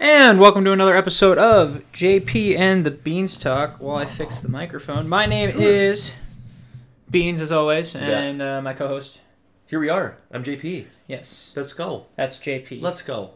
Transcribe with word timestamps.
And 0.00 0.38
welcome 0.38 0.64
to 0.64 0.70
another 0.72 0.94
episode 0.96 1.38
of 1.38 1.82
JP 1.92 2.56
and 2.56 2.86
the 2.86 2.90
Beans 2.92 3.36
Talk 3.36 3.78
While 3.80 3.96
I 3.96 4.04
fix 4.04 4.38
the 4.38 4.48
microphone, 4.48 5.08
my 5.08 5.26
name 5.26 5.50
is 5.58 6.14
Beans, 7.10 7.40
as 7.40 7.50
always, 7.50 7.96
and 7.96 8.40
uh, 8.40 8.62
my 8.62 8.74
co-host. 8.74 9.20
Here 9.66 9.80
we 9.80 9.88
are. 9.88 10.16
I'm 10.30 10.44
JP. 10.44 10.86
Yes, 11.08 11.52
Let's 11.56 11.72
go. 11.72 12.06
that's 12.14 12.38
JP. 12.38 12.80
Let's 12.80 13.02
go. 13.02 13.32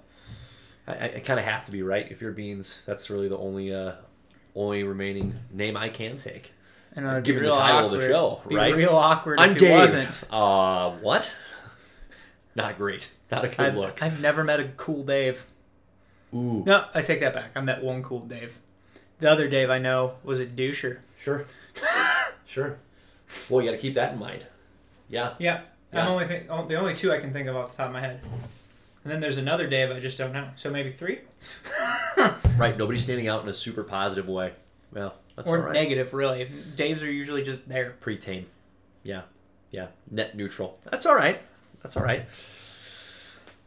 I, 0.87 0.93
I, 0.93 1.04
I 1.17 1.21
kind 1.21 1.40
of 1.40 1.46
have 1.46 1.67
to 1.67 1.72
be 1.72 1.83
right. 1.83 2.06
If 2.11 2.21
you're 2.21 2.30
Beans, 2.33 2.83
that's 2.87 3.10
really 3.10 3.26
the 3.29 3.38
only 3.38 3.74
uh, 3.74 3.94
only 4.54 4.85
remaining 4.85 5.35
name 5.51 5.76
I 5.76 5.88
can 5.88 6.17
take. 6.17 6.53
and 6.94 7.04
it'd 7.06 7.24
be 7.24 7.29
given 7.33 7.42
the 7.42 7.49
real 7.51 7.58
title 7.58 7.87
of 7.87 7.90
the 7.92 7.97
awkward- 7.99 8.10
show, 8.44 8.49
be 8.49 8.54
right? 8.54 8.74
Real 8.74 8.94
awkward 8.97 9.40
I'm 9.40 9.51
if 9.53 9.58
Dave. 9.58 9.71
it 9.71 9.74
wasn't. 9.74 10.19
Uh, 10.31 10.90
what? 10.92 11.33
Not 12.54 12.76
great. 12.79 13.08
Not 13.33 13.47
a 13.47 13.49
good 13.49 13.60
I've, 13.60 13.74
look. 13.74 14.01
I've 14.03 14.21
never 14.21 14.44
met 14.44 14.60
a 14.60 14.69
cool 14.76 15.03
Dave. 15.03 15.47
Ooh. 16.34 16.62
No, 16.66 16.84
I 16.95 17.02
take 17.02 17.20
that 17.20 17.34
back. 17.34 17.51
I 17.55 17.60
met 17.60 17.83
one 17.83 18.02
cool 18.02 18.20
Dave. 18.20 18.59
The 19.19 19.30
other 19.30 19.48
Dave 19.48 19.70
I 19.70 19.79
know 19.79 20.15
was 20.25 20.38
a 20.41 20.47
doucher. 20.47 20.98
Sure. 21.19 21.47
sure. 22.47 22.79
Well, 23.48 23.62
you 23.65 23.70
got 23.70 23.77
to 23.77 23.80
keep 23.83 23.95
that 23.95 24.12
in 24.15 24.19
mind. 24.19 24.47
Yeah. 25.09 25.34
Yeah, 25.38 25.60
Yeah. 25.93 26.02
I'm 26.02 26.09
only 26.09 26.27
think, 26.27 26.47
oh, 26.51 26.66
the 26.66 26.74
only 26.77 26.95
two 26.95 27.12
I 27.12 27.19
can 27.19 27.33
think 27.33 27.48
of 27.48 27.57
off 27.57 27.71
the 27.73 27.77
top 27.77 27.87
of 27.88 27.93
my 27.93 28.01
head. 28.01 28.21
And 29.05 29.12
then 29.12 29.21
there's 29.21 29.37
another 29.37 29.66
Dave 29.69 29.91
I 29.91 30.01
just 30.01 30.16
don't 30.19 30.33
know. 30.33 30.48
So 30.57 30.71
maybe 30.71 30.91
three 30.91 31.21
Right. 32.57 32.77
Nobody's 32.77 33.02
standing 33.02 33.29
out 33.29 33.43
in 33.43 33.49
a 33.49 33.55
super 33.55 33.83
positive 33.83 34.29
way. 34.29 34.52
Well, 34.93 35.15
that's 35.37 35.49
or 35.49 35.59
all 35.59 35.65
right. 35.65 35.73
negative, 35.73 36.12
really. 36.12 36.46
Daves 36.77 37.02
are 37.02 37.10
usually 37.10 37.43
just 37.43 37.69
there. 37.69 37.96
Pretty 38.01 38.21
tame. 38.21 38.46
Yeah. 39.02 39.23
Yeah. 39.71 39.88
Net 40.10 40.37
neutral. 40.37 40.79
That's 40.91 41.07
all 41.07 41.15
right. 41.15 41.41
That's 41.83 41.96
all 41.96 42.02
right. 42.05 42.27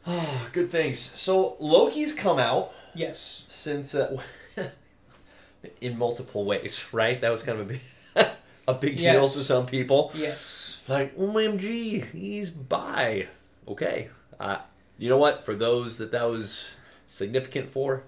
Oh, 0.07 0.47
good 0.53 0.71
things. 0.71 0.99
So 0.99 1.55
Loki's 1.59 2.13
come 2.13 2.39
out 2.39 2.71
Yes. 2.93 3.43
since 3.47 3.93
uh, 3.95 4.17
in 5.81 5.97
multiple 5.97 6.45
ways, 6.45 6.85
right? 6.93 7.19
That 7.21 7.31
was 7.31 7.43
kind 7.43 7.59
of 7.59 7.69
a 7.69 7.73
big, 7.73 7.81
a 8.67 8.73
big 8.73 8.97
deal 8.97 9.23
Yes. 9.23 9.33
to 9.33 9.39
some 9.43 9.65
people. 9.65 10.11
Yes. 10.15 10.81
Like, 10.87 11.17
OMG, 11.17 12.11
he's 12.11 12.49
bi. 12.51 13.27
Okay. 13.67 14.09
Uh, 14.39 14.57
you 14.97 15.09
know 15.09 15.17
what? 15.17 15.43
For 15.45 15.55
those 15.55 15.97
that 15.97 16.11
that 16.11 16.23
was 16.29 16.75
significant 17.07 17.69
for, 17.71 18.03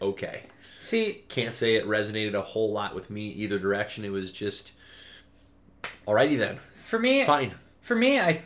okay. 0.00 0.44
See, 0.80 1.24
Can't 1.28 1.54
say 1.54 1.74
it 1.74 1.86
resonated 1.86 2.34
a 2.34 2.42
whole 2.42 2.72
lot 2.72 2.94
with 2.94 3.10
me 3.10 3.28
either 3.28 3.58
direction. 3.58 4.04
It 4.04 4.10
was 4.12 4.30
just, 4.32 4.72
alrighty 6.06 6.38
then. 6.38 6.58
for 6.84 6.98
me, 6.98 7.24
Fine. 7.24 7.54
for 7.82 7.96
me, 7.96 8.18
I 8.20 8.42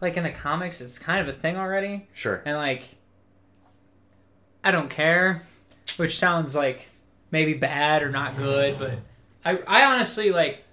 like 0.00 0.16
in 0.16 0.24
the 0.24 0.30
comics, 0.30 0.80
it's 0.80 0.98
kind 0.98 1.20
of 1.20 1.28
a 1.28 1.36
thing 1.38 1.56
already, 1.56 2.08
Sure. 2.12 2.42
and 2.44 2.56
like, 2.56 2.84
I 4.62 4.70
don't 4.70 4.90
care, 4.90 5.42
which 5.96 6.18
sounds 6.18 6.54
like 6.54 6.86
maybe 7.30 7.54
bad 7.54 8.02
or 8.02 8.10
not 8.10 8.36
good, 8.36 8.78
but 8.78 8.98
I, 9.44 9.58
I 9.66 9.84
honestly 9.94 10.30
like. 10.30 10.64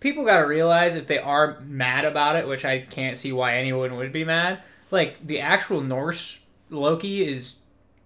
People 0.00 0.24
got 0.24 0.38
to 0.38 0.46
realize 0.46 0.94
if 0.94 1.06
they 1.06 1.18
are 1.18 1.60
mad 1.60 2.06
about 2.06 2.34
it, 2.34 2.48
which 2.48 2.64
I 2.64 2.78
can't 2.80 3.18
see 3.18 3.32
why 3.32 3.56
anyone 3.56 3.96
would 3.98 4.12
be 4.12 4.24
mad. 4.24 4.62
Like 4.90 5.26
the 5.26 5.40
actual 5.40 5.82
Norse 5.82 6.38
Loki 6.70 7.22
is 7.30 7.56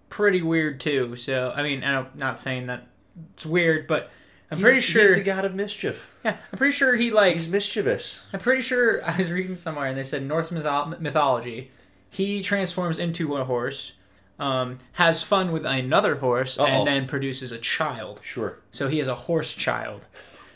pretty 0.09 0.41
weird 0.41 0.81
too. 0.81 1.15
So 1.15 1.53
I 1.55 1.63
mean, 1.63 1.85
I'm 1.85 2.07
not 2.13 2.37
saying 2.37 2.67
that 2.67 2.85
it's 3.33 3.45
weird, 3.45 3.87
but 3.87 4.11
I'm 4.51 4.57
He's- 4.59 4.65
pretty 4.65 4.79
sure. 4.81 5.07
He's 5.15 5.15
the 5.17 5.23
god 5.23 5.43
of 5.45 5.55
mischief. 5.55 6.13
yeah, 6.23 6.37
I'm 6.51 6.57
pretty 6.57 6.73
sure 6.75 6.95
he 6.95 7.09
like 7.11 7.35
He's 7.35 7.47
mischievous. 7.47 8.23
I'm 8.33 8.39
pretty 8.39 8.61
sure 8.61 9.03
I 9.09 9.17
was 9.17 9.31
reading 9.31 9.55
somewhere 9.57 9.87
and 9.87 9.97
they 9.97 10.03
said 10.03 10.23
Norse 10.23 10.49
mytho- 10.49 10.99
mythology. 10.99 11.71
He 12.09 12.41
transforms 12.41 12.97
into 12.99 13.35
a 13.35 13.43
horse, 13.43 13.93
um, 14.39 14.79
has 14.93 15.21
fun 15.23 15.51
with 15.51 15.65
another 15.65 16.15
horse, 16.17 16.57
Uh-oh. 16.59 16.65
and 16.65 16.87
then 16.87 17.07
produces 17.07 17.51
a 17.51 17.57
child. 17.57 18.19
Sure. 18.23 18.59
So 18.71 18.87
he 18.87 18.99
is 18.99 19.07
a 19.07 19.15
horse 19.15 19.53
child. 19.53 20.05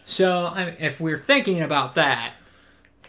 So 0.05 0.45
I 0.45 0.75
if 0.79 1.01
we're 1.01 1.17
thinking 1.19 1.61
about 1.61 1.95
that, 1.95 2.33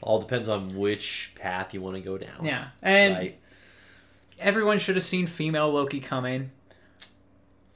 All 0.02 0.18
depends 0.18 0.48
on 0.48 0.76
which 0.76 1.32
path 1.34 1.74
you 1.74 1.80
want 1.82 1.96
to 1.96 2.02
go 2.02 2.16
down. 2.18 2.42
yeah, 2.44 2.68
and 2.82 3.14
Right. 3.16 3.38
everyone 4.38 4.78
should 4.78 4.96
have 4.96 5.04
seen 5.04 5.26
female 5.26 5.70
Loki 5.70 6.00
coming. 6.00 6.50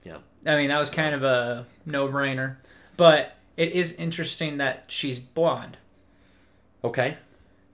Yeah. 0.04 0.18
I 0.46 0.56
mean 0.56 0.68
that 0.68 0.78
was 0.80 0.90
kind 0.90 1.14
of 1.14 1.22
a 1.22 1.66
no-brainer, 1.86 2.56
but 2.96 3.36
it 3.56 3.72
is 3.72 3.92
interesting 3.92 4.58
that 4.58 4.86
she's 4.88 5.18
blonde. 5.20 5.76
Okay. 6.82 7.16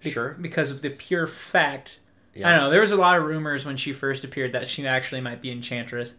Be- 0.02 0.10
Sure. 0.10 0.36
because 0.40 0.70
of 0.70 0.80
the 0.82 0.90
pure 0.90 1.26
fact 1.26 1.98
Yeah. 2.34 2.48
I 2.48 2.52
don't 2.52 2.60
know. 2.64 2.70
There 2.70 2.80
was 2.80 2.90
a 2.92 2.96
lot 2.96 3.18
of 3.18 3.24
rumors 3.24 3.64
when 3.66 3.76
she 3.76 3.92
first 3.92 4.24
appeared 4.24 4.52
that 4.52 4.66
she 4.68 4.86
actually 4.86 5.20
might 5.20 5.42
be 5.42 5.50
Enchantress. 5.50 6.14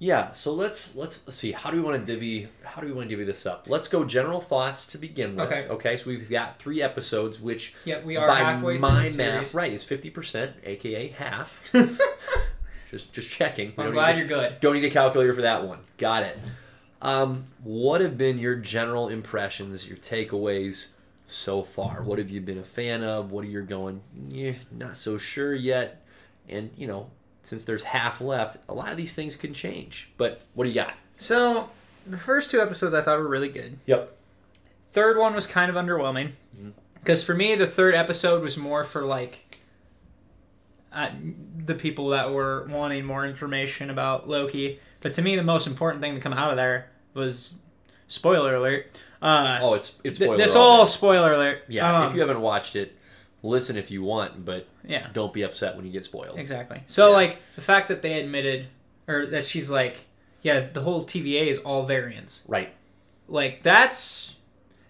Yeah, 0.00 0.32
so 0.32 0.52
let's 0.52 0.94
let's 0.94 1.26
let's 1.26 1.36
see. 1.36 1.50
How 1.50 1.72
do 1.72 1.76
we 1.76 1.82
want 1.82 1.98
to 2.06 2.12
divvy? 2.12 2.48
How 2.62 2.80
do 2.80 2.86
we 2.86 2.92
want 2.92 3.08
to 3.10 3.16
divvy 3.16 3.24
this 3.24 3.44
up? 3.46 3.64
Let's 3.68 3.88
go 3.88 4.04
general 4.04 4.40
thoughts 4.40 4.86
to 4.92 4.98
begin 4.98 5.34
with. 5.34 5.46
Okay. 5.50 5.66
Okay. 5.68 5.96
So 5.96 6.10
we've 6.10 6.30
got 6.30 6.60
three 6.60 6.80
episodes, 6.80 7.40
which 7.40 7.74
Yeah, 7.84 8.00
we 8.04 8.16
are 8.16 8.28
by 8.28 8.36
halfway 8.36 8.74
through 8.74 8.80
my 8.88 9.02
the 9.02 9.10
series. 9.10 9.16
math, 9.18 9.54
right, 9.54 9.72
is 9.72 9.82
fifty 9.82 10.08
percent, 10.08 10.52
aka 10.62 11.08
half. 11.08 11.68
just 12.92 13.12
just 13.12 13.28
checking. 13.28 13.72
We 13.76 13.82
I'm 13.84 13.92
glad 13.92 14.12
need 14.16 14.20
you're 14.20 14.28
good. 14.28 14.60
Don't 14.60 14.74
need 14.74 14.84
a 14.84 14.90
calculator 14.90 15.34
for 15.34 15.42
that 15.42 15.66
one. 15.66 15.80
Got 15.96 16.22
it. 16.22 16.38
Um, 17.00 17.44
what 17.62 18.00
have 18.00 18.18
been 18.18 18.38
your 18.38 18.56
general 18.56 19.08
impressions, 19.08 19.86
your 19.86 19.98
takeaways 19.98 20.88
so 21.26 21.62
far? 21.62 22.02
What 22.02 22.18
have 22.18 22.30
you 22.30 22.40
been 22.40 22.58
a 22.58 22.64
fan 22.64 23.04
of? 23.04 23.30
What 23.30 23.44
are 23.44 23.48
you 23.48 23.62
going? 23.62 24.00
Yeah, 24.28 24.54
not 24.70 24.96
so 24.96 25.18
sure 25.18 25.54
yet. 25.54 26.04
And 26.48 26.70
you 26.76 26.86
know, 26.86 27.10
since 27.42 27.64
there's 27.64 27.84
half 27.84 28.20
left, 28.20 28.58
a 28.68 28.74
lot 28.74 28.90
of 28.90 28.96
these 28.96 29.14
things 29.14 29.36
can 29.36 29.54
change. 29.54 30.10
But 30.16 30.42
what 30.54 30.64
do 30.64 30.70
you 30.70 30.74
got? 30.74 30.94
So, 31.18 31.70
the 32.06 32.18
first 32.18 32.50
two 32.50 32.60
episodes 32.60 32.94
I 32.94 33.02
thought 33.02 33.18
were 33.18 33.28
really 33.28 33.48
good. 33.48 33.78
Yep. 33.86 34.16
Third 34.90 35.18
one 35.18 35.34
was 35.34 35.46
kind 35.46 35.70
of 35.70 35.76
underwhelming. 35.76 36.32
Because 36.94 37.22
for 37.22 37.34
me, 37.34 37.54
the 37.54 37.66
third 37.66 37.94
episode 37.94 38.42
was 38.42 38.56
more 38.56 38.84
for 38.84 39.02
like 39.02 39.58
uh, 40.92 41.10
the 41.64 41.74
people 41.74 42.08
that 42.08 42.32
were 42.32 42.66
wanting 42.68 43.04
more 43.04 43.24
information 43.26 43.90
about 43.90 44.28
Loki. 44.28 44.80
But 45.00 45.12
to 45.14 45.22
me, 45.22 45.36
the 45.36 45.42
most 45.44 45.66
important 45.66 46.02
thing 46.02 46.14
to 46.14 46.20
come 46.20 46.32
out 46.32 46.50
of 46.50 46.56
there 46.56 46.90
was 47.14 47.54
spoiler 48.06 48.54
alert. 48.56 48.86
Uh, 49.22 49.58
Oh, 49.60 49.74
it's 49.74 49.98
it's 50.04 50.18
th- 50.18 50.36
this 50.38 50.54
all 50.54 50.86
spoiler 50.86 51.32
alert. 51.32 51.62
Yeah. 51.68 52.02
Um, 52.02 52.08
if 52.10 52.14
you 52.14 52.20
haven't 52.20 52.40
watched 52.40 52.76
it, 52.76 52.96
listen 53.42 53.76
if 53.76 53.90
you 53.90 54.02
want, 54.02 54.44
but 54.44 54.66
yeah. 54.84 55.08
don't 55.12 55.32
be 55.32 55.42
upset 55.42 55.76
when 55.76 55.84
you 55.86 55.92
get 55.92 56.04
spoiled. 56.04 56.38
Exactly. 56.38 56.82
So 56.86 57.08
Yeah. 57.10 57.14
like 57.16 57.38
the 57.56 57.62
fact 57.62 57.88
that 57.88 58.02
they 58.02 58.20
admitted 58.20 58.68
or 59.06 59.26
that 59.26 59.46
she's 59.46 59.70
like, 59.70 60.06
yeah, 60.42 60.66
the 60.72 60.82
whole 60.82 61.04
TVA 61.04 61.46
is 61.48 61.58
all 61.58 61.84
variants. 61.84 62.44
Right. 62.48 62.72
Like 63.28 63.62
that's 63.62 64.36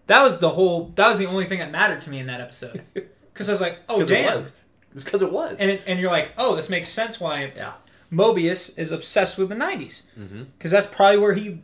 that 0.07 0.23
was 0.23 0.39
the 0.39 0.51
whole 0.51 0.93
that 0.95 1.09
was 1.09 1.19
the 1.19 1.27
only 1.27 1.45
thing 1.45 1.59
that 1.59 1.71
mattered 1.71 2.01
to 2.03 2.11
me 2.11 2.19
in 2.19 2.27
that 2.29 2.41
episode. 2.41 2.83
Cuz 3.35 3.49
I 3.49 3.53
was 3.53 3.61
like, 3.61 3.81
"Oh 3.89 3.99
Because 3.99 4.11
it 4.11 4.15
damn." 4.23 4.37
was. 4.39 4.57
It's 4.95 5.05
because 5.05 5.23
it 5.23 5.31
was. 5.33 5.59
And 5.61 5.71
it, 5.71 5.83
and 5.87 6.01
you're 6.01 6.11
like, 6.11 6.33
"Oh, 6.39 6.57
this 6.57 6.69
makes 6.69 6.89
sense 6.89 7.21
why 7.21 7.53
yeah. 7.57 7.75
Mobius 8.13 8.77
is 8.79 8.91
obsessed 8.93 9.39
with 9.39 9.49
the 9.49 9.55
90s." 9.55 10.03
Mm-hmm. 10.19 10.43
Cuz 10.59 10.71
that's 10.71 10.87
probably 10.87 11.19
where 11.19 11.35
he 11.35 11.61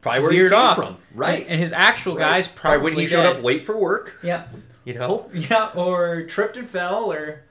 Probably 0.00 0.20
where 0.22 0.30
he 0.30 0.38
veered 0.38 0.52
came 0.52 0.60
off 0.60 0.76
from. 0.76 0.96
Right. 1.14 1.40
And, 1.42 1.50
and 1.52 1.60
his 1.60 1.72
actual 1.72 2.14
Right. 2.16 2.24
guys 2.24 2.48
probably 2.48 2.78
when 2.82 2.92
he 2.94 3.06
showed 3.06 3.26
up 3.26 3.42
late 3.42 3.66
for 3.66 3.76
work. 3.76 4.14
Yeah. 4.22 4.44
You 4.84 4.94
know, 4.94 5.28
Yeah, 5.34 5.70
or 5.74 6.22
tripped 6.22 6.56
and 6.56 6.68
fell 6.68 7.12
or 7.12 7.42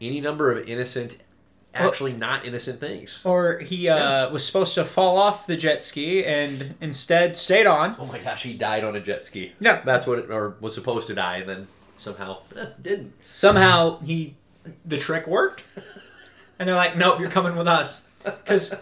any 0.00 0.20
number 0.20 0.50
of 0.50 0.66
innocent, 0.66 1.18
actually 1.74 2.14
not 2.14 2.44
innocent 2.46 2.80
things. 2.80 3.20
or 3.22 3.58
he 3.58 3.86
uh, 3.88 4.30
was 4.30 4.44
supposed 4.46 4.74
to 4.74 4.84
fall 4.84 5.18
off 5.18 5.46
the 5.46 5.56
jet 5.58 5.84
ski 5.84 6.24
and 6.24 6.74
instead 6.80 7.36
stayed 7.36 7.66
on. 7.66 7.96
Oh 7.98 8.06
my 8.06 8.18
gosh, 8.18 8.42
he 8.44 8.54
died 8.54 8.82
on 8.82 8.96
a 8.96 9.00
jet 9.00 9.22
ski. 9.22 9.52
Yeah. 9.60 9.82
That's 9.84 10.06
what, 10.06 10.18
it, 10.20 10.30
or 10.30 10.56
was 10.60 10.74
supposed 10.74 11.06
to 11.08 11.14
die, 11.14 11.36
and 11.36 11.48
then 11.48 11.66
somehow 11.96 12.38
eh, 12.56 12.66
didn't. 12.80 13.12
somehow 13.34 14.00
he 14.00 14.36
the 14.86 14.96
trick 14.96 15.26
worked 15.26 15.64
and 16.60 16.68
they're 16.68 16.76
like 16.76 16.96
nope 16.96 17.18
you're 17.18 17.28
coming 17.30 17.56
with 17.56 17.66
us 17.66 18.02
because 18.24 18.76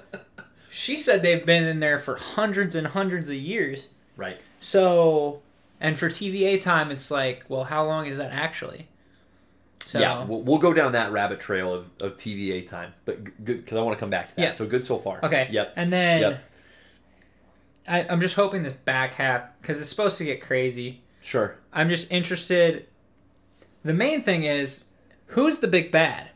she 0.69 0.97
said 0.99 1.23
they've 1.23 1.47
been 1.47 1.65
in 1.65 1.81
there 1.81 1.99
for 1.99 2.17
hundreds 2.17 2.75
and 2.75 2.89
hundreds 2.89 3.31
of 3.31 3.37
years 3.37 3.89
Right. 4.17 4.39
so 4.61 5.41
and 5.81 5.99
for 5.99 6.11
tva 6.11 6.61
time 6.61 6.91
it's 6.91 7.11
like 7.11 7.45
well 7.49 7.65
how 7.65 7.87
long 7.87 8.05
is 8.07 8.19
that 8.19 8.33
actually 8.33 8.89
so 9.85 9.99
yeah, 10.01 10.23
we'll, 10.25 10.43
we'll 10.43 10.59
go 10.59 10.75
down 10.75 10.93
that 10.93 11.13
rabbit 11.13 11.41
trail 11.41 11.73
of, 11.73 11.89
of 11.99 12.17
TVA 12.19 12.67
time, 12.69 12.93
but 13.07 13.25
good 13.43 13.65
because 13.65 13.79
I 13.79 13.81
want 13.81 13.97
to 13.97 14.01
come 14.01 14.11
back 14.11 14.29
to 14.29 14.37
that. 14.37 14.43
Yeah. 14.43 14.53
So 14.53 14.67
good 14.67 14.85
so 14.85 14.99
far. 14.99 15.19
okay 15.25 15.49
Yep. 15.51 15.73
and 15.77 15.91
then 15.91 16.21
Yep. 16.21 16.45
I, 17.89 18.07
i'm 18.09 18.21
just 18.21 18.35
hoping 18.35 18.65
this 18.65 18.75
back 18.75 19.15
half 19.15 19.45
because 19.63 19.81
it's 19.81 19.89
supposed 19.89 20.19
to 20.19 20.25
get 20.25 20.43
crazy 20.43 21.01
Sure. 21.23 21.57
i'm 21.73 21.89
just 21.89 22.11
interested 22.13 22.87
the 23.83 23.95
main 23.95 24.21
thing 24.21 24.43
is 24.45 24.85
who's 25.29 25.59
the 25.59 25.69
big 25.69 25.91
bad 25.91 26.29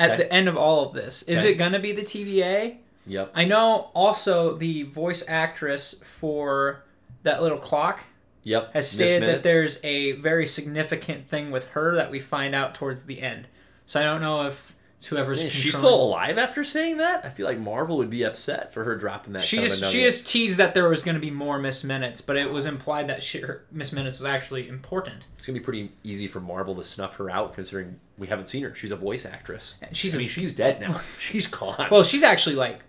at 0.00 0.18
the 0.18 0.32
end 0.32 0.48
of 0.48 0.56
all 0.56 0.86
of 0.86 0.94
this 0.94 1.22
is 1.24 1.40
Okay. 1.40 1.52
it 1.52 1.54
going 1.54 1.72
to 1.72 1.78
be 1.78 1.92
the 1.92 2.02
tva 2.02 2.76
Yep. 3.06 3.32
I 3.34 3.44
know 3.44 3.90
also 3.94 4.56
the 4.56 4.82
voice 4.84 5.22
actress 5.26 5.94
for 6.02 6.84
that 7.22 7.42
little 7.42 7.58
clock 7.58 8.04
Yep. 8.44 8.72
has 8.72 8.84
Miss 8.84 8.90
stated 8.92 9.22
that 9.22 9.26
Minutes. 9.26 9.42
there's 9.44 9.78
a 9.82 10.12
very 10.12 10.46
significant 10.46 11.28
thing 11.28 11.50
with 11.50 11.68
her 11.68 11.94
that 11.96 12.10
we 12.10 12.18
find 12.20 12.54
out 12.54 12.74
towards 12.74 13.04
the 13.04 13.20
end. 13.20 13.48
So 13.86 14.00
I 14.00 14.04
don't 14.04 14.20
know 14.20 14.46
if 14.46 14.74
whoever's. 15.06 15.42
Is 15.42 15.52
she 15.52 15.70
still 15.70 16.02
alive 16.02 16.36
after 16.36 16.62
saying 16.62 16.98
that? 16.98 17.24
I 17.24 17.30
feel 17.30 17.46
like 17.46 17.58
Marvel 17.58 17.96
would 17.96 18.10
be 18.10 18.22
upset 18.22 18.74
for 18.74 18.84
her 18.84 18.96
dropping 18.96 19.32
that. 19.32 19.42
She 19.42 19.56
just 19.56 19.84
she 19.86 20.02
just 20.02 20.26
teased 20.26 20.58
that 20.58 20.74
there 20.74 20.88
was 20.88 21.02
going 21.02 21.14
to 21.14 21.20
be 21.20 21.30
more 21.30 21.58
Miss 21.58 21.82
Minutes, 21.84 22.20
but 22.20 22.36
it 22.36 22.50
was 22.50 22.66
implied 22.66 23.08
that 23.08 23.22
she, 23.22 23.40
her, 23.40 23.64
Miss 23.72 23.92
Minutes 23.92 24.18
was 24.18 24.26
actually 24.26 24.68
important. 24.68 25.26
It's 25.38 25.46
gonna 25.46 25.58
be 25.58 25.64
pretty 25.64 25.92
easy 26.04 26.26
for 26.26 26.40
Marvel 26.40 26.74
to 26.74 26.82
snuff 26.82 27.16
her 27.16 27.30
out, 27.30 27.54
considering 27.54 27.98
we 28.18 28.26
haven't 28.26 28.46
seen 28.48 28.62
her. 28.62 28.74
She's 28.74 28.90
a 28.90 28.96
voice 28.96 29.24
actress. 29.24 29.74
She's 29.92 30.14
I 30.14 30.18
mean, 30.18 30.28
she's 30.28 30.54
dead 30.54 30.80
now. 30.80 31.00
She's 31.18 31.46
gone. 31.46 31.88
Well, 31.90 32.02
she's 32.02 32.22
actually 32.22 32.56
like, 32.56 32.80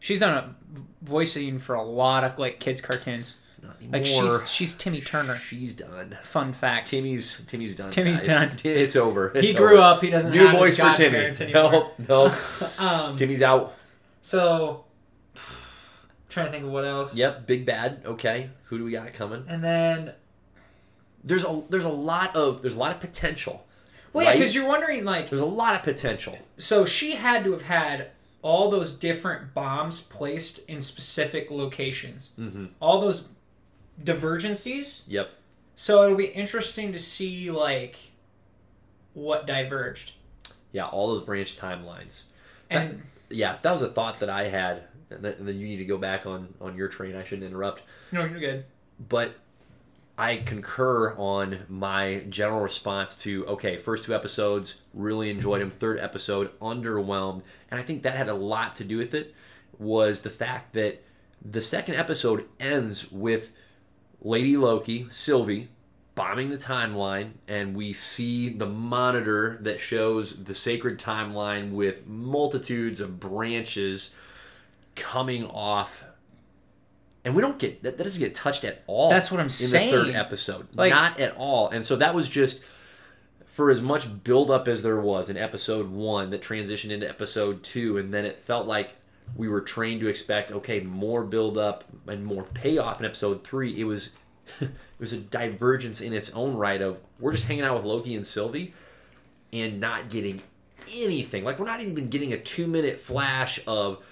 she's 0.00 0.20
done 0.20 0.34
a 0.34 0.54
voicing 1.02 1.58
for 1.58 1.74
a 1.74 1.82
lot 1.82 2.24
of 2.24 2.38
like 2.38 2.60
kids 2.60 2.80
cartoons. 2.80 3.36
Not 3.64 3.76
Like 3.90 4.06
she's 4.06 4.50
she's 4.50 4.74
Timmy 4.74 5.00
Turner. 5.00 5.36
she's 5.36 5.72
done. 5.72 6.16
Fun 6.22 6.52
fact. 6.52 6.88
Timmy's 6.88 7.40
Timmy's 7.46 7.74
done. 7.74 7.90
Timmy's 7.90 8.20
guys. 8.20 8.26
done. 8.50 8.56
It's 8.64 8.94
over. 8.96 9.28
It's 9.34 9.46
he 9.46 9.54
grew 9.54 9.74
over. 9.78 9.82
up. 9.96 10.02
He 10.02 10.10
doesn't 10.10 10.32
New 10.32 10.46
have 10.46 10.58
voice 10.58 10.76
for 10.78 10.94
Timmy. 10.96 11.18
anymore. 11.18 11.92
No, 12.08 12.26
no. 12.28 12.36
Um, 12.78 13.16
Timmy's 13.16 13.42
out. 13.42 13.74
so 14.22 14.84
trying 16.28 16.46
to 16.46 16.52
think 16.52 16.64
of 16.64 16.70
what 16.70 16.84
else. 16.84 17.14
Yep, 17.14 17.46
big 17.46 17.64
bad. 17.64 18.02
Okay, 18.04 18.50
who 18.64 18.78
do 18.78 18.84
we 18.84 18.90
got 18.92 19.12
coming? 19.12 19.44
And 19.48 19.62
then, 19.62 20.12
There's 21.22 21.44
a 21.44 21.62
there's 21.70 21.84
a 21.84 21.88
lot 21.88 22.34
of 22.36 22.62
there's 22.62 22.74
a 22.74 22.78
lot 22.78 22.92
of 22.92 23.00
potential. 23.00 23.64
well, 24.12 24.24
yeah, 24.24 24.32
because 24.32 24.54
you're 24.54 24.66
wondering 24.66 25.04
like, 25.04 25.30
There's 25.30 25.40
a 25.42 25.46
lot 25.46 25.74
of 25.74 25.82
potential. 25.82 26.38
so 26.58 26.84
she 26.84 27.12
had 27.12 27.44
to 27.44 27.52
have 27.52 27.62
had 27.62 28.08
all 28.42 28.70
those 28.70 28.92
different 28.92 29.54
bombs 29.54 30.00
placed 30.02 30.58
in 30.68 30.82
specific 30.82 31.50
locations. 31.50 32.30
Mm-hmm. 32.38 32.66
All 32.80 33.00
those 33.00 33.28
divergencies. 34.02 35.02
Yep. 35.06 35.30
So 35.74 36.02
it'll 36.04 36.16
be 36.16 36.26
interesting 36.26 36.92
to 36.92 36.98
see 36.98 37.50
like 37.50 37.96
what 39.12 39.46
diverged. 39.46 40.12
Yeah, 40.72 40.86
all 40.86 41.08
those 41.14 41.22
branch 41.24 41.58
timelines. 41.58 42.22
And 42.70 43.02
Yeah, 43.30 43.58
that 43.62 43.72
was 43.72 43.82
a 43.82 43.88
thought 43.88 44.20
that 44.20 44.30
I 44.30 44.48
had, 44.48 44.84
and 45.10 45.24
then, 45.24 45.34
and 45.38 45.48
then 45.48 45.58
you 45.58 45.66
need 45.66 45.76
to 45.76 45.84
go 45.84 45.98
back 45.98 46.26
on 46.26 46.54
on 46.60 46.76
your 46.76 46.88
train. 46.88 47.14
I 47.16 47.24
shouldn't 47.24 47.46
interrupt, 47.46 47.82
no, 48.10 48.24
you're 48.24 48.40
good. 48.40 48.64
but 49.08 49.34
I 50.16 50.36
concur 50.36 51.14
on 51.16 51.60
my 51.68 52.24
general 52.28 52.60
response 52.60 53.16
to 53.18 53.46
okay, 53.46 53.76
first 53.78 54.04
two 54.04 54.14
episodes 54.14 54.80
really 54.92 55.30
enjoyed 55.30 55.60
them. 55.60 55.70
Third 55.70 55.98
episode 56.00 56.58
underwhelmed, 56.60 57.42
and 57.70 57.80
I 57.80 57.82
think 57.82 58.02
that 58.02 58.16
had 58.16 58.28
a 58.28 58.34
lot 58.34 58.76
to 58.76 58.84
do 58.84 58.98
with 58.98 59.14
it. 59.14 59.34
Was 59.78 60.22
the 60.22 60.30
fact 60.30 60.72
that 60.74 61.02
the 61.44 61.62
second 61.62 61.96
episode 61.96 62.46
ends 62.60 63.10
with 63.12 63.52
Lady 64.24 64.56
Loki, 64.56 65.06
Sylvie, 65.10 65.68
bombing 66.14 66.48
the 66.50 66.56
timeline, 66.56 67.32
and 67.46 67.76
we 67.76 67.92
see 67.92 68.48
the 68.48 68.66
monitor 68.66 69.58
that 69.60 69.78
shows 69.78 70.44
the 70.44 70.54
sacred 70.54 70.98
timeline 70.98 71.72
with 71.72 72.06
multitudes 72.06 73.00
of 73.00 73.20
branches 73.20 74.14
coming 74.96 75.44
off. 75.46 76.04
And 77.24 77.34
we 77.34 77.42
don't 77.42 77.58
get 77.58 77.82
that, 77.82 77.96
that 77.98 78.04
doesn't 78.04 78.20
get 78.20 78.34
touched 78.34 78.64
at 78.64 78.82
all. 78.86 79.10
That's 79.10 79.30
what 79.30 79.40
I'm 79.40 79.46
in 79.46 79.50
saying. 79.50 79.90
the 79.94 80.04
third 80.04 80.14
episode, 80.14 80.68
Like- 80.74 80.90
not 80.92 81.18
at 81.20 81.36
all. 81.36 81.68
And 81.68 81.84
so 81.84 81.96
that 81.96 82.14
was 82.14 82.28
just 82.28 82.60
for 83.46 83.70
as 83.70 83.80
much 83.80 84.24
buildup 84.24 84.66
as 84.68 84.82
there 84.82 84.98
was 85.00 85.28
in 85.30 85.36
episode 85.36 85.88
one 85.90 86.30
that 86.30 86.42
transitioned 86.42 86.90
into 86.90 87.08
episode 87.08 87.62
two, 87.62 87.96
and 87.98 88.12
then 88.12 88.24
it 88.24 88.42
felt 88.44 88.66
like 88.66 88.94
we 89.36 89.48
were 89.48 89.60
trained 89.60 90.00
to 90.00 90.08
expect 90.08 90.52
okay 90.52 90.80
more 90.80 91.24
build 91.24 91.58
up 91.58 91.84
and 92.06 92.24
more 92.24 92.44
payoff 92.44 93.00
in 93.00 93.06
episode 93.06 93.44
three. 93.44 93.78
It 93.78 93.84
was 93.84 94.14
it 94.60 94.70
was 94.98 95.12
a 95.12 95.18
divergence 95.18 96.00
in 96.00 96.12
its 96.12 96.30
own 96.30 96.56
right 96.56 96.80
of 96.80 97.00
we're 97.18 97.32
just 97.32 97.46
hanging 97.46 97.64
out 97.64 97.76
with 97.76 97.84
Loki 97.84 98.14
and 98.14 98.26
Sylvie 98.26 98.74
and 99.52 99.80
not 99.80 100.10
getting 100.10 100.42
anything. 100.92 101.44
Like 101.44 101.58
we're 101.58 101.66
not 101.66 101.80
even 101.80 102.08
getting 102.08 102.32
a 102.32 102.38
two 102.38 102.66
minute 102.66 103.00
flash 103.00 103.60
of 103.66 104.02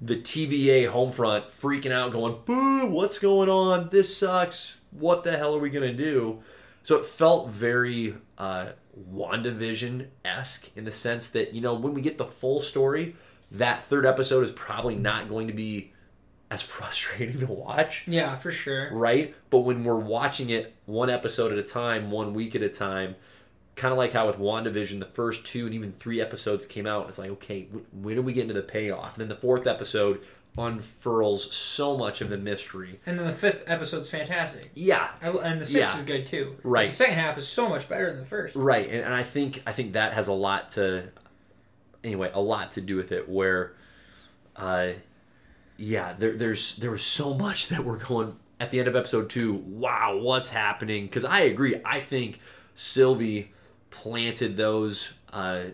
the 0.00 0.16
TVA 0.16 0.88
home 0.88 1.12
front 1.12 1.46
freaking 1.46 1.92
out, 1.92 2.12
going, 2.12 2.38
"Boo! 2.44 2.86
What's 2.86 3.18
going 3.18 3.48
on? 3.48 3.88
This 3.90 4.16
sucks. 4.16 4.78
What 4.90 5.24
the 5.24 5.36
hell 5.36 5.54
are 5.54 5.60
we 5.60 5.70
gonna 5.70 5.92
do?" 5.92 6.42
So 6.82 6.96
it 6.96 7.04
felt 7.04 7.50
very 7.50 8.14
uh, 8.38 8.70
WandaVision 9.12 10.06
esque 10.24 10.70
in 10.74 10.84
the 10.84 10.90
sense 10.90 11.28
that 11.28 11.54
you 11.54 11.60
know 11.60 11.74
when 11.74 11.94
we 11.94 12.00
get 12.00 12.18
the 12.18 12.24
full 12.24 12.60
story, 12.60 13.16
that 13.52 13.82
third 13.84 14.06
episode 14.06 14.44
is 14.44 14.52
probably 14.52 14.94
not 14.96 15.28
going 15.28 15.46
to 15.48 15.52
be 15.52 15.92
as 16.50 16.62
frustrating 16.62 17.40
to 17.40 17.46
watch 17.46 18.04
Yeah, 18.06 18.34
for 18.34 18.50
sure. 18.50 18.88
right? 18.92 19.34
But 19.50 19.60
when 19.60 19.84
we're 19.84 19.94
watching 19.96 20.50
it 20.50 20.74
one 20.86 21.10
episode 21.10 21.52
at 21.52 21.58
a 21.58 21.62
time, 21.62 22.10
one 22.10 22.34
week 22.34 22.54
at 22.54 22.62
a 22.62 22.68
time, 22.68 23.16
kind 23.76 23.92
of 23.92 23.98
like 23.98 24.12
how 24.12 24.26
with 24.26 24.36
WandaVision, 24.38 24.98
the 24.98 25.06
first 25.06 25.44
two 25.46 25.64
and 25.66 25.74
even 25.74 25.92
three 25.92 26.20
episodes 26.20 26.66
came 26.66 26.86
out, 26.86 27.08
it's 27.08 27.18
like, 27.18 27.30
okay, 27.30 27.68
when 27.92 28.16
do 28.16 28.22
we 28.22 28.32
get 28.32 28.42
into 28.42 28.54
the 28.54 28.62
payoff? 28.62 29.14
And 29.14 29.20
then 29.22 29.28
the 29.28 29.36
fourth 29.36 29.66
episode 29.66 30.20
unfurls 30.58 31.54
so 31.54 31.96
much 31.96 32.20
of 32.20 32.28
the 32.28 32.36
mystery. 32.36 33.00
And 33.06 33.18
then 33.18 33.26
the 33.26 33.32
fifth 33.32 33.64
episode's 33.66 34.08
fantastic. 34.08 34.70
Yeah, 34.74 35.10
I, 35.22 35.28
and 35.30 35.60
the 35.60 35.64
sixth 35.64 35.94
Yeah. 35.94 36.00
is 36.00 36.04
good 36.06 36.26
too. 36.26 36.56
Right. 36.62 36.88
The 36.88 36.92
second 36.94 37.14
half 37.14 37.38
is 37.38 37.46
so 37.48 37.68
much 37.68 37.88
better 37.88 38.06
than 38.10 38.18
the 38.20 38.24
first. 38.26 38.56
right. 38.56 38.86
And, 38.88 39.00
and 39.04 39.14
I 39.14 39.22
think 39.22 39.62
I 39.66 39.72
think 39.72 39.92
that 39.94 40.12
has 40.14 40.28
a 40.28 40.32
lot 40.32 40.70
to, 40.70 41.08
anyway, 42.04 42.30
a 42.34 42.40
lot 42.40 42.72
to 42.72 42.80
do 42.80 42.96
with 42.96 43.12
it. 43.12 43.28
Where, 43.28 43.74
uh, 44.56 44.90
yeah, 45.76 46.14
there, 46.18 46.32
there's 46.36 46.76
there 46.76 46.90
was 46.90 47.02
so 47.02 47.34
much 47.34 47.68
that 47.68 47.84
we're 47.84 47.98
going 47.98 48.36
at 48.58 48.70
the 48.70 48.78
end 48.78 48.88
of 48.88 48.96
episode 48.96 49.30
two. 49.30 49.54
Wow, 49.54 50.18
what's 50.22 50.50
happening? 50.50 51.04
Because 51.06 51.24
I 51.24 51.40
agree. 51.40 51.80
I 51.84 52.00
think 52.00 52.40
Sylvie 52.74 53.52
planted 53.90 54.56
those 54.56 55.12
uh, 55.32 55.64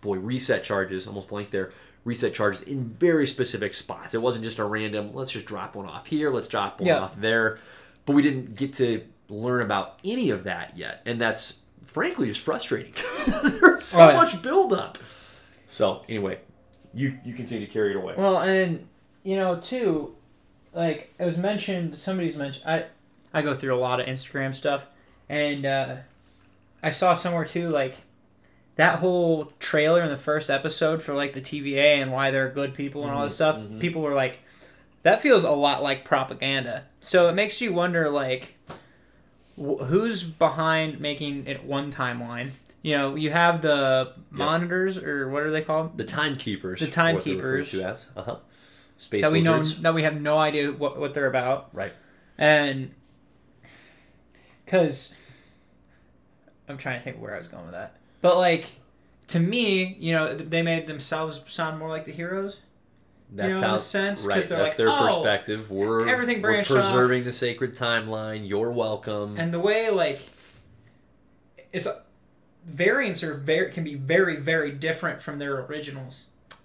boy 0.00 0.18
reset 0.18 0.64
charges. 0.64 1.06
Almost 1.06 1.28
blank 1.28 1.50
there. 1.50 1.72
Reset 2.04 2.32
charges 2.34 2.62
in 2.62 2.84
very 2.84 3.26
specific 3.26 3.74
spots. 3.74 4.14
It 4.14 4.22
wasn't 4.22 4.44
just 4.44 4.60
a 4.60 4.64
random. 4.64 5.12
Let's 5.12 5.32
just 5.32 5.46
drop 5.46 5.74
one 5.74 5.86
off 5.86 6.06
here. 6.06 6.30
Let's 6.30 6.46
drop 6.46 6.78
one 6.80 6.86
Yeah. 6.86 7.00
off 7.00 7.16
there. 7.16 7.58
But 8.04 8.12
we 8.12 8.22
didn't 8.22 8.54
get 8.54 8.74
to 8.74 9.02
learn 9.28 9.60
about 9.62 9.98
any 10.04 10.30
of 10.30 10.44
that 10.44 10.78
yet, 10.78 11.02
and 11.04 11.20
that's 11.20 11.54
frankly 11.84 12.28
just 12.28 12.40
frustrating. 12.40 12.92
There's 13.42 13.82
so 13.82 14.00
Oh, 14.02 14.08
yeah. 14.10 14.14
much 14.14 14.40
buildup. 14.40 14.98
So 15.68 16.02
anyway, 16.08 16.38
you 16.94 17.18
you 17.24 17.34
continue 17.34 17.66
to 17.66 17.72
carry 17.72 17.90
it 17.90 17.96
away. 17.96 18.14
Well, 18.16 18.38
and 18.38 18.86
you 19.22 19.36
know, 19.36 19.56
too, 19.56 20.14
like 20.72 21.12
it 21.18 21.24
was 21.24 21.38
mentioned. 21.38 21.98
Somebody's 21.98 22.36
mentioned. 22.36 22.64
I 22.66 22.86
I 23.34 23.42
go 23.42 23.54
through 23.54 23.74
a 23.74 23.78
lot 23.80 24.00
of 24.00 24.06
Instagram 24.06 24.54
stuff, 24.54 24.82
and 25.28 25.66
uh, 25.66 25.96
I 26.82 26.90
saw 26.90 27.14
somewhere 27.14 27.44
too, 27.44 27.68
like 27.68 27.96
that 28.76 28.98
whole 28.98 29.52
trailer 29.58 30.02
in 30.02 30.10
the 30.10 30.16
first 30.16 30.50
episode 30.50 31.02
for 31.02 31.14
like 31.14 31.32
the 31.32 31.40
TVA 31.40 31.96
and 32.00 32.12
why 32.12 32.30
they're 32.30 32.50
good 32.50 32.74
people 32.74 33.02
and 33.04 33.10
all 33.12 33.24
this 33.24 33.34
stuff. 33.34 33.56
mhm. 33.56 33.80
People 33.80 34.02
were 34.02 34.14
like, 34.14 34.40
that 35.02 35.22
feels 35.22 35.44
a 35.44 35.50
lot 35.50 35.82
like 35.82 36.04
propaganda. 36.04 36.84
So 37.00 37.28
it 37.28 37.34
makes 37.34 37.60
you 37.62 37.72
wonder, 37.72 38.10
like, 38.10 38.54
wh- 39.58 39.82
who's 39.86 40.22
behind 40.22 41.00
making 41.00 41.46
it 41.46 41.64
one 41.64 41.90
timeline? 41.90 42.50
You 42.86 42.96
know, 42.96 43.14
you 43.16 43.30
have 43.32 43.62
the 43.62 44.12
monitors, 44.30 44.96
or 44.96 45.28
what 45.28 45.42
are 45.42 45.50
they 45.50 45.62
called? 45.62 45.98
The 45.98 46.04
timekeepers. 46.04 46.78
The 46.78 46.86
what 46.86 46.94
they're 46.94 47.04
referred 47.34 47.64
timekeepers. 47.64 47.70
to 47.72 47.82
as 47.84 48.06
uh 48.16 48.22
huh. 48.22 48.36
Space 48.98 49.22
that 49.22 49.32
we 49.32 49.40
know 49.40 49.62
that 49.64 49.92
we 49.92 50.04
have 50.04 50.20
no 50.20 50.38
idea 50.38 50.70
what, 50.70 50.96
what 50.98 51.12
they're 51.12 51.26
about 51.26 51.68
Right. 51.72 51.92
and 52.38 52.94
because 54.64 55.12
i'm 56.68 56.78
trying 56.78 56.98
to 56.98 57.04
think 57.04 57.20
where 57.20 57.34
i 57.34 57.38
was 57.38 57.48
going 57.48 57.64
with 57.64 57.74
that 57.74 57.94
but 58.22 58.38
like 58.38 58.66
to 59.26 59.38
me 59.38 59.96
you 60.00 60.12
know 60.12 60.34
they 60.34 60.62
made 60.62 60.86
themselves 60.86 61.42
sound 61.46 61.78
more 61.78 61.88
like 61.90 62.04
the 62.06 62.12
heroes 62.12 62.60
That's 63.32 63.48
know, 63.60 63.68
in 63.68 63.74
a 63.74 63.78
sense, 63.78 64.24
right. 64.24 64.48
they're 64.48 64.58
That's 64.58 64.68
like, 64.70 64.76
their 64.78 64.88
"Oh, 64.88 65.08
perspective. 65.08 65.70
We're 65.70 66.08
everything 66.08 66.40
we're 66.40 66.62
preserving 66.62 67.24
the 67.24 67.32
sacred 67.32 67.76
timeline. 67.76 68.48
You're 68.48 68.70
welcome. 68.70 69.36
and 69.38 69.52
the 69.52 69.58
way 69.60 69.90
like 69.90 70.22
it's 71.72 71.86
variants 72.66 73.22
are 73.22 73.34
very 73.34 73.70
can 73.72 73.84
be 73.84 73.94
very 73.94 74.36
very 74.36 74.70
different 74.72 75.22
from 75.22 75.38
their 75.38 75.60
originals 75.64 76.24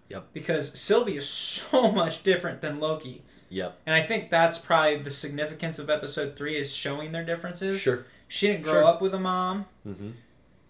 Yep. 0.10 0.28
because 0.34 0.78
sylvie 0.80 1.16
is 1.16 1.28
so 1.30 1.92
much 2.02 2.24
different 2.24 2.60
than 2.62 2.80
loki 2.80 3.22
yep. 3.50 3.78
and 3.86 3.96
i 3.96 4.02
think 4.02 4.30
that's 4.30 4.58
probably 4.58 4.98
the 4.98 5.12
significance 5.12 5.80
of 5.80 5.90
episode 5.90 6.36
three 6.36 6.58
is 6.58 6.74
showing 6.74 7.12
their 7.12 7.24
differences 7.24 7.80
Sure. 7.80 8.06
she 8.28 8.48
didn't 8.48 8.64
grow 8.64 8.74
Sure. 8.74 8.84
up 8.84 9.02
with 9.02 9.14
a 9.14 9.20
mom 9.20 9.66
Mm-hmm. 9.88 10.10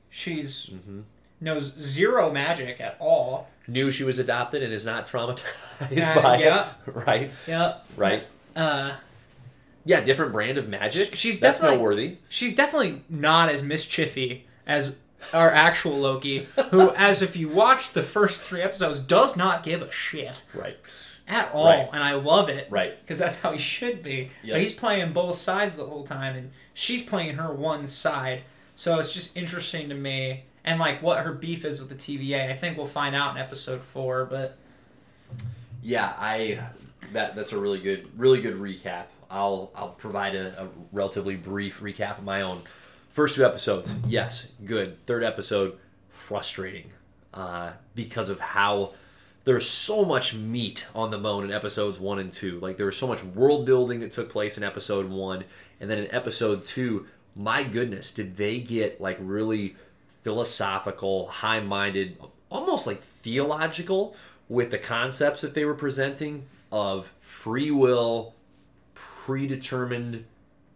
she's 0.09 0.67
Mm-hmm. 0.67 1.01
knows 1.39 1.73
zero 1.79 2.31
magic 2.31 2.79
at 2.81 2.97
all. 2.99 3.47
Knew 3.67 3.89
she 3.91 4.03
was 4.03 4.19
adopted 4.19 4.61
and 4.63 4.73
is 4.73 4.83
not 4.85 5.07
traumatized 5.07 5.41
Uh, 5.81 6.21
by 6.21 6.37
yeah. 6.39 6.69
it. 6.87 6.93
Right. 7.07 7.31
Yeah. 7.47 7.75
Right. 7.95 8.23
Uh, 8.55 8.95
Yeah. 9.85 10.01
Different 10.01 10.31
brand 10.33 10.57
of 10.57 10.67
magic. 10.67 11.15
She's 11.15 11.39
That's 11.39 11.57
definitely- 11.59 11.77
noteworthy. 11.77 12.17
she's 12.29 12.53
definitely 12.55 13.03
not 13.09 13.49
as 13.49 13.63
mischiefy 13.63 14.45
as 14.67 14.97
our 15.33 15.51
actual 15.51 15.97
Loki, 15.99 16.47
who, 16.69 16.91
as 16.95 17.21
if 17.21 17.35
you 17.35 17.49
watch 17.49 17.91
the 17.91 18.03
first 18.03 18.41
three 18.41 18.61
episodes, 18.61 18.99
does 18.99 19.35
not 19.37 19.63
give 19.63 19.81
a 19.81 19.91
shit 19.91 20.43
Right. 20.53 20.77
at 21.27 21.51
all, 21.53 21.65
Right. 21.69 21.89
and 21.93 22.03
I 22.03 22.13
love 22.13 22.49
it. 22.49 22.67
Right. 22.69 22.99
Because 23.01 23.19
that's 23.19 23.37
how 23.37 23.51
he 23.51 23.57
should 23.57 24.01
be. 24.03 24.31
Yep. 24.43 24.53
But 24.55 24.59
he's 24.61 24.73
playing 24.73 25.13
both 25.13 25.37
sides 25.37 25.75
the 25.75 25.85
whole 25.85 26.03
time, 26.03 26.35
and 26.35 26.51
she's 26.73 27.03
playing 27.03 27.35
her 27.35 27.53
one 27.53 27.87
side. 27.87 28.41
So 28.75 28.99
it's 28.99 29.13
just 29.13 29.35
interesting 29.37 29.89
to 29.89 29.95
me. 29.95 30.45
and 30.63 30.79
like 30.79 31.01
what 31.01 31.17
her 31.25 31.33
beef 31.33 31.65
is 31.65 31.79
with 31.79 31.89
the 31.89 31.95
TVA. 31.95 32.49
I 32.51 32.53
think 32.55 32.77
we'll 32.77 32.85
find 32.85 33.15
out 33.15 33.35
in 33.35 33.41
episode 33.41 33.81
four, 33.81 34.25
but 34.25 34.57
Yeah, 35.81 36.13
I 36.19 36.59
that 37.13 37.35
that's 37.35 37.51
a 37.51 37.57
really 37.57 37.79
good 37.79 38.07
really 38.17 38.41
good 38.41 38.53
recap. 38.55 39.05
I'll 39.29 39.71
I'll 39.75 39.89
provide 39.89 40.35
a, 40.35 40.63
a 40.63 40.67
relatively 40.91 41.35
brief 41.35 41.79
recap 41.79 42.19
of 42.19 42.23
my 42.23 42.41
own. 42.43 42.61
First 43.11 43.35
two 43.35 43.45
episodes, 43.45 43.93
yes, 44.07 44.53
good. 44.63 45.05
Third 45.05 45.21
episode, 45.21 45.77
frustrating, 46.11 46.91
uh, 47.33 47.71
because 47.93 48.29
of 48.29 48.39
how 48.39 48.93
there's 49.43 49.67
so 49.67 50.05
much 50.05 50.33
meat 50.33 50.87
on 50.95 51.11
the 51.11 51.17
bone 51.17 51.43
in 51.43 51.51
episodes 51.51 51.99
one 51.99 52.19
and 52.19 52.31
two. 52.31 52.57
Like 52.61 52.77
there 52.77 52.85
was 52.85 52.95
so 52.95 53.07
much 53.07 53.21
world 53.21 53.65
building 53.65 53.99
that 53.99 54.13
took 54.13 54.29
place 54.29 54.57
in 54.57 54.63
episode 54.63 55.09
one, 55.09 55.43
and 55.81 55.89
then 55.89 55.97
in 55.97 56.15
episode 56.15 56.65
two, 56.65 57.05
my 57.37 57.63
goodness, 57.63 58.11
did 58.11 58.37
they 58.37 58.61
get 58.61 59.01
like 59.01 59.17
really 59.19 59.75
philosophical, 60.23 61.27
high-minded, 61.27 62.17
almost 62.49 62.87
like 62.87 63.01
theological 63.01 64.15
with 64.47 64.71
the 64.71 64.77
concepts 64.77 65.41
that 65.41 65.53
they 65.53 65.65
were 65.65 65.75
presenting 65.75 66.45
of 66.71 67.11
free 67.19 67.71
will, 67.71 68.35
predetermined 68.95 70.23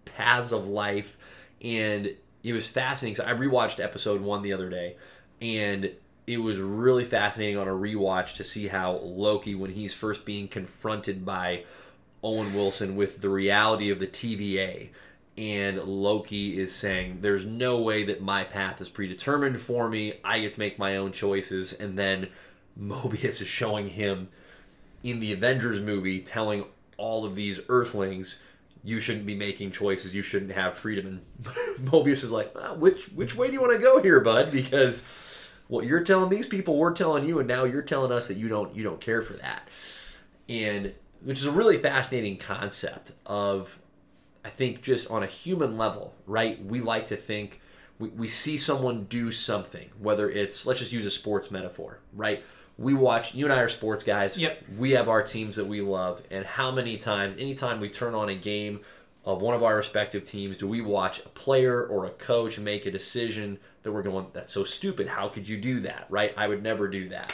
paths 0.03 0.51
of 0.51 0.67
life, 0.67 1.17
and 1.61 2.13
it 2.45 2.53
was 2.53 2.67
fascinating. 2.67 3.25
I 3.25 3.33
rewatched 3.33 3.83
episode 3.83 4.21
one 4.21 4.43
the 4.43 4.53
other 4.53 4.69
day, 4.69 4.97
and 5.41 5.91
it 6.27 6.37
was 6.37 6.59
really 6.59 7.03
fascinating 7.03 7.57
on 7.57 7.67
a 7.67 7.71
rewatch 7.71 8.35
to 8.35 8.43
see 8.43 8.67
how 8.67 8.97
Loki, 8.97 9.55
when 9.55 9.71
he's 9.71 9.95
first 9.95 10.25
being 10.25 10.47
confronted 10.47 11.25
by 11.25 11.63
Owen 12.23 12.53
Wilson 12.53 12.95
with 12.95 13.21
the 13.21 13.29
reality 13.29 13.89
of 13.89 13.99
the 13.99 14.05
TVA, 14.05 14.89
and 15.35 15.83
Loki 15.83 16.59
is 16.59 16.73
saying, 16.73 17.17
There's 17.21 17.47
no 17.47 17.79
way 17.79 18.03
that 18.03 18.21
my 18.21 18.43
path 18.43 18.79
is 18.79 18.89
predetermined 18.89 19.59
for 19.59 19.89
me. 19.89 20.13
I 20.23 20.39
get 20.39 20.53
to 20.53 20.59
make 20.59 20.77
my 20.77 20.95
own 20.95 21.13
choices. 21.13 21.73
And 21.73 21.97
then 21.97 22.29
Mobius 22.79 23.41
is 23.41 23.47
showing 23.47 23.89
him 23.89 24.29
in 25.03 25.19
the 25.19 25.33
Avengers 25.33 25.81
movie, 25.81 26.21
telling 26.21 26.65
all 26.97 27.25
of 27.25 27.35
these 27.35 27.59
Earthlings, 27.67 28.39
you 28.85 28.99
shouldn't 28.99 29.25
be 29.25 29.35
making 29.35 29.71
choices. 29.71 30.13
You 30.13 30.21
shouldn't 30.21 30.51
have 30.51 30.75
freedom. 30.75 31.07
And 31.07 31.45
Mobius 31.89 32.23
is 32.23 32.31
like, 32.31 32.53
"Ah, 32.55 32.75
which 32.75 33.05
which 33.07 33.35
way 33.35 33.47
do 33.47 33.53
you 33.53 33.61
want 33.61 33.73
to 33.73 33.79
go 33.79 34.01
here, 34.01 34.21
bud? 34.21 34.51
Because 34.51 35.03
what 35.67 35.85
you're 35.85 36.03
telling 36.03 36.29
these 36.29 36.45
people, 36.45 36.77
we're 36.77 36.93
telling 36.93 37.27
you, 37.27 37.39
and 37.39 37.47
now 37.47 37.63
you're 37.63 37.81
telling 37.81 38.11
us 38.11 38.27
that 38.27 38.37
you 38.37 38.47
don't 38.47 38.75
you 38.75 38.83
don't 38.83 39.01
care 39.01 39.23
for 39.23 39.33
that. 39.33 39.67
And 40.47 40.93
which 41.23 41.39
is 41.39 41.47
a 41.47 41.51
really 41.51 41.79
fascinating 41.79 42.37
concept 42.37 43.11
of, 43.25 43.79
I 44.43 44.49
think, 44.49 44.83
just 44.83 45.09
on 45.09 45.23
a 45.23 45.27
human 45.27 45.77
level, 45.77 46.13
right? 46.27 46.63
We 46.63 46.81
like 46.81 47.07
to 47.07 47.17
think 47.17 47.61
we, 47.97 48.09
we 48.09 48.27
see 48.27 48.57
someone 48.57 49.05
do 49.05 49.31
something, 49.31 49.89
whether 49.99 50.29
it's 50.29 50.65
let's 50.65 50.79
just 50.79 50.93
use 50.93 51.05
a 51.05 51.11
sports 51.11 51.49
metaphor, 51.49 51.99
right? 52.13 52.43
We 52.77 52.93
watch 52.93 53.33
you 53.33 53.45
and 53.45 53.53
I 53.53 53.61
are 53.61 53.69
sports 53.69 54.03
guys. 54.03 54.37
Yep. 54.37 54.63
We 54.77 54.91
have 54.91 55.07
our 55.07 55.23
teams 55.23 55.55
that 55.55 55.65
we 55.65 55.81
love, 55.81 56.21
and 56.29 56.45
how 56.45 56.71
many 56.71 56.97
times, 56.97 57.35
anytime 57.37 57.79
we 57.79 57.89
turn 57.89 58.13
on 58.13 58.29
a 58.29 58.35
game 58.35 58.81
of 59.23 59.41
one 59.41 59.55
of 59.55 59.63
our 59.63 59.77
respective 59.77 60.23
teams, 60.25 60.57
do 60.57 60.67
we 60.67 60.81
watch 60.81 61.19
a 61.19 61.29
player 61.29 61.83
or 61.83 62.05
a 62.05 62.11
coach 62.11 62.59
make 62.59 62.85
a 62.85 62.91
decision 62.91 63.59
that 63.83 63.91
we're 63.91 64.03
going, 64.03 64.27
that's 64.33 64.53
so 64.53 64.63
stupid. 64.63 65.07
How 65.07 65.29
could 65.29 65.47
you 65.47 65.57
do 65.57 65.79
that? 65.81 66.05
Right? 66.09 66.33
I 66.37 66.47
would 66.47 66.61
never 66.61 66.87
do 66.87 67.09
that. 67.09 67.33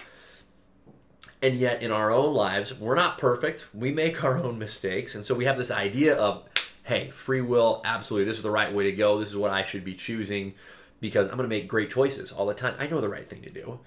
And 1.42 1.56
yet, 1.56 1.82
in 1.82 1.92
our 1.92 2.12
own 2.12 2.36
lives, 2.36 2.78
we're 2.80 2.96
not 2.96 3.18
perfect. 3.18 3.66
We 3.74 3.92
make 3.92 4.24
our 4.24 4.38
own 4.38 4.60
mistakes. 4.60 5.16
And 5.16 5.26
so 5.26 5.34
we 5.34 5.46
have 5.46 5.58
this 5.58 5.72
idea 5.72 6.16
of, 6.16 6.44
hey, 6.84 7.10
free 7.10 7.42
will, 7.42 7.82
absolutely, 7.84 8.26
this 8.26 8.38
is 8.38 8.44
the 8.44 8.52
right 8.52 8.72
way 8.72 8.84
to 8.84 8.92
go. 8.92 9.20
This 9.20 9.30
is 9.30 9.36
what 9.36 9.50
I 9.50 9.64
should 9.64 9.84
be 9.84 9.96
choosing 9.96 10.54
because 11.00 11.28
I'm 11.28 11.38
going 11.38 11.50
to 11.50 11.56
make 11.56 11.68
great 11.68 11.90
choices 11.90 12.32
all 12.32 12.46
the 12.46 12.54
time. 12.54 12.76
I 12.78 12.86
know 12.86 13.02
the 13.02 13.10
right 13.10 13.28
thing 13.28 13.42
to 13.42 13.50
do, 13.50 13.80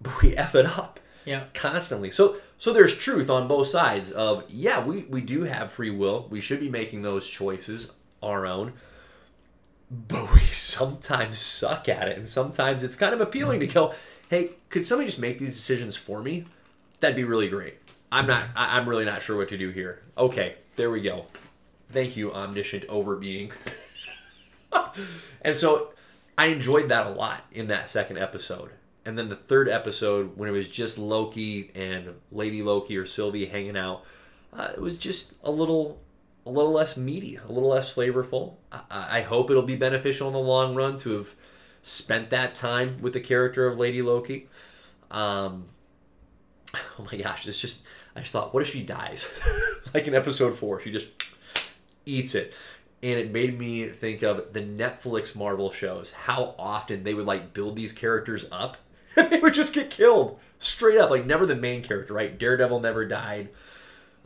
but 0.00 0.22
we 0.22 0.36
F 0.36 0.54
it 0.54 0.66
up 0.66 0.98
yeah, 1.28 1.44
constantly. 1.52 2.10
So 2.10 2.36
so 2.56 2.72
there's 2.72 2.96
truth 2.96 3.28
on 3.28 3.48
both 3.48 3.66
sides 3.66 4.10
of 4.10 4.44
yeah, 4.48 4.82
we 4.82 5.02
we 5.02 5.20
do 5.20 5.42
have 5.42 5.70
free 5.70 5.90
will. 5.90 6.26
We 6.30 6.40
should 6.40 6.58
be 6.58 6.70
making 6.70 7.02
those 7.02 7.28
choices 7.28 7.92
our 8.22 8.46
own. 8.46 8.72
But 9.90 10.34
we 10.34 10.40
sometimes 10.46 11.38
suck 11.38 11.86
at 11.86 12.08
it 12.08 12.16
and 12.16 12.26
sometimes 12.26 12.82
it's 12.82 12.96
kind 12.96 13.12
of 13.12 13.20
appealing 13.20 13.60
to 13.60 13.66
mm-hmm. 13.66 13.74
go, 13.74 13.94
"Hey, 14.30 14.52
could 14.70 14.86
somebody 14.86 15.08
just 15.08 15.20
make 15.20 15.38
these 15.38 15.54
decisions 15.54 15.96
for 15.96 16.22
me?" 16.22 16.46
That'd 17.00 17.14
be 17.14 17.24
really 17.24 17.48
great. 17.48 17.74
I'm 18.10 18.26
not 18.26 18.44
mm-hmm. 18.44 18.58
I, 18.58 18.78
I'm 18.78 18.88
really 18.88 19.04
not 19.04 19.22
sure 19.22 19.36
what 19.36 19.48
to 19.50 19.58
do 19.58 19.68
here. 19.68 20.02
Okay, 20.16 20.56
there 20.76 20.90
we 20.90 21.02
go. 21.02 21.26
Thank 21.92 22.16
you 22.16 22.32
omniscient 22.32 22.86
over 22.86 23.16
being. 23.16 23.52
and 25.42 25.56
so 25.58 25.92
I 26.38 26.46
enjoyed 26.46 26.88
that 26.88 27.06
a 27.06 27.10
lot 27.10 27.44
in 27.52 27.66
that 27.68 27.90
second 27.90 28.16
episode. 28.16 28.70
And 29.08 29.16
then 29.16 29.30
the 29.30 29.36
third 29.36 29.70
episode, 29.70 30.36
when 30.36 30.50
it 30.50 30.52
was 30.52 30.68
just 30.68 30.98
Loki 30.98 31.70
and 31.74 32.16
Lady 32.30 32.62
Loki 32.62 32.94
or 32.98 33.06
Sylvie 33.06 33.46
hanging 33.46 33.74
out, 33.74 34.04
uh, 34.52 34.68
it 34.74 34.82
was 34.82 34.98
just 34.98 35.32
a 35.42 35.50
little, 35.50 36.02
a 36.44 36.50
little 36.50 36.72
less 36.72 36.94
meaty, 36.94 37.36
a 37.36 37.50
little 37.50 37.70
less 37.70 37.90
flavorful. 37.90 38.56
I, 38.70 39.20
I 39.20 39.22
hope 39.22 39.48
it'll 39.48 39.62
be 39.62 39.76
beneficial 39.76 40.26
in 40.26 40.34
the 40.34 40.38
long 40.38 40.74
run 40.74 40.98
to 40.98 41.12
have 41.12 41.34
spent 41.80 42.28
that 42.28 42.54
time 42.54 43.00
with 43.00 43.14
the 43.14 43.20
character 43.20 43.66
of 43.66 43.78
Lady 43.78 44.02
Loki. 44.02 44.46
Um, 45.10 45.68
oh 46.74 47.08
my 47.10 47.16
gosh, 47.16 47.48
it's 47.48 47.58
just 47.58 47.78
I 48.14 48.20
just 48.20 48.32
thought, 48.32 48.52
what 48.52 48.62
if 48.62 48.68
she 48.68 48.82
dies? 48.82 49.26
like 49.94 50.06
in 50.06 50.14
episode 50.14 50.58
four, 50.58 50.82
she 50.82 50.92
just 50.92 51.08
eats 52.04 52.34
it. 52.34 52.52
And 53.02 53.18
it 53.18 53.32
made 53.32 53.58
me 53.58 53.88
think 53.88 54.22
of 54.22 54.52
the 54.52 54.60
Netflix 54.60 55.34
Marvel 55.34 55.70
shows, 55.70 56.10
how 56.10 56.54
often 56.58 57.04
they 57.04 57.14
would 57.14 57.24
like 57.24 57.54
build 57.54 57.74
these 57.74 57.94
characters 57.94 58.44
up 58.52 58.76
and 59.18 59.30
they 59.30 59.40
would 59.40 59.54
just 59.54 59.72
get 59.74 59.90
killed 59.90 60.38
straight 60.58 60.98
up. 60.98 61.10
Like 61.10 61.26
never 61.26 61.44
the 61.46 61.54
main 61.56 61.82
character, 61.82 62.14
right? 62.14 62.38
Daredevil 62.38 62.80
never 62.80 63.04
died. 63.06 63.48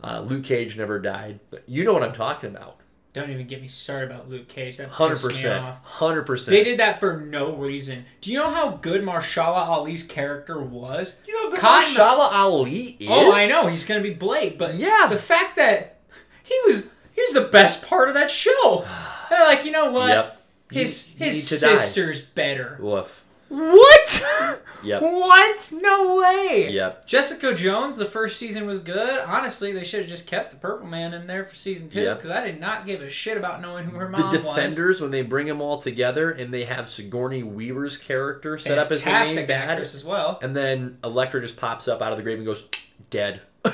Uh, 0.03 0.21
Luke 0.21 0.43
Cage 0.43 0.77
never 0.77 0.99
died. 0.99 1.39
But 1.49 1.63
you 1.67 1.83
know 1.83 1.93
what 1.93 2.03
I'm 2.03 2.13
talking 2.13 2.49
about. 2.49 2.77
don't 3.13 3.29
even 3.29 3.47
get 3.47 3.61
me 3.61 3.67
started 3.69 4.11
about 4.11 4.29
Luke 4.29 4.47
Cage. 4.49 4.77
That 4.77 4.89
Hundred 4.89 5.21
percent. 5.21 5.63
off. 5.63 5.83
Hundred 5.85 6.23
percent. 6.23 6.49
They 6.51 6.63
did 6.63 6.79
that 6.79 6.99
for 6.99 7.17
no 7.21 7.55
reason. 7.55 8.05
Do 8.21 8.31
you 8.31 8.39
know 8.39 8.49
how 8.49 8.71
good 8.71 9.01
Mahershala 9.03 9.65
Ali's 9.67 10.03
character 10.03 10.59
was? 10.59 11.17
You 11.25 11.33
know 11.35 11.51
who 11.51 11.57
Cotton- 11.57 11.93
Mahershala 11.93 12.31
Ali 12.33 12.97
is? 12.99 13.07
Oh, 13.09 13.31
I 13.33 13.47
know 13.47 13.67
he's 13.67 13.85
gonna 13.85 14.01
be 14.01 14.13
Blade, 14.13 14.57
but 14.57 14.75
Yeah. 14.75 15.07
the 15.09 15.15
fact 15.17 15.55
that 15.55 15.99
he 16.43 16.59
was 16.65 16.87
he 17.13 17.21
was 17.21 17.31
the 17.33 17.41
best 17.49 17.85
part 17.85 18.07
of 18.09 18.15
that 18.15 18.29
show. 18.31 18.85
They're 19.29 19.45
like, 19.45 19.63
you 19.63 19.71
know 19.71 19.89
what? 19.91 20.09
Yep. 20.09 20.39
His 20.71 21.09
You- 21.11 21.19
you 21.19 21.25
his 21.31 21.51
need 21.51 21.57
to 21.59 21.65
die. 21.65 21.75
sister's 21.75 22.21
better. 22.21 22.77
Woof. 22.81 23.22
What? 23.55 24.63
Yep. 24.83 25.01
What? 25.03 25.71
No 25.71 26.17
way. 26.17 26.69
Yep. 26.71 27.05
Jessica 27.05 27.53
Jones, 27.53 27.95
the 27.97 28.05
first 28.05 28.37
season 28.37 28.65
was 28.65 28.79
good. 28.79 29.19
Honestly, 29.21 29.71
they 29.71 29.83
should 29.83 29.99
have 30.01 30.09
just 30.09 30.25
kept 30.25 30.49
the 30.51 30.57
Purple 30.57 30.87
Man 30.87 31.13
in 31.13 31.27
there 31.27 31.45
for 31.45 31.53
season 31.55 31.87
two 31.87 32.01
Yep. 32.01 32.17
because 32.17 32.31
I 32.31 32.43
did 32.43 32.59
not 32.59 32.85
give 32.87 33.01
a 33.01 33.09
shit 33.09 33.37
about 33.37 33.61
knowing 33.61 33.85
who 33.85 33.97
her 33.97 34.07
The 34.11 34.17
mom 34.17 34.43
was. 34.43 34.55
Defenders, 34.55 35.01
when 35.01 35.11
they 35.11 35.21
bring 35.21 35.45
them 35.47 35.61
all 35.61 35.77
together 35.77 36.31
and 36.31 36.51
they 36.53 36.63
have 36.65 36.89
Sigourney 36.89 37.43
Weaver's 37.43 37.95
character 37.97 38.57
set 38.57 38.79
up 38.79 38.91
as 38.91 39.03
the 39.03 39.11
main 39.11 39.35
bad, 39.45 39.69
actress 39.69 39.93
as 39.93 40.03
well. 40.03 40.39
and 40.41 40.55
then 40.55 40.97
Elektra 41.03 41.39
just 41.41 41.55
pops 41.55 41.87
up 41.87 42.01
out 42.01 42.11
of 42.11 42.17
the 42.17 42.23
grave 42.23 42.37
and 42.39 42.45
goes, 42.47 42.63
dead. 43.11 43.41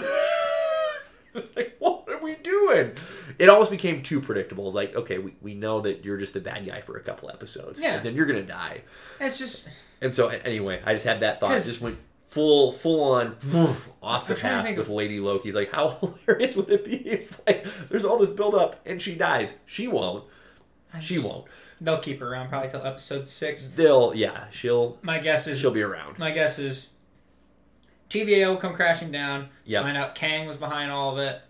it's 1.35 1.55
like, 1.55 1.75
what 1.79 2.05
are 2.09 2.21
we 2.21 2.35
doing? 2.35 2.93
It 3.37 3.49
almost 3.49 3.71
became 3.71 4.01
too 4.03 4.21
predictable. 4.21 4.65
It's 4.67 4.75
like, 4.75 4.95
okay, 4.95 5.17
we, 5.17 5.35
we 5.41 5.53
know 5.55 5.81
that 5.81 6.03
you're 6.05 6.17
just 6.17 6.33
the 6.33 6.39
bad 6.39 6.65
guy 6.65 6.81
for 6.81 6.97
a 6.97 7.01
couple 7.01 7.29
episodes. 7.29 7.79
Yeah. 7.79 7.95
And 7.95 8.05
then 8.05 8.15
you're 8.15 8.25
going 8.25 8.39
to 8.41 8.47
die. 8.47 8.81
It's 9.19 9.37
just 9.37 9.69
And 10.01 10.13
so, 10.13 10.27
anyway, 10.29 10.81
I 10.85 10.93
just 10.93 11.05
had 11.05 11.19
that 11.21 11.39
thought. 11.39 11.49
'Cause- 11.51 11.65
Just 11.67 11.81
went 11.81 11.97
full 12.27 12.71
full 12.73 13.01
on 13.03 13.35
off 14.03 14.27
the 14.27 14.33
I'm 14.33 14.37
trying 14.39 14.57
to 14.63 14.69
path 14.69 14.77
with 14.77 14.87
of- 14.87 14.93
Lady 14.93 15.19
Loki's 15.19 15.55
like, 15.55 15.71
how 15.71 15.89
hilarious 16.27 16.55
would 16.55 16.69
it 16.69 16.85
be 16.85 16.97
if 17.07 17.39
like 17.47 17.65
there's 17.89 18.05
all 18.05 18.17
this 18.19 18.29
build 18.29 18.53
up 18.55 18.79
and 18.85 19.01
she 19.01 19.15
dies? 19.15 19.57
She 19.65 19.87
won't. 19.87 20.25
She 20.99 21.19
won't. 21.19 21.45
they'll 21.81 21.99
keep 21.99 22.19
her 22.19 22.27
around 22.31 22.49
probably 22.49 22.69
till 22.69 22.85
episode 22.85 23.27
six. 23.27 23.67
They'll 23.75 24.13
yeah, 24.15 24.45
she'll 24.51 24.97
My 25.01 25.19
guess 25.19 25.47
is 25.47 25.59
she'll 25.59 25.71
be 25.71 25.81
around. 25.83 26.17
my 26.19 26.31
guess 26.31 26.57
is 26.59 26.87
TVA 28.09 28.47
will 28.47 28.57
come 28.57 28.73
crashing 28.73 29.11
down. 29.11 29.49
Yep. 29.65 29.83
Find 29.83 29.97
out 29.97 30.15
Kang 30.15 30.47
was 30.47 30.57
behind 30.57 30.91
all 30.91 31.13
of 31.13 31.19
it. 31.19 31.41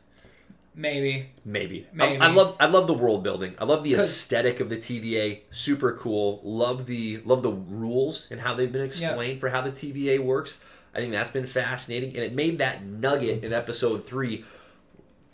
Maybe. 0.76 1.30
Maybe. 1.44 1.88
Maybe. 1.92 2.22
I, 2.22 2.28
I 2.28 2.32
love 2.32 2.56
I 2.60 2.66
love 2.68 2.88
the 2.88 2.94
world 2.94 3.24
building. 3.24 3.54
I 3.60 3.66
love 3.66 3.84
the 3.84 3.96
aesthetic 3.96 4.60
of 4.60 4.70
the 4.70 4.78
TVA. 4.78 5.42
Super 5.52 5.94
cool. 5.94 6.40
Love 6.44 6.86
the 6.86 7.22
love 7.26 7.44
the 7.44 7.52
rules 7.52 8.28
and 8.32 8.42
how 8.42 8.54
they've 8.54 8.72
been 8.72 8.86
explained 8.86 9.40
for 9.42 9.50
how 9.50 9.62
the 9.62 9.72
TVA 9.72 10.20
works. 10.20 10.60
I 10.94 11.00
think 11.00 11.12
that's 11.12 11.32
been 11.32 11.48
fascinating, 11.48 12.16
and 12.16 12.24
it 12.24 12.34
made 12.34 12.58
that 12.58 12.84
nugget 12.84 13.44
in 13.44 13.54
episode 13.54 14.08
three 14.08 14.46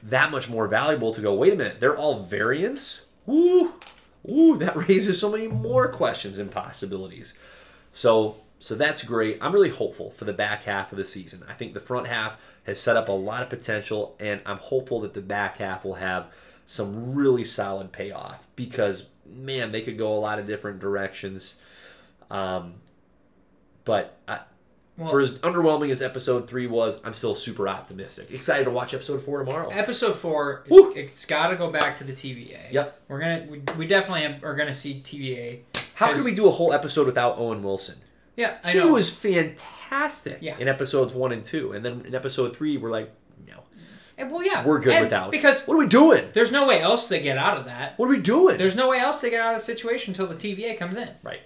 that 0.03 0.32
much 0.32 0.50
more 0.50 0.67
valuable 0.67 1.13
to 1.13 1.22
go. 1.22 1.34
Wait 1.34 1.53
a 1.53 1.55
minute, 1.55 1.79
they're 1.79 1.98
all 1.98 2.24
variants. 2.24 3.05
Ooh, 3.27 3.74
ooh, 4.29 4.58
that 4.58 4.75
raises 4.88 5.20
so 5.20 5.32
many 5.32 5.48
more 5.48 5.88
questions 5.88 6.39
and 6.39 6.51
possibilities. 6.51 7.36
So 7.91 8.38
so 8.65 8.74
that's 8.74 9.03
great. 9.03 9.38
I'm 9.41 9.53
really 9.53 9.69
hopeful 9.69 10.10
for 10.10 10.25
the 10.25 10.34
back 10.34 10.63
half 10.63 10.91
of 10.91 10.98
the 10.98 11.05
season. 11.05 11.43
I 11.48 11.53
think 11.53 11.75
the 11.75 11.79
front 11.79 12.07
half 12.07 12.36
has 12.63 12.79
set 12.79 12.98
up 12.98 13.10
a 13.10 13.12
lot 13.12 13.43
of 13.43 13.50
potential, 13.51 14.15
and 14.19 14.41
I'm 14.43 14.57
hopeful 14.57 15.01
that 15.01 15.13
the 15.13 15.22
back 15.22 15.57
half 15.57 15.86
will 15.86 15.93
have 15.93 16.31
some 16.65 17.13
really 17.13 17.43
solid 17.43 17.91
payoff 17.91 18.48
because 18.55 19.05
man, 19.24 19.72
they 19.72 19.81
could 19.81 20.00
go 20.00 20.12
a 20.12 20.17
lot 20.17 20.39
of 20.39 20.48
different 20.48 20.79
directions. 20.79 21.57
Um, 22.31 22.77
But 23.84 24.17
I, 24.27 24.39
Well, 24.98 25.12
for 25.12 25.19
as 25.22 25.38
underwhelming 25.39 25.91
as 25.91 26.01
episode 26.01 26.50
three 26.50 26.65
was, 26.65 27.00
I'm 27.03 27.13
still 27.13 27.36
super 27.36 27.67
optimistic. 27.67 28.31
Excited 28.31 28.63
to 28.63 28.72
watch 28.72 28.95
episode 28.95 29.22
four 29.22 29.45
tomorrow. 29.45 29.69
episode 29.69 30.15
four, 30.15 30.63
it's, 30.65 30.98
it's 30.98 31.25
got 31.25 31.50
to 31.50 31.55
go 31.55 31.69
back 31.69 31.98
to 31.98 32.03
the 32.03 32.13
TVA. 32.13 32.72
Yep. 32.72 33.01
We're 33.10 33.19
gonna 33.19 33.45
we, 33.48 33.62
we 33.77 33.86
definitely 33.86 34.39
are 34.41 34.55
gonna 34.55 34.74
see 34.74 35.01
TVA. 35.01 35.60
How 35.93 36.12
could 36.12 36.25
we 36.25 36.34
do 36.34 36.48
a 36.48 36.51
whole 36.51 36.74
episode 36.74 37.05
without 37.05 37.38
Owen 37.38 37.62
Wilson? 37.62 38.00
Yeah, 38.36 38.58
I 38.63 38.72
he 38.72 38.80
know. 38.80 38.88
was 38.94 39.10
fantastic 39.15 40.39
Yeah. 40.42 40.58
in 40.58 40.68
episodes 40.68 41.13
one 41.13 41.32
and 41.32 41.44
two, 41.44 41.72
and 41.74 41.84
then 41.86 42.04
in 42.06 42.13
episode 42.15 42.56
three, 42.56 42.77
we're 42.77 42.89
like, 42.92 43.12
no, 43.48 43.63
And, 44.18 44.32
well, 44.32 44.44
yeah, 44.44 44.65
we're 44.65 44.80
good 44.80 44.94
and 44.94 45.04
without. 45.06 45.32
because 45.32 45.65
what 45.65 45.75
are 45.75 45.77
we 45.77 45.88
doing? 45.88 46.25
there's 46.34 46.51
no 46.51 46.68
way 46.68 46.82
else 46.82 47.08
to 47.10 47.20
get 47.20 47.38
out 47.38 47.58
of 47.58 47.65
that. 47.65 47.98
What 47.98 48.08
are 48.08 48.10
we 48.10 48.20
doing? 48.20 48.58
There's 48.58 48.75
no 48.75 48.89
way 48.89 49.00
else 49.00 49.22
to 49.22 49.30
get 49.30 49.39
out 49.42 49.54
of 49.56 49.60
the 49.62 49.65
situation 49.65 50.12
until 50.12 50.27
the 50.27 50.36
TVA 50.36 50.77
comes 50.77 50.96
in. 50.98 51.10
right, 51.24 51.42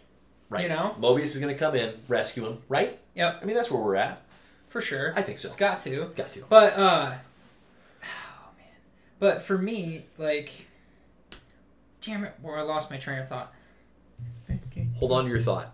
right. 0.49 0.63
You 0.63 0.69
know? 0.69 0.95
Mobius 0.99 1.25
is 1.25 1.37
going 1.37 1.53
to 1.53 1.59
come 1.59 1.75
in, 1.75 1.93
rescue 2.07 2.45
him. 2.47 2.57
Right? 2.69 2.97
Yep, 3.15 3.39
I 3.41 3.45
mean, 3.45 3.55
that's 3.55 3.69
where 3.69 3.81
we're 3.81 3.95
at. 3.95 4.21
for 4.67 4.81
sure. 4.81 5.13
I 5.15 5.21
think 5.21 5.39
so. 5.39 5.47
It's 5.47 5.55
got 5.55 5.79
to. 5.81 6.11
Got 6.15 6.31
to. 6.33 6.43
But 6.49 6.73
uh 6.73 7.11
oh 8.03 8.49
man. 8.57 8.67
But 9.19 9.41
for 9.41 9.57
me, 9.57 10.05
like 10.17 10.51
damn 12.01 12.23
it, 12.23 12.41
boy, 12.41 12.53
I 12.53 12.61
lost 12.61 12.89
my 12.89 12.97
train 12.97 13.19
of 13.19 13.27
thought. 13.27 13.53
Hold 14.97 15.11
on 15.11 15.23
to 15.25 15.29
your 15.29 15.39
thought. 15.41 15.73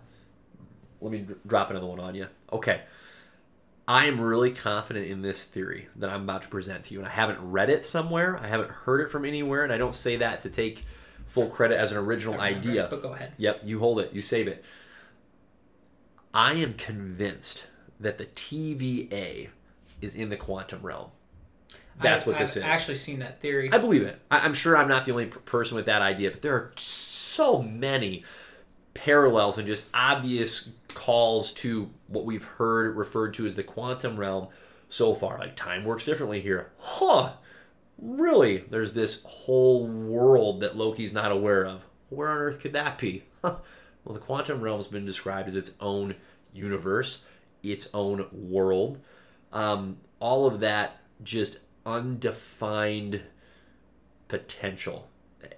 Let 1.00 1.12
me 1.12 1.18
dr- 1.20 1.38
drop 1.46 1.70
another 1.70 1.86
one 1.86 2.00
on 2.00 2.14
you. 2.14 2.26
Okay. 2.52 2.82
I 3.88 4.06
am 4.06 4.20
really 4.20 4.50
confident 4.50 5.06
in 5.06 5.22
this 5.22 5.44
theory 5.44 5.86
that 5.96 6.10
I'm 6.10 6.22
about 6.22 6.42
to 6.42 6.48
present 6.48 6.84
to 6.86 6.94
you, 6.94 6.98
and 7.00 7.06
I 7.08 7.12
haven't 7.12 7.38
read 7.40 7.70
it 7.70 7.84
somewhere. 7.84 8.36
I 8.42 8.48
haven't 8.48 8.70
heard 8.70 9.00
it 9.00 9.10
from 9.10 9.24
anywhere, 9.24 9.62
and 9.62 9.72
I 9.72 9.78
don't 9.78 9.94
say 9.94 10.16
that 10.16 10.40
to 10.40 10.50
take 10.50 10.84
full 11.28 11.46
credit 11.48 11.78
as 11.78 11.92
an 11.92 11.98
original 11.98 12.40
idea. 12.40 12.84
it, 12.84 12.90
But 12.90 13.02
go 13.02 13.12
ahead. 13.14 13.32
Yep, 13.36 13.60
you 13.64 13.78
hold 13.78 14.00
it, 14.00 14.12
you 14.12 14.22
save 14.22 14.48
it. 14.48 14.64
I 16.34 16.54
am 16.54 16.74
convinced 16.74 17.66
that 18.00 18.18
the 18.18 18.26
TVA 18.26 19.48
is 20.00 20.14
in 20.14 20.28
the 20.30 20.36
quantum 20.36 20.82
realm. 20.82 21.10
That's 22.00 22.22
I've- 22.24 22.30
what 22.30 22.38
this 22.40 22.56
is. 22.56 22.62
I've 22.62 22.70
actually 22.70 22.96
seen 22.96 23.20
that 23.20 23.40
theory. 23.40 23.70
I 23.72 23.78
believe 23.78 24.02
it. 24.02 24.20
I- 24.30 24.40
I'm 24.40 24.52
sure 24.52 24.76
I'm 24.76 24.88
not 24.88 25.04
the 25.06 25.12
only 25.12 25.26
p- 25.26 25.38
person 25.44 25.76
with 25.76 25.86
that 25.86 26.02
idea, 26.02 26.30
but 26.30 26.42
there 26.42 26.54
are 26.54 26.72
so 26.76 27.62
many 27.62 28.24
parallels 28.96 29.58
and 29.58 29.66
just 29.66 29.88
obvious 29.92 30.70
calls 30.94 31.52
to 31.52 31.90
what 32.08 32.24
we've 32.24 32.44
heard 32.44 32.96
referred 32.96 33.34
to 33.34 33.46
as 33.46 33.54
the 33.54 33.62
quantum 33.62 34.16
realm 34.16 34.48
so 34.88 35.14
far. 35.14 35.38
Like 35.38 35.56
time 35.56 35.84
works 35.84 36.04
differently 36.04 36.40
here. 36.40 36.72
Huh. 36.78 37.34
Really? 37.98 38.64
There's 38.70 38.92
this 38.92 39.22
whole 39.24 39.86
world 39.86 40.60
that 40.60 40.76
Loki's 40.76 41.12
not 41.12 41.32
aware 41.32 41.64
of. 41.66 41.84
Where 42.08 42.28
on 42.28 42.38
earth 42.38 42.60
could 42.60 42.72
that 42.72 42.98
be? 42.98 43.24
Well, 44.06 44.14
the 44.14 44.20
quantum 44.20 44.60
realm's 44.60 44.86
been 44.86 45.04
described 45.04 45.48
as 45.48 45.56
its 45.56 45.72
own 45.80 46.14
universe, 46.52 47.24
its 47.64 47.88
own 47.92 48.28
world. 48.30 49.00
Um, 49.52 49.96
all 50.20 50.46
of 50.46 50.60
that 50.60 51.00
just 51.24 51.58
undefined 51.84 53.22
potential. 54.28 55.08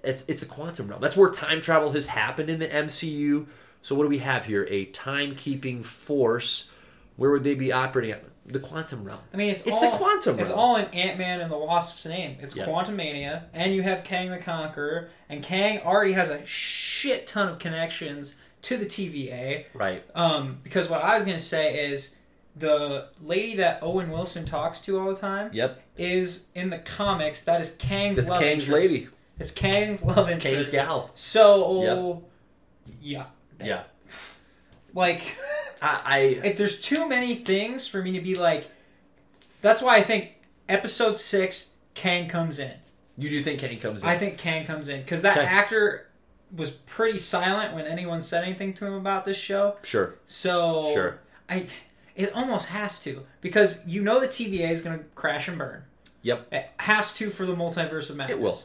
It's 0.03 0.23
it's 0.27 0.39
the 0.39 0.45
quantum 0.45 0.87
realm. 0.87 1.01
That's 1.01 1.17
where 1.17 1.29
time 1.29 1.61
travel 1.61 1.91
has 1.91 2.07
happened 2.07 2.49
in 2.49 2.59
the 2.59 2.67
MCU. 2.67 3.47
So 3.81 3.95
what 3.95 4.03
do 4.03 4.09
we 4.09 4.19
have 4.19 4.45
here? 4.45 4.67
A 4.69 4.87
timekeeping 4.87 5.83
force. 5.83 6.69
Where 7.15 7.31
would 7.31 7.43
they 7.43 7.55
be 7.55 7.71
operating 7.71 8.11
at? 8.11 8.23
The 8.45 8.59
quantum 8.59 9.03
realm. 9.03 9.19
I 9.33 9.37
mean, 9.37 9.49
it's, 9.51 9.61
It's 9.61 9.71
all, 9.77 9.91
the 9.91 9.95
quantum 9.97 10.39
It's 10.39 10.49
realm. 10.49 10.59
all 10.59 10.75
in 10.77 10.85
Ant 10.85 11.19
Man 11.19 11.39
and 11.39 11.51
the 11.51 11.57
Wasp's 11.57 12.03
name. 12.05 12.37
It's 12.41 12.55
Quantumania, 12.55 13.43
and 13.53 13.75
you 13.75 13.83
have 13.83 14.03
Kang 14.03 14.31
the 14.31 14.39
Conqueror, 14.39 15.09
and 15.29 15.43
Kang 15.43 15.81
already 15.81 16.13
has 16.13 16.31
a 16.31 16.43
shit 16.47 17.27
ton 17.27 17.47
of 17.47 17.59
connections 17.59 18.35
to 18.63 18.75
the 18.75 18.85
TVA. 18.87 19.65
Right. 19.75 20.03
Um, 20.15 20.57
because 20.63 20.89
what 20.89 21.03
I 21.03 21.15
was 21.15 21.25
gonna 21.25 21.39
say 21.39 21.91
is 21.91 22.15
the 22.55 23.09
lady 23.21 23.55
that 23.57 23.79
Owen 23.83 24.09
Wilson 24.09 24.45
talks 24.45 24.79
to 24.81 24.99
all 24.99 25.13
the 25.13 25.19
time 25.19 25.51
Yep. 25.53 25.81
is 25.97 26.47
in 26.55 26.71
the 26.71 26.79
comics. 26.79 27.43
That 27.43 27.61
is 27.61 27.69
Kang's 27.77 28.17
That's 28.17 28.29
love 28.29 28.41
Kang's 28.41 28.67
interest. 28.67 28.91
lady. 28.91 29.07
It's 29.39 29.51
Kang's 29.51 30.03
love 30.03 30.27
Kang's 30.29 30.45
interest. 30.45 30.71
gal. 30.71 31.11
So, 31.15 32.23
yeah, 33.01 33.25
Yeah. 33.63 33.83
like. 34.93 35.21
I, 35.81 36.01
I 36.05 36.17
If 36.43 36.57
there's 36.57 36.79
too 36.79 37.07
many 37.07 37.35
things 37.35 37.87
for 37.87 38.01
me 38.01 38.11
to 38.11 38.19
be 38.21 38.35
like, 38.35 38.69
that's 39.61 39.81
why 39.81 39.95
I 39.95 40.01
think 40.03 40.35
episode 40.67 41.15
six, 41.15 41.69
Kang 41.93 42.27
comes 42.27 42.59
in. 42.59 42.73
you 43.17 43.29
do 43.29 43.41
think 43.41 43.59
Kang 43.61 43.79
comes 43.79 44.03
in? 44.03 44.09
I 44.09 44.17
think 44.17 44.37
Kang 44.37 44.65
comes 44.65 44.89
in 44.89 45.01
because 45.01 45.21
that 45.21 45.37
Okay. 45.37 45.45
actor 45.47 46.07
was 46.55 46.71
pretty 46.71 47.17
silent 47.17 47.73
when 47.75 47.85
anyone 47.85 48.21
said 48.21 48.43
anything 48.43 48.73
to 48.73 48.85
him 48.85 48.93
about 48.93 49.23
this 49.23 49.37
show. 49.37 49.77
sure. 49.83 50.15
So 50.25 50.91
Sure. 50.93 51.19
I, 51.49 51.67
it 52.15 52.33
almost 52.35 52.67
has 52.67 52.99
to 53.01 53.25
because 53.39 53.85
you 53.87 54.01
know 54.01 54.19
the 54.19 54.27
TVA 54.27 54.69
is 54.71 54.81
going 54.81 54.97
to 54.99 55.05
crash 55.15 55.47
and 55.47 55.57
burn. 55.57 55.83
Yep. 56.23 56.47
It 56.51 56.69
has 56.79 57.13
to 57.15 57.29
for 57.29 57.45
the 57.45 57.55
multiverse 57.55 58.09
of 58.09 58.17
madness. 58.17 58.37
It 58.37 58.41
will. 58.41 58.61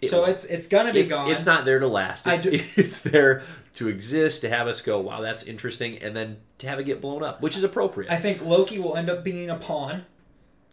It 0.00 0.08
so 0.10 0.24
it's 0.26 0.44
it's 0.44 0.66
gonna 0.66 0.92
be 0.92 1.00
it's, 1.00 1.10
gone. 1.10 1.30
it's 1.30 1.44
not 1.44 1.64
there 1.64 1.78
to 1.80 1.88
last. 1.88 2.26
It's, 2.26 2.42
do- 2.44 2.50
it's 2.76 3.00
there 3.00 3.42
to 3.74 3.88
exist, 3.88 4.42
to 4.42 4.48
have 4.48 4.66
us 4.68 4.80
go, 4.80 5.00
wow, 5.00 5.20
that's 5.20 5.42
interesting, 5.42 5.98
and 5.98 6.14
then 6.14 6.36
to 6.58 6.68
have 6.68 6.78
it 6.78 6.84
get 6.84 7.00
blown 7.00 7.22
up, 7.24 7.42
which 7.42 7.56
is 7.56 7.64
appropriate. 7.64 8.10
I 8.12 8.16
think 8.16 8.40
Loki 8.42 8.78
will 8.78 8.96
end 8.96 9.10
up 9.10 9.24
being 9.24 9.50
a 9.50 9.56
pawn. 9.56 10.04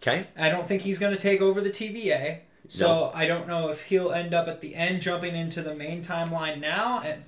okay? 0.02 0.28
I 0.38 0.50
don't 0.50 0.68
think 0.68 0.84
he's 0.84 1.00
going 1.00 1.16
to 1.16 1.20
take 1.22 1.42
over 1.42 1.60
the 1.62 1.70
TVA. 1.72 2.40
So 2.68 2.88
No. 2.88 3.12
I 3.14 3.26
don't 3.28 3.48
know 3.48 3.70
if 3.70 3.82
he'll 3.84 4.12
end 4.12 4.34
up 4.34 4.48
at 4.48 4.62
the 4.62 4.74
end 4.76 5.02
jumping 5.04 5.36
into 5.36 5.62
the 5.62 5.76
main 5.76 6.04
timeline 6.04 6.60
now. 6.60 7.00
And 7.02 7.24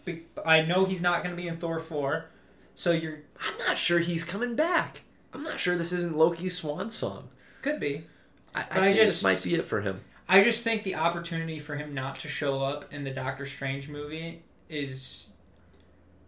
I 0.45 0.61
know 0.63 0.85
he's 0.85 1.01
not 1.01 1.21
going 1.23 1.35
to 1.35 1.39
be 1.41 1.47
in 1.47 1.57
Thor 1.57 1.79
four. 1.79 2.25
So 2.73 2.91
you're 2.91 3.19
I'm 3.39 3.57
not 3.67 3.77
sure 3.77 3.99
he's 3.99 4.23
coming 4.23 4.55
back. 4.55 5.01
I'm 5.33 5.43
not 5.43 5.59
sure 5.59 5.75
this 5.75 5.91
isn't 5.91 6.17
Loki's 6.17 6.57
swan 6.57 6.89
song. 6.89 7.29
could 7.61 7.79
be. 7.79 8.05
I, 8.55 8.61
I 8.61 8.65
I 8.71 8.81
think 8.81 8.95
just- 8.95 9.21
this 9.21 9.23
might 9.23 9.43
be 9.43 9.55
it 9.59 9.65
for 9.65 9.81
him. 9.81 10.01
I 10.29 10.43
just 10.43 10.63
think 10.63 10.83
the 10.83 10.95
opportunity 10.95 11.59
for 11.59 11.75
him 11.75 11.93
not 11.93 12.19
to 12.19 12.27
show 12.27 12.61
up 12.61 12.91
in 12.93 13.03
the 13.03 13.11
Doctor 13.11 13.45
Strange 13.45 13.87
movie 13.87 14.43
is 14.69 15.29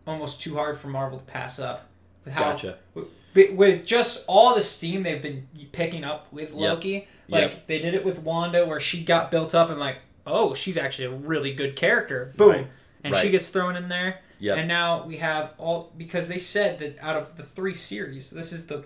almost 0.07 0.41
too 0.41 0.55
hard 0.55 0.77
for 0.77 0.87
Marvel 0.87 1.19
to 1.19 1.25
pass 1.25 1.59
up. 1.59 1.89
With 2.25 2.33
how, 2.33 2.51
Gotcha. 2.51 2.77
with, 2.93 3.51
with 3.51 3.85
just 3.85 4.23
all 4.27 4.55
the 4.55 4.61
steam 4.63 5.03
they've 5.03 5.21
been 5.21 5.47
picking 5.71 6.03
up 6.03 6.31
with 6.31 6.51
Loki, 6.53 7.07
like 7.27 7.51
Yep. 7.51 7.67
they 7.67 7.79
did 7.79 7.93
it 7.93 8.05
with 8.05 8.19
Wanda, 8.19 8.65
where 8.65 8.79
she 8.79 9.03
got 9.03 9.31
built 9.31 9.53
up 9.53 9.69
and 9.69 9.79
like, 9.79 9.97
oh, 10.25 10.53
she's 10.53 10.77
actually 10.77 11.05
a 11.05 11.11
really 11.11 11.53
good 11.53 11.75
character. 11.75 12.33
Boom, 12.37 12.49
Right. 12.51 12.67
and 13.03 13.15
she 13.15 13.29
gets 13.29 13.49
thrown 13.49 13.75
in 13.75 13.89
there. 13.89 14.21
Yep. 14.39 14.57
And 14.57 14.67
now 14.69 15.03
we 15.05 15.17
have 15.17 15.53
all 15.57 15.91
because 15.97 16.29
they 16.29 16.39
said 16.39 16.79
that 16.79 16.97
out 17.01 17.17
of 17.17 17.35
the 17.35 17.43
three 17.43 17.73
series, 17.73 18.29
this 18.29 18.53
is 18.53 18.67
the 18.67 18.85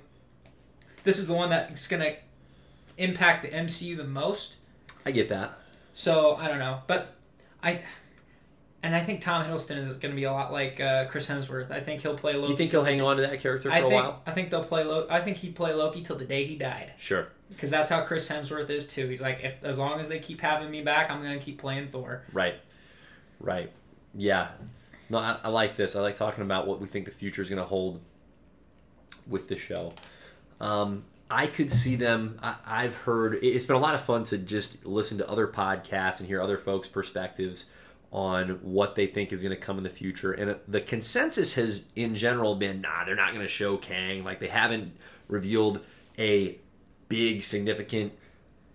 this 1.03 1.19
is 1.19 1.27
the 1.27 1.33
one 1.35 1.49
that's 1.51 1.87
gonna 1.87 2.15
impact 2.97 3.43
the 3.43 3.49
MCU 3.49 3.95
the 3.95 4.03
most. 4.03 4.55
I 5.05 5.11
get 5.11 5.29
that. 5.29 5.57
So 5.93 6.35
I 6.35 6.47
don't 6.47 6.59
know, 6.59 6.79
but 6.87 7.13
I 7.61 7.81
and 8.81 8.95
I 8.95 8.99
think 9.01 9.21
Tom 9.21 9.45
Hiddleston 9.45 9.77
is 9.77 9.95
going 9.97 10.11
to 10.11 10.15
be 10.15 10.23
a 10.25 10.31
lot 10.31 10.51
like 10.51 10.79
uh, 10.81 11.05
Chris 11.05 11.27
Hemsworth. 11.27 11.71
I 11.71 11.79
think 11.79 12.01
he'll 12.01 12.17
play 12.17 12.33
Loki. 12.33 12.51
You 12.51 12.57
think 12.57 12.71
he'll 12.71 12.83
hang 12.83 12.99
on 13.01 13.15
to 13.17 13.21
that 13.21 13.39
character 13.39 13.69
for 13.69 13.75
I 13.75 13.79
a 13.79 13.81
think 13.87 13.93
while? 14.03 14.21
I 14.25 14.31
think 14.31 14.49
they'll 14.49 14.65
play. 14.65 14.83
Lo- 14.83 15.07
I 15.09 15.21
think 15.21 15.37
he'd 15.37 15.55
play 15.55 15.73
Loki 15.73 16.01
till 16.03 16.17
the 16.17 16.25
day 16.25 16.45
he 16.45 16.55
died 16.55 16.91
Sure. 16.97 17.27
because 17.49 17.69
that's 17.71 17.89
how 17.89 18.01
Chris 18.01 18.27
Hemsworth 18.27 18.69
is 18.69 18.85
too. 18.85 19.07
He's 19.07 19.21
like, 19.21 19.39
if 19.43 19.63
as 19.63 19.77
long 19.77 19.99
as 20.01 20.09
they 20.09 20.19
keep 20.19 20.41
having 20.41 20.69
me 20.69 20.81
back, 20.81 21.09
I'm 21.09 21.21
going 21.21 21.37
to 21.39 21.43
keep 21.45 21.59
playing 21.59 21.89
Thor. 21.89 22.23
Right. 22.33 22.55
Right. 23.39 23.71
Yeah. 24.15 24.49
No, 25.09 25.17
I, 25.19 25.37
I 25.43 25.47
like 25.49 25.77
this. 25.77 25.95
I 25.95 26.01
like 26.01 26.15
talking 26.17 26.43
about 26.43 26.67
what 26.67 26.81
we 26.81 26.87
think 26.87 27.05
the 27.05 27.11
future 27.11 27.41
is 27.41 27.49
going 27.49 27.61
to 27.61 27.67
hold 27.67 28.01
with 29.27 29.47
the 29.47 29.55
show. 29.57 29.93
Um, 30.59 31.03
I 31.33 31.47
could 31.47 31.71
see 31.71 31.95
them. 31.95 32.37
I, 32.43 32.55
I've 32.65 32.95
heard 32.95 33.35
it- 33.35 33.43
it's 33.47 33.65
been 33.65 33.75
a 33.75 33.79
lot 33.79 33.95
of 33.95 34.01
fun 34.01 34.23
to 34.25 34.37
just 34.37 34.85
listen 34.85 35.17
to 35.19 35.29
other 35.29 35.47
podcasts 35.47 36.19
and 36.19 36.27
hear 36.27 36.41
other 36.41 36.57
folks' 36.57 36.87
perspectives 36.87 37.65
on 38.11 38.59
what 38.61 38.93
they 38.95 39.07
think 39.07 39.33
is 39.33 39.41
going 39.41 39.55
to 39.55 39.59
come 39.59 39.77
in 39.77 39.83
the 39.83 39.89
future. 39.89 40.31
And 40.31 40.51
uh, 40.51 40.55
the 40.67 40.81
consensus 40.81 41.55
has, 41.55 41.85
in 41.95 42.13
general, 42.15 42.55
been 42.55 42.81
nah, 42.81 43.03
they're 43.05 43.15
not 43.15 43.29
going 43.33 43.41
to 43.41 43.47
show 43.51 43.77
Kang. 43.77 44.23
Like 44.23 44.39
they 44.39 44.49
haven't 44.49 44.93
revealed 45.27 45.79
a 46.19 46.59
big, 47.09 47.41
significant 47.43 48.13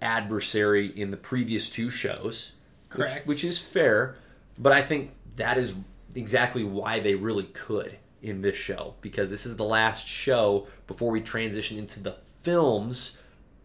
adversary 0.03 0.87
in 0.89 1.11
the 1.11 1.17
previous 1.17 1.69
two 1.71 1.91
shows. 1.91 2.53
which- 2.91 2.99
Correct. 3.07 3.27
which 3.27 3.45
is 3.45 3.59
fair, 3.59 4.17
but 4.59 4.73
I 4.73 4.83
think 4.83 5.11
that 5.37 5.59
is 5.59 5.75
exactly 6.15 6.65
why 6.65 7.01
they 7.01 7.15
really 7.15 7.45
could 7.45 7.99
in 8.23 8.41
this 8.41 8.57
show 8.57 8.95
because 9.03 9.31
this 9.31 9.45
is 9.47 9.57
the 9.57 9.65
last 9.65 10.09
show 10.09 10.67
before 10.89 11.11
we 11.13 11.21
transition 11.21 11.79
into 11.79 12.01
the 12.01 12.17
films 12.43 13.17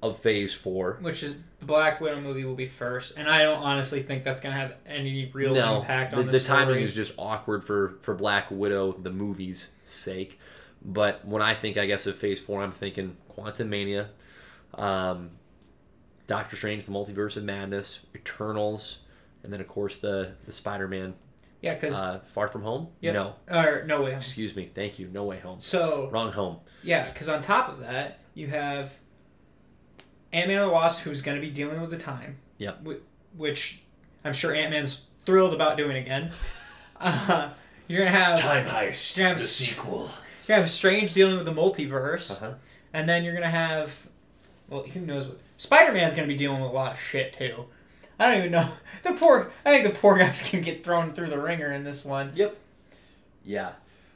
of 0.02 0.20
Phase 0.20 0.54
Four. 0.54 0.98
Which 1.02 1.24
is 1.24 1.36
the 1.60 1.66
Black 1.66 2.02
Widow 2.02 2.20
movie 2.20 2.44
will 2.44 2.56
be 2.56 2.66
first, 2.66 3.14
and 3.16 3.30
I 3.30 3.44
don't 3.44 3.56
honestly 3.56 4.04
think 4.04 4.24
that's 4.24 4.40
going 4.42 4.54
to 4.54 4.60
have 4.60 4.76
any 4.86 5.32
real 5.34 5.54
no, 5.54 5.80
impact 5.80 6.12
the, 6.12 6.18
on 6.18 6.26
the, 6.26 6.34
the 6.34 6.40
story. 6.40 6.66
timing 6.66 6.82
is 6.82 6.94
just 6.94 7.14
awkward 7.18 7.64
for 7.64 7.96
for 8.02 8.14
Black 8.14 8.52
Widow, 8.52 8.94
the 8.94 9.12
movie's 9.12 9.72
sake. 9.86 10.40
But 10.86 11.26
when 11.26 11.42
I 11.42 11.56
think, 11.56 11.78
I 11.78 11.86
guess 11.86 12.06
of 12.06 12.18
Phase 12.18 12.42
Four, 12.42 12.62
I'm 12.62 12.74
thinking 12.74 13.16
Quantumania, 13.36 14.08
um, 14.74 15.32
Doctor 16.28 16.58
Strange, 16.58 16.86
the 16.86 16.92
Multiverse 16.92 17.38
of 17.38 17.46
Madness, 17.46 18.02
Eternals, 18.14 19.00
and 19.44 19.54
then 19.54 19.62
of 19.62 19.68
course 19.68 19.96
the 19.96 20.34
the 20.46 20.52
Spider 20.52 20.88
Man 20.88 21.14
Yeah, 21.64 21.74
because 21.74 21.96
Uh, 21.96 22.20
Far 22.28 22.48
From 22.50 22.62
Home? 22.64 22.90
Yep. 23.02 23.14
No. 23.16 23.34
or 23.50 23.84
no 23.88 24.04
way. 24.04 24.14
Excuse 24.14 24.56
me. 24.56 24.70
Thank 24.76 25.00
you. 25.00 25.08
No 25.08 25.24
Way 25.24 25.40
Home. 25.40 25.60
So 25.62 26.10
Wrong 26.12 26.32
home. 26.32 26.58
yeah, 26.84 27.06
because 27.10 27.28
on 27.30 27.42
top 27.42 27.70
of 27.70 27.80
that, 27.80 28.20
you 28.36 28.48
have 28.48 29.00
Ant 30.32 30.48
Man 30.50 30.60
and 30.60 30.68
the 30.70 30.74
Wasp, 30.74 31.04
who's 31.04 31.22
going 31.22 31.36
to 31.38 31.42
be 31.42 31.50
dealing 31.52 31.80
with 31.82 31.90
the 31.90 31.98
time. 31.98 32.38
Yep. 32.58 32.86
Which 33.38 33.82
I'm 34.26 34.34
sure 34.34 34.54
Ant 34.54 34.72
Man's 34.72 35.06
thrilled 35.26 35.54
about 35.54 35.78
doing 35.78 35.98
again. 35.98 36.32
Uh, 37.02 37.50
you're 37.88 38.06
gonna 38.06 38.18
have 38.18 38.40
time 38.40 38.66
Heist. 38.66 39.18
Yeah, 39.18 39.34
the 39.34 39.46
sequel. 39.46 40.04
you're 40.04 40.10
gonna 40.50 40.62
have 40.62 40.70
Strange 40.70 41.12
dealing 41.12 41.36
with 41.36 41.46
the 41.46 41.52
multiverse, 41.52 42.32
Uh-huh. 42.32 42.54
and 42.94 43.10
then 43.10 43.26
you're 43.26 43.34
gonna 43.34 43.50
have 43.50 44.08
well, 44.70 44.84
who 44.84 45.02
knows 45.02 45.26
what 45.28 45.38
Spider 45.58 45.92
Man's 45.92 46.16
gonna 46.16 46.28
be 46.30 46.36
dealing 46.36 46.62
with 46.62 46.72
a 46.72 46.74
lot 46.74 46.94
of 46.94 47.00
shit 47.00 47.34
too. 47.34 47.66
I 48.20 48.28
don't 48.30 48.38
even 48.40 48.52
know 48.52 48.70
the 49.04 49.14
poor. 49.14 49.52
I 49.66 49.72
think 49.72 49.92
the 49.94 50.00
poor 50.00 50.18
guys 50.18 50.42
can 50.42 50.62
get 50.62 50.84
thrown 50.84 51.14
through 51.14 51.28
the 51.30 51.40
ringer 51.40 51.72
in 51.72 51.84
this 51.84 52.06
one. 52.06 52.32
Yep. 52.36 52.58
Yeah. 53.44 53.72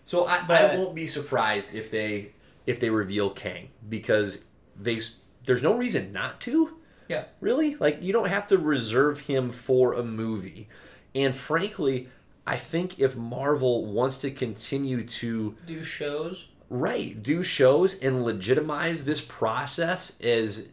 So 0.06 0.26
I, 0.26 0.44
but, 0.48 0.62
I 0.72 0.76
won't 0.78 0.96
be 0.96 1.08
surprised 1.08 1.76
if 1.76 1.92
they 1.92 2.32
if 2.66 2.80
they 2.80 2.90
reveal 2.90 3.30
Kang 3.30 3.70
because 3.88 4.44
they 4.80 5.00
there's 5.46 5.62
no 5.64 5.76
reason 5.76 6.12
not 6.14 6.40
to. 6.42 6.78
Yeah. 7.10 7.26
Really? 7.42 7.76
Like 7.76 8.02
you 8.02 8.14
don't 8.14 8.30
have 8.30 8.48
to 8.48 8.58
reserve 8.58 9.22
him 9.22 9.52
for 9.52 9.94
a 9.94 10.04
movie. 10.04 10.70
And 11.16 11.36
frankly, 11.36 12.10
I 12.46 12.58
think 12.58 13.00
if 13.00 13.16
Marvel 13.16 13.86
wants 13.86 14.18
to 14.20 14.32
continue 14.32 15.04
to 15.06 15.56
Do 15.66 15.82
shows. 15.84 16.48
right 16.70 17.22
do 17.24 17.44
shows 17.44 17.98
and 18.00 18.24
legitimize 18.24 19.06
this 19.06 19.22
process 19.22 20.20
as 20.22 20.68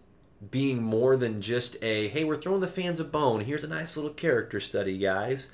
being 0.50 0.82
more 0.82 1.16
than 1.16 1.40
just 1.40 1.76
a 1.82 2.08
hey 2.08 2.24
we're 2.24 2.36
throwing 2.36 2.60
the 2.60 2.66
fans 2.66 3.00
a 3.00 3.04
bone 3.04 3.40
here's 3.40 3.64
a 3.64 3.68
nice 3.68 3.96
little 3.96 4.12
character 4.12 4.60
study 4.60 4.98
guys 4.98 5.50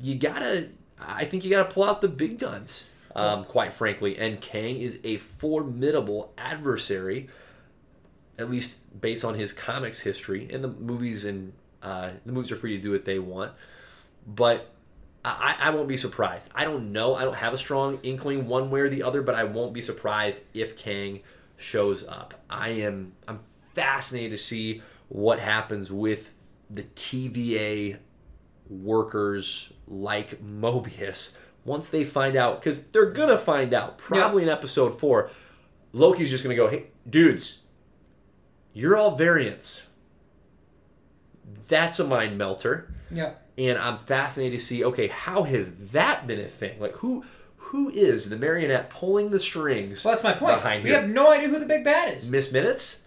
you 0.00 0.14
gotta 0.14 0.68
i 0.98 1.24
think 1.24 1.44
you 1.44 1.50
gotta 1.50 1.70
pull 1.70 1.84
out 1.84 2.00
the 2.00 2.08
big 2.08 2.38
guns 2.38 2.86
um, 3.14 3.44
quite 3.44 3.72
frankly 3.72 4.16
and 4.16 4.40
kang 4.40 4.78
is 4.78 4.98
a 5.02 5.16
formidable 5.16 6.32
adversary 6.38 7.28
at 8.38 8.48
least 8.48 8.78
based 9.00 9.24
on 9.24 9.34
his 9.34 9.52
comics 9.52 10.00
history 10.00 10.48
and 10.52 10.62
the 10.62 10.68
movies 10.68 11.24
and 11.24 11.52
uh, 11.82 12.10
the 12.24 12.32
movies 12.32 12.52
are 12.52 12.56
free 12.56 12.76
to 12.76 12.82
do 12.82 12.90
what 12.90 13.04
they 13.04 13.18
want 13.18 13.52
but 14.26 14.70
I, 15.24 15.56
I 15.58 15.70
won't 15.70 15.88
be 15.88 15.96
surprised. 15.96 16.50
I 16.54 16.64
don't 16.64 16.92
know. 16.92 17.14
I 17.14 17.24
don't 17.24 17.34
have 17.34 17.52
a 17.52 17.58
strong 17.58 17.98
inkling 18.02 18.46
one 18.46 18.70
way 18.70 18.80
or 18.80 18.88
the 18.88 19.02
other, 19.02 19.20
but 19.20 19.34
I 19.34 19.44
won't 19.44 19.72
be 19.72 19.82
surprised 19.82 20.42
if 20.54 20.76
Kang 20.76 21.20
shows 21.56 22.06
up. 22.06 22.34
I 22.48 22.70
am 22.70 23.12
I'm 23.26 23.40
fascinated 23.78 24.32
to 24.32 24.38
see 24.38 24.82
what 25.08 25.38
happens 25.38 25.90
with 25.92 26.30
the 26.68 26.82
TVA 26.82 27.96
workers 28.68 29.72
like 29.86 30.42
Mobius 30.42 31.32
once 31.64 31.88
they 31.88 32.04
find 32.04 32.36
out 32.36 32.60
because 32.60 32.84
they're 32.88 33.10
gonna 33.10 33.38
find 33.38 33.72
out 33.72 33.96
probably 33.98 34.42
in 34.42 34.48
episode 34.48 34.98
four. 34.98 35.30
Loki's 35.92 36.30
just 36.30 36.42
gonna 36.42 36.54
go, 36.56 36.68
hey 36.68 36.86
dudes, 37.08 37.62
you're 38.74 38.96
all 38.96 39.16
variants. 39.16 39.84
That's 41.68 41.98
a 41.98 42.04
mind 42.06 42.36
melter 42.38 42.92
Yeah. 43.10 43.32
and 43.56 43.78
I'm 43.78 43.98
fascinated 43.98 44.58
to 44.58 44.64
see 44.64 44.84
okay 44.84 45.06
how 45.08 45.44
has 45.44 45.70
that 45.92 46.26
been 46.26 46.40
a 46.40 46.48
thing 46.48 46.78
like 46.80 46.94
who 46.96 47.24
who 47.56 47.90
is 47.90 48.30
the 48.30 48.36
marionette 48.36 48.88
pulling 48.90 49.30
the 49.30 49.38
strings 49.38 50.04
Well, 50.04 50.12
that's 50.12 50.24
my 50.24 50.32
point. 50.32 50.56
behind 50.56 50.84
we 50.84 50.90
here? 50.90 51.00
have 51.00 51.10
no 51.10 51.30
idea 51.30 51.48
who 51.48 51.58
the 51.58 51.66
big 51.66 51.84
bad 51.84 52.14
is. 52.14 52.28
Miss 52.28 52.50
Minutes 52.52 52.97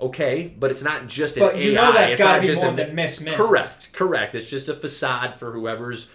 okay 0.00 0.52
but 0.58 0.70
it's 0.70 0.82
not 0.82 1.06
just 1.06 1.36
an 1.36 1.40
But 1.42 1.58
you 1.58 1.72
AI. 1.72 1.74
know 1.74 1.92
that's 1.92 2.16
got 2.16 2.36
to 2.36 2.40
be 2.46 2.54
more 2.54 2.68
a- 2.68 2.72
than 2.76 2.94
Miss 2.94 3.20
Minutes. 3.20 3.36
correct 3.40 3.92
correct 3.92 4.34
it's 4.34 4.48
just 4.48 4.68
a 4.68 4.74
facade 4.74 5.36
for 5.36 5.52
whoever's 5.52 6.08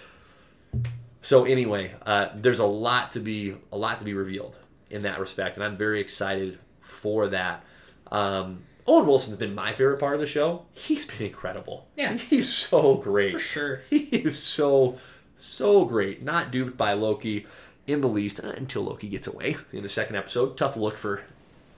so 1.22 1.46
anyway 1.46 1.94
uh, 2.06 2.30
there's 2.36 2.60
a 2.60 2.66
lot 2.66 3.12
to 3.12 3.20
be 3.20 3.56
a 3.72 3.78
lot 3.78 4.00
to 4.00 4.06
be 4.06 4.14
revealed 4.14 4.56
in 4.90 5.04
that 5.04 5.20
respect 5.20 5.56
and 5.56 5.64
I'm 5.64 5.78
very 5.78 6.00
excited 6.02 6.60
for 6.82 7.28
that 7.30 7.64
um, 8.12 8.64
Owen 8.86 9.08
Wilson's 9.08 9.38
been 9.38 9.56
my 9.56 9.72
favorite 9.72 9.98
part 9.98 10.14
of 10.14 10.20
the 10.20 10.28
show. 10.28 10.66
He's 10.74 11.06
been 11.06 11.26
incredible. 11.26 11.88
Yeah. 11.96 12.14
He's 12.18 12.50
so 12.54 12.96
great. 12.96 13.32
For 13.32 13.40
sure. 13.40 13.82
He 13.90 13.98
is 14.00 14.38
so, 14.38 15.00
so 15.38 15.86
great. 15.86 16.22
Not 16.22 16.52
duped 16.52 16.76
by 16.76 16.92
Loki 16.94 17.48
in 17.88 18.02
the 18.02 18.10
least 18.10 18.44
uh, 18.44 18.50
until 18.50 18.84
Loki 18.84 19.08
gets 19.08 19.26
away 19.26 19.56
in 19.72 19.84
the 19.84 19.90
second 19.90 20.18
episode. 20.18 20.58
Tough 20.58 20.76
look 20.76 20.98
for 20.98 21.22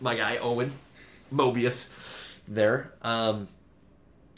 my 0.02 0.16
guy 0.16 0.38
Owen 0.38 0.74
Mobius 1.34 1.90
there. 2.48 2.94
Um, 3.02 3.48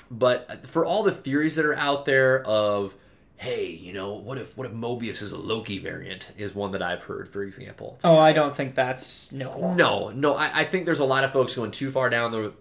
but 0.09 0.67
for 0.67 0.85
all 0.85 1.03
the 1.03 1.11
theories 1.11 1.55
that 1.55 1.65
are 1.65 1.75
out 1.75 2.05
there 2.05 2.41
of, 2.43 2.93
hey, 3.37 3.69
you 3.69 3.93
know, 3.93 4.13
what 4.13 4.37
if 4.37 4.57
what 4.57 4.65
if 4.67 4.73
Mobius 4.73 5.21
is 5.21 5.31
a 5.31 5.37
Loki 5.37 5.79
variant? 5.79 6.29
Is 6.37 6.55
one 6.55 6.71
that 6.71 6.81
I've 6.81 7.03
heard, 7.03 7.29
for 7.29 7.43
example. 7.43 7.99
Oh, 8.03 8.17
I 8.17 8.33
don't 8.33 8.55
think 8.55 8.75
that's 8.75 9.31
no. 9.31 9.73
No, 9.73 10.09
no, 10.09 10.35
I, 10.35 10.61
I 10.61 10.63
think 10.63 10.85
there's 10.85 10.99
a 10.99 11.05
lot 11.05 11.23
of 11.23 11.31
folks 11.31 11.55
going 11.55 11.71
too 11.71 11.91
far 11.91 12.09
down 12.09 12.31
the, 12.31 12.53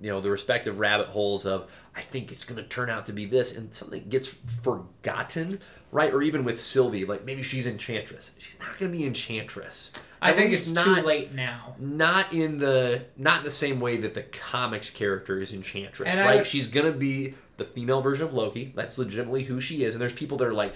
you 0.00 0.10
know, 0.10 0.20
the 0.20 0.30
respective 0.30 0.78
rabbit 0.78 1.08
holes 1.08 1.46
of 1.46 1.70
I 1.94 2.00
think 2.00 2.32
it's 2.32 2.44
going 2.44 2.60
to 2.60 2.68
turn 2.68 2.90
out 2.90 3.06
to 3.06 3.12
be 3.12 3.26
this, 3.26 3.54
and 3.54 3.72
something 3.72 4.08
gets 4.08 4.26
forgotten, 4.26 5.60
right? 5.94 6.12
Or 6.12 6.20
even 6.20 6.44
with 6.44 6.60
Sylvie, 6.60 7.06
like 7.06 7.24
maybe 7.24 7.42
she's 7.42 7.66
Enchantress. 7.66 8.32
She's 8.38 8.58
not 8.58 8.76
going 8.76 8.92
to 8.92 8.98
be 8.98 9.06
Enchantress. 9.06 9.92
I 10.20 10.32
think 10.32 10.52
it's 10.52 10.68
not, 10.70 10.84
too 11.00 11.02
late 11.06 11.32
now. 11.34 11.76
Not 11.78 12.32
in 12.32 12.58
the 12.58 13.04
not 13.16 13.38
in 13.38 13.44
the 13.44 13.50
same 13.50 13.78
way 13.80 13.96
that 13.98 14.14
the 14.14 14.22
comics 14.22 14.90
character 14.90 15.40
is 15.40 15.52
Enchantress, 15.54 16.08
And 16.08 16.18
right? 16.20 16.36
don't- 16.36 16.46
She's 16.46 16.66
going 16.66 16.90
to 16.92 16.98
be 16.98 17.34
the 17.56 17.64
female 17.64 18.00
version 18.00 18.26
of 18.26 18.34
Loki. 18.34 18.72
That's 18.74 18.98
legitimately 18.98 19.44
who 19.44 19.60
she 19.60 19.84
is, 19.84 19.94
and 19.94 20.00
there's 20.02 20.12
people 20.12 20.36
that 20.38 20.46
are 20.48 20.52
like 20.52 20.74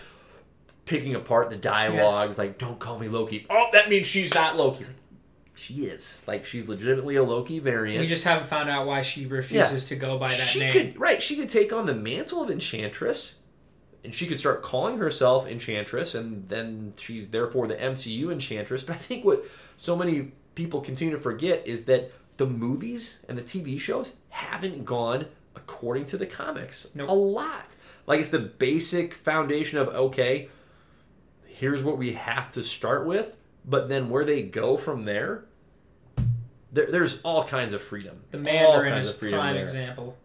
picking 0.86 1.14
apart 1.14 1.50
the 1.50 1.56
dialogue, 1.56 2.38
like 2.38 2.58
"Don't 2.58 2.78
call 2.78 2.98
me 2.98 3.08
Loki." 3.08 3.46
Oh, 3.50 3.66
that 3.72 3.88
means 3.88 4.06
she's 4.06 4.34
not 4.34 4.56
Loki. 4.56 4.84
Like, 4.84 4.94
she 5.54 5.74
is. 5.86 6.22
Like 6.26 6.44
she's 6.44 6.68
legitimately 6.68 7.16
a 7.16 7.22
Loki 7.24 7.58
variant. 7.58 8.00
We 8.00 8.06
just 8.06 8.22
haven't 8.24 8.46
found 8.46 8.68
out 8.70 8.86
why 8.86 9.02
she 9.02 9.26
refuses 9.26 9.86
to 9.86 9.96
go 9.96 10.16
by 10.18 10.28
that 10.28 10.36
she 10.36 10.60
name. 10.60 10.72
could 10.72 11.00
right. 11.00 11.20
She 11.22 11.34
could 11.36 11.48
take 11.48 11.72
on 11.72 11.86
the 11.86 11.94
mantle 11.94 12.42
of 12.42 12.48
Enchantress, 12.50 13.36
and 14.04 14.14
she 14.14 14.26
could 14.26 14.38
start 14.38 14.62
calling 14.62 14.98
herself 14.98 15.46
Enchantress, 15.46 16.14
and 16.14 16.48
then 16.48 16.94
she's 16.96 17.28
therefore 17.30 17.66
the 17.66 17.74
MCU 17.76 18.30
Enchantress. 18.32 18.82
But 18.82 18.96
I 18.96 18.98
think 18.98 19.24
what 19.24 19.44
so 19.76 19.96
many 19.96 20.32
people 20.54 20.80
continue 20.80 21.14
to 21.14 21.20
forget 21.20 21.66
is 21.66 21.84
that 21.84 22.12
the 22.36 22.46
movies 22.46 23.18
and 23.28 23.36
the 23.36 23.42
TV 23.42 23.80
shows 23.80 24.14
haven't 24.30 24.84
gone 24.84 25.26
according 25.56 26.04
to 26.06 26.16
the 26.16 26.26
comics 26.26 26.88
Nope. 26.94 27.08
a 27.08 27.12
lot. 27.12 27.74
Like 28.06 28.20
it's 28.20 28.30
the 28.30 28.38
basic 28.38 29.12
foundation 29.14 29.78
of 29.78 29.88
okay, 29.88 30.48
here's 31.46 31.82
what 31.82 31.98
we 31.98 32.12
have 32.12 32.52
to 32.52 32.62
start 32.62 33.06
with, 33.06 33.36
but 33.64 33.88
then 33.88 34.08
where 34.08 34.24
they 34.24 34.42
go 34.42 34.76
from 34.76 35.04
there. 35.04 35.44
There, 36.70 36.90
there's 36.90 37.20
all 37.22 37.44
kinds 37.44 37.72
of 37.72 37.80
freedom. 37.82 38.20
The 38.30 38.38
Mandarin 38.38 38.92
is 38.98 39.10
freedom 39.10 39.40
prime 39.40 39.54
there. 39.54 39.64
example. 39.64 40.16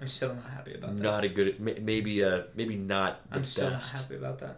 I'm 0.00 0.08
still 0.08 0.34
not 0.34 0.50
happy 0.50 0.74
about 0.74 0.96
that. 0.96 1.02
not 1.02 1.24
a 1.24 1.28
good 1.28 1.58
maybe 1.60 2.22
uh 2.24 2.42
maybe 2.54 2.76
not 2.76 3.28
the 3.30 3.36
I'm 3.36 3.44
still 3.44 3.70
best. 3.70 3.94
not 3.94 4.02
happy 4.02 4.16
about 4.16 4.38
that. 4.38 4.56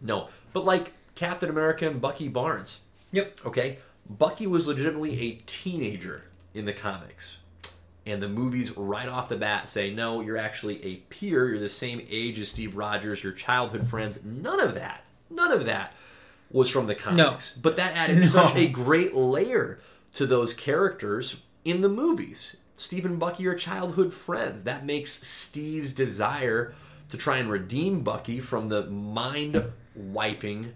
no 0.00 0.28
but 0.52 0.64
like 0.64 0.92
captain 1.14 1.48
america 1.50 1.86
and 1.88 2.00
bucky 2.00 2.28
barnes. 2.28 2.80
Yep. 3.12 3.40
okay? 3.46 3.78
Bucky 4.08 4.46
was 4.46 4.66
legitimately 4.66 5.18
a 5.20 5.40
teenager 5.46 6.24
in 6.52 6.64
the 6.66 6.72
comics. 6.72 7.38
And 8.06 8.22
the 8.22 8.28
movies 8.28 8.76
right 8.76 9.08
off 9.08 9.28
the 9.30 9.36
bat 9.36 9.68
say 9.68 9.90
no 9.94 10.20
you're 10.20 10.36
actually 10.36 10.84
a 10.84 10.96
peer. 11.08 11.48
You're 11.48 11.58
the 11.60 11.68
same 11.68 12.04
age 12.10 12.38
as 12.38 12.48
steve 12.48 12.76
rogers. 12.76 13.22
Your 13.24 13.32
childhood 13.32 13.86
friends. 13.86 14.18
None 14.24 14.60
of 14.60 14.74
that 14.74 15.04
none 15.30 15.52
of 15.52 15.64
that 15.66 15.94
was 16.50 16.68
from 16.68 16.86
the 16.86 16.94
comics. 16.94 17.52
But 17.56 17.76
that 17.76 17.96
added 17.96 18.18
No. 18.20 18.24
such 18.26 18.54
a 18.56 18.68
great 18.68 19.14
layer 19.14 19.80
to 20.14 20.26
those 20.26 20.52
characters 20.52 21.40
in 21.64 21.80
the 21.80 21.88
movies 21.88 22.56
steve 22.76 23.04
and 23.04 23.18
bucky 23.18 23.46
are 23.46 23.54
childhood 23.54 24.12
friends. 24.12 24.64
That 24.64 24.84
makes 24.84 25.26
steve's 25.26 25.92
desire 25.92 26.74
to 27.08 27.16
try 27.16 27.38
and 27.38 27.50
redeem 27.50 28.02
bucky 28.02 28.40
from 28.40 28.68
the 28.68 28.86
mind 28.86 29.72
wiping 29.94 30.72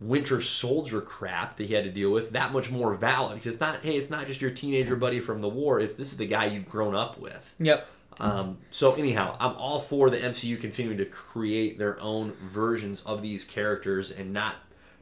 winter 0.00 0.40
soldier 0.40 1.00
crap 1.00 1.56
that 1.56 1.66
he 1.66 1.74
had 1.74 1.82
to 1.82 1.90
deal 1.90 2.10
with 2.10 2.30
that 2.30 2.52
much 2.52 2.70
more 2.70 2.94
valid. 2.94 3.34
Because 3.34 3.54
it's 3.54 3.60
not 3.60 3.84
hey 3.84 3.96
it's 3.96 4.10
not 4.10 4.26
just 4.26 4.40
your 4.40 4.50
teenager 4.50 4.96
buddy 4.96 5.20
from 5.20 5.40
the 5.40 5.48
war. 5.48 5.80
It's 5.80 5.96
this 5.96 6.12
is 6.12 6.18
the 6.18 6.26
guy 6.26 6.46
you've 6.46 6.68
grown 6.68 6.94
up 6.94 7.18
with. 7.18 7.54
Yep. 7.58 7.88
um, 8.20 8.58
so 8.70 8.92
anyhow 8.94 9.36
i'm 9.38 9.54
all 9.56 9.78
for 9.78 10.10
the 10.10 10.16
mcu 10.16 10.58
continuing 10.60 10.98
to 10.98 11.04
create 11.04 11.78
their 11.78 12.00
own 12.00 12.32
versions 12.48 13.00
of 13.02 13.22
these 13.22 13.44
characters 13.44 14.10
and 14.10 14.32
not 14.32 14.56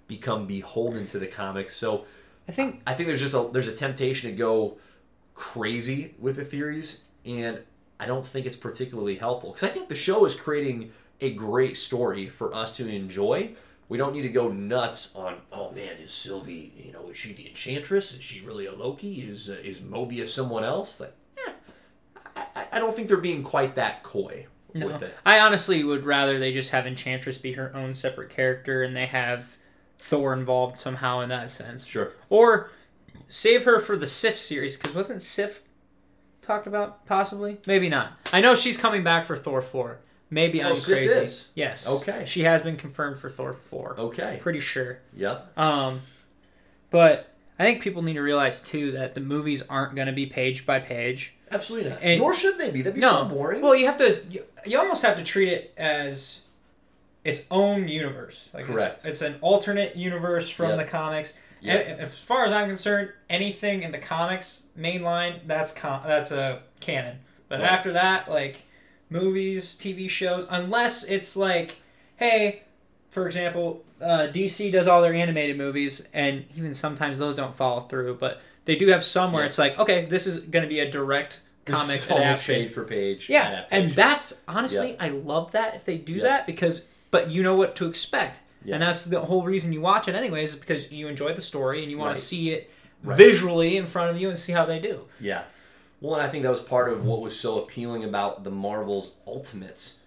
become 0.07 0.47
beholden 0.47 1.07
to 1.09 1.19
the 1.19 1.27
comics. 1.27 1.77
So 1.77 2.05
I 2.49 2.53
think 2.53 2.81
i 2.87 2.95
think 2.95 3.07
there's 3.09 3.21
just 3.21 3.35
a 3.35 3.49
there's 3.53 3.69
a 3.69 3.73
temptation 3.73 4.31
to 4.31 4.37
go 4.37 4.79
crazy 5.37 6.15
with 6.19 6.37
the 6.37 6.45
theories 6.45 7.03
and 7.27 7.61
i 8.01 8.07
don't 8.07 8.27
think 8.27 8.47
it's 8.47 8.57
particularly 8.57 9.17
helpful. 9.17 9.53
Because 9.53 9.69
i 9.69 9.73
think 9.73 9.89
the 9.89 9.95
show 9.95 10.25
is 10.25 10.35
creating 10.35 10.91
a 11.21 11.33
great 11.35 11.77
story 11.79 12.29
for 12.29 12.55
us 12.55 12.77
to 12.77 12.87
enjoy. 12.89 13.53
We 13.89 13.97
don't 13.99 14.15
need 14.15 14.23
to 14.23 14.29
go 14.29 14.49
nuts 14.49 15.15
on 15.15 15.37
oh 15.53 15.71
man 15.73 15.97
is 16.03 16.11
sylvie 16.13 16.73
you 16.77 16.93
know 16.93 17.09
is 17.11 17.17
she 17.17 17.33
the 17.35 17.49
enchantress? 17.49 18.13
Is 18.13 18.23
she 18.23 18.41
really 18.41 18.67
a 18.67 18.73
loki? 18.75 19.21
Is 19.21 19.49
uh, 19.49 19.57
is 19.63 19.81
mobius 19.81 20.29
someone 20.29 20.65
else? 20.65 20.99
Like 21.01 21.15
eh, 21.47 21.53
I, 22.37 22.67
I- 22.73 22.79
don't 22.81 22.95
think 22.97 23.09
they're 23.09 23.17
being 23.19 23.43
quite 23.43 23.77
that 23.77 24.03
coy 24.03 24.47
No, 24.75 24.89
with 24.89 25.03
it. 25.03 25.15
I 25.25 25.39
honestly 25.41 25.85
would 25.85 26.05
rather 26.05 26.39
they 26.39 26.53
just 26.53 26.71
have 26.71 26.87
Enchantress 26.87 27.39
be 27.39 27.53
her 27.53 27.75
own 27.77 27.95
separate 27.95 28.31
character 28.31 28.83
and 28.83 28.97
they 28.97 29.07
have 29.07 29.57
Thor 29.99 30.33
involved 30.35 30.77
somehow 30.77 31.21
in 31.21 31.29
that 31.31 31.49
sense, 31.49 31.87
Sure. 31.87 32.13
or 32.29 32.71
save 33.29 33.65
her 33.65 33.81
for 33.81 33.97
the 33.97 34.07
Sif 34.07 34.39
series 34.41 34.77
because 34.77 34.95
wasn't 34.95 35.23
Sif 35.23 35.63
talked 36.43 36.67
about 36.67 37.07
possibly? 37.07 37.59
Maybe 37.67 37.89
not. 37.89 38.13
I 38.33 38.41
know 38.41 38.55
she's 38.55 38.77
coming 38.77 39.03
back 39.05 39.25
for 39.25 39.37
Thor 39.37 39.61
four. 39.63 39.99
Maybe 40.31 40.63
Oh, 40.63 40.71
I'm 40.71 40.77
Sif 40.77 40.95
crazy. 40.97 41.15
is? 41.15 41.49
Yes. 41.55 41.89
Okay. 41.89 42.25
She 42.27 42.43
has 42.43 42.63
been 42.63 42.77
confirmed 42.77 43.19
for 43.19 43.29
Thor 43.29 43.53
four. 43.53 43.95
Okay. 43.99 44.39
Pretty 44.41 44.61
sure. 44.61 44.99
Yep. 45.17 45.57
Um, 45.59 46.03
but 46.91 47.31
I 47.59 47.65
think 47.65 47.81
people 47.83 48.03
need 48.03 48.15
to 48.15 48.21
realize 48.23 48.61
too 48.61 48.93
that 48.93 49.15
the 49.15 49.21
movies 49.21 49.63
aren't 49.69 49.95
going 49.95 50.07
to 50.07 50.13
be 50.13 50.27
page 50.27 50.67
by 50.67 50.79
page. 50.81 51.35
Absolutely 51.51 51.91
not. 51.91 51.99
And- 52.03 52.21
Nor 52.21 52.35
should 52.35 52.59
they 52.59 52.71
be. 52.71 52.83
That'd 52.83 52.95
be 52.97 53.01
no, 53.01 53.29
so 53.29 53.35
boring. 53.35 53.63
Well, 53.63 53.75
you 53.77 53.87
have 53.87 53.97
to. 53.99 54.23
You, 54.29 54.45
you 54.65 54.79
almost 54.79 55.03
have 55.05 55.17
to 55.17 55.23
treat 55.23 55.49
it 55.49 55.73
as 55.77 56.41
its 57.25 57.45
own 57.51 57.87
universe. 57.89 58.49
Like 58.53 58.65
Correct. 58.65 58.97
It's, 58.97 59.05
it's 59.05 59.23
an 59.23 59.37
alternate 59.41 59.95
universe 59.97 60.49
from 60.49 60.71
Yep. 60.71 60.79
the 60.79 60.85
comics. 60.85 61.35
Yep. 61.61 61.87
And 61.89 62.01
as 62.01 62.19
far 62.19 62.45
as 62.45 62.53
I'm 62.53 62.69
concerned, 62.69 63.11
anything 63.31 63.83
in 63.83 63.91
the 63.93 63.99
comics 63.99 64.63
mainline 64.79 65.41
that's 65.47 65.73
com- 65.73 66.03
that's 66.07 66.31
a 66.31 66.61
canon. 66.81 67.19
But 67.49 67.61
Right. 67.61 67.71
after 67.71 67.93
that, 67.93 68.31
like 68.31 68.63
movies, 69.11 69.75
TV 69.75 70.09
shows, 70.09 70.47
unless 70.51 71.05
it's 71.05 71.37
like, 71.37 71.77
hey, 72.17 72.63
for 73.11 73.27
example, 73.27 73.85
uh, 74.01 74.27
DC 74.31 74.71
does 74.71 74.87
all 74.87 75.01
their 75.01 75.15
animated 75.15 75.57
movies, 75.57 76.07
and 76.13 76.45
even 76.57 76.75
sometimes 76.75 77.19
those 77.19 77.37
don't 77.37 77.55
follow 77.55 77.83
through. 77.89 78.17
But 78.17 78.41
they 78.65 78.77
do 78.77 78.89
have 78.89 79.05
some 79.05 79.33
where 79.33 79.43
Yeah. 79.45 79.49
it's 79.49 79.59
like, 79.59 79.79
okay, 79.79 80.05
this 80.07 80.27
is 80.27 80.41
going 80.41 80.63
to 80.65 80.69
be 80.69 80.81
a 80.81 80.91
direct 80.91 81.41
comic 81.65 82.03
adaptation. 82.11 82.55
page 82.67 82.73
for 82.73 82.85
page. 82.85 83.29
Yeah, 83.31 83.43
adaptation. 83.45 83.85
and 83.87 83.95
that's 83.95 84.35
honestly, 84.47 84.97
I 85.01 85.09
love 85.09 85.53
that 85.53 85.75
if 85.75 85.85
they 85.85 85.97
do 85.99 86.15
Yeah. 86.15 86.23
that 86.25 86.47
because, 86.47 86.87
but 87.11 87.31
you 87.31 87.43
know 87.43 87.55
what 87.55 87.75
to 87.77 87.87
expect, 87.87 88.41
Yeah. 88.67 88.75
and 88.75 88.83
that's 88.83 89.05
the 89.05 89.21
whole 89.21 89.43
reason 89.43 89.73
you 89.73 89.81
watch 89.81 90.09
it 90.09 90.15
anyways, 90.15 90.51
is 90.55 90.57
because 90.59 90.91
you 90.93 91.09
enjoy 91.09 91.33
the 91.33 91.41
story 91.41 91.83
and 91.83 91.91
you 91.91 91.97
want 91.99 92.09
Right. 92.11 92.17
to 92.17 92.23
see 92.23 92.51
it 92.51 92.71
Right. 93.03 93.17
visually 93.17 93.77
in 93.77 93.87
front 93.87 94.11
of 94.11 94.21
you 94.21 94.29
and 94.29 94.39
see 94.39 94.53
how 94.53 94.65
they 94.67 94.79
do. 94.79 95.03
Yeah. 95.21 95.45
Well, 96.01 96.15
and 96.15 96.23
I 96.23 96.29
think 96.29 96.43
that 96.43 96.51
was 96.51 96.61
part 96.61 96.93
of 96.93 97.05
what 97.07 97.21
was 97.21 97.39
so 97.39 97.59
appealing 97.63 98.05
about 98.05 98.45
the 98.45 98.51
Marvel's 98.51 99.13
Ultimates 99.27 100.01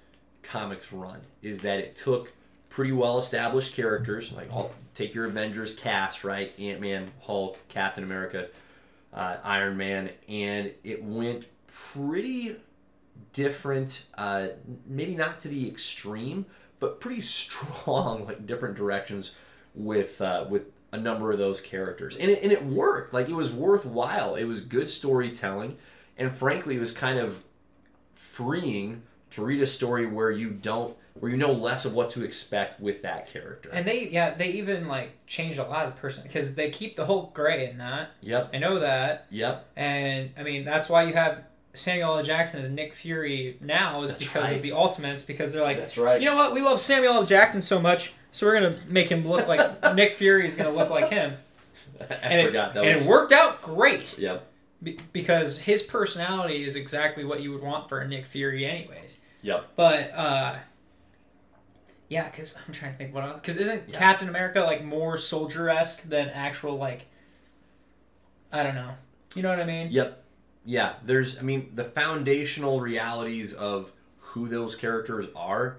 comics 0.44 0.92
run 0.94 1.22
is 1.42 1.62
that 1.62 1.80
it 1.80 1.96
took 1.96 2.34
pretty 2.70 2.92
well 2.92 3.18
established 3.18 3.74
characters 3.76 4.32
like 4.32 4.52
I'll 4.52 4.72
take 4.94 5.14
your 5.16 5.26
Avengers 5.26 5.74
cast, 5.74 6.24
right? 6.24 6.54
Ant 6.60 6.80
Man, 6.82 7.12
Hulk, 7.22 7.58
Captain 7.70 8.04
America, 8.04 8.48
uh, 9.14 9.38
Iron 9.44 9.78
Man, 9.78 10.10
and 10.28 10.72
it 10.84 11.04
went 11.04 11.46
pretty 11.68 12.58
different. 13.34 14.04
Uh, 14.18 14.50
maybe 14.86 15.16
not 15.16 15.40
to 15.42 15.48
the 15.48 15.68
extreme, 15.68 16.46
but 16.80 17.00
pretty 17.00 17.22
strong, 17.22 18.26
like 18.28 18.46
different 18.46 18.76
directions 18.76 19.36
with 19.76 20.22
uh, 20.22 20.46
with 20.50 20.68
a 20.92 20.98
number 20.98 21.32
of 21.32 21.38
those 21.38 21.62
characters, 21.62 22.18
and 22.18 22.32
it, 22.32 22.42
and 22.44 22.52
it 22.52 22.66
worked. 22.66 23.14
Like 23.14 23.30
it 23.30 23.36
was 23.36 23.54
worthwhile. 23.54 24.36
It 24.36 24.46
was 24.46 24.62
good 24.62 24.90
storytelling, 24.90 25.78
and 26.18 26.32
frankly, 26.32 26.78
it 26.78 26.80
was 26.80 26.92
kind 26.92 27.20
of 27.20 27.44
freeing 28.14 29.04
to 29.32 29.44
read 29.44 29.62
a 29.62 29.68
story 29.68 30.06
where 30.06 30.32
you 30.32 30.50
don't 30.50 30.96
where 31.20 31.32
you 31.32 31.38
know 31.38 31.52
less 31.52 31.86
of 31.86 31.94
what 31.94 32.10
to 32.12 32.24
expect 32.24 32.80
with 32.80 33.02
that 33.02 33.28
character. 33.28 33.70
And 33.72 33.86
they, 33.86 34.08
yeah, 34.08 34.34
they 34.34 34.50
even 34.52 34.88
like 34.88 35.26
changed 35.28 35.60
a 35.60 35.64
lot 35.64 35.86
of 35.86 35.96
the 35.96 36.02
person 36.02 36.24
because 36.24 36.56
they 36.56 36.70
keep 36.70 36.96
the 36.96 37.06
Hulk 37.06 37.34
gray 37.34 37.70
in 37.70 37.78
that. 37.80 38.12
yep, 38.22 38.50
I 38.54 38.58
know 38.58 38.80
that, 38.80 39.28
yep, 39.30 39.68
and 39.76 40.32
I 40.38 40.44
mean 40.44 40.64
that's 40.64 40.90
why 40.90 41.04
you 41.04 41.14
have 41.14 41.44
Samuel 41.74 42.18
L. 42.18 42.24
Jackson 42.24 42.60
as 42.60 42.68
Nick 42.70 42.94
Fury 42.94 43.58
now 43.62 44.02
is 44.04 44.10
That's 44.12 44.24
because 44.24 44.44
right. 44.46 44.56
of 44.56 44.62
the 44.62 44.72
Ultimates 44.74 45.24
because 45.24 45.54
they're 45.54 45.62
like, 45.64 45.78
that's 45.78 45.98
right. 45.98 46.20
you 46.20 46.26
know 46.26 46.36
what, 46.36 46.54
we 46.54 46.62
love 46.62 46.80
Samuel 46.82 47.14
L. 47.14 47.26
Jackson 47.26 47.62
so 47.62 47.80
much, 47.80 48.14
so 48.32 48.46
we're 48.48 48.60
gonna 48.60 48.80
make 48.88 49.10
him 49.10 49.28
look 49.28 49.48
like 49.48 49.62
Nick 49.96 50.18
Fury 50.18 50.46
is 50.46 50.56
gonna 50.56 50.72
look 50.72 50.90
like 50.90 51.10
him. 51.12 51.38
I 52.02 52.04
and 52.14 52.48
forgot 52.48 52.72
it, 52.72 52.74
that 52.76 52.84
and 52.86 52.96
was. 52.96 53.06
it 53.06 53.10
worked 53.10 53.32
out 53.32 53.62
great 53.62 54.18
Yep, 54.18 54.46
be- 54.82 55.00
because 55.14 55.60
his 55.60 55.82
personality 55.82 56.64
is 56.66 56.76
exactly 56.76 57.24
what 57.24 57.42
you 57.42 57.52
would 57.52 57.62
want 57.62 57.88
for 57.90 58.00
a 58.00 58.08
Nick 58.08 58.26
Fury, 58.26 58.66
anyways. 58.66 59.20
yep. 59.42 59.70
But 59.76 60.12
uh, 60.14 60.56
yeah, 62.10 62.30
because 62.30 62.56
I'm 62.68 62.74
trying 62.74 62.94
to 62.94 62.98
think 62.98 63.14
what 63.14 63.24
else. 63.24 63.40
Because 63.42 63.58
isn't. 63.58 63.94
Captain 63.94 64.28
America 64.28 64.62
like 64.62 64.84
more 64.84 65.18
soldier 65.18 65.70
esque 65.70 66.02
than 66.04 66.30
actual 66.30 66.76
like? 66.78 67.06
I 68.52 68.64
don't 68.64 68.74
know. 68.76 68.92
You 69.36 69.44
know 69.44 69.50
what 69.50 69.60
I 69.60 69.66
mean? 69.66 69.90
Yep. 69.92 70.24
Yeah, 70.66 70.94
there's 71.04 71.40
I 71.40 71.42
mean 71.42 71.72
the 71.74 71.84
foundational 71.84 72.82
realities 72.82 73.54
of 73.54 73.92
who 74.20 74.48
those 74.48 74.76
characters 74.76 75.28
are 75.36 75.78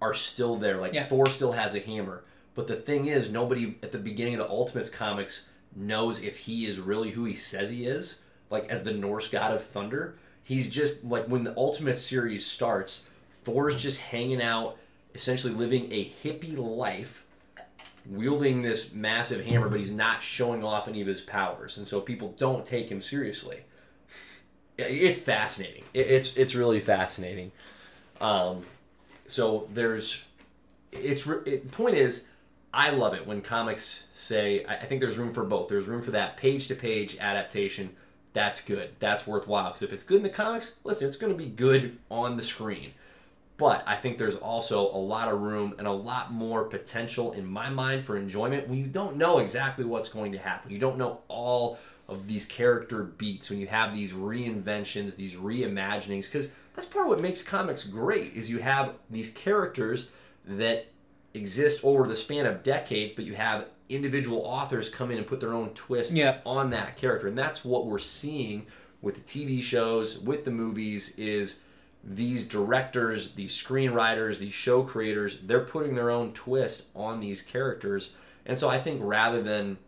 are 0.00 0.14
still 0.14 0.56
there. 0.56 0.78
Like 0.78 0.94
Yeah. 0.94 1.06
Thor 1.06 1.28
still 1.28 1.52
has 1.52 1.74
a 1.74 1.80
hammer. 1.80 2.24
But 2.54 2.66
the 2.66 2.76
thing 2.76 3.06
is 3.06 3.30
nobody 3.30 3.76
at 3.82 3.92
the 3.92 3.98
beginning 3.98 4.34
of 4.34 4.40
the 4.40 4.48
Ultimates 4.48 4.90
comics 4.90 5.46
knows 5.74 6.22
if 6.22 6.38
he 6.40 6.66
is 6.66 6.80
really 6.80 7.10
who 7.10 7.24
he 7.24 7.34
says 7.34 7.70
he 7.70 7.86
is, 7.86 8.22
like 8.50 8.68
as 8.68 8.82
the 8.82 8.92
Norse 8.92 9.28
god 9.28 9.52
of 9.52 9.62
thunder. 9.62 10.16
He's 10.42 10.68
just 10.68 11.04
like 11.04 11.26
when 11.26 11.44
the 11.44 11.54
Ultimate 11.56 11.98
series 11.98 12.44
starts, 12.44 13.06
Thor's 13.30 13.80
just 13.80 14.00
hanging 14.00 14.42
out, 14.42 14.76
essentially 15.14 15.52
living 15.52 15.92
a 15.92 16.12
hippie 16.24 16.56
life 16.56 17.24
wielding 18.10 18.62
this 18.62 18.92
massive 18.92 19.46
hammer, 19.46 19.68
but 19.68 19.78
he's 19.78 19.90
not 19.90 20.22
showing 20.22 20.64
off 20.64 20.88
any 20.88 21.00
of 21.00 21.06
his 21.06 21.20
powers, 21.20 21.78
and 21.78 21.86
so 21.86 22.00
people 22.00 22.34
don't 22.36 22.66
take 22.66 22.90
him 22.90 23.00
seriously. 23.00 23.60
It's 24.76 25.18
fascinating. 25.18 25.84
It's 25.94 26.36
it's 26.36 26.54
really 26.54 26.80
fascinating. 26.80 27.52
Um, 28.20 28.64
so 29.26 29.68
there's, 29.72 30.22
it's 30.92 31.26
it, 31.26 31.70
point 31.70 31.94
is, 31.94 32.26
I 32.72 32.90
love 32.90 33.14
it 33.14 33.26
when 33.26 33.42
comics 33.42 34.06
say 34.12 34.64
I, 34.64 34.76
I 34.76 34.84
think 34.84 35.00
there's 35.00 35.18
room 35.18 35.32
for 35.32 35.44
both. 35.44 35.68
There's 35.68 35.86
room 35.86 36.02
for 36.02 36.10
that 36.10 36.36
page 36.36 36.66
to 36.68 36.74
page 36.74 37.16
adaptation. 37.20 37.90
That's 38.32 38.60
good. 38.60 38.90
That's 38.98 39.26
worthwhile 39.26 39.72
because 39.72 39.82
if 39.82 39.92
it's 39.92 40.04
good 40.04 40.18
in 40.18 40.22
the 40.22 40.30
comics, 40.30 40.74
listen, 40.84 41.08
it's 41.08 41.16
going 41.16 41.32
to 41.32 41.38
be 41.38 41.48
good 41.48 41.98
on 42.10 42.36
the 42.36 42.42
screen. 42.42 42.92
But 43.60 43.84
I 43.86 43.94
think 43.94 44.16
there's 44.16 44.36
also 44.36 44.80
a 44.80 44.96
lot 44.96 45.30
of 45.30 45.38
room 45.42 45.74
and 45.76 45.86
a 45.86 45.92
lot 45.92 46.32
more 46.32 46.64
potential 46.64 47.32
in 47.32 47.46
my 47.46 47.68
mind 47.68 48.06
for 48.06 48.16
enjoyment 48.16 48.66
when 48.68 48.78
you 48.78 48.86
don't 48.86 49.16
know 49.18 49.38
exactly 49.38 49.84
what's 49.84 50.08
going 50.08 50.32
to 50.32 50.38
happen. 50.38 50.70
You 50.72 50.78
don't 50.78 50.96
know 50.96 51.20
all 51.28 51.78
of 52.08 52.26
these 52.26 52.46
character 52.46 53.02
beats 53.04 53.50
when 53.50 53.60
you 53.60 53.66
have 53.66 53.94
these 53.94 54.12
reinventions, 54.14 55.14
these 55.14 55.34
reimaginings, 55.36 56.24
because 56.24 56.48
that's 56.74 56.88
part 56.88 57.04
of 57.04 57.10
what 57.10 57.20
makes 57.20 57.42
comics 57.42 57.84
great 57.84 58.32
is 58.32 58.48
you 58.48 58.60
have 58.60 58.94
these 59.10 59.28
characters 59.30 60.08
that 60.46 60.86
exist 61.34 61.84
over 61.84 62.08
the 62.08 62.16
span 62.16 62.46
of 62.46 62.62
decades, 62.62 63.12
but 63.12 63.26
you 63.26 63.34
have 63.34 63.66
individual 63.90 64.40
authors 64.40 64.88
come 64.88 65.10
in 65.10 65.18
and 65.18 65.26
put 65.26 65.38
their 65.38 65.52
own 65.52 65.68
twist 65.74 66.12
Yeah. 66.12 66.38
on 66.46 66.70
that 66.70 66.96
character. 66.96 67.28
And 67.28 67.36
that's 67.36 67.62
what 67.62 67.86
we're 67.86 67.98
seeing 67.98 68.66
with 69.02 69.16
the 69.16 69.20
TV 69.20 69.62
shows, 69.62 70.18
with 70.18 70.46
the 70.46 70.50
movies, 70.50 71.12
is 71.18 71.60
these 72.02 72.46
directors, 72.46 73.32
these 73.32 73.52
screenwriters, 73.52 74.38
these 74.38 74.52
show 74.52 74.82
creators, 74.82 75.38
they're 75.40 75.60
putting 75.64 75.94
their 75.94 76.10
own 76.10 76.32
twist 76.32 76.84
on 76.94 77.20
these 77.20 77.42
characters. 77.42 78.10
And 78.46 78.58
so 78.58 78.68
I 78.68 78.80
think 78.80 79.00
rather 79.02 79.42
than 79.42 79.78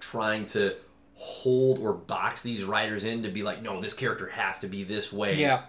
trying 0.00 0.46
to 0.46 0.74
hold 1.14 1.78
or 1.78 1.92
box 1.92 2.42
these 2.42 2.64
writers 2.64 3.04
in 3.04 3.22
to 3.22 3.28
be 3.28 3.42
like, 3.42 3.62
no, 3.62 3.80
this 3.80 3.94
character 3.94 4.28
has 4.28 4.60
to 4.60 4.68
be 4.68 4.84
this 4.84 5.12
way. 5.12 5.36
Yeah. 5.36 5.62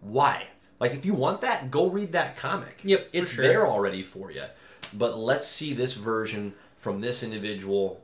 Why? 0.00 0.48
Like, 0.80 0.92
if 0.92 1.06
you 1.06 1.14
want 1.14 1.40
that, 1.42 1.70
go 1.70 1.88
read 1.88 2.12
that 2.12 2.36
comic. 2.36 2.80
Yep, 2.84 3.08
It's 3.12 3.30
sure. 3.32 3.46
there 3.46 3.66
already 3.66 4.02
for 4.02 4.30
you. 4.30 4.44
But 4.92 5.18
let's 5.18 5.46
see 5.46 5.72
this 5.72 5.94
version 5.94 6.54
from 6.76 7.00
this 7.00 7.22
individual 7.22 8.03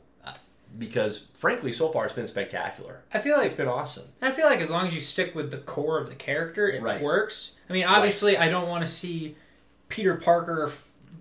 because, 0.78 1.26
frankly, 1.34 1.72
so 1.72 1.88
far 1.90 2.04
it's 2.04 2.14
been 2.14 2.26
spectacular. 2.26 3.02
I 3.12 3.18
feel 3.18 3.36
like 3.36 3.46
It's 3.46 3.54
been 3.56 3.68
awesome. 3.68 4.04
I 4.22 4.30
feel 4.30 4.46
like 4.46 4.60
as 4.60 4.70
long 4.70 4.86
as 4.86 4.94
you 4.94 5.00
stick 5.00 5.34
with 5.34 5.50
the 5.50 5.58
core 5.58 5.98
of 5.98 6.08
the 6.08 6.14
character, 6.14 6.68
it 6.68 6.82
Right. 6.82 7.00
works. 7.00 7.52
I 7.68 7.72
mean, 7.72 7.84
obviously, 7.84 8.36
I 8.38 8.48
don't 8.48 8.68
want 8.68 8.84
to 8.84 8.90
see 8.90 9.36
Peter 9.88 10.14
Parker 10.16 10.70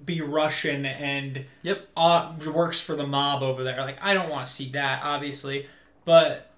be 0.06 0.22
Russian 0.22 0.86
and 0.86 1.46
Yep. 1.64 1.88
uh, 1.98 2.34
works 2.54 2.80
for 2.80 2.96
the 2.96 3.06
mob 3.06 3.44
over 3.44 3.64
there. 3.64 3.80
Like, 3.82 3.98
I 4.02 4.14
don't 4.14 4.30
want 4.30 4.46
to 4.48 4.52
see 4.52 4.70
that, 4.72 5.02
obviously. 5.04 5.68
But 6.06 6.50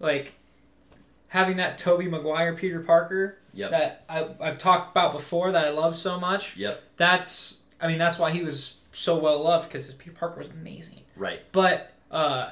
like 0.00 0.34
having 1.28 1.56
that 1.58 1.76
Tobey 1.78 2.08
Maguire 2.08 2.54
Peter 2.54 2.80
Parker 2.80 3.38
Yep. 3.52 3.70
that 3.70 4.04
I, 4.08 4.28
I've 4.40 4.58
talked 4.58 4.92
about 4.92 5.12
before 5.12 5.52
that 5.52 5.66
I 5.66 5.70
love 5.70 5.94
so 5.96 6.18
much. 6.18 6.56
Yep. 6.56 6.82
That's 6.96 7.58
I 7.80 7.86
mean 7.88 7.98
that's 7.98 8.18
why 8.18 8.30
he 8.30 8.42
was 8.42 8.78
so 8.92 9.18
well 9.18 9.42
loved 9.42 9.68
because 9.68 9.84
his 9.84 9.94
Peter 9.94 10.12
Parker 10.16 10.38
was 10.38 10.48
amazing. 10.48 11.02
Right. 11.16 11.40
But 11.52 11.92
uh 12.10 12.50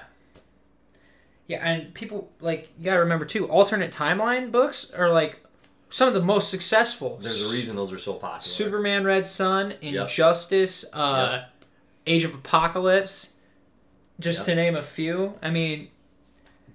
yeah, 1.49 1.59
and 1.59 1.95
people 1.95 2.31
like 2.40 2.71
you 2.79 2.85
gotta 2.85 3.01
remember 3.01 3.25
too, 3.25 3.49
alternate 3.49 3.92
timeline 3.92 4.51
books 4.51 4.90
are 4.92 5.11
like 5.11 5.40
some 5.88 6.09
of 6.09 6.14
the 6.14 6.23
most 6.23 6.51
successful. 6.51 7.19
There's 7.23 7.49
a 7.49 7.53
reason 7.53 7.77
those 7.77 7.92
are 7.92 7.99
so 7.99 8.14
popular. 8.14 8.40
Superman 8.40 9.05
Red 9.05 9.27
Sun, 9.27 9.75
Yep. 9.81 10.03
Injustice, 10.03 10.85
uh 10.92 11.45
Age 12.09 12.25
of 12.25 12.35
Apocalypse, 12.35 13.35
just 14.21 14.40
Yep. 14.40 14.47
to 14.47 14.55
name 14.57 14.77
a 14.77 14.83
few. 14.83 15.35
I 15.42 15.51
mean, 15.51 15.88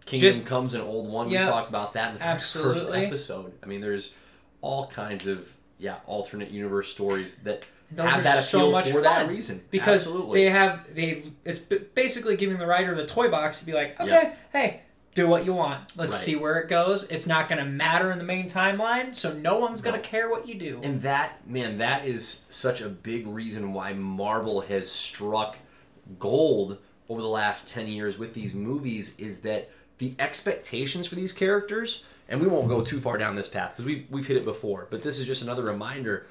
Kingdom 0.05 0.29
Just- 0.31 0.45
Comes 0.45 0.73
an 0.73 0.81
old 0.81 1.09
one. 1.09 1.29
Yeah, 1.29 1.45
we 1.45 1.51
talked 1.51 1.69
about 1.69 1.93
that 1.93 2.07
in 2.07 2.13
the 2.15 2.19
very 2.19 2.39
first 2.39 2.89
episode. 2.91 3.53
I 3.61 3.65
mean, 3.65 3.81
there's 3.81 4.13
all 4.61 4.87
kinds 4.87 5.27
of 5.27 5.51
yeah 5.79 5.97
alternate 6.05 6.49
universe 6.51 6.89
stories 6.89 7.35
that 7.37 7.65
Those 7.93 8.09
have 8.11 8.23
that 8.23 8.43
so 8.43 8.71
much 8.71 8.89
for 8.91 9.01
that 9.01 9.21
fun. 9.25 9.29
reason 9.29 9.63
because 9.69 10.03
Absolutely. 10.07 10.43
they 10.45 10.49
have 10.49 10.95
they 10.95 11.23
it's 11.45 11.59
basically 11.59 12.37
giving 12.37 12.57
the 12.57 12.65
writer 12.67 12.95
the 12.95 13.05
toy 13.05 13.29
box 13.29 13.59
to 13.59 13.65
be 13.65 13.73
like 13.73 13.99
okay 13.99 14.07
Yeah. 14.33 14.35
hey 14.53 14.81
do 15.13 15.27
what 15.27 15.43
you 15.43 15.51
want 15.53 15.91
let's 15.97 16.13
Right. 16.13 16.21
see 16.21 16.35
where 16.37 16.57
it 16.59 16.69
goes 16.69 17.03
it's 17.09 17.27
not 17.27 17.49
going 17.49 17.63
to 17.63 17.69
matter 17.69 18.11
in 18.11 18.17
the 18.17 18.23
main 18.23 18.47
timeline 18.49 19.13
so 19.13 19.33
no 19.33 19.57
one's 19.59 19.81
going 19.81 19.99
to 20.01 20.07
care 20.07 20.29
what 20.29 20.47
you 20.47 20.55
do 20.55 20.79
And 20.83 21.01
that 21.01 21.45
man, 21.47 21.79
that 21.79 22.05
is 22.05 22.45
such 22.47 22.79
a 22.81 22.87
big 22.87 23.27
reason 23.27 23.73
why 23.73 23.91
Marvel 23.93 24.61
has 24.61 24.89
struck 24.89 25.57
gold 26.19 26.77
over 27.09 27.21
the 27.21 27.27
last 27.27 27.67
10 27.69 27.87
years 27.87 28.17
with 28.17 28.33
these 28.33 28.53
movies 28.53 29.13
is 29.17 29.39
that 29.39 29.69
the 29.97 30.13
expectations 30.17 31.07
for 31.07 31.15
these 31.15 31.31
characters 31.33 32.05
and 32.29 32.39
we 32.39 32.47
won't 32.47 32.69
go 32.69 32.81
too 32.81 32.99
far 33.01 33.17
down 33.17 33.35
this 33.35 33.49
path 33.49 33.71
because 33.71 33.83
we've, 33.85 34.05
we've 34.09 34.27
hit 34.27 34.37
it 34.37 34.45
before 34.45 34.87
but 34.89 35.03
this 35.03 35.19
is 35.19 35.25
just 35.27 35.41
another 35.41 35.63
reminder 35.63 36.25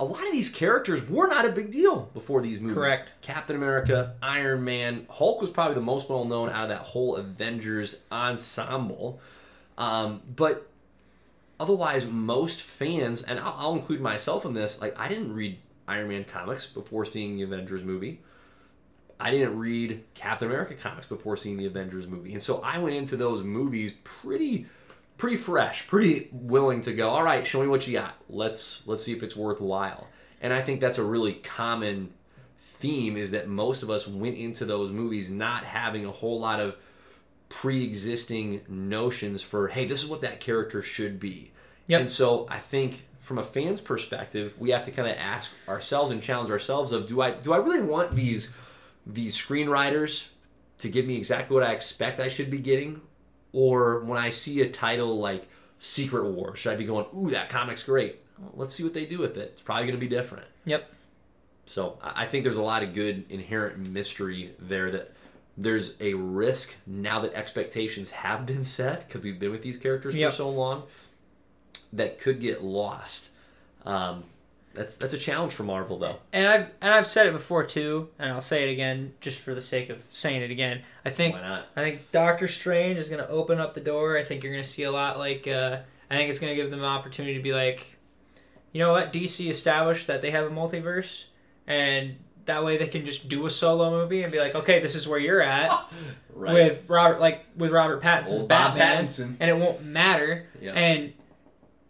a 0.00 0.04
lot 0.04 0.26
of 0.26 0.32
these 0.32 0.48
characters 0.48 1.06
were 1.08 1.28
not 1.28 1.44
a 1.44 1.52
big 1.52 1.70
deal 1.70 2.10
before 2.14 2.40
these 2.40 2.58
movies. 2.58 2.74
Correct. 2.74 3.10
captain 3.20 3.54
america 3.54 4.14
iron 4.22 4.64
man 4.64 5.06
hulk 5.10 5.40
was 5.40 5.50
probably 5.50 5.74
the 5.74 5.82
most 5.82 6.08
well 6.08 6.24
known 6.24 6.48
out 6.48 6.64
of 6.64 6.68
that 6.70 6.80
whole 6.80 7.16
avengers 7.16 7.98
ensemble. 8.10 9.20
Um, 9.78 10.22
but 10.34 10.68
otherwise 11.60 12.06
most 12.06 12.62
fans 12.62 13.22
and 13.22 13.38
I'll, 13.38 13.54
I'll 13.58 13.74
include 13.74 14.00
myself 14.00 14.44
in 14.44 14.54
this 14.54 14.80
like 14.80 14.98
i 14.98 15.06
didn't 15.06 15.34
read 15.34 15.58
iron 15.86 16.08
man 16.08 16.24
comics 16.24 16.66
before 16.66 17.04
seeing 17.04 17.36
the 17.36 17.42
avengers 17.42 17.84
movie. 17.84 18.20
I 19.22 19.30
didn't 19.30 19.58
read 19.58 20.02
captain 20.14 20.48
america 20.48 20.74
comics 20.74 21.06
before 21.06 21.36
seeing 21.36 21.58
the 21.58 21.66
avengers 21.66 22.06
movie. 22.08 22.32
And 22.32 22.42
so 22.42 22.62
i 22.62 22.78
went 22.78 22.96
into 22.96 23.18
those 23.18 23.44
movies 23.44 23.94
pretty 24.02 24.66
pretty 25.20 25.36
fresh 25.36 25.86
pretty 25.86 26.28
willing 26.32 26.80
to 26.80 26.92
go 26.92 27.10
all 27.10 27.22
right 27.22 27.46
show 27.46 27.60
me 27.60 27.68
what 27.68 27.86
you 27.86 27.92
got. 27.92 28.14
Let's 28.28 28.82
let's 28.86 29.04
see 29.04 29.12
if 29.12 29.22
it's 29.22 29.36
worthwhile. 29.36 30.08
And 30.40 30.52
i 30.52 30.62
think 30.62 30.80
that's 30.80 30.98
a 30.98 31.04
really 31.04 31.34
common 31.34 32.14
theme 32.58 33.18
is 33.18 33.30
that 33.32 33.46
most 33.46 33.82
of 33.82 33.90
us 33.90 34.08
went 34.08 34.38
into 34.38 34.64
those 34.64 34.90
movies 34.90 35.30
not 35.30 35.64
having 35.64 36.06
a 36.06 36.10
whole 36.10 36.40
lot 36.40 36.60
of 36.60 36.74
pre-existing 37.50 38.62
notions 38.68 39.42
for 39.42 39.68
hey 39.68 39.84
this 39.84 40.02
is 40.02 40.08
what 40.08 40.22
that 40.22 40.40
character 40.40 40.82
should 40.82 41.20
be. 41.20 41.52
Yep. 41.88 42.00
and 42.00 42.08
so 42.08 42.46
i 42.48 42.58
think 42.58 43.06
from 43.18 43.36
a 43.38 43.42
fan's 43.42 43.80
perspective 43.80 44.54
we 44.58 44.70
have 44.70 44.84
to 44.86 44.90
kind 44.90 45.08
of 45.08 45.16
ask 45.18 45.50
ourselves 45.68 46.10
and 46.10 46.22
challenge 46.22 46.50
ourselves 46.50 46.92
of 46.92 47.06
do 47.08 47.20
i 47.20 47.32
do 47.32 47.52
i 47.52 47.58
really 47.58 47.82
want 47.82 48.14
these 48.14 48.54
these 49.06 49.36
screenwriters 49.36 50.28
to 50.78 50.88
give 50.88 51.06
me 51.06 51.16
exactly 51.16 51.52
what 51.54 51.64
i 51.64 51.72
expect 51.72 52.20
i 52.20 52.28
should 52.28 52.50
be 52.50 52.58
getting 52.58 53.02
or 53.52 54.00
when 54.00 54.18
i 54.18 54.30
see 54.30 54.60
a 54.62 54.68
title 54.70 55.18
like 55.18 55.48
secret 55.78 56.24
war 56.30 56.54
should 56.56 56.72
i 56.72 56.76
be 56.76 56.84
going 56.84 57.06
ooh 57.16 57.30
that 57.30 57.48
comic's 57.48 57.82
great 57.84 58.20
Well, 58.38 58.52
let's 58.56 58.74
see 58.74 58.82
what 58.84 58.94
they 58.94 59.06
do 59.06 59.18
with 59.18 59.36
it 59.36 59.50
it's 59.52 59.62
probably 59.62 59.84
going 59.84 59.94
to 59.96 60.00
be 60.00 60.08
different 60.08 60.46
yep 60.64 60.90
so 61.66 61.98
I 62.02 62.26
think 62.26 62.42
there's 62.42 62.56
a 62.56 62.62
lot 62.62 62.82
of 62.82 62.94
good 62.94 63.26
inherent 63.30 63.78
mystery 63.90 64.50
there 64.58 64.90
that 64.90 65.12
there's 65.56 65.94
a 66.00 66.14
risk 66.14 66.74
now 66.84 67.20
that 67.20 67.32
expectations 67.34 68.10
have 68.10 68.44
been 68.44 68.64
set 68.64 69.06
because 69.06 69.22
we've 69.22 69.38
been 69.38 69.52
with 69.52 69.62
these 69.62 69.76
characters 69.76 70.16
Yep. 70.16 70.30
for 70.32 70.36
so 70.36 70.50
long 70.50 70.82
that 71.92 72.18
could 72.18 72.40
get 72.40 72.64
lost. 72.64 73.28
Um, 73.84 74.24
that's 74.74 74.96
that's 74.96 75.12
a 75.12 75.18
challenge 75.18 75.52
for 75.52 75.62
Marvel 75.64 75.98
though. 75.98 76.18
and 76.32 76.46
I've 76.46 76.70
and 76.80 76.92
I've 76.94 77.06
said 77.06 77.26
it 77.26 77.32
before 77.32 77.64
too, 77.64 78.08
and 78.18 78.30
I'll 78.32 78.40
say 78.40 78.68
it 78.68 78.72
again 78.72 79.14
just 79.20 79.38
for 79.38 79.54
the 79.54 79.60
sake 79.60 79.90
of 79.90 80.04
saying 80.12 80.42
it 80.42 80.50
again. 80.50 80.82
I 81.04 81.10
think 81.10 81.34
Why 81.34 81.42
not? 81.42 81.66
I 81.76 81.82
think 81.82 82.10
Doctor 82.12 82.46
Strange 82.48 82.98
is 82.98 83.08
going 83.08 83.20
to 83.22 83.28
open 83.28 83.58
up 83.58 83.74
the 83.74 83.80
door. 83.80 84.16
I 84.16 84.22
think 84.24 84.42
you're 84.44 84.52
going 84.52 84.62
to 84.64 84.68
see 84.68 84.84
a 84.84 84.92
lot 84.92 85.18
like 85.18 85.46
uh, 85.48 85.78
I 86.10 86.16
think 86.16 86.30
it's 86.30 86.38
going 86.38 86.52
to 86.52 86.56
give 86.60 86.70
them 86.70 86.80
an 86.80 86.86
opportunity 86.86 87.34
to 87.36 87.42
be 87.42 87.52
like, 87.52 87.96
you 88.72 88.78
know 88.78 88.92
what, 88.92 89.12
DC 89.12 89.48
established 89.50 90.06
that 90.06 90.22
they 90.22 90.30
have 90.30 90.44
a 90.46 90.50
multiverse, 90.50 91.24
and 91.66 92.16
that 92.46 92.64
way 92.64 92.76
they 92.76 92.86
can 92.88 93.04
just 93.04 93.28
do 93.28 93.46
a 93.46 93.50
solo 93.50 93.90
movie 93.90 94.22
and 94.22 94.32
be 94.32 94.38
like, 94.40 94.54
okay, 94.54 94.78
this 94.80 94.94
is 94.94 95.06
where 95.06 95.18
you're 95.18 95.42
at 95.42 95.70
Right. 96.34 96.54
with 96.54 96.84
Robert, 96.88 97.20
like 97.20 97.44
with 97.56 97.70
Robert 97.70 98.02
Pattinson's 98.02 98.40
Old 98.42 98.48
Bob 98.48 98.76
Batman, 98.76 99.04
Pattinson. 99.04 99.36
and 99.40 99.50
it 99.50 99.56
won't 99.56 99.84
matter. 99.84 100.46
Yeah. 100.60 100.72
And 100.72 101.12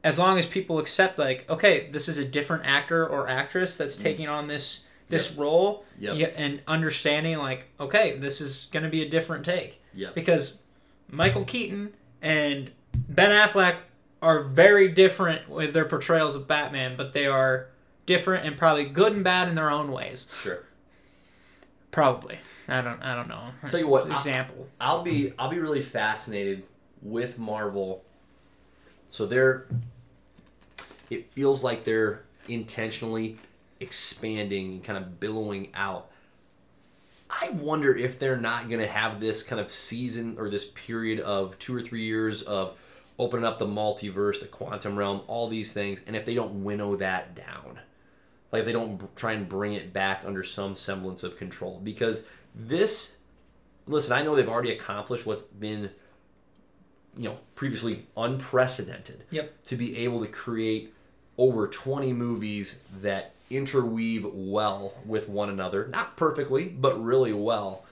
as 0.02 0.18
long 0.18 0.38
as 0.38 0.46
people 0.46 0.78
accept, 0.78 1.18
like, 1.18 1.48
okay, 1.50 1.88
this 1.90 2.08
is 2.08 2.16
a 2.18 2.24
different 2.24 2.64
actor 2.66 3.06
or 3.06 3.28
actress 3.28 3.76
that's 3.76 3.96
taking 3.96 4.28
on 4.28 4.46
this 4.46 4.80
this 5.08 5.32
role, 5.32 5.84
Mm. 6.00 6.18
Yep. 6.18 6.34
and 6.36 6.62
understanding, 6.68 7.36
like, 7.38 7.66
okay, 7.80 8.16
this 8.18 8.40
is 8.40 8.68
going 8.70 8.84
to 8.84 8.88
be 8.88 9.02
a 9.02 9.08
different 9.08 9.44
take 9.44 9.82
Yep. 9.92 10.14
because 10.14 10.62
Michael 11.10 11.44
Keaton 11.44 11.92
and 12.22 12.70
Ben 12.94 13.30
Affleck 13.32 13.78
are 14.22 14.44
very 14.44 14.86
different 14.88 15.48
with 15.48 15.74
their 15.74 15.84
portrayals 15.84 16.36
of 16.36 16.46
Batman, 16.46 16.96
but 16.96 17.12
they 17.12 17.26
are 17.26 17.66
different 18.06 18.46
and 18.46 18.56
probably 18.56 18.84
good 18.84 19.12
and 19.12 19.24
bad 19.24 19.48
in 19.48 19.56
their 19.56 19.68
own 19.70 19.90
ways. 19.90 20.28
Sure. 20.40 20.62
Probably. 21.90 22.38
I 22.68 22.80
don't. 22.80 23.02
I 23.02 23.16
don't 23.16 23.26
know. 23.28 23.48
Tell 23.68 23.80
you 23.80 23.88
what, 23.88 24.08
Example. 24.10 24.68
I'll 24.80 25.02
be 25.02 25.32
I'll 25.40 25.50
be 25.50 25.58
really 25.58 25.82
fascinated 25.82 26.62
with 27.02 27.36
Marvel. 27.36 28.04
So 29.10 29.26
they're 29.26 29.66
it 31.10 31.32
feels 31.32 31.62
like 31.62 31.84
they're 31.84 32.22
intentionally 32.48 33.38
expanding 33.80 34.72
and 34.72 34.84
kind 34.84 34.98
of 34.98 35.20
billowing 35.20 35.70
out. 35.74 36.10
I 37.28 37.50
wonder 37.50 37.96
if 37.96 38.18
they're 38.18 38.36
not 38.36 38.68
going 38.68 38.80
to 38.80 38.88
have 38.88 39.20
this 39.20 39.42
kind 39.42 39.60
of 39.60 39.70
season 39.70 40.36
or 40.38 40.50
this 40.50 40.66
period 40.66 41.20
of 41.20 41.58
2 41.58 41.76
or 41.76 41.80
3 41.82 42.02
years 42.02 42.42
of 42.42 42.76
opening 43.18 43.44
up 43.44 43.58
the 43.58 43.66
multiverse, 43.66 44.40
the 44.40 44.46
quantum 44.46 44.96
realm, 44.96 45.20
all 45.26 45.48
these 45.48 45.72
things 45.72 46.00
and 46.06 46.16
if 46.16 46.24
they 46.24 46.34
don't 46.34 46.64
winnow 46.64 46.96
that 46.96 47.34
down. 47.34 47.78
Like 48.50 48.60
if 48.60 48.66
they 48.66 48.72
don't 48.72 48.96
b- 48.96 49.06
try 49.14 49.32
and 49.32 49.48
bring 49.48 49.74
it 49.74 49.92
back 49.92 50.22
under 50.24 50.42
some 50.42 50.74
semblance 50.74 51.22
of 51.22 51.36
control 51.36 51.80
because 51.84 52.26
this 52.54 53.16
listen, 53.86 54.12
I 54.12 54.22
know 54.22 54.34
they've 54.34 54.48
already 54.48 54.72
accomplished 54.72 55.26
what's 55.26 55.42
been, 55.42 55.90
you 57.16 57.28
know, 57.28 57.38
previously 57.54 58.06
unprecedented. 58.16 59.24
Yep. 59.30 59.64
To 59.64 59.76
be 59.76 59.98
able 59.98 60.20
to 60.20 60.28
create 60.28 60.94
over 61.40 61.66
20 61.66 62.12
movies 62.12 62.80
that 63.00 63.32
interweave 63.48 64.26
well 64.30 64.92
with 65.06 65.26
one 65.28 65.48
another, 65.48 65.88
not 65.88 66.14
perfectly, 66.16 66.66
but 66.66 67.02
really 67.02 67.32
well. 67.32 67.82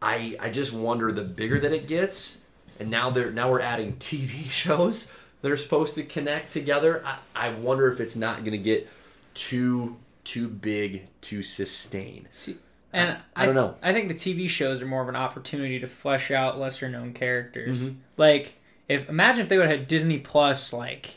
I 0.00 0.36
I 0.38 0.50
just 0.50 0.72
wonder 0.72 1.10
the 1.10 1.22
bigger 1.22 1.58
that 1.60 1.72
it 1.72 1.88
gets, 1.88 2.38
and 2.78 2.90
now 2.90 3.10
they're 3.10 3.32
now 3.32 3.50
we're 3.50 3.60
adding 3.60 3.94
TV 3.98 4.48
shows 4.50 5.10
that 5.42 5.50
are 5.50 5.56
supposed 5.56 5.94
to 5.96 6.02
connect 6.02 6.52
together. 6.52 7.02
I, 7.04 7.18
I 7.34 7.50
wonder 7.50 7.90
if 7.90 7.98
it's 8.00 8.14
not 8.16 8.40
going 8.40 8.52
to 8.52 8.58
get 8.58 8.88
too 9.34 9.96
too 10.24 10.48
big 10.48 11.06
to 11.22 11.42
sustain. 11.42 12.28
See, 12.30 12.58
and 12.92 13.16
I- 13.34 13.42
I 13.42 13.46
don't 13.46 13.54
know. 13.54 13.76
I 13.82 13.92
think 13.92 14.08
the 14.08 14.14
TV 14.14 14.48
shows 14.48 14.82
are 14.82 14.86
more 14.86 15.02
of 15.02 15.08
an 15.08 15.16
opportunity 15.16 15.78
to 15.80 15.86
flesh 15.86 16.30
out 16.30 16.58
lesser 16.60 16.88
known 16.88 17.12
characters. 17.14 17.78
Mhm. 17.78 17.96
Like, 18.16 18.54
if 18.88 19.08
imagine 19.08 19.42
if 19.44 19.48
they 19.48 19.56
would 19.56 19.68
have 19.68 19.78
had 19.80 19.88
Disney 19.88 20.18
Plus 20.18 20.72
like 20.72 21.14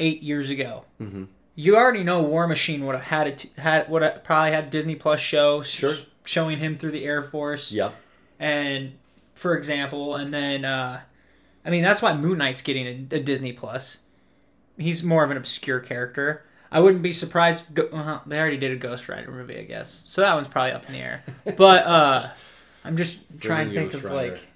eight 0.00 0.22
years 0.22 0.50
ago. 0.50 0.84
Mhm. 1.00 1.28
You 1.54 1.76
already 1.76 2.02
know 2.02 2.20
War 2.20 2.46
Machine 2.48 2.84
would 2.86 2.94
have 2.96 3.04
had 3.04 3.26
it 3.28 3.46
had 3.58 3.88
would 3.88 4.02
have 4.02 4.24
probably 4.24 4.52
had 4.52 4.70
Disney 4.70 4.96
Plus 4.96 5.20
show 5.20 5.62
Sure. 5.62 5.94
showing 6.24 6.58
him 6.58 6.76
through 6.76 6.90
the 6.90 7.04
Air 7.04 7.22
Force 7.22 7.70
Yeah, 7.70 7.92
and 8.40 8.94
for 9.34 9.56
example, 9.56 10.16
and 10.16 10.34
then 10.34 10.64
uh, 10.64 11.00
I 11.64 11.70
mean 11.70 11.82
that's 11.82 12.02
why 12.02 12.12
Moon 12.16 12.38
Knight's 12.38 12.60
getting 12.62 12.86
a, 13.12 13.16
a 13.16 13.20
Disney 13.20 13.52
Plus. 13.52 13.98
He's 14.76 15.04
more 15.04 15.22
of 15.22 15.30
an 15.30 15.36
obscure 15.36 15.78
character. 15.78 16.44
I 16.72 16.80
wouldn't 16.80 17.02
be 17.02 17.12
surprised. 17.12 17.66
If 17.68 17.74
Go- 17.74 17.88
well, 17.92 18.22
they 18.26 18.36
already 18.40 18.56
did 18.56 18.72
a 18.72 18.76
Ghost 18.76 19.08
Rider 19.08 19.30
movie, 19.30 19.56
I 19.56 19.62
guess, 19.62 20.02
so 20.08 20.22
that 20.22 20.34
one's 20.34 20.48
probably 20.48 20.72
up 20.72 20.86
in 20.86 20.94
the 20.94 20.98
air. 20.98 21.22
But 21.56 21.86
uh, 21.86 22.30
I'm 22.84 22.96
just 22.96 23.20
trying 23.40 23.68
to 23.68 23.74
think 23.76 23.92
Ghost 23.92 24.04
of 24.04 24.10
Rider. 24.10 24.32
like 24.32 24.48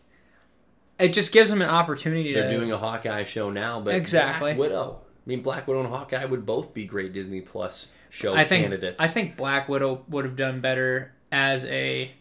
it 0.99 1.13
just 1.13 1.31
gives 1.31 1.49
them 1.51 1.63
an 1.63 1.69
opportunity 1.71 2.35
They're 2.35 2.49
to 2.51 2.57
doing 2.57 2.73
a 2.73 2.77
Hawkeye 2.79 3.23
show 3.23 3.51
now, 3.53 3.79
but 3.81 3.95
Exactly. 3.95 4.55
Black 4.55 4.59
Widow. 4.71 5.01
I 5.29 5.31
mean, 5.31 5.43
Black 5.43 5.69
Widow 5.69 5.81
and 5.81 5.91
Hawkeye 5.91 6.25
would 6.25 6.47
both 6.47 6.73
be 6.73 6.87
great 6.87 7.13
Disney 7.13 7.43
Plus 7.43 7.89
show 8.09 8.35
I 8.35 8.47
think 8.47 8.63
candidates. 8.65 8.99
I 8.99 9.09
think 9.09 9.37
Black 9.37 9.69
Widow 9.69 10.03
would 10.09 10.25
have 10.25 10.37
done 10.37 10.63
better 10.63 11.13
as 11.31 11.67
a 11.67 12.13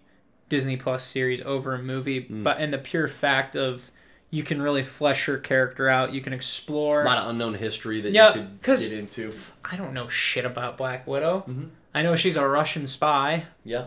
Disney 0.50 0.76
Plus 0.76 1.04
series 1.06 1.42
over 1.44 1.74
a 1.76 1.82
movie, 1.82 2.24
Mm. 2.26 2.44
but 2.44 2.60
in 2.60 2.72
the 2.72 2.78
pure 2.78 3.08
fact 3.08 3.56
of 3.56 3.92
you 4.30 4.44
can 4.44 4.62
really 4.62 4.84
flesh 4.84 5.24
her 5.26 5.38
character 5.38 5.88
out, 5.88 6.12
you 6.14 6.20
can 6.20 6.34
explore. 6.34 7.04
a 7.04 7.06
lot 7.06 7.18
of 7.20 7.30
unknown 7.30 7.54
history 7.54 8.02
that 8.02 8.12
Yeah, 8.12 8.28
you 8.36 8.46
could 8.62 8.62
get 8.62 8.92
into. 8.92 9.34
I 9.64 9.78
don't 9.78 9.94
know 9.94 10.10
shit 10.10 10.44
about 10.44 10.76
Black 10.76 11.08
Widow. 11.08 11.46
Mhm. 11.48 11.70
I 11.96 12.02
know 12.02 12.14
she's 12.18 12.36
a 12.36 12.46
Russian 12.46 12.88
spy. 12.88 13.46
Yeah, 13.64 13.86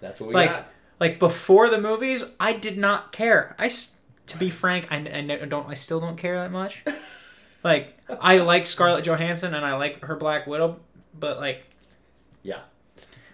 that's 0.00 0.20
what 0.22 0.28
we 0.28 0.34
like, 0.34 0.50
got. 0.50 0.68
like 0.98 1.18
before 1.18 1.68
the 1.68 1.78
movies, 1.78 2.24
I 2.40 2.54
did 2.54 2.78
not 2.78 3.12
care. 3.12 3.54
I, 3.58 3.66
s- 3.66 3.92
to 4.28 4.38
be 4.38 4.48
frank, 4.48 4.88
I, 4.90 4.96
I 4.96 5.44
don't. 5.44 5.68
I 5.68 5.74
still 5.74 6.00
don't 6.00 6.16
care 6.16 6.36
that 6.38 6.50
much. 6.50 6.82
like, 7.64 7.98
I 8.20 8.38
like 8.38 8.66
Scarlett 8.66 9.04
Johansson 9.04 9.54
and 9.54 9.64
I 9.64 9.76
like 9.76 10.04
her 10.04 10.16
Black 10.16 10.46
Widow, 10.46 10.80
but 11.18 11.38
like, 11.38 11.64
Yeah. 12.42 12.60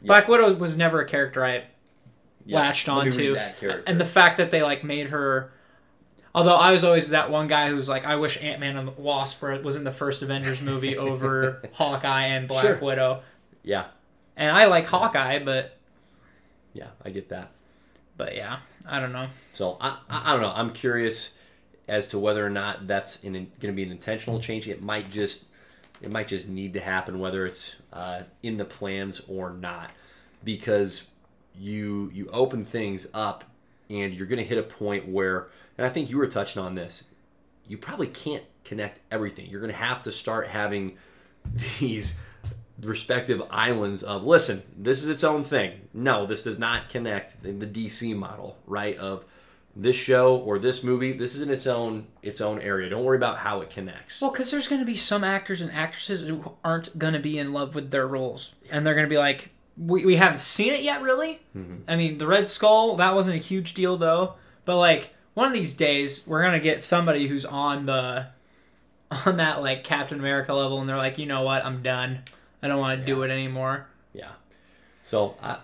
Black 0.02 0.28
Widow 0.28 0.54
was 0.54 0.76
never 0.76 1.00
a 1.00 1.06
character 1.06 1.44
I 1.44 1.64
Yeah. 2.44 2.58
latched 2.58 2.88
onto. 2.88 3.18
read 3.18 3.36
that 3.36 3.56
character. 3.58 3.82
And 3.86 4.00
the 4.00 4.04
fact 4.04 4.36
that 4.38 4.50
they 4.50 4.62
like 4.62 4.84
made 4.84 5.10
her 5.10 5.52
Although 6.34 6.56
I 6.56 6.72
was 6.72 6.84
always 6.84 7.08
that 7.10 7.30
one 7.30 7.48
guy 7.48 7.70
who's 7.70 7.88
like, 7.88 8.04
I 8.04 8.14
wish 8.16 8.40
Ant 8.40 8.60
Man 8.60 8.76
and 8.76 8.86
the 8.88 8.92
Wasp 8.92 9.42
was 9.42 9.74
in 9.76 9.82
the 9.84 9.90
first 9.90 10.22
Avengers 10.22 10.60
movie 10.60 10.96
over 11.08 11.62
Hawkeye 11.72 12.26
and 12.26 12.46
Black 12.46 12.64
Sure. 12.64 12.76
Widow. 12.76 13.22
Yeah, 13.64 13.86
And 14.36 14.54
I 14.56 14.66
like 14.66 14.86
Hawkeye, 14.86 15.40
but 15.40 15.76
yeah, 16.74 16.88
I 17.04 17.10
get 17.10 17.30
that. 17.30 17.50
but 18.16 18.36
yeah, 18.36 18.58
I 18.86 19.00
don't 19.00 19.12
know. 19.12 19.28
So 19.54 19.78
I, 19.80 19.98
I, 20.08 20.30
I 20.30 20.32
don't 20.34 20.42
know. 20.42 20.52
I'm 20.54 20.72
curious 20.72 21.32
as 21.88 22.08
to 22.08 22.18
whether 22.18 22.44
or 22.44 22.50
not 22.50 22.86
that's 22.86 23.18
going 23.18 23.50
to 23.60 23.72
be 23.72 23.82
an 23.82 23.90
intentional 23.90 24.40
change. 24.40 24.68
It 24.68 24.82
might 24.82 25.10
just 25.10 25.44
it 26.00 26.10
might 26.10 26.28
just 26.28 26.48
need 26.48 26.74
to 26.74 26.80
happen, 26.80 27.18
whether 27.18 27.44
it's 27.44 27.74
uh, 27.92 28.22
in 28.42 28.56
the 28.56 28.64
plans 28.64 29.20
or 29.26 29.50
not, 29.50 29.90
because 30.44 31.08
you 31.56 32.10
you 32.12 32.28
open 32.32 32.64
things 32.64 33.06
up 33.14 33.44
and 33.90 34.14
you're 34.14 34.26
going 34.26 34.38
to 34.38 34.44
hit 34.44 34.58
a 34.58 34.62
point 34.62 35.08
where, 35.08 35.48
and 35.76 35.86
I 35.86 35.90
think 35.90 36.10
you 36.10 36.18
were 36.18 36.26
touching 36.26 36.62
on 36.62 36.74
this. 36.74 37.04
You 37.66 37.78
probably 37.78 38.06
can't 38.06 38.44
connect 38.64 39.00
everything. 39.10 39.46
You're 39.46 39.60
going 39.60 39.72
to 39.72 39.78
have 39.78 40.02
to 40.02 40.12
start 40.12 40.48
having 40.48 40.96
these 41.80 42.18
respective 42.80 43.42
islands 43.50 44.04
of 44.04 44.22
listen 44.22 44.62
this 44.76 45.02
is 45.02 45.08
its 45.08 45.24
own 45.24 45.42
thing 45.42 45.80
no 45.92 46.26
this 46.26 46.42
does 46.42 46.60
not 46.60 46.88
connect 46.88 47.42
the, 47.42 47.50
the 47.50 47.66
dc 47.66 48.14
model 48.14 48.56
right 48.66 48.96
of 48.98 49.24
this 49.76 49.96
show 49.96 50.36
or 50.36 50.58
this 50.58 50.82
movie 50.82 51.12
this 51.12 51.36
is 51.36 51.40
in 51.40 51.50
its 51.50 51.66
own 51.66 52.06
its 52.22 52.40
own 52.40 52.60
area. 52.60 52.90
Don't 52.90 53.04
worry 53.04 53.16
about 53.16 53.38
how 53.38 53.60
it 53.60 53.70
connects. 53.70 54.20
Well, 54.20 54.30
because 54.30 54.50
there's 54.50 54.68
going 54.68 54.80
to 54.80 54.86
be 54.86 54.96
some 54.96 55.22
actors 55.22 55.60
and 55.60 55.70
actresses 55.70 56.28
who 56.28 56.52
aren't 56.64 56.98
going 56.98 57.12
to 57.12 57.20
be 57.20 57.38
in 57.38 57.52
love 57.52 57.74
with 57.74 57.90
their 57.90 58.06
roles, 58.06 58.54
and 58.70 58.86
they're 58.86 58.94
going 58.94 59.06
to 59.06 59.10
be 59.10 59.18
like, 59.18 59.50
we, 59.76 60.04
we 60.04 60.16
haven't 60.16 60.38
seen 60.38 60.72
it 60.72 60.82
yet, 60.82 61.02
really. 61.02 61.40
Mm-hmm. 61.56 61.76
I 61.86 61.96
mean, 61.96 62.18
the 62.18 62.26
Red 62.26 62.48
Skull 62.48 62.96
that 62.96 63.14
wasn't 63.14 63.36
a 63.36 63.40
huge 63.42 63.74
deal 63.74 63.96
though, 63.96 64.34
but 64.64 64.76
like 64.78 65.14
one 65.34 65.46
of 65.46 65.52
these 65.52 65.74
days 65.74 66.26
we're 66.26 66.42
going 66.42 66.54
to 66.54 66.60
get 66.60 66.82
somebody 66.82 67.28
who's 67.28 67.44
on 67.44 67.86
the 67.86 68.26
on 69.26 69.36
that 69.36 69.62
like 69.62 69.84
Captain 69.84 70.18
America 70.18 70.52
level, 70.54 70.80
and 70.80 70.88
they're 70.88 70.96
like, 70.96 71.18
you 71.18 71.26
know 71.26 71.42
what, 71.42 71.64
I'm 71.64 71.82
done. 71.82 72.24
I 72.62 72.68
don't 72.68 72.78
want 72.78 73.00
to 73.00 73.06
do 73.06 73.22
it 73.22 73.30
anymore. 73.30 73.86
yeah. 74.12 74.32
So 75.04 75.36
i 75.40 75.58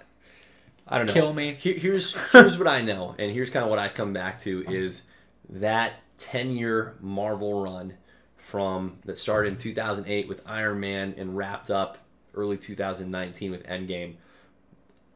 i 0.89 0.99
don't 0.99 1.07
know 1.07 1.13
Kill 1.13 1.33
me. 1.33 1.55
Here, 1.55 1.79
here's 1.79 2.15
here's 2.33 2.59
what 2.59 2.69
i 2.69 2.81
know 2.83 3.15
and 3.19 3.31
here's 3.33 3.51
kind 3.51 3.65
of 3.65 3.71
what 3.71 3.79
i 3.79 3.89
come 3.89 4.13
back 4.13 4.41
to 4.43 4.65
is 4.69 5.03
that 5.49 5.95
10 6.19 6.51
year 6.57 6.95
marvel 7.01 7.63
run 7.63 7.95
from 8.37 8.99
that 9.05 9.17
started 9.19 9.53
in 9.55 9.57
2008 9.59 10.29
with 10.29 10.41
iron 10.47 10.81
man 10.81 11.15
and 11.17 11.37
wrapped 11.37 11.71
up 11.71 11.99
early 12.35 12.57
2019 12.57 13.51
with 13.51 13.65
endgame 13.67 14.15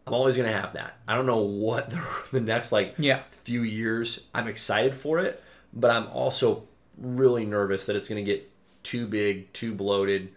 i'm 0.06 0.14
always 0.14 0.36
going 0.36 0.48
to 0.50 0.56
have 0.56 0.72
that 0.72 0.96
i 1.06 1.14
don't 1.14 1.26
know 1.26 1.38
what 1.38 1.90
the, 1.90 2.00
the 2.32 2.40
next 2.40 2.72
like 2.72 2.94
Yeah. 2.98 3.22
few 3.44 3.62
years. 3.62 4.24
I'm 4.34 4.46
excited 4.46 4.94
for 4.94 5.18
it, 5.20 5.42
but 5.72 5.90
I'm 5.90 6.06
also 6.08 6.64
really 6.98 7.44
nervous 7.46 7.86
that 7.86 7.96
it's 7.96 8.06
going 8.08 8.22
to 8.22 8.30
get 8.30 8.50
too 8.82 9.06
big, 9.06 9.50
too 9.54 9.74
bloated, 9.74 10.28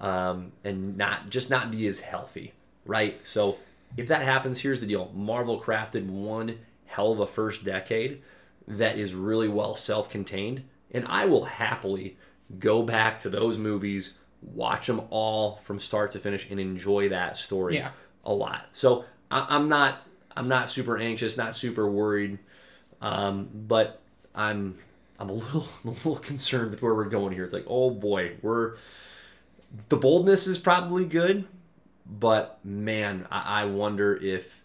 um, 0.00 0.52
and 0.64 0.96
not 0.96 1.28
just 1.28 1.50
not 1.50 1.70
be 1.70 1.86
as 1.86 2.00
healthy, 2.00 2.52
right? 2.86 3.20
So 3.26 3.58
if 3.96 4.08
that 4.08 4.22
happens, 4.22 4.60
here's 4.60 4.80
the 4.80 4.86
deal: 4.86 5.10
Marvel 5.14 5.60
crafted 5.60 6.06
one 6.06 6.58
hell 6.86 7.12
of 7.12 7.20
a 7.20 7.26
first 7.26 7.64
decade 7.64 8.22
that 8.68 8.98
is 8.98 9.14
really 9.14 9.48
well 9.48 9.74
self-contained, 9.74 10.64
and 10.90 11.04
I 11.08 11.24
will 11.26 11.44
happily 11.44 12.16
go 12.58 12.82
back 12.82 13.18
to 13.20 13.28
those 13.30 13.58
movies, 13.58 14.14
watch 14.42 14.86
them 14.86 15.02
all 15.10 15.56
from 15.56 15.80
start 15.80 16.10
to 16.12 16.18
finish, 16.18 16.48
and 16.50 16.58
enjoy 16.60 17.08
that 17.10 17.36
story 17.36 17.76
Yeah. 17.76 17.90
a 18.24 18.32
lot. 18.32 18.66
So 18.72 19.04
I, 19.30 19.46
I'm 19.50 19.68
not 19.68 19.98
I'm 20.36 20.48
not 20.48 20.68
super 20.70 20.96
anxious, 20.98 21.36
not 21.36 21.56
super 21.56 21.88
worried, 21.90 22.38
um, 23.00 23.48
but 23.52 24.00
I'm 24.34 24.78
I'm 25.18 25.28
a 25.30 25.32
little 25.32 25.66
I'm 25.84 25.90
a 25.90 25.92
little 25.92 26.16
concerned 26.16 26.70
with 26.70 26.82
where 26.82 26.94
we're 26.94 27.04
going 27.04 27.32
here. 27.32 27.44
It's 27.44 27.54
like 27.54 27.66
oh 27.68 27.90
boy, 27.90 28.36
we're 28.42 28.76
the 29.88 29.96
boldness 29.96 30.46
is 30.46 30.58
probably 30.58 31.04
good, 31.04 31.44
but 32.08 32.58
man, 32.64 33.26
I, 33.30 33.62
I 33.62 33.64
wonder 33.66 34.16
if 34.16 34.62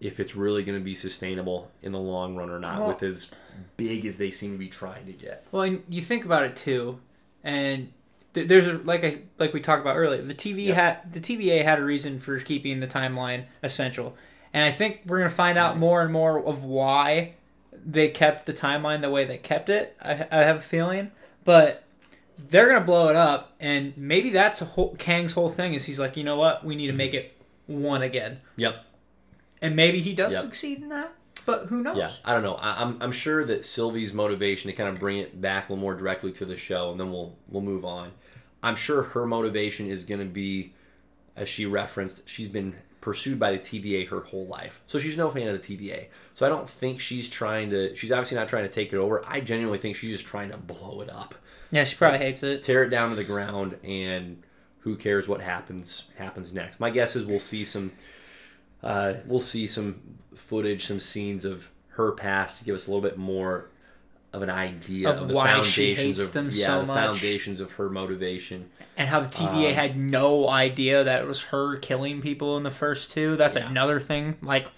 if 0.00 0.18
it's 0.18 0.34
really 0.34 0.62
going 0.62 0.78
to 0.78 0.84
be 0.84 0.94
sustainable 0.94 1.70
in 1.82 1.92
the 1.92 1.98
long 1.98 2.34
run 2.34 2.48
or 2.48 2.58
not 2.58 2.78
Well- 2.78 2.88
with 2.88 3.02
as 3.02 3.30
big 3.76 4.06
as 4.06 4.16
they 4.16 4.30
seem 4.30 4.52
to 4.52 4.58
be 4.58 4.68
trying 4.68 5.04
to 5.06 5.12
get. 5.12 5.44
Well, 5.52 5.62
and 5.62 5.82
you 5.90 6.00
think 6.00 6.24
about 6.24 6.44
it 6.44 6.56
too, 6.56 7.00
and 7.44 7.92
th- 8.32 8.48
there's 8.48 8.66
a 8.66 8.74
like 8.78 9.04
I 9.04 9.14
like 9.38 9.52
we 9.52 9.60
talked 9.60 9.82
about 9.82 9.96
earlier. 9.96 10.22
The 10.22 10.34
TV 10.34 10.66
Yeah. 10.66 10.74
had 10.74 11.12
the 11.12 11.20
TVA 11.20 11.64
had 11.64 11.78
a 11.78 11.84
reason 11.84 12.18
for 12.18 12.38
keeping 12.38 12.80
the 12.80 12.86
timeline 12.86 13.44
essential, 13.62 14.16
and 14.54 14.64
I 14.64 14.70
think 14.70 15.02
we're 15.06 15.18
gonna 15.18 15.28
find 15.30 15.58
out 15.58 15.76
more 15.78 16.00
and 16.02 16.12
more 16.12 16.42
of 16.42 16.64
why 16.64 17.34
they 17.84 18.08
kept 18.08 18.46
the 18.46 18.52
timeline 18.54 19.00
the 19.02 19.10
way 19.10 19.24
they 19.24 19.38
kept 19.38 19.68
it. 19.68 19.96
I, 20.02 20.26
I 20.30 20.36
have 20.44 20.56
a 20.56 20.60
feeling, 20.60 21.10
but 21.44 21.82
they're 22.48 22.66
gonna 22.66 22.84
blow 22.84 23.08
it 23.08 23.16
up, 23.16 23.54
and 23.60 23.96
maybe 23.96 24.30
that's 24.30 24.60
a 24.62 24.64
whole, 24.64 24.94
Kang's 24.96 25.32
whole 25.32 25.48
thing. 25.48 25.74
Is 25.74 25.84
he's 25.84 26.00
like, 26.00 26.16
you 26.16 26.24
know 26.24 26.36
what, 26.36 26.64
we 26.64 26.74
need 26.74 26.86
to 26.86 26.92
mm-hmm. 26.92 26.98
make 26.98 27.14
it 27.14 27.36
one 27.66 28.02
again, 28.02 28.40
Yep. 28.56 28.84
and 29.62 29.76
maybe 29.76 30.00
he 30.00 30.14
does 30.14 30.32
Yep. 30.32 30.42
succeed 30.42 30.82
in 30.82 30.88
that. 30.88 31.12
But 31.46 31.66
who 31.66 31.82
knows? 31.82 31.96
Yeah, 31.96 32.10
I 32.24 32.34
don't 32.34 32.42
know. 32.42 32.54
I, 32.54 32.82
I'm 32.82 33.00
I'm 33.00 33.12
sure 33.12 33.44
that 33.44 33.64
Sylvie's 33.64 34.12
motivation 34.12 34.70
to 34.70 34.76
kind 34.76 34.88
of 34.88 35.00
bring 35.00 35.18
it 35.18 35.40
back 35.40 35.68
a 35.68 35.72
little 35.72 35.82
more 35.82 35.94
directly 35.94 36.32
to 36.32 36.44
the 36.44 36.56
show, 36.56 36.90
and 36.90 37.00
then 37.00 37.10
we'll 37.10 37.36
we'll 37.48 37.62
move 37.62 37.84
on. 37.84 38.12
I'm 38.62 38.76
sure 38.76 39.02
her 39.02 39.26
motivation 39.26 39.88
is 39.88 40.04
going 40.04 40.20
to 40.20 40.26
be, 40.26 40.74
as 41.34 41.48
she 41.48 41.64
referenced, 41.64 42.28
she's 42.28 42.48
been 42.48 42.74
pursued 43.00 43.38
by 43.38 43.52
the 43.52 43.58
TVA 43.58 44.08
her 44.08 44.20
whole 44.20 44.46
life, 44.46 44.82
so 44.86 44.98
she's 44.98 45.16
no 45.16 45.30
fan 45.30 45.48
of 45.48 45.60
the 45.60 45.76
TVA. 45.76 46.06
So 46.34 46.44
I 46.44 46.50
don't 46.50 46.68
think 46.68 47.00
she's 47.00 47.28
trying 47.30 47.70
to. 47.70 47.96
She's 47.96 48.12
obviously 48.12 48.36
not 48.36 48.48
trying 48.48 48.64
to 48.64 48.68
take 48.70 48.92
it 48.92 48.96
over. 48.96 49.24
I 49.26 49.40
genuinely 49.40 49.78
think 49.78 49.96
she's 49.96 50.12
just 50.12 50.26
trying 50.26 50.50
to 50.50 50.58
blow 50.58 51.00
it 51.00 51.08
up, 51.10 51.34
Yeah, 51.70 51.84
she 51.84 51.96
probably 51.96 52.18
hates 52.18 52.42
it. 52.42 52.62
tear 52.62 52.84
it 52.84 52.90
down 52.90 53.10
to 53.10 53.16
the 53.16 53.24
ground, 53.24 53.76
and 53.84 54.42
who 54.80 54.96
cares 54.96 55.28
what 55.28 55.40
happens 55.40 56.08
happens 56.18 56.52
next. 56.52 56.80
My 56.80 56.90
guess 56.90 57.14
is 57.16 57.24
we'll 57.24 57.40
see 57.40 57.64
some. 57.64 57.92
Uh, 58.82 59.14
we'll 59.26 59.40
see 59.40 59.66
some 59.66 60.00
footage, 60.34 60.86
some 60.86 61.00
scenes 61.00 61.44
of 61.44 61.70
her 61.90 62.12
past 62.12 62.58
to 62.58 62.64
give 62.64 62.74
us 62.74 62.86
a 62.86 62.90
little 62.90 63.02
bit 63.06 63.18
more 63.18 63.66
of 64.32 64.42
an 64.42 64.48
idea 64.48 65.08
Of 65.10 65.22
of, 65.22 65.28
the 65.28 65.34
why 65.34 65.60
she 65.60 65.94
foundations 65.94 66.18
hates 66.18 66.28
of 66.28 66.32
them 66.32 66.46
yeah, 66.52 66.66
so 66.66 66.80
the 66.80 66.86
much. 66.86 67.10
foundations 67.12 67.60
of 67.60 67.72
her 67.72 67.90
motivation. 67.90 68.70
And 68.96 69.08
how 69.08 69.20
the 69.20 69.26
TVA 69.28 69.70
Um, 69.70 69.74
had 69.74 69.96
no 69.98 70.48
idea 70.48 71.02
that 71.04 71.20
it 71.22 71.26
was 71.26 71.42
her 71.46 71.76
killing 71.76 72.22
people 72.22 72.56
in 72.56 72.62
the 72.62 72.70
first 72.70 73.10
two. 73.10 73.36
That's 73.36 73.56
Yeah. 73.56 73.68
another 73.68 73.98
thing. 74.00 74.36
Like, 74.40 74.68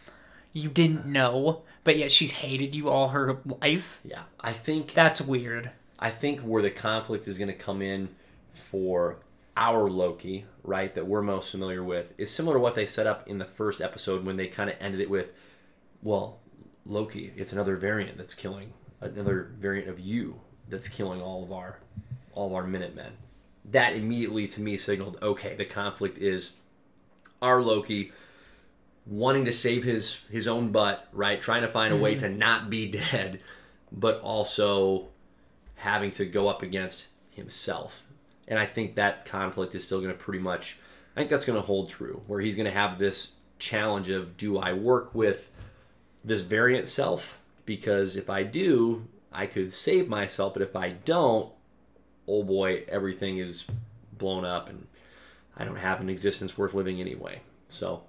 you 0.52 0.68
didn't 0.70 1.06
know, 1.06 1.62
but 1.84 1.96
yet 1.98 2.10
she's 2.10 2.30
hated 2.32 2.74
you 2.74 2.88
all 2.88 3.08
her 3.08 3.38
life. 3.60 4.00
Yeah, 4.04 4.22
I 4.40 4.52
think 4.54 4.94
That's 4.94 5.20
weird. 5.20 5.70
I 6.02 6.10
think 6.10 6.40
where 6.40 6.62
the 6.62 6.70
conflict 6.70 7.28
is 7.28 7.38
going 7.38 7.46
to 7.46 7.54
come 7.54 7.80
in 7.80 8.08
for 8.52 9.18
our 9.56 9.88
Loki, 9.88 10.46
right, 10.64 10.92
that 10.96 11.06
we're 11.06 11.22
most 11.22 11.52
familiar 11.52 11.84
with, 11.84 12.12
is 12.18 12.28
similar 12.28 12.56
to 12.56 12.60
what 12.60 12.74
they 12.74 12.86
set 12.86 13.06
up 13.06 13.28
in 13.28 13.38
the 13.38 13.44
first 13.44 13.80
episode 13.80 14.24
when 14.24 14.36
they 14.36 14.48
kind 14.48 14.68
of 14.68 14.74
ended 14.80 15.00
it 15.00 15.08
with, 15.08 15.30
well, 16.02 16.40
Loki, 16.84 17.32
it's 17.36 17.52
another 17.52 17.76
variant 17.76 18.18
that's 18.18 18.34
killing 18.34 18.72
another 19.00 19.52
variant 19.58 19.88
of 19.88 20.00
you 20.00 20.40
that's 20.68 20.88
killing 20.88 21.20
all 21.20 21.44
of 21.44 21.52
our 21.52 21.78
all 22.32 22.48
of 22.48 22.52
our 22.52 22.66
Minutemen. 22.66 23.12
That 23.70 23.94
immediately 23.94 24.48
to 24.48 24.60
me 24.60 24.76
signaled, 24.78 25.18
okay, 25.22 25.54
the 25.54 25.64
conflict 25.64 26.18
is 26.18 26.52
our 27.40 27.62
Loki 27.62 28.10
wanting 29.06 29.44
to 29.44 29.52
save 29.52 29.84
his 29.84 30.18
his 30.28 30.48
own 30.48 30.72
butt, 30.72 31.06
right? 31.12 31.40
Trying 31.40 31.62
to 31.62 31.68
find 31.68 31.94
a 31.94 31.96
way 31.96 32.16
mm-hmm. 32.16 32.26
to 32.26 32.28
not 32.30 32.70
be 32.70 32.90
dead, 32.90 33.40
but 33.92 34.20
also 34.20 35.11
having 35.82 36.12
to 36.12 36.24
go 36.24 36.48
up 36.48 36.62
against 36.62 37.06
himself. 37.30 38.04
And 38.46 38.56
I 38.56 38.66
think 38.66 38.94
that 38.94 39.24
conflict 39.24 39.74
is 39.74 39.82
still 39.82 40.00
going 40.00 40.12
to 40.12 40.18
pretty 40.18 40.38
much 40.38 40.78
I 41.14 41.20
think 41.20 41.28
that's 41.28 41.44
going 41.44 41.60
to 41.60 41.66
hold 41.66 41.90
true 41.90 42.22
where 42.26 42.40
he's 42.40 42.54
going 42.54 42.66
to 42.66 42.72
have 42.72 42.98
this 42.98 43.32
challenge 43.58 44.08
of 44.08 44.36
do 44.36 44.58
I 44.58 44.72
work 44.72 45.14
with 45.14 45.50
this 46.24 46.42
variant 46.42 46.88
self 46.88 47.40
because 47.66 48.16
if 48.16 48.30
I 48.30 48.44
do, 48.44 49.08
I 49.32 49.46
could 49.46 49.72
save 49.72 50.08
myself, 50.08 50.54
but 50.54 50.62
if 50.62 50.76
I 50.76 50.90
don't, 50.90 51.52
oh 52.28 52.44
boy, 52.44 52.84
everything 52.88 53.38
is 53.38 53.66
blown 54.16 54.44
up 54.44 54.68
and 54.68 54.86
I 55.56 55.64
don't 55.64 55.76
have 55.76 56.00
an 56.00 56.08
existence 56.08 56.56
worth 56.56 56.74
living 56.74 57.00
anyway. 57.00 57.40
So 57.68 58.04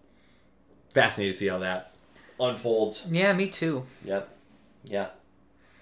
fascinated 0.94 1.34
to 1.34 1.40
see 1.40 1.48
how 1.48 1.60
that 1.60 1.94
unfolds. 2.40 3.08
Yeah, 3.10 3.34
me 3.34 3.50
too. 3.50 3.86
Yep. 4.06 4.30
Yeah. 4.86 5.08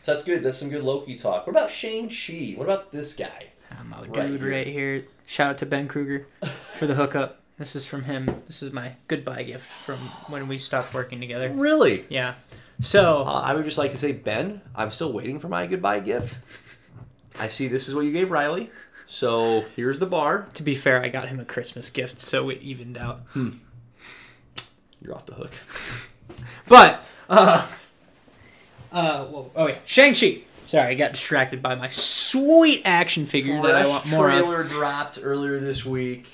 So 0.03 0.11
that's 0.13 0.23
good. 0.23 0.41
That's 0.43 0.57
some 0.57 0.69
good 0.69 0.83
Loki 0.83 1.15
talk. 1.15 1.45
What 1.45 1.51
about 1.55 1.69
Shang-Chi? 1.69 2.53
What 2.57 2.63
about 2.65 2.91
this 2.91 3.13
guy? 3.13 3.47
I'm 3.79 3.93
a 3.93 4.01
Right 4.07 4.27
dude 4.27 4.41
here. 4.41 4.51
right 4.51 4.67
here. 4.67 5.05
Shout 5.27 5.51
out 5.51 5.57
to 5.59 5.65
Ben 5.65 5.87
Kruger 5.87 6.27
for 6.73 6.87
the 6.87 6.95
hookup. 6.95 7.39
This 7.57 7.75
is 7.75 7.85
from 7.85 8.03
him. 8.05 8.41
This 8.47 8.63
is 8.63 8.71
my 8.73 8.93
goodbye 9.07 9.43
gift 9.43 9.69
from 9.71 9.99
when 10.27 10.47
we 10.47 10.57
stopped 10.57 10.93
working 10.93 11.19
together. 11.21 11.49
Really? 11.49 12.05
Yeah. 12.09 12.33
So, 12.79 13.21
Uh, 13.21 13.41
I 13.41 13.53
would 13.53 13.63
just 13.63 13.77
like 13.77 13.91
to 13.91 13.97
say, 13.97 14.11
Ben, 14.11 14.61
I'm 14.75 14.89
still 14.89 15.13
waiting 15.13 15.39
for 15.39 15.47
my 15.47 15.67
goodbye 15.67 15.99
gift. 15.99 16.37
I 17.39 17.47
see 17.47 17.67
this 17.67 17.87
is 17.87 17.93
what 17.93 18.01
you 18.05 18.11
gave 18.11 18.31
Riley. 18.31 18.71
So 19.05 19.65
here's 19.75 19.99
the 19.99 20.05
bar. 20.07 20.47
to 20.55 20.63
be 20.63 20.73
fair, 20.73 21.01
I 21.03 21.09
got 21.09 21.27
him 21.29 21.39
a 21.39 21.45
Christmas 21.45 21.89
gift, 21.91 22.19
so 22.19 22.49
it 22.49 22.61
evened 22.61 22.97
out. 22.97 23.21
You're 24.99 25.13
off 25.15 25.25
the 25.27 25.33
hook. 25.35 25.51
But 26.67 27.03
uh, 27.29 27.67
uh, 28.91 29.25
well, 29.29 29.51
oh 29.55 29.67
yeah, 29.67 29.77
Shang 29.85 30.13
Chi. 30.13 30.41
Sorry, 30.63 30.91
I 30.91 30.93
got 30.93 31.13
distracted 31.13 31.61
by 31.61 31.75
my 31.75 31.89
sweet 31.89 32.81
action 32.85 33.25
figure 33.25 33.61
that 33.61 33.75
I 33.75 33.87
want 33.87 34.09
more 34.11 34.29
of. 34.29 34.45
trailer 34.45 34.63
dropped 34.63 35.19
earlier 35.21 35.59
this 35.59 35.85
week, 35.85 36.27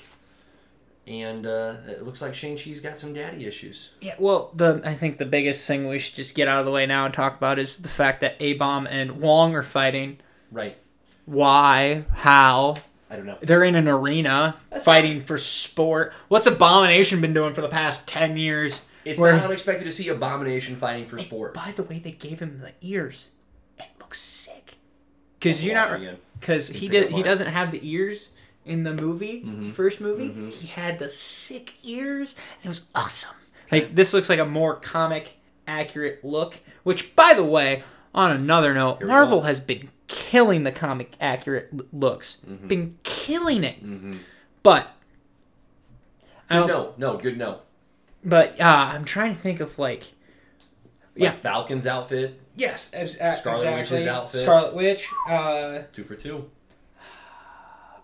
and 1.06 1.46
uh, 1.46 1.76
it 1.88 2.04
looks 2.04 2.20
like 2.20 2.34
Shang 2.34 2.56
Chi's 2.56 2.80
got 2.80 2.98
some 2.98 3.14
daddy 3.14 3.46
issues. 3.46 3.92
Yeah, 4.00 4.14
well, 4.18 4.50
the 4.54 4.82
I 4.84 4.94
think 4.94 5.18
the 5.18 5.24
biggest 5.24 5.66
thing 5.66 5.88
we 5.88 5.98
should 5.98 6.14
just 6.14 6.34
get 6.34 6.46
out 6.46 6.60
of 6.60 6.66
the 6.66 6.72
way 6.72 6.84
now 6.86 7.04
and 7.06 7.14
talk 7.14 7.36
about 7.36 7.58
is 7.58 7.78
the 7.78 7.88
fact 7.88 8.20
that 8.20 8.36
A 8.40 8.52
Bomb 8.54 8.86
and 8.86 9.20
Wong 9.20 9.54
are 9.54 9.62
fighting. 9.62 10.18
Right. 10.52 10.76
Why? 11.24 12.04
How? 12.12 12.76
I 13.10 13.16
don't 13.16 13.26
know. 13.26 13.38
They're 13.40 13.64
in 13.64 13.74
an 13.74 13.88
arena 13.88 14.56
That's 14.70 14.84
fighting 14.84 15.24
for 15.24 15.38
sport. 15.38 16.12
What's 16.28 16.46
Abomination 16.46 17.20
been 17.20 17.32
doing 17.32 17.54
for 17.54 17.62
the 17.62 17.68
past 17.68 18.06
ten 18.06 18.36
years? 18.36 18.82
It's 19.08 19.18
Where- 19.18 19.32
not 19.34 19.44
unexpected 19.44 19.84
to 19.84 19.92
see 19.92 20.08
Abomination 20.08 20.76
fighting 20.76 21.06
for 21.06 21.18
sport. 21.18 21.54
By 21.54 21.72
the 21.74 21.82
way, 21.82 21.98
they 21.98 22.12
gave 22.12 22.40
him 22.40 22.60
the 22.60 22.72
ears. 22.86 23.28
It 23.78 23.86
looks 24.00 24.20
sick. 24.20 24.74
Because 25.38 25.62
you 25.64 25.72
Watch 25.72 25.90
not 25.90 25.96
again. 26.00 26.16
because 26.40 26.68
he 26.68 26.88
pick 26.88 26.90
did 26.90 27.04
up 27.04 27.10
he 27.12 27.20
it. 27.20 27.24
doesn't 27.24 27.46
have 27.48 27.70
the 27.70 27.80
ears 27.88 28.28
in 28.64 28.82
the 28.82 28.92
movie 28.92 29.42
Mhm. 29.44 29.72
first 29.72 30.00
movie. 30.00 30.28
Mhm. 30.30 30.52
He 30.52 30.66
had 30.66 30.98
the 30.98 31.08
sick 31.08 31.74
ears. 31.84 32.34
And 32.56 32.64
it 32.66 32.68
was 32.68 32.82
awesome. 32.94 33.36
Like 33.70 33.94
this 33.94 34.12
looks 34.12 34.28
like 34.28 34.38
a 34.40 34.44
more 34.44 34.74
comic 34.76 35.34
accurate 35.66 36.24
look. 36.24 36.60
Which, 36.82 37.14
by 37.14 37.34
the 37.34 37.44
way, 37.44 37.82
on 38.14 38.32
another 38.32 38.74
note, 38.74 38.98
Here 38.98 39.06
we 39.06 39.12
Marvel 39.12 39.40
go. 39.40 39.46
has 39.46 39.60
been 39.60 39.90
killing 40.08 40.64
the 40.64 40.72
comic 40.72 41.12
accurate 41.20 41.68
l- 41.72 41.80
looks. 41.92 42.38
Mhm. 42.48 42.66
Been 42.68 42.98
killing 43.04 43.62
it. 43.62 43.76
Mm-hmm. 43.84 44.14
But 44.62 44.88
I 46.50 46.60
Good 46.60 46.66
don't- 46.66 46.98
no, 46.98 47.12
no, 47.12 47.18
good 47.18 47.36
no. 47.38 47.60
But 48.24 48.60
uh, 48.60 48.64
I'm 48.94 49.04
trying 49.04 49.34
to 49.34 49.40
think 49.40 49.60
of 49.60 49.78
like 49.78 50.00
Like 50.00 51.24
Yeah. 51.24 51.32
Falcon's 51.32 51.86
outfit, 51.86 52.40
yes, 52.56 52.90
ex- 52.94 53.12
Scarlet 53.14 53.36
exactly. 53.58 53.96
Witch's 53.98 54.06
outfit. 54.06 54.40
Scarlet 54.40 54.74
Witch. 54.74 55.08
Uh, 55.28 55.82
two 55.92 56.04
for 56.04 56.14
two. 56.14 56.50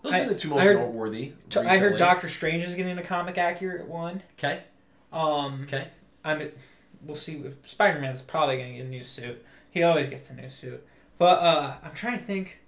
Those 0.01 0.13
I- 0.13 0.19
are 0.21 0.25
the 0.29 0.35
two 0.35 0.51
I 0.51 0.55
most 0.55 0.63
heard- 0.63 0.77
noteworthy. 0.79 1.33
t- 1.49 1.59
I 1.59 1.77
heard. 1.77 1.97
Doctor 1.97 2.27
Strange 2.27 2.63
is 2.63 2.75
getting 2.75 2.97
a 2.97 3.03
comic 3.03 3.37
accurate 3.37 3.87
one. 3.87 4.21
Okay, 4.37 4.61
Um, 5.11 5.63
okay. 5.63 5.87
I'm. 6.23 6.51
We'll 7.03 7.15
see. 7.15 7.37
if 7.45 7.67
Spider 7.67 7.99
Man's 7.99 8.21
probably 8.21 8.57
gonna 8.57 8.73
get 8.73 8.85
a 8.85 8.89
new 8.89 9.03
suit. 9.03 9.43
He 9.69 9.83
always 9.83 10.07
gets 10.07 10.29
a 10.29 10.33
new 10.33 10.49
suit. 10.49 10.85
But 11.17 11.39
uh, 11.39 11.75
I'm 11.83 11.93
trying 11.93 12.19
to 12.19 12.23
think. 12.23 12.59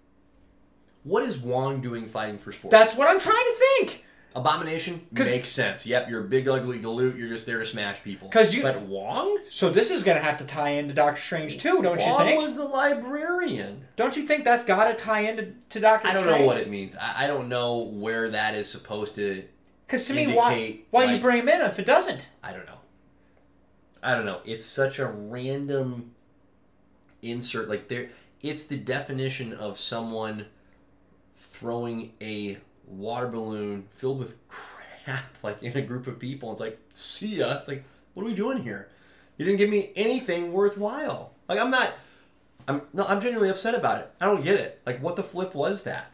What 1.03 1.23
is 1.23 1.39
Wong 1.39 1.79
doing 1.81 2.05
fighting 2.07 2.37
for 2.37 2.51
sport? 2.51 2.71
That's 2.71 2.95
what 2.95 3.07
I'm 3.07 3.17
trying 3.19 3.35
to 3.45 3.55
think. 3.55 4.03
Abomination 4.37 5.07
makes 5.11 5.49
sense. 5.49 5.85
Yep, 5.85 6.09
you're 6.09 6.21
a 6.21 6.27
big 6.27 6.47
ugly 6.47 6.79
galoot. 6.79 7.17
You're 7.17 7.29
just 7.29 7.45
there 7.45 7.57
to 7.59 7.65
smash 7.65 8.03
people. 8.03 8.27
Because 8.27 8.53
you- 8.53 8.61
But 8.61 8.81
Wong, 8.81 9.39
So 9.49 9.69
this 9.69 9.89
is 9.89 10.03
gonna 10.03 10.19
have 10.19 10.37
to 10.37 10.45
tie 10.45 10.69
into 10.69 10.93
Doctor 10.93 11.19
Strange 11.19 11.57
too, 11.57 11.81
don't 11.81 11.99
you 11.99 12.05
think? 12.17 12.35
Wong 12.35 12.35
was 12.37 12.55
the 12.55 12.63
librarian. 12.63 13.85
Don't 13.95 14.15
you 14.15 14.23
think 14.27 14.45
that's 14.45 14.63
got 14.63 14.85
to 14.85 14.93
tie 14.93 15.21
into 15.21 15.53
to 15.69 15.79
Doctor 15.79 16.07
Strange? 16.07 16.09
I 16.09 16.13
don't 16.13 16.23
Strange? 16.23 16.39
know 16.41 16.45
what 16.45 16.57
it 16.57 16.69
means. 16.69 16.95
I, 16.95 17.23
I 17.23 17.27
don't 17.27 17.49
know 17.49 17.77
where 17.79 18.29
that 18.29 18.53
is 18.55 18.69
supposed 18.69 19.15
to. 19.15 19.43
Because 19.87 20.05
to 20.07 20.13
me, 20.13 20.33
why 20.35 20.79
why 20.91 21.07
do 21.07 21.13
you 21.15 21.21
bring 21.21 21.39
him 21.39 21.49
in 21.49 21.61
if 21.61 21.79
it 21.79 21.85
doesn't? 21.85 22.29
I 22.43 22.51
don't 22.53 22.65
know. 22.65 22.79
I 24.03 24.13
don't 24.13 24.25
know. 24.25 24.41
It's 24.45 24.65
such 24.65 24.99
a 24.99 25.07
random 25.07 26.11
insert. 27.21 27.67
Like 27.69 27.87
there, 27.87 28.09
it's 28.41 28.65
the 28.65 28.77
definition 28.77 29.53
of 29.53 29.79
someone 29.79 30.45
throwing 31.35 32.13
a 32.21 32.57
water 32.87 33.27
balloon 33.27 33.85
filled 33.95 34.19
with 34.19 34.35
crap, 34.47 35.23
like 35.43 35.61
in 35.63 35.75
a 35.77 35.81
group 35.81 36.07
of 36.07 36.19
people. 36.19 36.51
It's 36.51 36.61
like, 36.61 36.79
see 36.93 37.37
ya. 37.37 37.57
It's 37.59 37.67
like, 37.67 37.83
what 38.13 38.23
are 38.23 38.25
we 38.25 38.33
doing 38.35 38.63
here? 38.63 38.89
You 39.37 39.45
didn't 39.45 39.57
give 39.59 39.69
me 39.69 39.91
anything 39.95 40.51
worthwhile. 40.51 41.31
Like 41.47 41.59
I'm 41.59 41.69
not. 41.71 41.93
I'm 42.67 42.81
no. 42.93 43.05
I'm 43.05 43.21
genuinely 43.21 43.49
upset 43.49 43.75
about 43.75 43.99
it. 43.99 44.11
I 44.19 44.25
don't 44.25 44.43
get 44.43 44.59
it. 44.59 44.81
Like, 44.85 45.01
what 45.01 45.15
the 45.15 45.23
flip 45.23 45.53
was 45.55 45.83
that? 45.83 46.11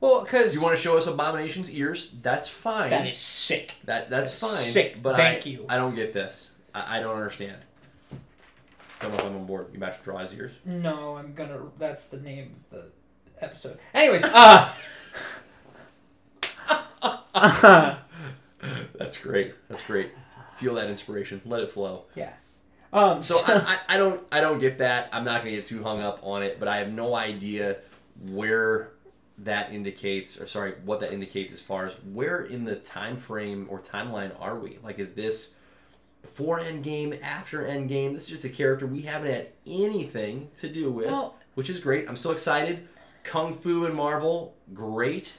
Well, 0.00 0.22
because 0.22 0.54
You 0.54 0.62
want 0.62 0.74
to 0.74 0.82
show 0.82 0.96
us 0.96 1.06
Abomination's 1.06 1.70
ears? 1.70 2.10
That's 2.22 2.48
fine. 2.48 2.90
that 2.90 3.06
is 3.06 3.16
sick. 3.16 3.74
That 3.84 4.10
that's 4.10 4.32
That's 4.40 4.40
fine. 4.40 4.72
sick. 4.72 5.02
But 5.02 5.16
Thank 5.16 5.46
I, 5.46 5.50
you. 5.50 5.66
I 5.68 5.76
don't 5.76 5.94
get 5.94 6.12
this. 6.12 6.50
I, 6.74 6.98
I 6.98 7.00
don't 7.00 7.14
understand. 7.16 7.58
Don't 9.00 9.10
know 9.12 9.18
if 9.18 9.24
I'm 9.24 9.36
on 9.36 9.46
board. 9.46 9.66
You 9.72 9.78
about 9.78 9.96
to 9.98 10.02
draw 10.02 10.18
his 10.18 10.32
ears? 10.34 10.58
No, 10.64 11.16
I'm 11.16 11.34
gonna. 11.34 11.58
That's 11.78 12.06
the 12.06 12.16
name 12.18 12.56
of 12.72 12.78
the 12.78 12.84
episode. 13.44 13.78
Anyways, 13.94 14.24
uh. 14.24 14.72
That's 18.98 19.18
great. 19.20 19.54
That's 19.68 19.82
great. 19.82 20.10
Feel 20.56 20.74
that 20.74 20.88
inspiration. 20.88 21.40
Let 21.44 21.62
it 21.62 21.70
flow. 21.70 22.04
yeah. 22.14 22.32
Um. 22.92 23.22
So 23.22 23.36
So, 23.36 23.44
I, 23.46 23.78
I, 23.88 23.94
I 23.94 23.96
don't 23.96 24.20
I 24.30 24.40
don't 24.40 24.58
get 24.58 24.78
that. 24.78 25.08
I'm 25.12 25.24
not 25.24 25.40
gonna 25.40 25.56
get 25.56 25.64
too 25.64 25.82
hung 25.82 26.00
up 26.00 26.20
on 26.22 26.42
it. 26.42 26.58
But 26.58 26.68
I 26.68 26.76
have 26.76 26.92
no 26.92 27.14
idea 27.14 27.78
where 28.26 28.90
that 29.38 29.72
indicates, 29.72 30.38
or 30.40 30.46
sorry, 30.46 30.74
what 30.84 31.00
that 31.00 31.10
indicates 31.12 31.52
as 31.52 31.60
far 31.62 31.86
as 31.86 31.94
where 32.12 32.42
in 32.44 32.64
the 32.64 32.76
time 32.76 33.16
frame 33.16 33.66
or 33.70 33.80
timeline 33.80 34.30
are 34.38 34.58
we? 34.58 34.78
Like, 34.84 34.98
is 34.98 35.14
this 35.14 35.54
before 36.20 36.60
Endgame, 36.60 37.20
after 37.22 37.62
Endgame? 37.64 38.12
This 38.12 38.24
is 38.24 38.28
just 38.28 38.44
a 38.44 38.48
character 38.50 38.86
we 38.86 39.00
haven't 39.02 39.30
had 39.32 39.48
anything 39.66 40.50
to 40.56 40.68
do 40.68 40.92
with. 40.92 41.06
well, 41.06 41.34
which 41.54 41.68
is 41.70 41.80
great. 41.80 42.08
I'm 42.08 42.16
so 42.16 42.30
excited. 42.30 42.86
Kung 43.24 43.54
Fu 43.54 43.86
and 43.86 43.94
Marvel, 43.94 44.54
great. 44.74 45.32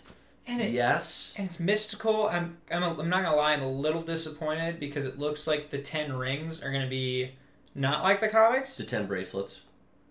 And 0.48 0.62
it, 0.62 0.72
yes. 0.72 1.34
and 1.38 1.46
it's 1.48 1.60
mystical. 1.60 2.28
I'm. 2.28 2.58
I'm. 2.72 2.84
A, 2.84 2.98
I'm 3.00 3.10
not 3.10 3.24
gonna 3.24 3.36
lie. 3.36 3.54
I'm 3.54 3.62
a 3.64 3.72
little 3.72 4.02
disappointed 4.02 4.80
because 4.80 5.06
it 5.06 5.18
looks 5.20 5.48
like 5.48 5.70
the 5.70 5.78
Ten 5.80 6.14
Rings 6.14 6.62
are 6.62 6.72
gonna 6.72 6.90
be 6.90 7.32
not 7.76 8.04
like 8.04 8.20
the 8.20 8.28
comics. 8.28 8.76
The 8.78 8.84
ten 8.84 9.08
bracelets. 9.08 9.62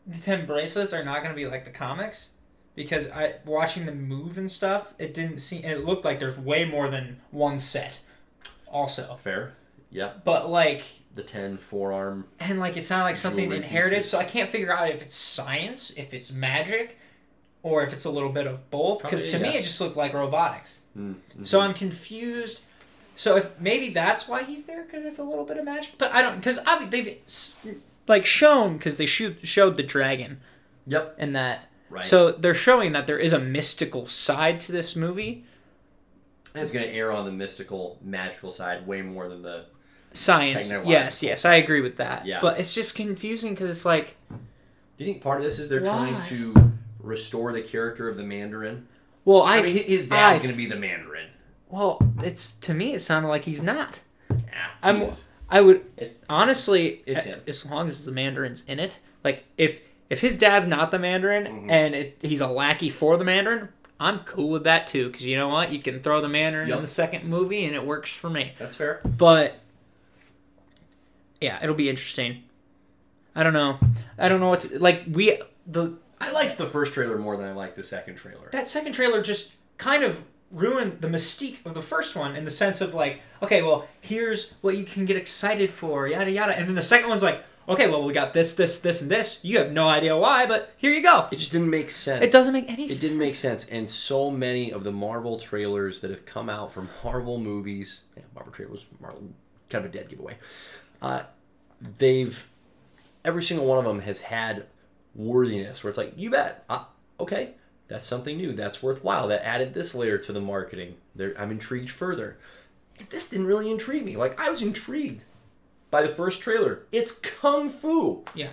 The 0.06 0.18
Ten 0.18 0.46
Bracelets 0.46 0.92
are 0.92 1.04
not 1.04 1.22
gonna 1.22 1.34
be 1.34 1.46
like 1.46 1.64
the 1.64 1.70
comics. 1.70 2.30
Because 2.74 3.06
I 3.10 3.34
watching 3.44 3.84
them 3.84 4.08
move 4.08 4.38
and 4.38 4.50
stuff, 4.50 4.94
it 4.98 5.12
didn't 5.12 5.38
seem. 5.38 5.64
It 5.64 5.84
looked 5.84 6.04
like 6.04 6.18
there's 6.18 6.38
way 6.38 6.64
more 6.64 6.88
than 6.88 7.20
one 7.30 7.58
set. 7.58 8.00
Also, 8.66 9.14
Fair. 9.16 9.52
Yeah. 9.90 10.12
but 10.24 10.48
like 10.50 10.82
The 11.14 11.22
ten 11.22 11.58
forearm. 11.58 12.26
and 12.40 12.58
like 12.58 12.78
it's 12.78 12.88
not 12.88 13.02
like 13.02 13.16
something 13.18 13.52
inherited 13.52 13.96
pieces. 13.96 14.10
so 14.10 14.18
i 14.18 14.24
can't 14.24 14.48
figure 14.50 14.72
out 14.72 14.88
if 14.88 15.02
it's 15.02 15.14
science 15.14 15.90
if 15.98 16.14
it's 16.14 16.32
magic 16.32 16.98
or 17.62 17.82
if 17.82 17.92
it's 17.92 18.04
a 18.04 18.10
little 18.10 18.30
bit 18.30 18.46
of 18.46 18.70
both 18.70 19.02
because 19.02 19.24
to 19.26 19.30
Probably 19.32 19.48
me 19.50 19.56
it 19.58 19.62
just 19.62 19.80
looked 19.80 19.96
like 19.96 20.12
robotics 20.14 20.82
Mm, 20.98 21.16
so 21.42 21.58
mhm. 21.58 21.62
i'm 21.62 21.74
confused 21.74 22.60
so 23.16 23.36
if 23.36 23.50
maybe 23.60 23.88
that's 23.90 24.26
why 24.28 24.42
he's 24.42 24.64
there 24.64 24.82
because 24.84 25.04
it's 25.04 25.18
a 25.18 25.22
little 25.22 25.44
bit 25.44 25.56
of 25.58 25.64
magic 25.64 25.92
but 25.98 26.12
i 26.12 26.20
don't 26.22 26.36
because 26.36 26.58
they've 26.90 27.18
like 28.08 28.26
shown 28.26 28.76
because 28.78 28.96
they 28.96 29.06
shoot, 29.06 29.46
showed 29.46 29.76
the 29.76 29.82
dragon 29.82 30.40
Yep. 30.86 31.14
and 31.18 31.34
that 31.36 31.68
Right. 31.88 32.02
so 32.04 32.32
they're 32.32 32.54
showing 32.54 32.92
that 32.92 33.06
there 33.06 33.18
is 33.18 33.32
a 33.34 33.38
mystical 33.38 34.06
side 34.06 34.60
to 34.60 34.72
this 34.72 34.96
movie 34.96 35.44
And 36.54 36.62
it's 36.62 36.72
going 36.72 36.86
to 36.86 36.92
err 36.94 37.12
on 37.12 37.24
the 37.26 37.30
mystical, 37.32 37.98
magical 38.02 38.50
side 38.50 38.86
way 38.86 39.02
more 39.02 39.28
than 39.28 39.42
the. 39.42 39.66
science 40.14 40.72
yes 40.84 41.22
yes 41.22 41.44
i 41.44 41.54
agree 41.54 41.80
with 41.82 41.96
that 41.98 42.26
Yeah. 42.26 42.40
but 42.40 42.58
it's 42.58 42.74
just 42.74 42.94
confusing 42.94 43.52
because 43.54 43.70
it's 43.70 43.84
like 43.84 44.16
Do 44.30 44.38
you 44.98 45.06
think 45.06 45.22
part 45.22 45.38
of 45.38 45.44
this 45.44 45.58
is 45.58 45.68
they're 45.68 45.80
trying 45.80 46.20
to 46.22 46.71
restore 47.02 47.52
the 47.52 47.62
character 47.62 48.08
of 48.08 48.16
the 48.16 48.22
Mandarin? 48.22 48.86
well 49.24 49.42
I, 49.42 49.58
i, 49.58 49.62
mean, 49.62 49.76
his 49.84 50.06
dad's 50.08 50.42
I- 50.44 50.46
to 50.48 50.52
be 50.52 50.66
the 50.66 50.76
Mandarin. 50.76 51.28
well 51.68 51.98
it's 52.22 52.52
to 52.52 52.74
me 52.74 52.94
it 52.94 53.00
sounded 53.00 53.28
like 53.28 53.44
he's 53.44 53.62
not 53.62 54.00
Yeah, 54.30 54.36
I'm- 54.82 55.10
I 55.50 55.60
would 55.60 55.84
It- 55.98 56.22
honestly, 56.30 57.02
It's 57.06 57.26
a- 57.26 57.40
as 57.46 57.66
long 57.70 57.86
as 57.86 58.06
the 58.06 58.12
Mandarin's 58.12 58.62
in 58.66 58.78
it. 58.80 58.98
Like 59.22 59.44
if 59.58 59.82
if 60.08 60.20
his 60.20 60.38
dad's 60.38 60.66
not 60.66 60.90
the 60.90 60.98
Mandarin 60.98 61.44
Mhm. 61.44 61.70
and 61.70 61.94
it, 61.94 62.18
he's 62.22 62.40
a 62.40 62.46
lackey 62.46 62.88
for 62.88 63.16
the 63.18 63.24
Mandarin, 63.24 63.68
I'm 64.00 64.20
cool 64.20 64.48
with 64.48 64.64
that 64.64 64.86
too. 64.86 65.08
Because 65.08 65.24
you 65.26 65.36
know 65.36 65.48
what, 65.48 65.70
you 65.70 65.78
can 65.80 66.00
throw 66.00 66.20
the 66.22 66.28
Mandarin 66.28 66.68
Yup. 66.68 66.76
in 66.76 66.82
the 66.82 66.88
second 66.88 67.24
movie 67.24 67.64
and 67.66 67.74
it 67.74 67.84
works 67.84 68.10
for 68.10 68.30
me. 68.30 68.52
That's 68.58 68.76
fair. 68.76 69.00
But 69.04 69.58
yeah, 71.40 71.58
it'll 71.62 71.74
be 71.74 71.88
interesting. 71.90 72.44
I 73.34 73.42
don't 73.42 73.52
know. 73.54 73.78
I 74.18 74.28
don't 74.28 74.40
know 74.40 74.48
what 74.48 74.60
to, 74.60 74.78
like 74.78 75.02
we 75.10 75.38
the 75.66 75.98
I 76.22 76.32
liked 76.32 76.56
the 76.58 76.66
first 76.66 76.94
trailer 76.94 77.18
more 77.18 77.36
than 77.36 77.46
I 77.46 77.52
liked 77.52 77.76
the 77.76 77.82
second 77.82 78.16
trailer. 78.16 78.48
that 78.52 78.68
second 78.68 78.92
trailer 78.92 79.20
just 79.22 79.52
kind 79.78 80.02
of 80.04 80.24
ruined 80.50 81.00
the 81.00 81.08
mystique 81.08 81.64
of 81.66 81.74
the 81.74 81.80
first 81.80 82.14
one 82.14 82.36
in 82.36 82.44
the 82.44 82.50
sense 82.50 82.80
of 82.80 82.94
like, 82.94 83.20
okay, 83.42 83.62
well, 83.62 83.88
here's 84.00 84.52
what 84.60 84.76
you 84.76 84.84
can 84.84 85.04
get 85.04 85.16
excited 85.16 85.70
for, 85.72 86.06
yada 86.06 86.30
yada, 86.30 86.56
and 86.56 86.68
then 86.68 86.74
the 86.74 86.82
second 86.82 87.08
one's 87.08 87.22
like, 87.22 87.42
okay, 87.68 87.88
well, 87.88 88.04
we 88.04 88.12
got 88.12 88.32
this, 88.32 88.54
this, 88.54 88.78
this, 88.78 89.00
and 89.02 89.10
this. 89.10 89.40
You 89.42 89.58
have 89.58 89.72
no 89.72 89.88
idea 89.88 90.16
why, 90.16 90.46
but 90.46 90.72
here 90.76 90.92
you 90.92 91.02
go. 91.02 91.26
It 91.32 91.36
just 91.36 91.52
didn't 91.52 91.70
make 91.70 91.90
sense. 91.90 92.24
It 92.24 92.32
doesn't 92.32 92.52
make 92.52 92.68
any 92.70 92.84
It 92.84 92.88
sense. 92.88 93.00
didn't 93.00 93.18
make 93.18 93.32
sense, 93.32 93.66
and 93.68 93.88
so 93.88 94.30
many 94.30 94.72
of 94.72 94.84
the 94.84 94.92
Marvel 94.92 95.38
trailers 95.38 96.00
that 96.02 96.10
have 96.10 96.26
come 96.26 96.48
out 96.50 96.72
from 96.72 96.88
Marvel 97.02 97.38
movies, 97.38 98.00
yeah, 98.16 98.22
Marvel 98.34 98.52
trailer 98.52 98.72
was 98.72 98.86
Marvel, 99.00 99.22
kind 99.70 99.84
of 99.84 99.90
a 99.90 99.94
dead 99.94 100.08
giveaway. 100.08 100.36
Uh, 101.00 101.22
they've 101.98 102.46
every 103.24 103.42
single 103.42 103.66
one 103.66 103.78
of 103.78 103.84
them 103.84 104.00
has 104.00 104.20
had 104.22 104.66
worthiness 105.14 105.82
where 105.82 105.88
it's 105.88 105.98
like, 105.98 106.14
you 106.16 106.30
bet, 106.30 106.64
uh, 106.68 106.84
okay, 107.20 107.54
that's 107.88 108.06
something 108.06 108.36
new, 108.36 108.52
that's 108.52 108.82
worthwhile. 108.82 109.28
That 109.28 109.44
added 109.46 109.74
this 109.74 109.94
layer 109.94 110.18
to 110.18 110.32
the 110.32 110.40
marketing. 110.40 110.94
There, 111.14 111.34
I'm 111.38 111.50
intrigued 111.50 111.90
further. 111.90 112.38
And 112.98 113.08
this 113.10 113.28
didn't 113.28 113.46
really 113.46 113.70
intrigue 113.70 114.04
me. 114.04 114.16
Like 114.16 114.40
I 114.40 114.48
was 114.50 114.62
intrigued 114.62 115.24
by 115.90 116.02
the 116.02 116.14
first 116.14 116.40
trailer. 116.40 116.84
It's 116.92 117.12
kung 117.12 117.68
fu. 117.68 118.24
Yeah. 118.34 118.50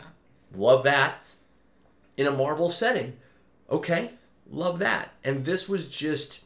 Love 0.55 0.83
that. 0.83 1.19
in 2.17 2.27
a 2.27 2.31
Marvel 2.31 2.69
setting. 2.69 3.13
Okay, 3.69 4.09
love 4.51 4.79
that. 4.79 5.13
And 5.23 5.45
this 5.45 5.69
was 5.69 5.87
just, 5.87 6.41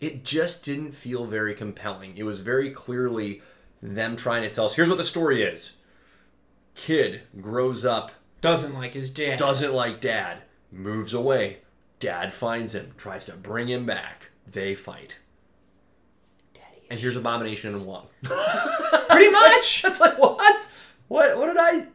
it 0.00 0.24
just 0.24 0.64
didn't 0.64 0.90
feel 0.92 1.24
very 1.24 1.54
compelling. 1.54 2.16
It 2.16 2.24
was 2.24 2.40
very 2.40 2.70
clearly 2.70 3.40
them 3.80 4.16
trying 4.16 4.42
to 4.42 4.50
tell 4.50 4.64
us 4.64 4.74
here's 4.74 4.88
what 4.88 4.98
the 4.98 5.04
story 5.04 5.42
is 5.42 5.72
kid 6.74 7.22
grows 7.40 7.84
up, 7.84 8.10
Doesn't 8.40 8.74
like 8.74 8.92
his 8.94 9.10
dad. 9.10 9.38
doesn't 9.38 9.72
like 9.74 10.00
dad, 10.00 10.42
moves 10.70 11.12
away. 11.14 11.58
Dad 12.00 12.32
finds 12.32 12.74
him, 12.74 12.92
tries 12.96 13.24
to 13.24 13.32
bring 13.32 13.68
him 13.68 13.84
back. 13.84 14.30
They 14.46 14.74
fight. 14.74 15.18
Daddy. 16.54 16.86
And 16.90 17.00
here's 17.00 17.16
Abomination 17.16 17.74
and 17.74 17.84
Wong. 17.86 18.06
Pretty 18.22 19.30
much. 19.30 19.82
It's 19.84 20.00
like, 20.00 20.16
what? 20.18 20.68
What? 21.08 21.36
What 21.36 21.46
did 21.46 21.56
I? 21.58 21.86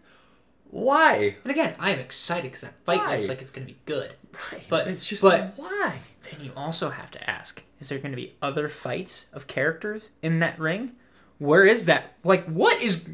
Why? 0.72 1.36
And 1.44 1.52
again, 1.52 1.76
I 1.80 1.92
am 1.92 2.00
excited 2.00 2.44
because 2.44 2.62
that 2.62 2.74
fight 2.84 3.00
Why? 3.00 3.14
looks 3.14 3.30
like 3.30 3.42
it's 3.42 3.52
going 3.52 3.66
to 3.68 3.74
be 3.74 3.80
good. 3.86 4.14
Right. 4.52 4.64
But- 4.68 4.88
it's 4.88 5.06
just 5.06 5.22
but- 5.22 5.54
why? 5.56 6.00
Then 6.32 6.44
you 6.46 6.52
also 6.56 6.90
have 6.90 7.12
to 7.12 7.30
ask: 7.30 7.64
Is 7.80 7.90
there 7.90 8.00
going 8.00 8.12
to 8.12 8.16
be 8.16 8.36
other 8.42 8.68
fights 8.70 9.28
of 9.34 9.46
characters 9.46 10.12
in 10.22 10.40
that 10.40 10.58
ring? 10.60 10.94
Where 11.38 11.66
is 11.66 11.86
that? 11.86 12.14
Like, 12.24 12.46
what 12.46 12.82
is? 12.82 13.06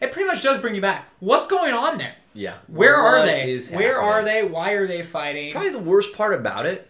It 0.00 0.12
pretty 0.12 0.26
much 0.26 0.42
does 0.42 0.58
bring 0.58 0.74
you 0.74 0.80
back. 0.80 1.08
What's 1.20 1.46
going 1.46 1.72
on 1.74 1.98
there? 1.98 2.14
Yeah. 2.32 2.56
Where 2.68 2.96
are 2.96 3.24
they? 3.26 3.60
Where 3.72 4.00
are 4.00 4.24
they? 4.24 4.42
Why 4.44 4.72
are 4.72 4.86
they 4.86 5.02
fighting? 5.02 5.52
Probably 5.52 5.70
the 5.70 5.78
worst 5.78 6.14
part 6.16 6.32
about 6.32 6.64
it, 6.66 6.88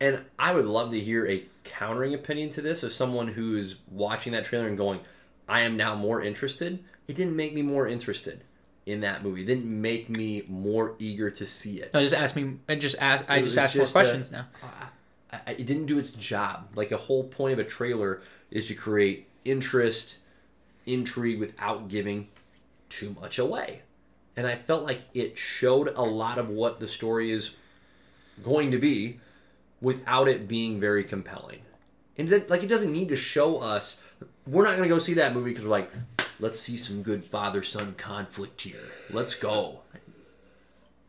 and 0.00 0.24
I 0.38 0.54
would 0.54 0.64
love 0.66 0.90
to 0.92 1.00
hear 1.00 1.26
a 1.26 1.44
countering 1.64 2.14
opinion 2.14 2.50
to 2.50 2.62
this 2.62 2.82
of 2.82 2.92
someone 2.92 3.28
who 3.28 3.56
is 3.56 3.76
watching 3.90 4.32
that 4.32 4.44
trailer 4.44 4.66
and 4.68 4.76
going, 4.76 5.00
"I 5.48 5.60
am 5.62 5.76
now 5.76 5.94
more 5.94 6.22
interested." 6.22 6.82
It 7.08 7.16
didn't 7.16 7.36
make 7.36 7.52
me 7.54 7.62
more 7.62 7.86
interested 7.88 8.42
in 8.86 9.00
that 9.00 9.22
movie. 9.22 9.42
It 9.42 9.46
didn't 9.46 9.66
make 9.66 10.08
me 10.08 10.44
more 10.48 10.94
eager 10.98 11.30
to 11.30 11.44
see 11.44 11.80
it. 11.80 11.92
No, 11.92 12.00
just 12.00 12.14
ask 12.14 12.36
me. 12.36 12.58
I 12.68 12.74
just 12.76 12.96
ask. 13.00 13.24
I 13.28 13.38
just 13.40 13.44
was 13.50 13.58
ask 13.58 13.76
more 13.76 13.82
just 13.84 13.92
a- 13.94 13.98
questions 13.98 14.30
now. 14.30 14.46
I, 15.30 15.40
I- 15.48 15.50
it 15.52 15.66
didn't 15.66 15.86
do 15.86 15.98
its 15.98 16.10
job. 16.12 16.68
Like 16.74 16.90
a 16.92 16.96
whole 16.96 17.24
point 17.24 17.52
of 17.54 17.58
a 17.58 17.64
trailer 17.68 18.22
is 18.50 18.66
to 18.68 18.74
create 18.74 19.26
interest, 19.44 20.16
intrigue 20.88 21.38
without 21.38 21.88
giving 21.88 22.28
too 22.88 23.14
much 23.20 23.38
away. 23.38 23.82
And 24.36 24.46
I 24.46 24.54
felt 24.54 24.84
like 24.84 25.00
it 25.14 25.36
showed 25.36 25.88
a 25.96 26.02
lot 26.02 26.38
of 26.38 26.48
what 26.48 26.80
the 26.80 26.88
story 26.88 27.30
is 27.30 27.56
going 28.42 28.70
to 28.70 28.78
be 28.78 29.20
without 29.80 30.28
it 30.28 30.48
being 30.48 30.80
very 30.80 31.04
compelling. 31.04 31.60
And 32.16 32.30
like 32.48 32.62
it 32.62 32.68
doesn't 32.68 32.92
need 32.92 33.08
to 33.08 33.16
show 33.16 33.58
us 33.58 34.00
we're 34.46 34.64
not 34.64 34.76
going 34.76 34.88
to 34.88 34.94
go 34.94 34.98
see 34.98 35.14
that 35.14 35.34
movie 35.34 35.50
because 35.50 35.64
we're 35.64 35.70
like 35.70 35.92
let's 36.40 36.58
see 36.58 36.76
some 36.76 37.02
good 37.02 37.24
father 37.24 37.62
son 37.62 37.94
conflict 37.96 38.62
here. 38.62 38.90
Let's 39.10 39.34
go. 39.34 39.80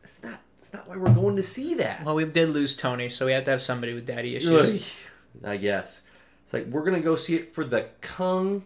That's 0.02 0.22
not 0.22 0.40
that's 0.58 0.72
not 0.72 0.88
why 0.88 0.96
we're 0.96 1.14
going 1.14 1.36
to 1.36 1.42
see 1.42 1.74
that. 1.74 2.04
Well, 2.04 2.16
we 2.16 2.24
did 2.24 2.50
lose 2.50 2.74
Tony, 2.76 3.08
so 3.08 3.26
we 3.26 3.32
have 3.32 3.44
to 3.44 3.50
have 3.50 3.62
somebody 3.62 3.94
with 3.94 4.06
daddy 4.06 4.36
issues. 4.36 4.86
I 5.44 5.56
guess. 5.56 6.02
It's 6.44 6.52
like 6.52 6.66
we're 6.66 6.84
gonna 6.84 7.00
go 7.00 7.16
see 7.16 7.36
it 7.36 7.54
for 7.54 7.64
the 7.64 7.86
kung 8.00 8.64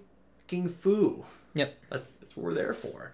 king 0.54 0.68
fu. 0.68 1.24
Yep. 1.54 1.76
That's 1.90 2.36
what 2.36 2.44
we're 2.44 2.54
there 2.54 2.74
for. 2.74 3.12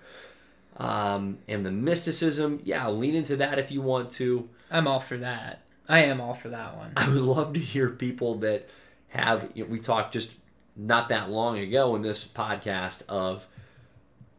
Um, 0.76 1.38
and 1.49 1.64
the 1.64 1.70
mysticism, 1.70 2.61
yeah, 2.64 2.88
lean 2.88 3.14
into 3.14 3.36
that 3.36 3.59
if 3.59 3.70
you 3.70 3.82
want 3.82 4.11
to. 4.12 4.49
I'm 4.70 4.86
all 4.86 5.01
for 5.01 5.16
that. 5.18 5.62
I 5.88 6.01
am 6.01 6.20
all 6.20 6.34
for 6.34 6.49
that 6.51 6.76
one. 6.76 6.93
I 6.97 7.09
would 7.09 7.20
love 7.20 7.55
to 7.55 7.61
hear 7.61 7.91
people 7.91 8.36
that 8.36 8.68
have. 9.09 9.51
You 9.55 9.64
know, 9.64 9.70
we 9.70 9.80
talked 9.80 10.12
just 10.12 10.32
not 10.76 11.09
that 11.09 11.28
long 11.28 11.59
ago 11.59 11.95
in 11.97 12.03
this 12.03 12.24
podcast 12.24 13.03
of 13.09 13.47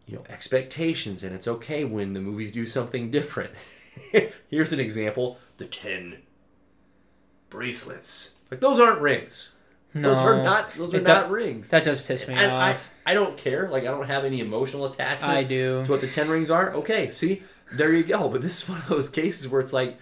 you 0.07 0.15
know 0.15 0.23
expectations, 0.29 1.23
and 1.23 1.35
it's 1.35 1.47
okay 1.47 1.83
when 1.83 2.13
the 2.13 2.21
movies 2.21 2.51
do 2.51 2.65
something 2.65 3.11
different. 3.11 3.51
Here's 4.49 4.71
an 4.71 4.79
example: 4.79 5.37
the 5.57 5.65
ten 5.65 6.19
bracelets. 7.49 8.35
Like 8.49 8.61
those 8.61 8.79
aren't 8.79 9.01
rings. 9.01 9.50
Those 9.93 10.17
are 10.19 10.41
not. 10.41 10.73
Those 10.75 10.93
are 10.93 11.01
not 11.01 11.29
rings. 11.29 11.69
That 11.69 11.83
does 11.83 12.01
piss 12.01 12.27
me 12.27 12.33
And 12.35 12.51
I, 12.51 12.71
off. 12.71 12.91
I 13.05 13.13
don't 13.13 13.37
care. 13.37 13.69
Like 13.69 13.83
I 13.83 13.87
don't 13.87 14.07
have 14.07 14.23
any 14.23 14.39
emotional 14.39 14.85
attachment. 14.85 15.31
I 15.31 15.43
do. 15.43 15.83
to 15.83 15.91
what 15.91 16.01
the 16.01 16.07
ten 16.07 16.29
rings 16.29 16.49
are. 16.49 16.73
Okay, 16.75 17.09
see, 17.09 17.43
there 17.73 17.93
you 17.93 18.03
go. 18.03 18.29
But 18.31 18.41
this 18.41 18.63
is 18.63 18.69
one 18.69 18.79
of 18.79 18.87
those 18.87 19.09
cases 19.09 19.47
where 19.47 19.59
it's 19.59 19.73
like, 19.73 19.97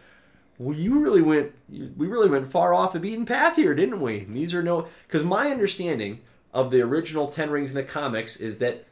well, 0.57 0.77
you 0.77 0.99
really 0.99 1.21
went, 1.21 1.53
we 1.69 2.07
really 2.07 2.29
went 2.29 2.51
far 2.51 2.73
off 2.73 2.93
the 2.93 2.99
beaten 2.99 3.25
path 3.25 3.55
here, 3.55 3.73
didn't 3.73 4.01
we? 4.01 4.25
These 4.25 4.53
are 4.53 4.61
no, 4.61 4.87
because 5.07 5.23
my 5.23 5.47
understanding 5.49 6.19
of 6.53 6.69
the 6.69 6.81
original 6.81 7.27
ten 7.27 7.49
rings 7.49 7.71
in 7.71 7.75
the 7.75 7.83
comics 7.83 8.35
is 8.35 8.59
that 8.59 8.85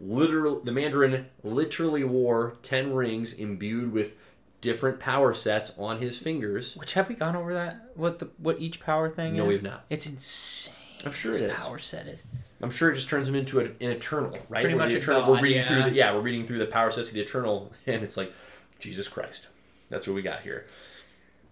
literal, 0.00 0.60
the 0.60 0.72
Mandarin 0.72 1.26
literally 1.42 2.04
wore 2.04 2.56
ten 2.62 2.92
rings 2.92 3.32
imbued 3.32 3.92
with 3.92 4.12
different 4.64 4.98
power 4.98 5.32
sets 5.34 5.70
on 5.78 6.00
his 6.00 6.18
fingers. 6.18 6.74
Which 6.74 6.94
have 6.94 7.08
we 7.08 7.14
gone 7.14 7.36
over 7.36 7.54
that? 7.54 7.90
What 7.94 8.18
the 8.18 8.30
what 8.38 8.60
each 8.60 8.80
power 8.80 9.08
thing 9.08 9.36
No, 9.36 9.44
is? 9.48 9.56
we've 9.56 9.62
not. 9.62 9.84
It's 9.90 10.06
insane. 10.06 10.74
I'm 11.04 11.12
sure 11.12 11.32
this 11.32 11.40
it 11.42 11.50
is. 11.50 11.56
power 11.60 11.78
set 11.78 12.06
is. 12.08 12.22
I'm 12.62 12.70
sure 12.70 12.90
it 12.90 12.94
just 12.94 13.08
turns 13.10 13.28
him 13.28 13.34
into 13.34 13.60
a, 13.60 13.64
an 13.64 13.74
eternal, 13.90 14.30
right? 14.48 14.62
Pretty 14.62 14.74
Where 14.74 14.86
much 14.86 14.94
eternal. 14.94 15.20
god, 15.20 15.28
we're 15.30 15.40
reading 15.42 15.58
yeah. 15.58 15.68
through 15.68 15.90
the 15.90 15.96
yeah, 15.96 16.14
we're 16.14 16.20
reading 16.22 16.46
through 16.46 16.58
the 16.58 16.66
power 16.66 16.90
sets 16.90 17.08
of 17.08 17.14
the 17.14 17.20
eternal, 17.20 17.72
and 17.86 18.02
it's 18.02 18.16
like 18.16 18.32
Jesus 18.80 19.06
Christ. 19.06 19.48
That's 19.90 20.06
what 20.06 20.14
we 20.14 20.22
got 20.22 20.40
here. 20.40 20.66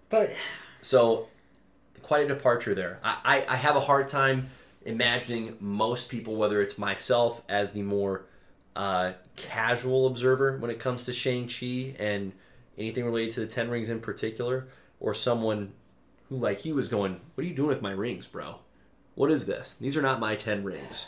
But 0.08 0.32
So, 0.80 1.28
quite 2.02 2.24
a 2.24 2.28
departure 2.28 2.74
there. 2.74 2.98
I, 3.04 3.44
I, 3.48 3.52
I 3.54 3.56
have 3.56 3.76
a 3.76 3.80
hard 3.80 4.08
time 4.08 4.50
imagining 4.84 5.56
most 5.60 6.08
people, 6.08 6.34
whether 6.36 6.60
it's 6.60 6.76
myself 6.78 7.42
as 7.48 7.72
the 7.72 7.82
more 7.82 8.24
uh, 8.74 9.12
casual 9.36 10.06
observer 10.06 10.56
when 10.58 10.70
it 10.70 10.78
comes 10.78 11.04
to 11.04 11.12
Shang-Chi 11.12 11.94
and 11.98 12.32
anything 12.78 13.04
related 13.04 13.34
to 13.34 13.40
the 13.40 13.46
Ten 13.46 13.70
Rings 13.70 13.88
in 13.88 14.00
particular, 14.00 14.68
or 15.00 15.14
someone 15.14 15.72
who, 16.28 16.36
like 16.36 16.64
you, 16.64 16.74
was 16.74 16.88
going, 16.88 17.20
What 17.34 17.44
are 17.44 17.48
you 17.48 17.54
doing 17.54 17.68
with 17.68 17.82
my 17.82 17.90
rings, 17.92 18.26
bro? 18.26 18.56
What 19.14 19.30
is 19.30 19.46
this? 19.46 19.74
These 19.80 19.96
are 19.96 20.02
not 20.02 20.20
my 20.20 20.36
Ten 20.36 20.64
rings. 20.64 21.06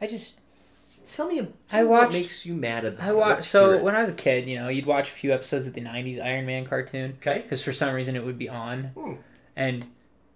I 0.00 0.06
just 0.06 0.40
Tell 1.14 1.28
me, 1.28 1.36
tell 1.38 1.48
I 1.70 1.82
me 1.82 1.88
what 1.88 2.10
makes 2.10 2.44
you 2.44 2.54
mad 2.54 2.84
about 2.84 3.06
I 3.06 3.12
watched 3.12 3.42
so 3.44 3.80
when 3.80 3.94
I 3.94 4.00
was 4.00 4.10
a 4.10 4.14
kid, 4.14 4.48
you 4.48 4.58
know, 4.58 4.68
you'd 4.68 4.86
watch 4.86 5.08
a 5.08 5.12
few 5.12 5.32
episodes 5.32 5.68
of 5.68 5.74
the 5.74 5.80
'90s 5.80 6.20
Iron 6.20 6.46
Man 6.46 6.64
cartoon 6.64 7.16
Okay. 7.20 7.42
because 7.42 7.62
for 7.62 7.72
some 7.72 7.94
reason 7.94 8.16
it 8.16 8.24
would 8.24 8.36
be 8.36 8.48
on, 8.48 8.86
Hmm. 8.96 9.12
and 9.54 9.86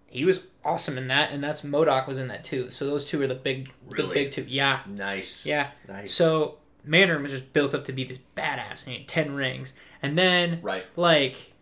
he 0.07 0.25
was 0.25 0.47
awesome 0.65 0.97
in 0.97 1.09
that, 1.09 1.33
and 1.33 1.43
that's 1.43 1.63
MODOK 1.63 2.07
was 2.07 2.19
in 2.19 2.29
that 2.29 2.45
too. 2.45 2.71
So 2.71 2.87
those 2.87 3.05
two 3.05 3.21
are 3.21 3.27
the 3.27 3.35
big, 3.35 3.73
the 3.91 4.05
big 4.15 4.31
two. 4.31 4.45
Yeah, 4.49 4.81
Nice. 4.87 5.45
yeah. 5.45 5.71
Nice. 5.89 6.15
So 6.15 6.59
Mandarin 6.85 7.23
was 7.23 7.33
just 7.33 7.53
built 7.53 7.75
up 7.75 7.85
to 7.87 7.93
be 7.93 8.05
this 8.05 8.19
badass, 8.37 8.85
and 8.85 8.93
he 8.93 8.99
had 8.99 9.09
ten 9.09 9.35
rings, 9.35 9.73
and 10.03 10.17
then 10.19 10.61
Right. 10.63 10.85
like. 10.97 11.53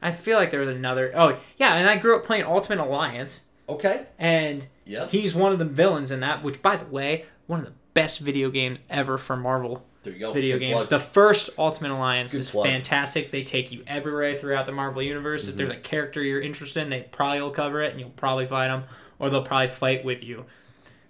I 0.00 0.12
feel 0.12 0.38
like 0.38 0.50
there 0.50 0.60
was 0.60 0.68
another. 0.68 1.12
Oh 1.14 1.38
yeah, 1.56 1.74
and 1.74 1.88
I 1.88 1.96
grew 1.96 2.16
up 2.16 2.24
playing 2.24 2.44
Ultimate 2.44 2.78
Alliance, 2.82 3.42
Okay. 3.68 4.06
and 4.18 4.66
Yep. 4.84 5.10
he's 5.10 5.34
one 5.34 5.52
of 5.52 5.58
the 5.58 5.64
villains 5.64 6.10
in 6.10 6.20
that. 6.20 6.42
Which, 6.42 6.62
by 6.62 6.76
the 6.76 6.84
way, 6.84 7.24
one 7.46 7.60
of 7.60 7.66
the 7.66 7.72
best 7.94 8.20
video 8.20 8.48
games 8.50 8.78
ever 8.88 9.18
for 9.18 9.36
Marvel 9.36 9.84
There 10.04 10.12
you 10.12 10.20
go. 10.20 10.32
video 10.32 10.54
Good 10.56 10.60
games. 10.66 10.76
plug. 10.82 10.88
The 10.90 10.98
first 11.00 11.50
Ultimate 11.58 11.90
Alliance 11.90 12.30
Good 12.30 12.38
is 12.38 12.50
plug. 12.50 12.66
fantastic. 12.66 13.32
They 13.32 13.42
take 13.42 13.72
you 13.72 13.82
everywhere 13.88 14.36
throughout 14.36 14.66
the 14.66 14.72
Marvel 14.72 15.02
universe. 15.02 15.48
If 15.48 15.56
there's 15.56 15.70
a 15.70 15.72
Mm-hmm. 15.72 15.82
character 15.82 16.22
you're 16.22 16.40
interested 16.40 16.82
in, 16.84 16.90
they 16.90 17.02
probably 17.10 17.40
will 17.42 17.50
cover 17.50 17.82
it, 17.82 17.90
and 17.90 17.98
you'll 17.98 18.10
probably 18.10 18.44
fight 18.46 18.68
them, 18.68 18.84
or 19.18 19.30
they'll 19.30 19.42
probably 19.42 19.66
fight 19.68 20.04
with 20.04 20.22
you. 20.22 20.44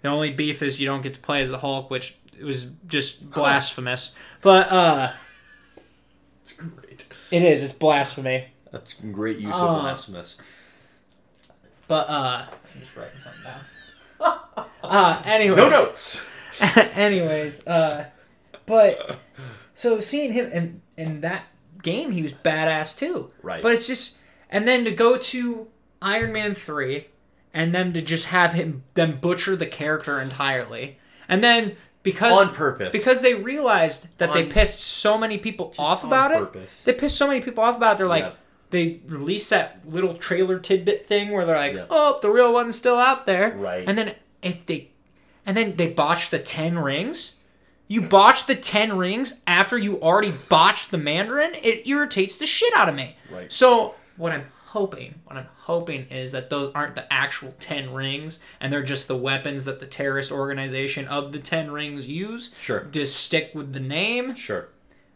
The 0.01 0.09
only 0.09 0.31
beef 0.31 0.63
is 0.63 0.79
you 0.81 0.87
don't 0.87 1.03
get 1.03 1.13
to 1.13 1.19
play 1.19 1.41
as 1.43 1.49
the 1.49 1.59
Hulk, 1.59 1.91
which 1.91 2.15
was 2.43 2.67
just 2.87 3.29
blasphemous. 3.31 4.11
But 4.41 4.71
uh, 4.71 5.11
That's 6.39 6.53
great. 6.53 7.05
it 7.31 7.43
is. 7.43 7.63
It's 7.63 7.73
blasphemy. 7.73 8.47
That's 8.71 8.93
great 8.93 9.39
use 9.39 9.53
Uh, 9.55 9.67
of 9.67 9.81
blasphemous. 9.81 10.37
But 11.87 12.09
uh, 12.09 12.45
I'm 12.51 12.79
just 12.81 12.95
writing 12.95 13.19
something 13.19 13.43
down. 13.43 14.65
uh, 14.83 15.21
anyway. 15.25 15.57
No 15.57 15.69
notes. 15.69 16.25
Anyways, 16.93 17.65
uh, 17.65 18.05
but 18.65 19.19
so 19.75 19.99
seeing 19.99 20.33
him 20.33 20.51
in 20.51 20.81
in 20.97 21.21
that 21.21 21.43
game, 21.81 22.11
he 22.11 22.21
was 22.21 22.33
badass 22.33 22.97
too. 22.97 23.31
Right. 23.41 23.61
But 23.63 23.73
it's 23.73 23.87
just, 23.87 24.17
and 24.49 24.67
then 24.67 24.83
to 24.83 24.91
go 24.91 25.17
to 25.17 25.67
Iron 26.01 26.33
Man 26.33 26.53
three, 26.53 27.07
and 27.53 27.73
then 27.73 27.93
to 27.93 28.01
just 28.01 28.27
have 28.27 28.53
him 28.53 28.83
then 28.93 29.19
butcher 29.19 29.55
the 29.55 29.65
character 29.65 30.19
entirely, 30.19 30.99
and 31.29 31.41
then 31.43 31.77
because 32.03 32.37
on 32.47 32.53
purpose. 32.53 32.91
because 32.91 33.21
they 33.21 33.33
realized 33.33 34.07
that 34.17 34.33
they 34.33 34.45
pissed 34.45 34.79
so 34.79 35.17
many 35.17 35.37
people 35.37 35.73
off 35.77 36.03
on 36.03 36.09
about 36.09 36.31
it. 36.31 36.37
purpose. 36.39 36.83
They 36.83 36.93
pissed 36.93 37.17
so 37.17 37.27
many 37.27 37.41
people 37.41 37.63
off 37.63 37.75
about 37.77 37.95
it. 37.95 37.97
They're 37.99 38.07
like. 38.07 38.25
Yeah. 38.25 38.31
They 38.71 38.99
released 39.07 39.49
that 39.49 39.79
little 39.83 40.13
trailer 40.13 40.59
tidbit 40.59 41.07
thing 41.07 41.31
where 41.31 41.43
they're 41.43 41.57
like, 41.57 41.73
Yeah. 41.73 41.85
"Oh, 41.89 42.19
the 42.21 42.29
real 42.29 42.53
one's 42.53 42.75
still 42.75 42.99
out 42.99 43.25
there." 43.25 43.55
Right. 43.57 43.83
And 43.87 43.97
then 43.97 44.13
if 44.43 44.63
they, 44.67 44.91
and 45.43 45.57
then 45.57 45.75
they 45.75 45.87
botched 45.87 46.29
the 46.29 46.37
ten 46.37 46.77
rings. 46.77 47.31
You 47.87 48.03
botched 48.03 48.45
the 48.45 48.53
ten 48.53 48.95
rings 48.95 49.39
after 49.47 49.75
you 49.75 49.99
already 49.99 50.35
botched 50.49 50.91
the 50.91 50.99
Mandarin. 50.99 51.53
It 51.63 51.87
irritates 51.87 52.35
the 52.35 52.45
shit 52.45 52.71
out 52.77 52.87
of 52.87 52.93
me. 52.93 53.15
Right. 53.31 53.51
So 53.51 53.95
what 54.17 54.33
I'm 54.33 54.45
hoping, 54.69 55.21
what 55.25 55.37
I'm 55.37 55.47
hoping 55.57 56.07
is 56.09 56.31
that 56.31 56.49
those 56.49 56.71
aren't 56.75 56.95
the 56.95 57.11
actual 57.11 57.53
ten 57.59 57.93
rings, 57.93 58.39
and 58.59 58.71
they're 58.71 58.83
just 58.83 59.07
the 59.07 59.15
weapons 59.17 59.65
that 59.65 59.79
the 59.79 59.85
terrorist 59.85 60.31
organization 60.31 61.07
of 61.07 61.31
the 61.31 61.39
ten 61.39 61.71
rings 61.71 62.07
use. 62.07 62.51
Sure. 62.57 62.81
Just 62.91 63.15
stick 63.17 63.51
with 63.53 63.73
the 63.73 63.79
name. 63.79 64.35
Sure. 64.35 64.67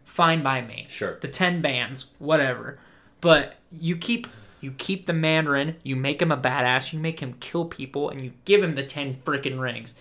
fine 0.05 0.43
by 0.43 0.61
me. 0.61 0.85
Sure. 0.89 1.17
The 1.21 1.27
ten 1.27 1.61
bands, 1.61 2.07
whatever. 2.19 2.77
But 3.21 3.55
you 3.71 3.95
keep 3.97 4.27
you 4.61 4.71
keep 4.71 5.05
the 5.07 5.13
Mandarin, 5.13 5.75
you 5.83 5.95
make 5.95 6.21
him 6.21 6.31
a 6.31 6.37
badass, 6.37 6.93
you 6.93 6.99
make 6.99 7.19
him 7.19 7.33
kill 7.39 7.65
people, 7.65 8.09
and 8.09 8.21
you 8.21 8.31
give 8.45 8.63
him 8.63 8.75
the 8.75 8.83
ten 8.83 9.17
freaking 9.25 9.59
rings. 9.59 9.93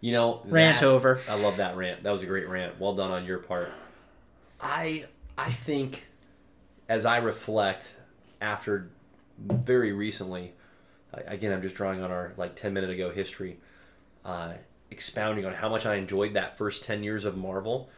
You 0.00 0.12
know, 0.12 0.40
Rant 0.46 0.80
that- 0.80 0.86
over. 0.86 1.20
I 1.28 1.34
love 1.36 1.58
that 1.58 1.76
rant. 1.76 2.02
That 2.02 2.10
was 2.10 2.22
a 2.22 2.26
great 2.26 2.48
rant. 2.48 2.80
Well 2.80 2.94
done 2.94 3.10
on 3.10 3.24
your 3.24 3.38
part. 3.38 3.68
I 4.60 5.04
I 5.38 5.50
think 5.52 6.04
as 6.88 7.04
I 7.06 7.18
reflect 7.18 7.88
after 8.42 8.90
very 9.38 9.92
recently, 9.92 10.52
again, 11.12 11.52
I'm 11.52 11.62
just 11.62 11.74
drawing 11.74 12.02
on 12.02 12.10
our 12.10 12.32
like 12.36 12.56
10 12.56 12.74
minute 12.74 12.90
ago 12.90 13.10
history, 13.10 13.58
uh, 14.24 14.54
expounding 14.90 15.46
on 15.46 15.54
how 15.54 15.68
much 15.68 15.86
I 15.86 15.94
enjoyed 15.94 16.34
that 16.34 16.58
first 16.58 16.84
10 16.84 17.02
years 17.02 17.24
of 17.24 17.36
Marvel. 17.36 17.88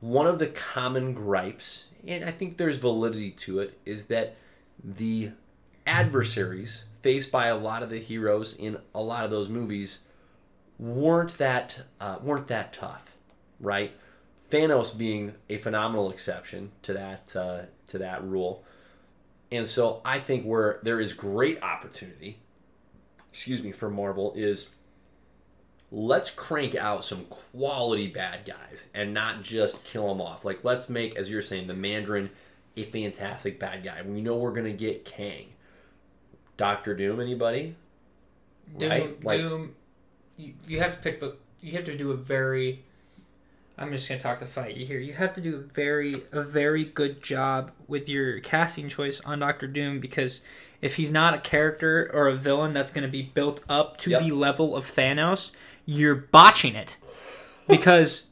One 0.00 0.26
of 0.26 0.38
the 0.38 0.48
common 0.48 1.14
gripes, 1.14 1.86
and 2.06 2.24
I 2.24 2.30
think 2.30 2.56
there's 2.56 2.78
validity 2.78 3.30
to 3.30 3.60
it, 3.60 3.78
is 3.86 4.06
that 4.06 4.36
the 4.82 5.30
adversaries 5.86 6.84
faced 7.00 7.30
by 7.30 7.46
a 7.46 7.56
lot 7.56 7.82
of 7.82 7.90
the 7.90 7.98
heroes 7.98 8.54
in 8.54 8.78
a 8.94 9.00
lot 9.00 9.24
of 9.24 9.30
those 9.30 9.48
movies 9.48 9.98
weren't 10.78 11.38
that 11.38 11.82
uh, 12.00 12.16
weren't 12.22 12.48
that 12.48 12.72
tough, 12.72 13.12
right? 13.60 13.92
Thanos 14.50 14.96
being 14.96 15.34
a 15.48 15.56
phenomenal 15.56 16.10
exception 16.10 16.72
to 16.82 16.92
that 16.92 17.34
uh, 17.36 17.62
to 17.86 17.98
that 17.98 18.22
rule, 18.24 18.64
and 19.52 19.66
so 19.66 20.00
I 20.04 20.18
think 20.18 20.44
where 20.44 20.80
there 20.82 20.98
is 21.00 21.12
great 21.12 21.62
opportunity, 21.62 22.38
excuse 23.32 23.62
me, 23.62 23.70
for 23.70 23.90
Marvel 23.90 24.32
is 24.34 24.68
let's 25.90 26.30
crank 26.30 26.74
out 26.74 27.04
some 27.04 27.26
quality 27.26 28.08
bad 28.08 28.46
guys 28.46 28.88
and 28.94 29.12
not 29.12 29.42
just 29.42 29.84
kill 29.84 30.08
them 30.08 30.20
off. 30.20 30.44
Like 30.44 30.64
let's 30.64 30.88
make, 30.88 31.16
as 31.16 31.30
you're 31.30 31.42
saying, 31.42 31.66
the 31.66 31.74
Mandarin 31.74 32.30
a 32.76 32.82
fantastic 32.84 33.60
bad 33.60 33.84
guy. 33.84 34.00
We 34.02 34.20
know 34.22 34.36
we're 34.36 34.52
gonna 34.54 34.72
get 34.72 35.04
Kang, 35.04 35.48
Doctor 36.56 36.94
Doom. 36.94 37.20
Anybody? 37.20 37.76
Doom, 38.78 38.90
Right? 38.90 39.24
Like- 39.24 39.40
Doom. 39.40 39.74
You, 40.38 40.54
you 40.66 40.80
have 40.80 40.94
to 40.94 40.98
pick 40.98 41.20
the. 41.20 41.36
You 41.60 41.72
have 41.72 41.84
to 41.84 41.96
do 41.96 42.10
a 42.10 42.16
very. 42.16 42.84
I'm 43.78 43.90
just 43.90 44.08
gonna 44.08 44.20
talk 44.20 44.38
the 44.38 44.46
fight 44.46 44.76
you 44.76 44.86
here. 44.86 44.98
You 45.00 45.14
have 45.14 45.32
to 45.34 45.40
do 45.40 45.56
a 45.56 45.58
very 45.60 46.14
a 46.30 46.42
very 46.42 46.84
good 46.84 47.22
job 47.22 47.70
with 47.88 48.08
your 48.08 48.38
casting 48.40 48.88
choice 48.88 49.20
on 49.24 49.38
Doctor 49.40 49.66
Doom 49.66 49.98
because 49.98 50.40
if 50.80 50.96
he's 50.96 51.10
not 51.10 51.32
a 51.34 51.38
character 51.38 52.10
or 52.12 52.28
a 52.28 52.34
villain 52.34 52.72
that's 52.72 52.90
gonna 52.90 53.08
be 53.08 53.22
built 53.22 53.62
up 53.68 53.96
to 53.98 54.10
Yep. 54.10 54.20
the 54.22 54.30
level 54.32 54.76
of 54.76 54.84
Thanos, 54.84 55.52
you're 55.86 56.14
botching 56.14 56.74
it. 56.74 56.96
Because 57.66 58.26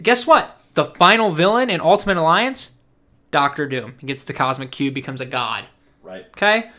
guess 0.00 0.26
what? 0.26 0.58
The 0.74 0.84
final 0.86 1.30
villain 1.30 1.68
in 1.70 1.80
Ultimate 1.80 2.16
Alliance, 2.16 2.70
Doctor 3.30 3.66
Doom. 3.66 3.94
He 4.00 4.06
gets 4.06 4.24
the 4.24 4.32
cosmic 4.32 4.70
cube, 4.70 4.94
becomes 4.94 5.20
a 5.20 5.26
god. 5.26 5.66
Right. 6.02 6.26
Okay? 6.28 6.70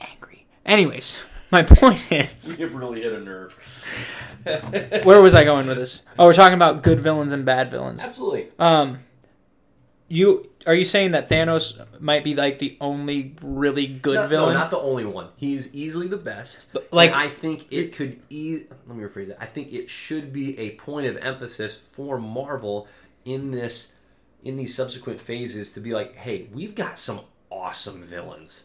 Angry. 0.00 0.46
Anyways, 0.64 1.22
my 1.50 1.62
point 1.62 2.10
is 2.12 2.58
You've 2.60 2.74
really 2.74 3.02
hit 3.02 3.12
a 3.12 3.20
nerve. 3.20 3.52
where 5.04 5.22
was 5.22 5.34
I 5.34 5.44
going 5.50 5.66
with 5.66 5.76
this? 5.76 6.02
Oh, 6.18 6.26
we're 6.26 6.32
talking 6.32 6.54
about 6.54 6.82
good 6.82 7.00
villains 7.00 7.32
and 7.32 7.44
bad 7.44 7.70
villains. 7.70 8.02
Absolutely. 8.02 8.48
Um 8.58 9.00
you 10.08 10.50
are 10.66 10.74
you 10.74 10.84
saying 10.84 11.12
that 11.12 11.28
Thanos 11.28 11.80
might 12.00 12.24
be 12.24 12.34
like 12.34 12.58
the 12.58 12.76
only 12.80 13.34
really 13.42 13.86
good 13.86 14.14
No, 14.16 14.26
villain? 14.28 14.54
No, 14.54 14.60
not 14.60 14.70
the 14.70 14.78
only 14.78 15.04
one. 15.04 15.28
He's 15.36 15.72
easily 15.74 16.08
the 16.08 16.16
best. 16.16 16.66
But, 16.72 16.88
like- 16.92 17.12
I 17.12 17.28
think 17.28 17.66
it 17.70 17.92
could. 17.94 18.20
E- 18.30 18.64
let 18.88 18.96
me 18.96 19.04
rephrase 19.04 19.28
it. 19.30 19.36
I 19.40 19.46
think 19.46 19.72
it 19.72 19.88
should 19.88 20.32
be 20.32 20.58
a 20.58 20.70
point 20.72 21.06
of 21.06 21.16
emphasis 21.18 21.76
for 21.76 22.18
Marvel 22.18 22.88
in 23.24 23.52
this, 23.52 23.92
in 24.42 24.56
these 24.56 24.74
subsequent 24.74 25.20
phases, 25.20 25.70
to 25.72 25.80
be 25.80 25.92
like, 25.92 26.16
hey, 26.16 26.48
we've 26.52 26.74
got 26.74 26.98
some 26.98 27.20
awesome 27.50 28.02
villains. 28.02 28.64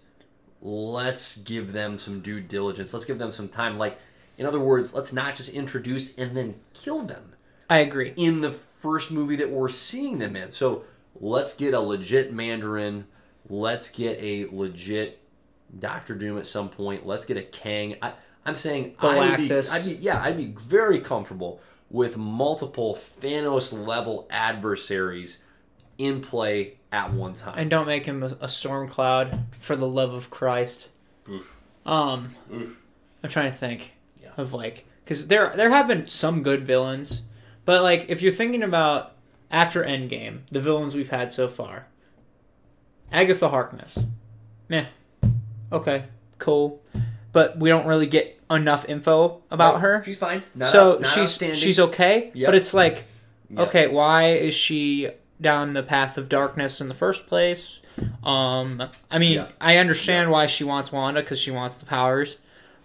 Let's 0.62 1.38
give 1.38 1.74
them 1.74 1.98
some 1.98 2.22
due 2.22 2.40
diligence. 2.40 2.94
Let's 2.94 3.06
give 3.06 3.18
them 3.18 3.32
some 3.32 3.50
time. 3.50 3.78
Like, 3.78 4.00
in 4.38 4.46
other 4.46 4.60
words, 4.60 4.94
let's 4.94 5.12
not 5.12 5.36
just 5.36 5.50
introduce 5.50 6.16
and 6.18 6.38
then 6.38 6.56
kill 6.74 7.02
them 7.02 7.34
I 7.70 7.80
agree. 7.80 8.14
in 8.16 8.42
the 8.42 8.52
first 8.52 9.12
movie 9.12 9.36
that 9.38 9.50
we're 9.50 9.70
seeing 9.70 10.20
them 10.20 10.36
in. 10.36 10.52
So 10.52 10.84
let's 11.20 11.56
get 11.56 11.74
a 11.74 11.80
legit 11.80 12.32
Mandarin. 12.34 13.08
Let's 13.50 13.90
get 13.90 14.20
a 14.22 14.48
legit 14.52 15.20
Doctor 15.78 16.16
Doom 16.16 16.38
at 16.38 16.48
some 16.48 16.70
point. 16.70 17.06
Let's 17.06 17.26
get 17.26 17.38
a 17.38 17.44
Kang. 17.44 17.96
I, 18.02 18.14
I'm 18.46 18.56
saying 18.56 18.96
I'd 19.00 19.38
be, 19.38 19.54
I'd 19.54 19.86
be 19.86 19.92
yeah, 19.94 20.22
I'd 20.22 20.38
be 20.38 20.54
very 20.68 21.00
comfortable 21.00 21.62
with 21.90 22.18
multiple 22.18 22.96
Thanos 22.96 23.74
level 23.74 24.28
adversaries 24.30 25.40
in 26.06 26.22
play 26.22 26.78
at 26.92 27.14
one 27.14 27.34
time. 27.34 27.56
And 27.58 27.70
don't 27.70 27.88
make 27.88 28.06
him 28.06 28.24
a, 28.24 28.38
a 28.42 28.50
storm 28.50 28.88
cloud 28.88 29.40
for 29.60 29.76
the 29.76 29.88
love 29.88 30.14
of 30.14 30.30
Christ. 30.30 30.90
Oof. 31.30 31.46
Um 31.86 32.36
Oof. 32.54 32.78
I'm 33.24 33.30
trying 33.30 33.52
to 33.52 33.58
think 33.58 33.94
Yeah. 34.22 34.30
of 34.38 34.54
like 34.54 34.86
because 35.04 35.28
there 35.28 35.54
there 35.56 35.70
have 35.70 35.88
been 35.88 36.08
some 36.08 36.44
good 36.44 36.66
villains, 36.66 37.22
but 37.66 37.82
like 37.84 38.06
if 38.10 38.22
you're 38.22 38.34
thinking 38.34 38.64
about 38.64 39.14
after 39.50 39.84
Endgame, 39.84 40.40
the 40.52 40.62
villains 40.62 40.96
we've 40.96 41.10
had 41.10 41.32
so 41.32 41.48
far, 41.48 41.88
Agatha 43.12 43.50
Harkness, 43.50 43.98
meh, 44.70 44.86
okay, 45.72 46.06
cool, 46.38 46.82
but 47.34 47.58
we 47.60 47.70
don't 47.70 47.86
really 47.86 48.08
get 48.08 48.40
enough 48.50 48.88
info 48.88 49.42
about 49.52 49.76
Oh, 49.76 49.80
her. 49.80 50.02
She's 50.04 50.18
fine. 50.18 50.44
Not 50.56 50.72
so 50.72 50.94
out- 50.94 51.02
not 51.02 51.08
she's 51.10 51.18
outstanding. 51.24 51.58
she's 51.60 51.80
okay, 51.80 52.32
Yep. 52.34 52.48
but 52.48 52.56
it's 52.56 52.74
like 52.74 53.06
Yep. 53.50 53.68
okay, 53.68 53.88
why 53.88 54.30
is 54.34 54.54
she 54.54 55.10
down 55.42 55.74
the 55.74 55.84
path 55.84 56.18
of 56.18 56.30
darkness 56.30 56.80
in 56.80 56.88
the 56.88 56.94
first 56.94 57.28
place? 57.28 57.80
Um, 58.24 58.84
I 59.10 59.20
mean, 59.20 59.34
Yeah. 59.38 59.48
I 59.60 59.78
understand 59.78 60.32
why 60.32 60.46
she 60.46 60.64
wants 60.64 60.92
Wanda 60.92 61.22
because 61.22 61.40
she 61.40 61.52
wants 61.52 61.78
the 61.78 61.86
powers, 61.86 62.38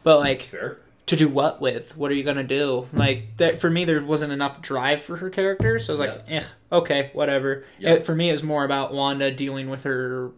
but 0.03 0.19
like 0.19 0.43
fair. 0.43 0.79
to 1.07 1.17
do 1.17 1.29
what 1.29 1.61
with? 1.61 1.97
What 1.97 2.11
are 2.11 2.15
you 2.15 2.25
gonna 2.25 2.43
do? 2.43 2.89
Like 2.93 3.37
that 3.37 3.61
for 3.61 3.71
me, 3.71 3.85
there 3.85 4.03
wasn't 4.03 4.33
enough 4.33 4.61
drive 4.61 5.01
for 5.03 5.17
her 5.19 5.31
character, 5.31 5.79
so 5.79 5.93
I 5.93 5.99
was 5.99 6.01
like, 6.01 6.25
eh, 6.29 6.43
okay, 6.73 7.11
whatever. 7.13 7.65
Yeah. 7.79 7.95
It, 7.95 8.05
for 8.07 8.15
me, 8.15 8.29
it 8.29 8.33
was 8.33 8.43
more 8.43 8.65
about 8.65 8.93
Wanda 8.93 9.31
dealing 9.31 9.71
with 9.71 9.85
her 9.85 10.31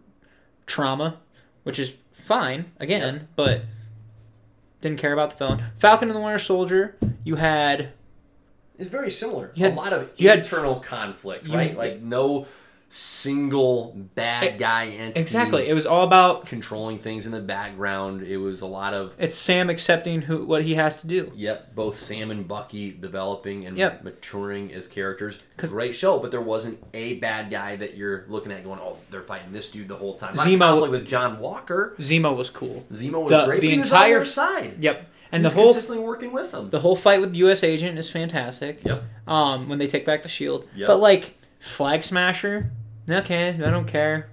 trauma, 0.67 1.17
which 1.63 1.79
is 1.79 1.93
fine 2.13 2.71
again, 2.79 3.15
Yeah. 3.15 3.21
but 3.35 3.61
didn't 4.81 4.99
care 4.99 5.13
about 5.13 5.31
the 5.31 5.37
villain. 5.37 5.63
Falcon 5.77 6.09
and 6.09 6.15
the 6.15 6.21
Winter 6.21 6.39
Soldier, 6.39 6.95
you 7.23 7.35
had 7.37 7.91
It's 8.79 8.89
very 8.89 9.11
similar. 9.11 9.51
Had- 9.57 9.73
a 9.73 9.75
lot 9.75 9.93
of 9.93 10.09
you 10.17 10.29
had- 10.29 10.39
internal 10.39 10.75
conflict, 10.79 11.47
you- 11.47 11.53
right? 11.53 11.77
Like 11.77 12.01
no 12.01 12.47
single 12.91 13.93
bad 14.15 14.57
guy 14.57 14.87
entity. 14.87 15.19
exactly. 15.19 15.67
It 15.69 15.73
was 15.75 15.85
all 15.85 16.03
about 16.03 16.47
controlling 16.47 16.97
things 16.97 17.25
in 17.27 17.31
the 17.31 17.39
background. 17.39 18.23
It 18.23 18.37
was 18.37 18.61
a 18.61 18.65
lot 18.65 18.93
of 18.95 19.13
it's 19.19 19.35
Sam 19.35 19.69
accepting 19.69 20.21
who 20.23 20.43
what 20.45 20.63
he 20.63 20.73
has 20.73 20.97
to 20.97 21.07
do. 21.07 21.31
yep, 21.35 21.75
both 21.75 21.97
Sam 21.99 22.31
and 22.31 22.47
Bucky 22.47 22.91
developing 22.91 23.65
and 23.67 23.77
Yep. 23.77 24.03
maturing 24.03 24.73
as 24.73 24.87
characters. 24.87 25.43
Great 25.57 25.95
show, 25.95 26.17
but 26.19 26.31
there 26.31 26.41
wasn't 26.41 26.83
a 26.95 27.15
bad 27.15 27.51
guy 27.51 27.75
that 27.75 27.95
you're 27.95 28.25
looking 28.27 28.51
at 28.51 28.63
going, 28.63 28.79
oh, 28.79 28.97
they're 29.11 29.21
fighting 29.21 29.51
this 29.53 29.69
dude 29.69 29.87
the 29.87 29.95
whole 29.95 30.15
time. 30.15 30.33
Zemo- 30.33 30.89
with 30.89 31.07
John 31.07 31.39
Walker. 31.39 31.95
Zemo 31.99 32.35
was 32.35 32.49
cool. 32.49 32.85
Zemo 32.91 33.21
was 33.21 33.29
The- 33.31 33.45
great. 33.45 33.61
the 33.61 33.67
but 33.67 33.73
he 33.73 33.79
was 33.79 33.91
on 33.93 34.03
entire- 34.03 34.25
side. 34.25 34.73
Yep, 34.79 35.05
and 35.31 35.43
the 35.45 35.49
the 35.49 35.55
whole 35.55 35.67
consistently 35.73 36.03
working 36.03 36.31
with 36.31 36.51
them. 36.51 36.69
the 36.69 36.79
whole 36.79 36.95
fight 36.95 37.21
with 37.21 37.35
U.S. 37.35 37.63
Agent 37.63 37.97
is 37.99 38.09
fantastic. 38.09 38.83
Yep. 38.83 39.03
Um, 39.27 39.69
when 39.69 39.77
they 39.79 39.87
take 39.87 40.05
back 40.05 40.23
the 40.23 40.29
shield, 40.29 40.67
Yep. 40.75 40.87
but 40.87 40.99
like 40.99 41.37
Flag 41.59 42.03
Smasher, 42.03 42.71
okay, 43.09 43.49
I 43.49 43.69
don't 43.69 43.87
care. 43.87 44.29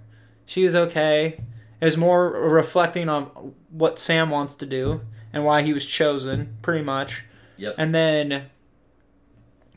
She 0.47 0.65
was 0.65 0.75
okay. 0.75 1.41
It 1.81 1.85
was 1.85 1.97
more 1.97 2.31
reflecting 2.31 3.09
on 3.09 3.55
what 3.71 3.99
Sam 3.99 4.31
wants 4.31 4.55
to 4.57 4.67
do 4.67 5.03
and 5.33 5.45
why 5.45 5.63
he 5.63 5.73
was 5.75 5.85
chosen, 5.85 6.57
pretty 6.63 6.83
much. 6.85 7.25
Yep. 7.59 7.75
And 7.77 7.95
then, 7.95 8.47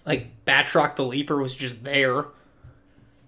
like 0.05 0.45
Batroc 0.45 0.95
the 0.95 1.05
Leaper 1.05 1.37
was 1.37 1.55
just 1.55 1.83
there. 1.83 2.25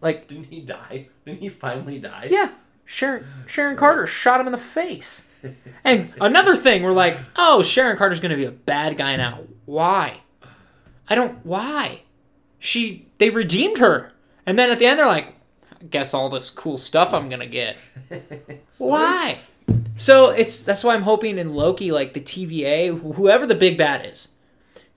Like, 0.01 0.27
Didn't 0.27 0.45
he 0.45 0.61
die? 0.61 1.09
Didn't 1.25 1.39
he 1.41 1.49
finally 1.49 1.99
die? 1.99 2.27
yeah, 2.31 2.51
Sharon 2.85 3.25
Sharon 3.45 3.75
Carter 3.77 4.07
shot 4.07 4.39
him 4.39 4.47
in 4.47 4.51
the 4.51 4.57
face. 4.57 5.25
And 5.83 6.13
another 6.21 6.55
thing, 6.55 6.83
we're 6.83 6.91
like, 6.91 7.17
oh, 7.35 7.63
Sharon 7.63 7.97
Carter's 7.97 8.19
gonna 8.19 8.35
be 8.35 8.45
a 8.45 8.51
bad 8.51 8.97
guy 8.97 9.15
now. 9.15 9.39
Why? 9.65 10.21
I 11.07 11.15
don't. 11.15 11.45
Why? 11.45 12.03
She 12.59 13.07
they 13.17 13.29
redeemed 13.29 13.79
her, 13.79 14.13
and 14.45 14.57
then 14.59 14.69
at 14.69 14.79
the 14.79 14.85
end 14.85 14.99
they're 14.99 15.07
like, 15.07 15.33
I 15.81 15.85
guess 15.85 16.13
all 16.13 16.29
this 16.29 16.49
cool 16.49 16.77
stuff 16.77 17.13
I'm 17.13 17.29
gonna 17.29 17.47
get. 17.47 17.77
Why? 18.77 19.39
So 19.95 20.29
it's 20.29 20.61
that's 20.61 20.83
why 20.83 20.93
I'm 20.93 21.03
hoping 21.03 21.37
in 21.37 21.53
Loki, 21.53 21.91
like 21.91 22.13
the 22.13 22.21
TVA, 22.21 23.15
whoever 23.15 23.45
the 23.45 23.55
big 23.55 23.77
bad 23.77 24.05
is, 24.05 24.29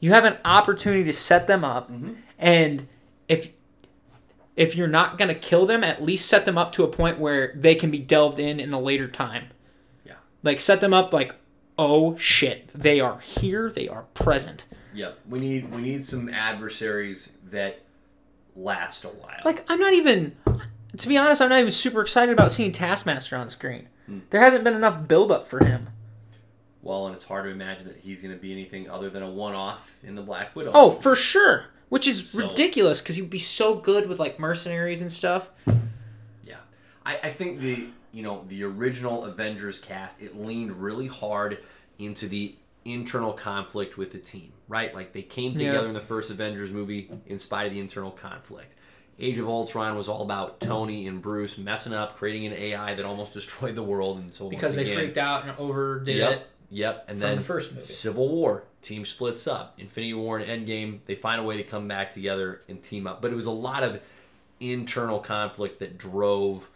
you 0.01 0.13
have 0.13 0.25
an 0.25 0.37
opportunity 0.45 1.05
to 1.05 1.13
set 1.13 1.47
them 1.47 1.65
up, 1.65 1.91
mm-hmm. 1.91 2.13
and 2.39 2.87
if 3.29 3.53
if 4.57 4.77
you're 4.77 4.87
not 4.87 5.19
gonna 5.19 5.35
kill 5.35 5.67
them, 5.67 5.83
at 5.83 6.03
least 6.03 6.29
set 6.29 6.45
them 6.45 6.59
up 6.59 6.73
to 6.73 6.85
a 6.85 6.89
point 6.89 7.19
where 7.19 7.53
they 7.57 7.75
can 7.75 7.91
be 7.91 7.99
delved 7.99 8.39
in 8.39 8.61
in 8.61 8.73
a 8.73 8.81
later 8.81 9.09
time. 9.09 9.49
Yeah. 10.45 10.51
Like 10.51 10.61
set 10.61 10.81
them 10.81 10.93
up 10.95 11.13
like, 11.13 11.35
oh 11.79 12.17
shit, 12.17 12.69
they 12.75 13.01
are 13.01 13.19
here, 13.19 13.71
they 13.71 13.89
are 13.89 14.03
present. 14.15 14.67
Yep. 14.95 15.19
We 15.29 15.41
need 15.41 15.75
we 15.75 15.83
need 15.83 16.05
some 16.05 16.29
adversaries 16.29 17.39
that 17.51 17.81
last 18.55 19.05
a 19.05 19.09
while. 19.09 19.41
Like 19.45 19.65
I'm 19.69 19.81
not 19.81 19.93
even 19.95 20.37
to 20.97 21.09
be 21.09 21.17
honest, 21.19 21.43
I'm 21.43 21.49
not 21.49 21.59
even 21.59 21.73
super 21.73 22.01
excited 22.03 22.33
about 22.33 22.53
seeing 22.53 22.71
Taskmaster 22.71 23.37
on 23.37 23.49
screen. 23.49 23.89
Hmm. 24.07 24.19
There 24.31 24.41
hasn't 24.41 24.63
been 24.65 24.75
enough 24.75 25.09
build 25.09 25.33
up 25.33 25.47
for 25.49 25.65
him. 25.65 25.89
well, 26.83 27.07
and 27.07 27.15
it's 27.17 27.25
hard 27.25 27.47
to 27.47 27.51
imagine 27.51 27.87
that 27.89 27.97
he's 27.97 28.21
going 28.23 28.35
to 28.35 28.41
be 28.41 28.53
anything 28.53 28.89
other 28.91 29.09
than 29.11 29.23
a 29.23 29.31
one-off 29.31 29.97
in 30.05 30.15
the 30.15 30.23
Black 30.23 30.55
Widow. 30.55 30.71
Oh, 30.75 30.91
for 30.91 31.17
sure. 31.17 31.67
Which 31.89 32.07
is 32.07 32.31
So- 32.31 32.47
ridiculous 32.49 33.01
because 33.01 33.17
he'd 33.17 33.31
be 33.31 33.39
so 33.39 33.75
good 33.75 34.07
with 34.09 34.21
like 34.21 34.39
mercenaries 34.39 35.01
and 35.03 35.11
stuff. 35.11 35.49
Yeah, 36.47 36.57
I, 37.07 37.19
I 37.25 37.29
think 37.31 37.61
the 37.61 37.89
you 38.15 38.23
know 38.23 38.45
the 38.49 38.63
original 38.65 39.25
Avengers 39.25 39.79
cast 39.79 40.21
it 40.23 40.41
leaned 40.41 40.73
really 40.73 41.09
hard 41.09 41.59
into 41.99 42.29
the 42.29 42.55
internal 42.85 43.33
conflict 43.33 43.97
with 43.99 44.13
the 44.13 44.19
team, 44.19 44.53
right? 44.69 44.95
Like 44.95 45.13
they 45.13 45.23
came 45.23 45.53
Yeah. 45.53 45.67
together 45.71 45.89
in 45.89 45.95
the 45.95 46.01
first 46.01 46.31
Avengers 46.31 46.71
movie 46.71 47.11
in 47.27 47.39
spite 47.39 47.67
of 47.67 47.73
the 47.73 47.81
internal 47.81 48.11
conflict. 48.11 48.73
Age 49.19 49.39
of 49.39 49.49
Ultron 49.49 49.97
was 49.97 50.09
all 50.09 50.23
about 50.23 50.61
Tony 50.61 51.07
and 51.07 51.23
Bruce 51.23 51.57
messing 51.57 51.93
up, 51.95 52.17
creating 52.17 52.47
an 52.47 52.53
AI 52.53 52.95
that 52.95 53.05
almost 53.05 53.33
destroyed 53.41 53.75
the 53.75 53.83
world, 53.83 54.19
and 54.19 54.33
so 54.35 54.49
Because 54.49 54.77
they 54.77 54.83
again, 54.83 54.97
freaked 54.97 55.19
out 55.19 55.45
and 55.47 55.57
overdid 55.59 56.17
Yep, 56.17 56.33
it. 56.33 56.47
yep, 56.71 57.05
and 57.09 57.21
then 57.21 57.37
the 57.37 57.43
first 57.43 57.73
movie. 57.73 57.85
Civil 57.87 58.29
War 58.29 58.65
team 58.83 59.05
splits 59.05 59.47
up. 59.47 59.75
Infinity 59.79 60.15
War 60.15 60.39
and 60.39 60.67
Endgame 60.67 60.99
they 61.07 61.15
find 61.15 61.41
a 61.41 61.45
way 61.45 61.57
to 61.57 61.63
come 61.65 61.89
back 61.89 62.11
together 62.11 62.63
and 62.69 62.83
team 62.83 63.07
up, 63.07 63.23
but 63.23 63.33
it 63.33 63.35
was 63.37 63.47
a 63.47 63.51
lot 63.51 63.83
of 63.83 64.01
internal 64.61 65.21
conflict 65.21 65.79
that 65.81 65.97
drove 65.99 66.69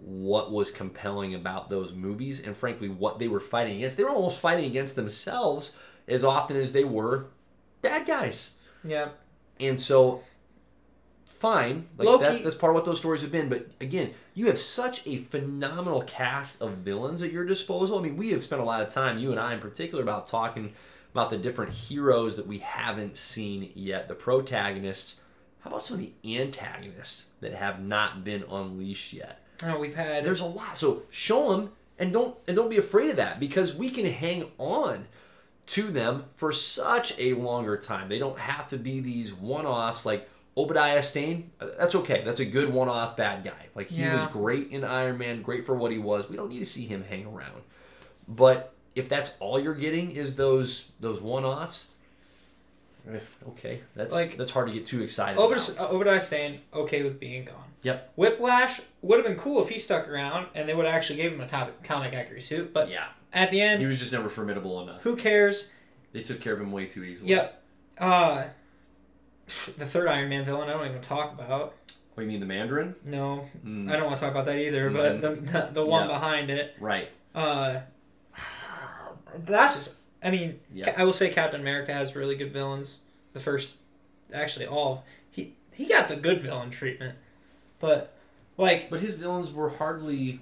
what 0.00 0.52
was 0.52 0.70
compelling 0.70 1.34
about 1.34 1.70
those 1.70 1.92
movies 1.92 2.40
and 2.40 2.56
frankly 2.56 2.88
what 2.88 3.18
they 3.18 3.28
were 3.28 3.40
fighting 3.40 3.76
against. 3.76 3.96
They 3.96 4.04
were 4.04 4.10
almost 4.10 4.40
fighting 4.40 4.66
against 4.66 4.96
themselves 4.96 5.76
as 6.06 6.24
often 6.24 6.56
as 6.56 6.72
they 6.72 6.84
were 6.84 7.26
bad 7.82 8.06
guys. 8.06 8.52
Yeah. 8.84 9.10
And 9.60 9.78
so, 9.78 10.22
fine, 11.24 11.88
like 11.96 12.08
Loki- 12.08 12.24
that, 12.24 12.44
that's 12.44 12.56
part 12.56 12.70
of 12.70 12.74
what 12.74 12.84
those 12.84 12.98
stories 12.98 13.22
have 13.22 13.32
been. 13.32 13.48
But 13.48 13.66
again, 13.80 14.14
you 14.34 14.46
have 14.46 14.58
such 14.58 15.06
a 15.06 15.16
phenomenal 15.16 16.02
cast 16.02 16.60
of 16.62 16.78
villains 16.78 17.22
at 17.22 17.32
your 17.32 17.44
disposal. 17.44 17.98
I 17.98 18.02
mean, 18.02 18.16
we 18.16 18.30
have 18.30 18.42
spent 18.42 18.62
a 18.62 18.64
lot 18.64 18.82
of 18.82 18.88
time, 18.88 19.18
you 19.18 19.30
and 19.30 19.40
I 19.40 19.54
in 19.54 19.60
particular, 19.60 20.02
about 20.02 20.26
talking 20.26 20.74
about 21.12 21.30
the 21.30 21.38
different 21.38 21.72
heroes 21.72 22.36
that 22.36 22.46
we 22.46 22.58
haven't 22.58 23.16
seen 23.16 23.72
yet, 23.74 24.08
the 24.08 24.14
protagonists. 24.14 25.16
How 25.60 25.70
about 25.70 25.84
some 25.84 25.98
of 25.98 26.00
the 26.00 26.38
antagonists 26.38 27.28
that 27.40 27.54
have 27.54 27.82
not 27.82 28.22
been 28.24 28.44
unleashed 28.48 29.12
yet? 29.12 29.44
Oh, 29.64 29.78
we've 29.78 29.94
had 29.94 30.24
There's 30.24 30.40
a 30.40 30.46
lot. 30.46 30.76
So 30.76 31.02
show 31.10 31.50
them 31.50 31.72
and 31.98 32.12
don't 32.12 32.36
and 32.46 32.56
don't 32.56 32.68
be 32.70 32.76
afraid 32.78 33.10
of 33.10 33.16
that 33.16 33.40
because 33.40 33.74
we 33.74 33.90
can 33.90 34.06
hang 34.06 34.50
on 34.58 35.06
to 35.66 35.82
them 35.90 36.24
for 36.34 36.52
such 36.52 37.12
a 37.18 37.34
longer 37.34 37.76
time. 37.76 38.08
They 38.08 38.18
don't 38.18 38.38
have 38.38 38.68
to 38.70 38.78
be 38.78 39.00
these 39.00 39.34
one-offs 39.34 40.06
like 40.06 40.28
Obadiah 40.56 41.02
Stane. 41.02 41.50
uh, 41.60 41.66
That's 41.78 41.94
okay. 41.96 42.22
That's 42.24 42.40
a 42.40 42.44
good 42.44 42.72
one-off 42.72 43.16
bad 43.16 43.44
guy. 43.44 43.66
Like 43.74 43.88
he 43.88 44.04
was 44.06 44.24
great 44.26 44.70
in 44.70 44.82
Iron 44.84 45.18
Man, 45.18 45.42
great 45.42 45.66
for 45.66 45.74
what 45.74 45.92
he 45.92 45.98
was. 45.98 46.28
We 46.30 46.36
don't 46.36 46.48
need 46.48 46.60
to 46.60 46.64
see 46.66 46.86
him 46.86 47.04
hang 47.08 47.26
around. 47.26 47.62
But 48.26 48.72
if 48.94 49.08
that's 49.08 49.32
all 49.40 49.60
you're 49.60 49.74
getting 49.74 50.10
is 50.12 50.36
those 50.36 50.90
those 51.00 51.20
one-offs, 51.20 51.86
eh, 53.12 53.18
okay, 53.50 53.80
that's 53.94 54.12
Like- 54.12 54.36
that's 54.38 54.50
hard 54.52 54.68
to 54.68 54.74
get 54.74 54.86
too 54.86 55.02
excited. 55.02 55.38
Obadiah, 55.38 55.72
about. 55.72 55.90
Obadiah 55.90 56.20
Stane 56.20 56.60
okay 56.72 57.02
with 57.02 57.20
being 57.20 57.44
gone. 57.44 57.67
Yep. 57.82 58.12
Whiplash 58.16 58.80
would 59.02 59.18
have 59.18 59.26
been 59.26 59.36
cool 59.36 59.62
if 59.62 59.68
he 59.68 59.78
stuck 59.78 60.08
around 60.08 60.48
and 60.54 60.68
they 60.68 60.74
would 60.74 60.84
have 60.86 60.94
actually 60.94 61.16
gave 61.16 61.32
him 61.32 61.40
a 61.40 61.46
comic, 61.48 61.82
comic 61.84 62.12
accurate 62.12 62.42
suit. 62.42 62.72
But 62.74 62.88
Yeah, 62.90 63.06
at 63.32 63.50
the 63.50 63.60
end, 63.60 63.80
he 63.80 63.86
was 63.86 63.98
just 63.98 64.10
never 64.12 64.28
formidable 64.28 64.80
enough. 64.82 65.02
who 65.02 65.14
cares? 65.16 65.68
They 66.12 66.22
took 66.22 66.40
care 66.40 66.54
of 66.54 66.60
him 66.60 66.72
way 66.72 66.86
too 66.86 67.04
easily. 67.04 67.30
Yep. 67.30 67.62
Uh, 67.98 68.44
the 69.76 69.86
third 69.86 70.08
Iron 70.08 70.28
Man 70.28 70.44
villain, 70.44 70.68
I 70.68 70.72
don't 70.72 70.86
even 70.88 71.00
talk 71.02 71.32
about. 71.32 71.74
What 72.14 72.22
you 72.24 72.28
mean 72.28 72.40
the 72.40 72.46
Mandarin? 72.46 72.96
No, 73.04 73.48
Mm, 73.64 73.88
I 73.90 73.96
don't 73.96 74.06
want 74.06 74.16
to 74.16 74.22
talk 74.22 74.32
about 74.32 74.46
that 74.46 74.56
either. 74.56 74.90
But 74.90 75.20
the, 75.20 75.70
the 75.72 75.84
one 75.86 76.08
Yeah. 76.08 76.14
behind 76.18 76.50
it, 76.50 76.74
right. 76.80 77.08
uh, 77.34 77.80
that's 79.44 79.74
just. 79.74 79.94
I 80.22 80.30
mean. 80.30 80.58
Ca- 80.82 80.94
I 80.96 81.04
will 81.04 81.12
say 81.12 81.28
Captain 81.30 81.60
America 81.60 81.92
has 81.92 82.16
really 82.16 82.34
good 82.34 82.52
villains. 82.52 82.98
The 83.34 83.40
first, 83.40 83.76
actually, 84.32 84.66
all 84.66 85.04
he 85.30 85.54
he 85.72 85.86
got 85.86 86.08
the 86.08 86.16
good 86.16 86.40
villain 86.40 86.70
treatment, 86.70 87.16
but 87.80 88.14
like 88.56 88.90
But 88.90 89.00
his 89.00 89.14
villains 89.14 89.52
were 89.52 89.70
hardly 89.70 90.40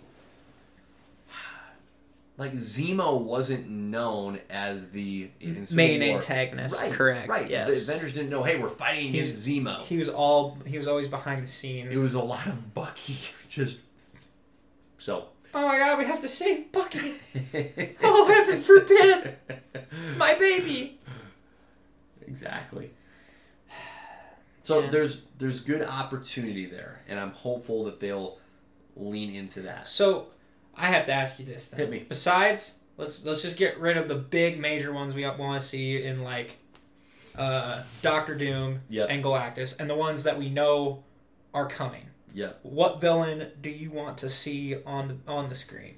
like 2.39 2.53
Zemo 2.53 3.19
wasn't 3.19 3.69
known 3.69 4.41
as 4.51 4.91
the 4.91 5.31
main 5.73 6.01
War. 6.01 6.17
antagonist. 6.17 6.79
Right, 6.79 6.93
Correct. 6.93 7.29
Right. 7.29 7.49
Yes. 7.49 7.87
The 7.87 7.93
Avengers 7.93 8.13
didn't 8.13 8.29
know. 8.31 8.43
Hey, 8.43 8.59
we're 8.59 8.69
fighting 8.69 9.09
against 9.09 9.47
Zemo. 9.47 9.85
He 9.85 9.97
was 9.97 10.09
all 10.09 10.59
he 10.67 10.77
was 10.77 10.87
always 10.87 11.09
behind 11.09 11.43
the 11.43 11.47
scenes. 11.47 11.97
It 11.97 12.01
was 12.01 12.15
a 12.15 12.21
lot 12.21 12.47
of 12.47 12.75
Bucky. 12.75 13.19
Just 13.49 13.79
so. 14.99 15.29
oh 15.55 15.67
my 15.67 15.79
god, 15.79 15.99
we 15.99 16.05
have 16.05 16.21
to 16.21 16.29
save 16.29 16.71
Bucky. 16.73 17.15
oh 18.03 18.27
heaven 18.27 18.61
forbid, 18.61 19.37
my 20.17 20.35
baby. 20.35 20.99
exactly. 22.27 22.91
So 24.67 24.81
Yeah. 24.81 24.91
there's 24.91 25.23
there's 25.39 25.61
good 25.61 25.83
opportunity 25.83 26.67
there, 26.67 27.01
and 27.07 27.21
I'm 27.21 27.31
hopeful 27.31 27.85
that 27.85 28.01
they'll 28.01 28.37
lean 28.97 29.33
into 29.33 29.61
that. 29.63 29.87
So 29.87 30.27
I 30.75 30.89
have 30.89 31.05
to 31.05 31.13
ask 31.13 31.39
you 31.39 31.45
this 31.45 31.69
then. 31.69 31.79
Hit 31.79 31.89
me. 31.91 32.05
Besides, 32.09 32.79
let's 32.97 33.25
let's 33.25 33.43
just 33.43 33.57
get 33.57 33.79
rid 33.79 33.97
of 33.97 34.09
the 34.09 34.17
big 34.17 34.59
major 34.59 34.93
ones 34.93 35.15
we 35.15 35.25
want 35.25 35.63
to 35.63 35.69
see 35.69 36.03
in 36.03 36.25
like 36.25 36.57
uh, 37.37 37.85
Doctor 38.03 38.35
Doom 38.35 38.81
Yep. 38.89 39.07
and 39.09 39.23
Galactus, 39.23 39.79
and 39.79 39.89
the 39.89 39.95
ones 39.95 40.25
that 40.25 40.37
we 40.37 40.49
know 40.49 41.05
are 41.55 41.69
coming. 41.69 42.07
Yep. 42.35 42.59
What 42.65 43.01
villain 43.01 43.53
do 43.61 43.71
you 43.71 43.93
want 43.93 44.19
to 44.19 44.29
see 44.29 44.83
on 44.85 45.07
the 45.25 45.33
on 45.33 45.49
the 45.49 45.55
screen? 45.55 45.95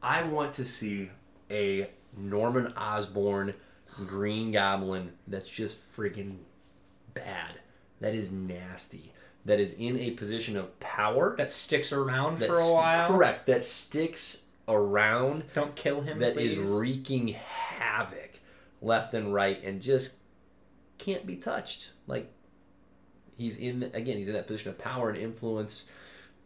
I 0.00 0.22
want 0.22 0.52
to 0.52 0.64
see 0.64 1.10
a 1.50 1.90
Norman 2.16 2.72
Osborn 2.76 3.54
Green 4.06 4.52
Goblin 4.52 5.12
that's 5.26 5.48
just 5.48 5.78
friggin' 5.96 6.38
bad. 7.14 7.60
That 8.00 8.14
is 8.14 8.32
nasty. 8.32 9.12
That 9.44 9.60
is 9.60 9.74
in 9.74 9.98
a 9.98 10.12
position 10.12 10.56
of 10.56 10.78
power. 10.80 11.34
That 11.36 11.50
sticks 11.50 11.92
around 11.92 12.38
that 12.38 12.48
for 12.48 12.58
a 12.58 12.62
st- 12.62 12.74
while. 12.74 13.08
Correct. 13.08 13.46
That 13.46 13.64
sticks 13.64 14.42
around. 14.66 15.44
Don't 15.52 15.74
kill 15.74 16.00
him. 16.00 16.18
That 16.18 16.36
is 16.36 16.56
please. 16.56 16.68
wreaking 16.70 17.28
havoc 17.28 18.40
left 18.80 19.14
and 19.14 19.32
right 19.32 19.62
and 19.62 19.80
just 19.80 20.16
can't 20.98 21.26
be 21.26 21.36
touched. 21.36 21.90
Like 22.06 22.32
he's 23.36 23.58
in 23.58 23.90
again, 23.94 24.16
he's 24.16 24.28
in 24.28 24.34
that 24.34 24.46
position 24.46 24.70
of 24.70 24.78
power 24.78 25.08
and 25.10 25.18
influence. 25.18 25.88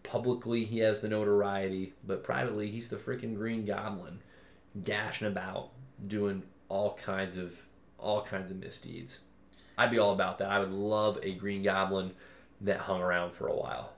Publicly 0.02 0.64
he 0.64 0.78
has 0.78 1.00
the 1.00 1.08
notoriety, 1.08 1.94
but 2.06 2.24
privately 2.24 2.70
he's 2.70 2.88
the 2.88 2.96
freaking 2.96 3.34
green 3.34 3.64
goblin 3.64 4.20
dashing 4.80 5.28
about 5.28 5.70
doing 6.06 6.42
all 6.68 6.94
kinds 6.94 7.36
of 7.36 7.54
all 7.98 8.22
kinds 8.22 8.50
of 8.50 8.58
misdeeds. 8.58 9.20
I'd 9.76 9.90
be 9.90 9.98
all 9.98 10.12
about 10.12 10.38
that. 10.38 10.50
I 10.50 10.58
would 10.58 10.72
love 10.72 11.18
a 11.22 11.34
green 11.34 11.62
goblin 11.62 12.12
that 12.62 12.80
hung 12.80 13.00
around 13.00 13.32
for 13.32 13.46
a 13.48 13.54
while. 13.56 13.92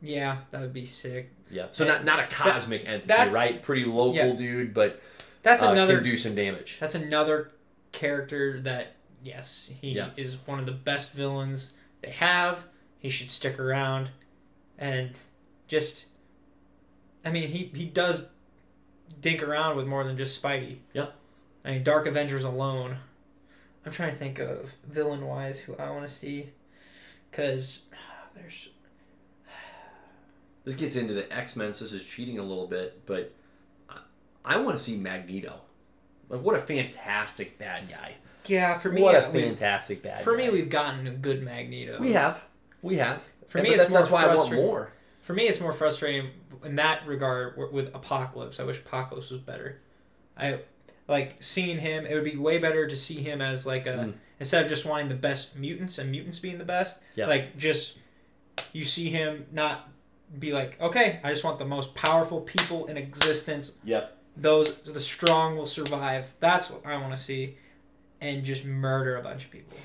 Yeah, 0.00 0.38
that 0.50 0.60
would 0.60 0.72
be 0.72 0.84
sick. 0.84 1.30
Yeah. 1.50 1.66
So 1.70 1.86
not 1.86 2.04
not 2.04 2.20
a 2.20 2.26
cosmic 2.26 2.86
entity, 2.86 3.06
that's- 3.08 3.34
right? 3.34 3.62
Pretty 3.62 3.84
local 3.84 4.14
Yeah. 4.14 4.32
dude, 4.32 4.74
but 4.74 5.00
That's 5.42 5.62
uh, 5.62 5.68
another. 5.72 5.96
can 5.96 6.04
do 6.04 6.16
some 6.16 6.34
damage. 6.34 6.78
That's 6.80 6.94
another 6.94 7.52
character 7.92 8.60
that 8.62 8.94
yes, 9.22 9.70
he 9.80 9.90
Yeah. 9.92 10.10
is 10.16 10.36
one 10.46 10.58
of 10.58 10.66
the 10.66 10.72
best 10.72 11.12
villains 11.12 11.74
they 12.02 12.10
have. 12.10 12.66
He 12.98 13.08
should 13.10 13.30
stick 13.30 13.58
around, 13.58 14.08
and 14.78 15.18
just. 15.68 16.06
I 17.24 17.30
mean, 17.30 17.48
he 17.48 17.70
he 17.74 17.84
does 17.86 18.30
dink 19.20 19.42
around 19.42 19.76
with 19.76 19.86
more 19.86 20.04
than 20.04 20.16
just 20.16 20.42
Spidey. 20.42 20.78
Yeah. 20.92 21.06
I 21.64 21.72
mean, 21.72 21.82
Dark 21.82 22.06
Avengers 22.06 22.44
alone. 22.44 22.98
I'm 23.86 23.92
trying 23.92 24.10
to 24.12 24.16
think 24.16 24.38
of 24.38 24.74
villain 24.88 25.26
wise 25.26 25.60
who 25.60 25.76
I 25.76 25.90
want 25.90 26.06
to 26.06 26.12
see, 26.12 26.50
because 27.30 27.82
ah, 27.92 28.26
there's 28.34 28.70
This 30.64 30.74
gets 30.74 30.96
into 30.96 31.12
the 31.12 31.30
X 31.34 31.56
Men. 31.56 31.74
So 31.74 31.84
this 31.84 31.92
is 31.92 32.04
cheating 32.04 32.38
a 32.38 32.42
little 32.42 32.66
bit, 32.66 33.04
but 33.06 33.32
I, 33.90 33.98
I 34.44 34.56
want 34.56 34.78
to 34.78 34.82
see 34.82 34.96
Magneto. 34.96 35.60
Like, 36.30 36.40
what 36.40 36.54
a 36.56 36.60
fantastic 36.60 37.58
bad 37.58 37.88
guy! 37.88 38.14
yeah 38.46 38.76
for 38.76 38.90
me 38.90 39.00
what 39.00 39.14
a 39.14 39.22
fantastic 39.32 40.02
bad 40.02 40.18
guy. 40.18 40.22
for 40.22 40.36
guy. 40.36 40.44
me 40.44 40.50
we've 40.50 40.68
gotten 40.68 41.06
a 41.06 41.10
good 41.10 41.42
Magneto. 41.42 41.98
we 41.98 42.12
have, 42.12 42.42
we 42.82 42.96
have. 42.96 43.22
For 43.48 43.56
Yeah, 43.58 43.64
me, 43.64 43.70
it's 43.70 43.88
more 43.88 44.00
that's 44.00 44.10
why 44.10 44.24
I 44.24 44.26
want 44.26 44.38
frustrating. 44.40 44.66
more. 44.66 44.92
For 45.22 45.32
me, 45.32 45.44
it's 45.48 45.60
more 45.60 45.72
frustrating 45.72 46.30
in 46.62 46.76
that 46.76 47.06
regard 47.06 47.56
with 47.72 47.94
Apocalypse. 47.94 48.60
I 48.60 48.64
wish 48.64 48.78
Apocalypse 48.78 49.30
was 49.30 49.40
better. 49.40 49.80
I 50.36 50.58
like 51.08 51.36
seeing 51.42 51.78
him. 51.78 52.06
It 52.06 52.14
would 52.14 52.24
be 52.24 52.36
way 52.36 52.58
better 52.58 52.86
to 52.86 52.96
see 52.96 53.16
him 53.16 53.40
as 53.42 53.66
like 53.66 53.86
a 53.86 53.90
Mm. 53.90 54.14
instead 54.40 54.62
of 54.62 54.68
just 54.68 54.84
wanting 54.84 55.08
the 55.08 55.14
best 55.14 55.54
mutants 55.56 55.98
and 55.98 56.10
mutants 56.10 56.38
being 56.38 56.58
the 56.58 56.64
best. 56.64 57.00
Yeah. 57.14 57.26
Like 57.26 57.56
just 57.56 57.98
you 58.72 58.84
see 58.84 59.10
him 59.10 59.46
not 59.52 59.88
be 60.38 60.52
like, 60.52 60.80
okay, 60.80 61.20
I 61.22 61.30
just 61.30 61.44
want 61.44 61.58
the 61.58 61.64
most 61.64 61.94
powerful 61.94 62.40
people 62.40 62.86
in 62.86 62.96
existence. 62.96 63.72
Yep. 63.84 64.16
Those 64.36 64.74
the 64.82 64.98
strong 65.00 65.56
will 65.56 65.66
survive. 65.66 66.32
That's 66.40 66.70
what 66.70 66.84
I 66.86 66.96
want 66.96 67.12
to 67.12 67.20
see. 67.22 67.58
and 68.20 68.42
just 68.42 68.64
murder 68.64 69.16
a 69.16 69.22
bunch 69.22 69.44
of 69.44 69.50
people. 69.50 69.76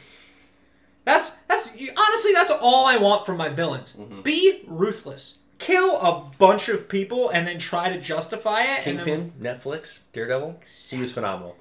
That's 1.03 1.31
that's 1.47 1.67
honestly 1.97 2.31
that's 2.33 2.51
all 2.51 2.85
I 2.85 2.95
want 2.97 3.25
from 3.25 3.35
my 3.37 3.49
villains. 3.49 3.95
Mhm. 3.99 4.23
Be 4.23 4.63
ruthless. 4.67 5.35
Kill 5.69 5.99
a 5.99 6.29
bunch 6.37 6.69
of 6.69 6.89
people 6.89 7.29
and 7.29 7.45
then 7.47 7.59
try 7.59 7.89
to 7.89 7.99
justify 7.99 8.61
it. 8.63 8.87
And, 8.87 8.99
then, 8.99 9.05
Kingpin, 9.05 9.33
Netflix, 9.41 9.99
Daredevil. 10.13 10.61
He 10.89 10.97
was 10.99 11.13
phenomenal. 11.13 11.55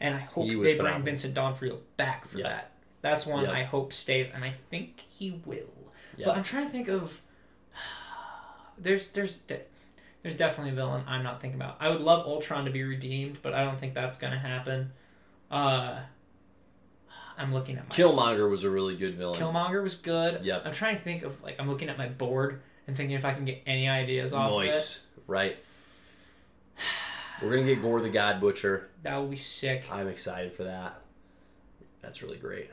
and 0.00 0.14
I 0.14 0.18
hope 0.18 0.44
He 0.44 0.50
they 0.50 0.56
bring 0.56 0.76
phenomenal. 0.78 1.02
Vincent 1.04 1.34
D'Onofrio 1.34 1.78
back 1.96 2.26
for 2.26 2.38
Yeah. 2.38 2.48
that. 2.48 2.70
That's 3.02 3.26
one 3.26 3.44
Yeah. 3.44 3.52
I 3.52 3.62
hope 3.64 3.92
stays, 3.92 4.28
and 4.34 4.44
I 4.44 4.54
think 4.70 5.00
he 5.08 5.40
will. 5.44 5.58
Yeah. 6.16 6.26
But 6.26 6.36
I'm 6.36 6.42
trying 6.42 6.64
to 6.66 6.70
think 6.70 6.88
of. 6.88 7.20
There's 8.78 9.06
there's 9.08 9.40
there's 10.22 10.34
definitely 10.36 10.72
a 10.72 10.74
villain 10.74 11.04
I'm 11.06 11.22
not 11.22 11.40
thinking 11.40 11.60
about. 11.60 11.76
I 11.80 11.88
would 11.90 12.00
love 12.00 12.26
Ultron 12.26 12.64
to 12.64 12.70
be 12.70 12.82
redeemed, 12.82 13.38
but 13.42 13.52
I 13.54 13.64
don't 13.64 13.78
think 13.78 13.94
that's 13.94 14.16
gonna 14.18 14.38
happen. 14.38 14.92
Uh, 15.50 16.00
I'm 17.36 17.52
looking 17.54 17.76
at 17.78 17.88
my 17.88 17.94
Killmonger 17.94 18.48
was 18.50 18.64
a 18.64 18.70
really 18.70 18.96
good 18.96 19.14
villain. 19.16 19.38
Killmonger 19.40 19.82
was 19.82 19.94
good. 19.94 20.44
Yep. 20.44 20.62
I'm 20.66 20.72
trying 20.72 20.96
to 20.96 21.02
think 21.02 21.22
of 21.22 21.42
like 21.42 21.56
I'm 21.58 21.68
looking 21.68 21.88
at 21.88 21.96
my 21.98 22.08
board 22.08 22.60
and 22.90 22.96
thinking 22.96 23.16
if 23.16 23.24
I 23.24 23.32
can 23.32 23.44
get 23.44 23.62
any 23.66 23.88
ideas 23.88 24.32
off 24.32 24.50
of 24.50 24.62
it. 24.62 24.66
Noise, 24.66 25.00
right? 25.28 25.56
We're 27.40 27.50
gonna 27.50 27.62
get 27.62 27.80
Gorr 27.80 28.00
the 28.00 28.10
God 28.10 28.40
Butcher. 28.40 28.90
That 29.02 29.16
would 29.16 29.30
be 29.30 29.36
sick. 29.36 29.84
I'm 29.90 30.08
excited 30.08 30.52
for 30.52 30.64
that. 30.64 31.00
That's 32.02 32.20
really 32.20 32.36
great. 32.36 32.68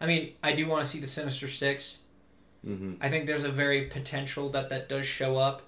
I 0.00 0.06
mean, 0.06 0.34
I 0.40 0.52
do 0.52 0.68
want 0.68 0.84
to 0.84 0.90
see 0.90 1.00
the 1.00 1.06
Sinister 1.06 1.48
Six. 1.48 1.98
Mm-hmm. 2.64 2.94
I 3.00 3.08
think 3.08 3.26
there's 3.26 3.42
a 3.42 3.50
very 3.50 3.86
potential 3.86 4.50
that 4.50 4.70
that 4.70 4.88
does 4.88 5.04
show 5.04 5.36
up, 5.36 5.62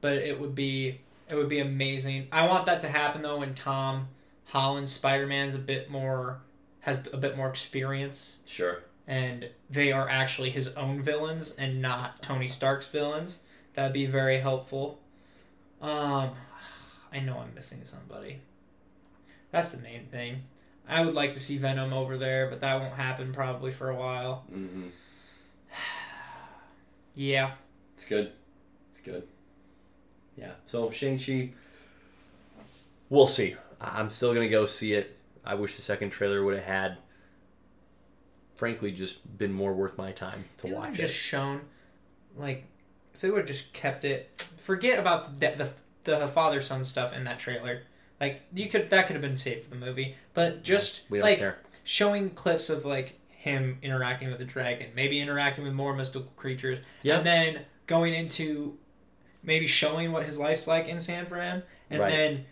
but 0.00 0.14
it 0.14 0.40
would 0.40 0.56
be 0.56 1.00
it 1.30 1.36
would 1.36 1.48
be 1.48 1.60
amazing. 1.60 2.26
I 2.32 2.46
want 2.48 2.66
that 2.66 2.80
to 2.80 2.88
happen 2.88 3.22
though 3.22 3.38
when 3.38 3.54
Tom 3.54 4.08
Holland 4.46 4.88
Spider 4.88 5.26
Man's 5.26 5.54
a 5.54 5.58
bit 5.58 5.88
more 5.88 6.40
has 6.80 6.98
a 7.12 7.16
bit 7.16 7.36
more 7.36 7.48
experience 7.48 8.36
Sure. 8.44 8.82
And 9.06 9.48
they 9.70 9.92
are 9.92 10.08
actually 10.08 10.50
his 10.50 10.68
own 10.68 11.02
villains 11.02 11.52
and 11.58 11.80
not 11.80 12.22
Tony 12.22 12.48
Stark's 12.48 12.88
villains. 12.88 13.38
That'd 13.74 13.92
be 13.92 14.06
very 14.06 14.38
helpful. 14.38 15.00
Um, 15.80 16.30
I 17.12 17.20
know 17.20 17.38
I'm 17.38 17.54
missing 17.54 17.84
somebody. 17.84 18.40
That's 19.50 19.72
the 19.72 19.82
main 19.82 20.06
thing. 20.06 20.42
I 20.88 21.04
would 21.04 21.14
like 21.14 21.32
to 21.34 21.40
see 21.40 21.58
Venom 21.58 21.92
over 21.92 22.16
there, 22.16 22.48
but 22.48 22.60
that 22.60 22.80
won't 22.80 22.94
happen 22.94 23.32
probably 23.32 23.70
for 23.70 23.90
a 23.90 23.96
while. 23.96 24.44
Mm-hmm. 24.52 24.86
Yeah. 27.18 27.52
It's 27.94 28.04
good. 28.04 28.32
It's 28.90 29.00
good. 29.00 29.26
Yeah. 30.36 30.52
So 30.66 30.90
Shang 30.90 31.18
Chi. 31.18 31.52
We'll 33.08 33.26
see. 33.26 33.56
I'm 33.80 34.10
still 34.10 34.34
gonna 34.34 34.50
go 34.50 34.66
see 34.66 34.92
it. 34.92 35.16
I 35.42 35.54
wish 35.54 35.76
the 35.76 35.82
second 35.82 36.10
trailer 36.10 36.44
would 36.44 36.56
have 36.56 36.64
had, 36.64 36.98
frankly, 38.56 38.90
just 38.92 39.36
been 39.38 39.52
more 39.52 39.72
worth 39.74 39.96
my 39.98 40.12
time 40.12 40.44
to 40.58 40.66
They 40.68 40.72
watch 40.72 40.94
it. 40.94 41.02
just 41.02 41.14
shown, 41.14 41.62
like, 42.36 42.64
if 43.14 43.20
they 43.20 43.30
would 43.30 43.38
have 43.38 43.46
just 43.46 43.72
kept 43.72 44.04
it. 44.04 44.30
Forget 44.58 44.98
about 44.98 45.40
the 45.40 45.50
the, 46.04 46.18
the 46.18 46.28
father 46.28 46.60
son 46.60 46.84
stuff 46.84 47.12
in 47.14 47.24
that 47.24 47.38
trailer. 47.38 47.82
Like 48.20 48.42
you 48.54 48.68
could 48.68 48.90
that 48.90 49.06
could 49.06 49.14
have 49.14 49.22
been 49.22 49.36
saved 49.36 49.64
for 49.64 49.70
the 49.70 49.76
movie, 49.76 50.14
but 50.34 50.62
just 50.62 51.02
We 51.10 51.18
don't 51.18 51.24
like 51.26 51.38
care. 51.38 51.58
showing 51.84 52.30
clips 52.30 52.68
of 52.70 52.84
like 52.84 53.18
him 53.28 53.78
interacting 53.82 54.28
with 54.28 54.38
the 54.38 54.44
dragon, 54.44 54.88
maybe 54.94 55.20
interacting 55.20 55.64
with 55.64 55.72
more 55.74 55.94
mystical 55.94 56.30
creatures, 56.36 56.78
Yeah. 57.02 57.18
and 57.18 57.26
then 57.26 57.60
going 57.86 58.14
into 58.14 58.78
maybe 59.42 59.66
showing 59.66 60.12
what 60.12 60.24
his 60.24 60.38
life's 60.38 60.66
like 60.66 60.88
in 60.88 60.98
San 60.98 61.26
Fran, 61.26 61.62
and 61.90 62.00
Right. 62.00 62.10
then 62.10 62.46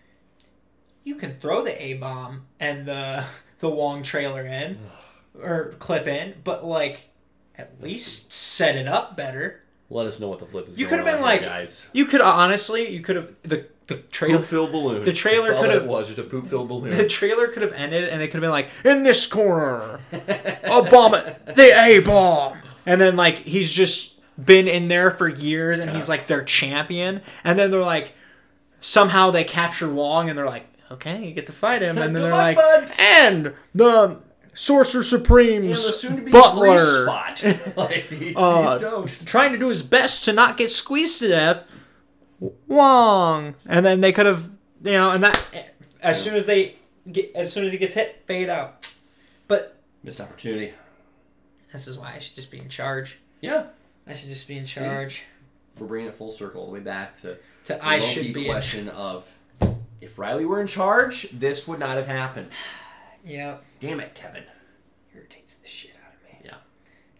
you 1.02 1.14
can 1.16 1.38
throw 1.38 1.62
the 1.64 1.82
A 1.82 1.94
bomb 1.94 2.46
and 2.60 2.86
the 2.86 3.24
the 3.58 3.70
Wong 3.70 4.02
trailer 4.02 4.46
in 4.46 4.78
or 5.40 5.74
clip 5.78 6.06
in, 6.06 6.34
but 6.44 6.64
like 6.64 7.08
at 7.56 7.80
least 7.82 8.32
set 8.32 8.76
it 8.76 8.86
up 8.86 9.16
better. 9.16 9.62
Let 9.90 10.06
us 10.06 10.18
know 10.18 10.28
what 10.28 10.38
the 10.40 10.46
flip 10.46 10.68
is. 10.68 10.78
You 10.78 10.86
could 10.86 10.98
have 10.98 11.06
been 11.06 11.20
like- 11.20 11.42
guys. 11.42 11.88
You 11.92 12.04
could 12.06 12.20
honestly, 12.20 12.88
you 12.88 13.00
could 13.00 13.16
have 13.16 13.28
the 13.42 13.66
the 13.86 13.96
trailer. 13.96 14.38
Poop 14.38 14.46
filled 14.48 14.72
balloon. 14.72 15.02
The 15.04 15.12
trailer 15.12 15.52
could've- 15.54 15.84
was 15.84 16.06
just 16.06 16.18
a 16.18 16.22
poop 16.22 16.48
filled 16.48 16.68
balloon. 16.68 16.96
The 16.96 17.06
trailer 17.06 17.48
could 17.48 17.62
have 17.62 17.74
ended, 17.74 18.08
and 18.08 18.18
they 18.20 18.26
could 18.28 18.34
have 18.34 18.40
been 18.42 18.50
like, 18.50 18.70
"In 18.84 19.02
this 19.02 19.26
corner, 19.26 20.00
a 20.10 20.82
bomb, 20.90 21.12
the 21.12 21.72
A 21.84 21.98
bomb," 22.00 22.56
and 22.86 22.98
then 23.00 23.14
like 23.14 23.38
he's 23.40 23.70
just 23.70 24.14
been 24.42 24.66
in 24.68 24.88
there 24.88 25.10
for 25.10 25.28
years, 25.28 25.78
and 25.80 25.90
he's 25.90 26.08
like 26.08 26.26
their 26.28 26.42
champion, 26.42 27.20
and 27.44 27.58
then 27.58 27.70
they're 27.70 27.80
like, 27.82 28.14
somehow 28.80 29.30
they 29.30 29.44
capture 29.44 29.88
Wong, 29.88 30.28
and 30.30 30.36
they're 30.38 30.46
like, 30.46 30.64
"Okay, 30.90 31.26
you 31.26 31.34
get 31.34 31.46
to 31.46 31.52
fight 31.52 31.82
him," 31.82 31.98
and 31.98 32.16
then 32.16 32.22
they're 32.22 32.32
like, 32.32 32.56
bud. 32.56 32.90
"And 32.98 33.52
the 33.74 34.16
Sorcerer 34.54 35.00
And 35.00 35.06
Supreme's 35.06 35.86
the 35.86 35.92
soon-to-be 35.92 36.30
Butler." 36.32 37.04
Spot. 37.04 37.44
like 37.76 37.92
he's, 38.08 38.36
Uh, 38.36 39.02
he's 39.02 39.24
trying 39.24 39.52
to 39.52 39.58
do 39.58 39.68
his 39.68 39.82
best 39.82 40.24
to 40.24 40.32
not 40.32 40.56
get 40.56 40.70
squeezed 40.70 41.18
to 41.20 41.28
death. 41.28 41.62
Wong, 42.66 43.54
and 43.68 43.84
then 43.86 44.00
they 44.00 44.12
could 44.12 44.26
have, 44.26 44.50
you 44.82 44.92
know, 44.92 45.10
and 45.10 45.22
that 45.24 45.40
as 46.00 46.22
soon 46.22 46.34
as 46.34 46.46
they 46.46 46.76
get, 47.10 47.32
as 47.34 47.52
soon 47.52 47.64
as 47.64 47.72
he 47.72 47.78
gets 47.78 47.94
hit, 47.94 48.22
fade 48.26 48.48
out. 48.48 48.86
But 49.48 49.76
Missed 50.02 50.20
opportunity. 50.20 50.74
this 51.72 51.86
is 51.86 51.96
why 51.98 52.14
I 52.14 52.18
should 52.18 52.34
just 52.34 52.50
be 52.50 52.58
in 52.58 52.68
charge. 52.68 53.18
Yeah. 53.40 53.66
I 54.06 54.12
should 54.12 54.28
just 54.28 54.46
be 54.48 54.58
in 54.58 54.66
See? 54.66 54.80
charge. 54.80 55.22
We're 55.78 55.86
bringing 55.86 56.08
it 56.08 56.14
full 56.14 56.30
circle 56.30 56.60
all 56.60 56.66
the 56.66 56.72
way 56.72 56.80
back 56.80 57.14
to 57.22 57.36
To 57.64 57.74
the 57.74 57.84
I 57.84 57.98
Loki 57.98 58.06
should 58.06 58.34
be 58.34 58.46
in 58.46 58.52
question 58.52 58.88
of 58.90 59.28
if 60.00 60.18
Riley 60.18 60.44
were 60.44 60.60
in 60.60 60.66
charge, 60.66 61.28
this 61.32 61.66
would 61.66 61.78
not 61.78 61.96
have 61.96 62.06
happened. 62.06 62.48
Yeah, 63.24 63.56
Damn 63.80 64.00
it, 64.00 64.14
Kevin. 64.14 64.44
irritates 65.14 65.54
the 65.54 65.66
shit 65.68 65.92
out 66.06 66.12
of 66.14 66.22
me. 66.24 66.38
Yeah. 66.44 66.56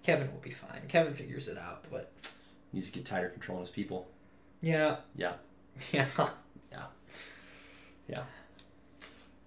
Kevin 0.03 0.31
will 0.33 0.41
be 0.41 0.51
fine. 0.51 0.83
Kevin 0.89 1.15
figures 1.15 1.49
it 1.49 1.57
out. 1.59 1.87
But 1.91 2.13
Needs 2.73 2.87
to 2.89 2.93
get 2.93 3.05
tighter 3.07 3.29
controlling 3.31 3.65
his 3.65 3.71
people. 3.71 4.09
yeah, 4.61 4.97
Yeah. 5.17 5.35
yeah. 5.93 6.07
Yeah. 6.71 6.83
Yeah. 8.09 8.23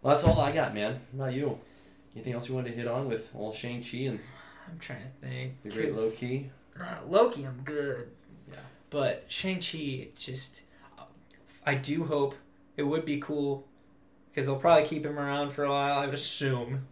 Well, 0.01 0.15
that's 0.15 0.23
all 0.23 0.39
I 0.39 0.51
got, 0.51 0.73
man. 0.73 0.93
How 1.15 1.23
about 1.25 1.33
you? 1.33 1.59
Anything 2.15 2.33
else 2.33 2.47
you 2.49 2.55
wanted 2.55 2.71
to 2.71 2.75
hit 2.75 2.87
on 2.87 3.07
with 3.07 3.29
all 3.35 3.53
Shang 3.53 3.83
Chi 3.83 3.97
and 3.99 4.19
I'm 4.67 4.79
trying 4.79 5.01
to 5.03 5.27
think. 5.27 5.61
the 5.63 5.69
great 5.69 5.93
Loki? 5.93 6.49
Uh, 6.79 6.95
Loki, 7.07 7.45
I'm 7.45 7.61
good. 7.63 8.09
Yeah. 8.49 8.57
But 8.89 9.25
Shang 9.27 9.59
Chi, 9.59 9.77
it 9.77 10.15
just, 10.15 10.61
I 11.65 11.75
do 11.75 12.05
hope 12.05 12.35
it 12.77 12.83
would 12.83 13.05
be 13.05 13.19
cool 13.19 13.67
because 14.37 14.45
they'll 14.45 14.55
probably 14.55 14.87
keep 14.87 15.03
him 15.03 15.17
around 15.17 15.49
for 15.49 15.63
a 15.63 15.69
while. 15.71 15.97
I 15.97 16.05
would 16.05 16.13
assume, 16.13 16.85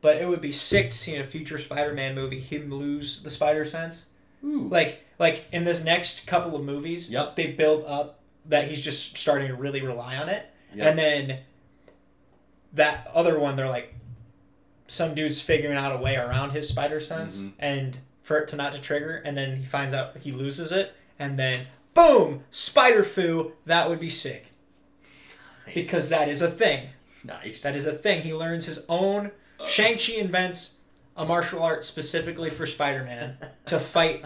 but 0.00 0.18
it 0.18 0.28
would 0.28 0.40
be 0.40 0.52
sick 0.52 0.90
to 0.92 0.96
see 0.96 1.16
in 1.16 1.20
a 1.20 1.24
future 1.24 1.58
Spider-Man 1.58 2.14
movie 2.14 2.38
him 2.38 2.72
lose 2.72 3.24
the 3.24 3.28
spider 3.28 3.64
sense. 3.64 4.04
Ooh. 4.44 4.68
Like, 4.68 5.00
like 5.18 5.46
in 5.50 5.64
this 5.64 5.82
next 5.82 6.28
couple 6.28 6.54
of 6.54 6.62
movies, 6.64 7.10
Yep. 7.10 7.34
they 7.34 7.48
build 7.48 7.84
up 7.86 8.20
that 8.46 8.68
he's 8.68 8.80
just 8.80 9.18
starting 9.18 9.48
to 9.48 9.54
really 9.56 9.80
rely 9.80 10.16
on 10.16 10.28
it, 10.28 10.46
Yep. 10.76 10.86
and 10.86 10.96
then 11.00 11.38
that 12.72 13.08
other 13.12 13.36
one, 13.36 13.56
they're 13.56 13.68
like, 13.68 13.96
some 14.86 15.12
dude's 15.12 15.40
figuring 15.40 15.76
out 15.76 15.92
a 15.92 15.98
way 15.98 16.14
around 16.14 16.50
his 16.50 16.68
spider 16.68 17.00
sense, 17.00 17.38
Mhm. 17.38 17.52
and 17.58 17.98
for 18.22 18.38
it 18.38 18.46
to 18.46 18.54
not 18.56 18.70
to 18.74 18.80
trigger, 18.80 19.16
and 19.24 19.36
then 19.36 19.56
he 19.56 19.64
finds 19.64 19.92
out 19.92 20.16
he 20.18 20.30
loses 20.30 20.70
it, 20.70 20.94
and 21.18 21.36
then 21.36 21.66
boom, 21.94 22.44
spider 22.52 23.02
foo. 23.02 23.54
That 23.66 23.88
would 23.88 23.98
be 23.98 24.08
sick 24.08 24.51
Nice. 25.66 25.74
because 25.74 26.08
that 26.08 26.28
is 26.28 26.42
a 26.42 26.50
thing. 26.50 26.88
nice. 27.24 27.60
That 27.62 27.74
is 27.76 27.86
a 27.86 27.92
thing. 27.92 28.22
He 28.22 28.34
learns 28.34 28.66
his 28.66 28.80
own. 28.88 29.30
Shang 29.66 29.96
Chi 29.96 30.14
invents 30.14 30.74
a 31.16 31.24
martial 31.24 31.62
art 31.62 31.84
specifically 31.84 32.50
for 32.50 32.66
Spider 32.66 33.04
Man 33.04 33.36
to 33.66 33.78
fight 33.78 34.24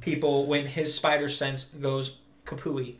people 0.00 0.46
when 0.46 0.66
his 0.66 0.94
spider 0.94 1.28
sense 1.28 1.64
goes 1.64 2.18
kapooey. 2.46 2.94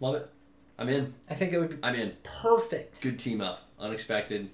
love 0.00 0.14
it. 0.16 0.30
I'm 0.78 0.88
in. 0.88 1.14
I 1.30 1.34
think 1.34 1.52
it 1.52 1.58
would 1.60 1.70
be 1.70 1.76
I'm 1.82 1.94
in. 1.94 2.16
perfect. 2.24 3.00
Good 3.00 3.18
team 3.18 3.40
up. 3.40 3.68
Unexpected. 3.78 4.50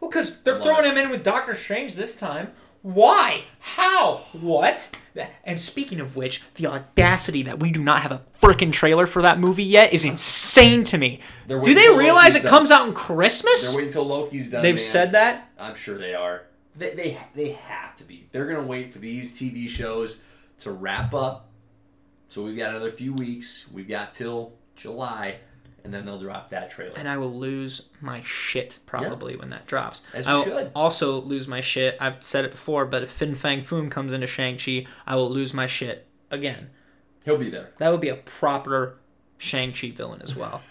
Well, 0.00 0.08
because 0.10 0.40
they're 0.42 0.56
throwing 0.58 0.84
it. 0.86 0.92
him 0.92 0.98
in 0.98 1.10
with 1.10 1.22
Doctor 1.24 1.54
Strange 1.54 1.94
this 1.94 2.16
time. 2.16 2.52
Why? 2.86 3.42
How? 3.58 4.20
What? 4.32 4.90
And 5.42 5.58
speaking 5.58 5.98
of 5.98 6.14
which, 6.14 6.40
the 6.54 6.68
audacity 6.68 7.42
that 7.42 7.58
we 7.58 7.72
do 7.72 7.82
not 7.82 8.02
have 8.02 8.12
a 8.12 8.22
freaking 8.40 8.70
trailer 8.70 9.08
for 9.08 9.22
that 9.22 9.40
movie 9.40 9.64
yet 9.64 9.92
is 9.92 10.04
insane 10.04 10.84
to 10.84 10.96
me. 10.96 11.18
Do 11.48 11.58
they 11.74 11.88
realize 11.88 12.34
Loki's 12.34 12.36
it 12.36 12.42
done. 12.42 12.50
comes 12.50 12.70
out 12.70 12.86
in 12.86 12.94
Christmas? 12.94 13.66
They're 13.66 13.74
waiting 13.74 13.88
until 13.88 14.04
Loki's 14.04 14.50
done. 14.50 14.62
They've 14.62 14.76
man. 14.76 14.84
said 14.84 15.12
that. 15.12 15.50
I'm 15.58 15.74
sure 15.74 15.98
they 15.98 16.14
are. 16.14 16.44
They, 16.76 16.94
they 16.94 17.18
they 17.34 17.52
have 17.52 17.96
to 17.96 18.04
be. 18.04 18.28
They're 18.30 18.46
gonna 18.46 18.62
wait 18.62 18.92
for 18.92 19.00
these 19.00 19.36
TV 19.36 19.68
shows 19.68 20.20
to 20.60 20.70
wrap 20.70 21.12
up. 21.12 21.48
So 22.28 22.44
we've 22.44 22.56
got 22.56 22.70
another 22.70 22.92
few 22.92 23.12
weeks. 23.12 23.66
We've 23.72 23.88
got 23.88 24.12
till 24.12 24.52
July, 24.76 25.40
and 25.86 25.94
then 25.94 26.04
they'll 26.04 26.18
drop 26.18 26.50
that 26.50 26.68
trailer. 26.68 26.92
and 26.98 27.08
I 27.08 27.16
will 27.16 27.32
lose 27.32 27.82
my 28.00 28.20
shit 28.22 28.80
probably 28.84 29.36
when 29.36 29.50
that 29.50 29.66
drops. 29.66 30.02
As 30.12 30.26
I 30.26 30.34
will 30.34 30.42
should. 30.44 30.70
also 30.74 31.20
lose 31.22 31.46
my 31.48 31.60
shit. 31.60 31.96
I've 32.00 32.22
said 32.22 32.44
it 32.44 32.50
before, 32.50 32.84
but 32.84 33.02
if 33.04 33.10
Fin 33.10 33.34
Fang 33.34 33.60
Foom 33.60 33.90
comes 33.90 34.12
into 34.12 34.26
Shang 34.26 34.58
Chi, 34.58 34.84
I 35.06 35.14
will 35.14 35.30
lose 35.30 35.54
my 35.54 35.66
shit 35.66 36.06
again. 36.30 36.70
He'll 37.24 37.38
be 37.38 37.48
there. 37.50 37.70
That 37.78 37.90
would 37.92 38.00
be 38.00 38.08
a 38.08 38.16
proper 38.16 38.98
Shang 39.38 39.72
Chi 39.72 39.90
villain 39.90 40.20
as 40.22 40.34
well. 40.36 40.60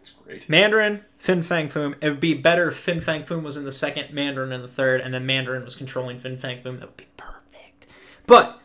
It's 0.00 0.12
Right. 0.26 0.48
Mandarin, 0.48 1.04
Fin 1.18 1.42
Fang 1.42 1.68
Foom. 1.68 1.94
It 2.00 2.08
would 2.08 2.18
be 2.20 2.34
better 2.34 2.68
if 2.68 2.76
Fin 2.76 3.00
Fang 3.00 3.22
Foom 3.22 3.42
was 3.44 3.56
in 3.56 3.64
the 3.64 3.70
second, 3.72 4.12
Mandarin 4.12 4.50
in 4.52 4.60
the 4.62 4.68
third, 4.68 5.00
and 5.00 5.14
then 5.14 5.24
Mandarin 5.26 5.62
was 5.64 5.76
controlling 5.76 6.18
Fin 6.18 6.36
Fang 6.38 6.58
Foom. 6.62 6.80
That 6.80 6.88
would 6.88 6.96
be 6.96 7.06
perfect. 7.16 7.86
But 8.26 8.60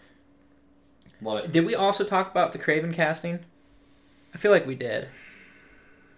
Love 1.22 1.46
it. 1.46 1.52
did 1.52 1.66
we 1.66 1.76
also 1.76 2.04
talk 2.04 2.32
about 2.32 2.54
the 2.54 2.60
Kraven 2.60 2.92
casting? 2.94 3.40
I 4.38 4.40
feel 4.40 4.52
like 4.52 4.68
we 4.68 4.76
did. 4.76 5.08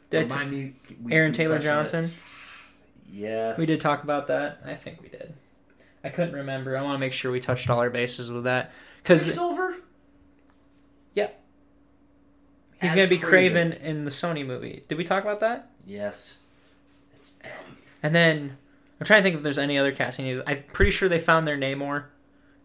Did 0.10 0.24
Remind 0.30 0.52
me. 0.52 0.74
we- 1.02 1.14
Aaron 1.14 1.32
we 1.32 1.38
Taylor. 1.38 1.58
Johnson? 1.58 2.12
Yes. 3.10 3.58
We 3.58 3.66
did 3.66 3.80
talk 3.80 4.04
about 4.04 4.28
that. 4.28 4.60
I 4.66 4.76
think 4.76 5.02
we 5.02 5.08
did. 5.08 5.36
I 6.04 6.10
couldn't 6.10 6.34
remember. 6.34 6.76
I 6.76 6.82
want 6.82 6.96
to 6.96 7.00
make 7.00 7.14
sure 7.14 7.32
we 7.32 7.40
touched 7.40 7.70
all 7.70 7.80
our 7.80 7.90
bases 7.90 8.30
with 8.30 8.44
that 8.44 8.74
because 9.02 9.24
Quicksilver. 9.24 9.78
he's 11.16 12.92
As 12.92 12.96
going 12.96 13.08
to 13.08 13.16
be 13.16 13.22
Kraven. 13.22 13.30
Craven 13.30 13.72
in 13.74 14.04
the 14.04 14.12
Sony 14.12 14.46
movie. 14.46 14.84
Did 14.90 14.98
we 14.98 15.06
talk 15.06 15.24
about 15.24 15.40
that? 15.40 15.70
Yes. 15.86 16.40
And 18.04 18.14
then 18.14 18.58
I'm 19.00 19.06
trying 19.06 19.20
to 19.20 19.24
think 19.24 19.36
if 19.38 19.44
there's 19.44 19.58
any 19.58 19.78
other 19.78 19.92
casting 19.94 20.26
news. 20.26 20.42
I'm 20.46 20.64
pretty 20.74 20.92
sure 20.92 21.08
they 21.08 21.20
found 21.20 21.48
their 21.48 21.58
Namor 21.58 22.06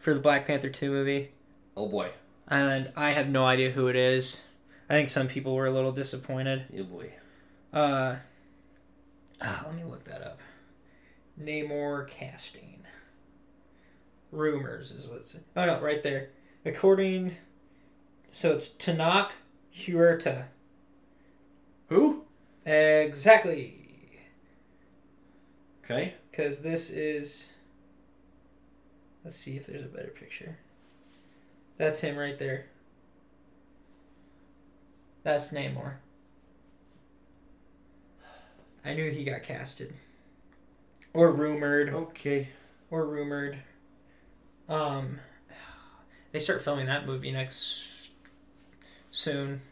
for 0.00 0.14
the 0.14 0.20
Black 0.20 0.46
Panther 0.48 0.68
2 0.68 0.90
movie, 0.90 1.30
Oh 1.76 1.88
boy. 1.88 2.11
and 2.48 2.90
I 2.96 3.11
have 3.11 3.28
no 3.28 3.44
idea 3.46 3.70
who 3.70 3.86
it 3.88 3.96
is. 3.96 4.40
I 4.89 4.95
think 4.95 5.09
some 5.09 5.28
people 5.28 5.55
were 5.55 5.66
a 5.66 5.70
little 5.72 5.93
disappointed. 5.93 6.64
Oh 6.78 6.82
boy. 6.85 7.11
Uh, 7.72 8.16
ah, 9.41 9.62
let 9.66 9.74
me 9.74 9.85
look 9.85 10.05
that 10.05 10.22
up. 10.22 10.41
Namor 11.41 12.07
casting. 12.09 12.82
Rumors 14.30 14.91
is 14.91 15.07
what's. 15.07 15.37
Oh 15.57 15.66
no, 15.66 15.80
right 15.80 16.03
there. 16.03 16.30
According, 16.64 17.37
so 18.30 18.53
it's 18.53 18.68
Tenoch 18.68 19.30
Huerta. 19.72 20.47
Who? 21.89 22.24
Exactly, 22.66 24.20
Okay. 25.85 26.14
because 26.30 26.61
this 26.61 26.91
is. 26.91 27.51
Let's 29.22 29.37
see 29.37 29.57
if 29.57 29.66
there's 29.66 29.82
a 29.82 29.87
better 29.87 30.09
picture. 30.09 30.59
That's 31.76 32.01
him 32.01 32.16
right 32.16 32.39
there. 32.39 32.66
That's 35.25 35.53
Namor. 35.53 35.95
I 38.85 38.95
knew 38.95 39.11
he 39.11 39.25
got 39.25 39.43
casted. 39.43 39.95
Or 41.12 41.33
rumored. 41.33 41.89
Okay. 41.93 42.49
or 42.91 43.07
rumored. 43.07 43.59
Um, 44.68 45.20
they 46.33 46.39
start 46.39 46.62
filming 46.62 46.87
that 46.87 47.07
movie 47.07 47.33
next 47.33 48.11
soon. 49.11 49.62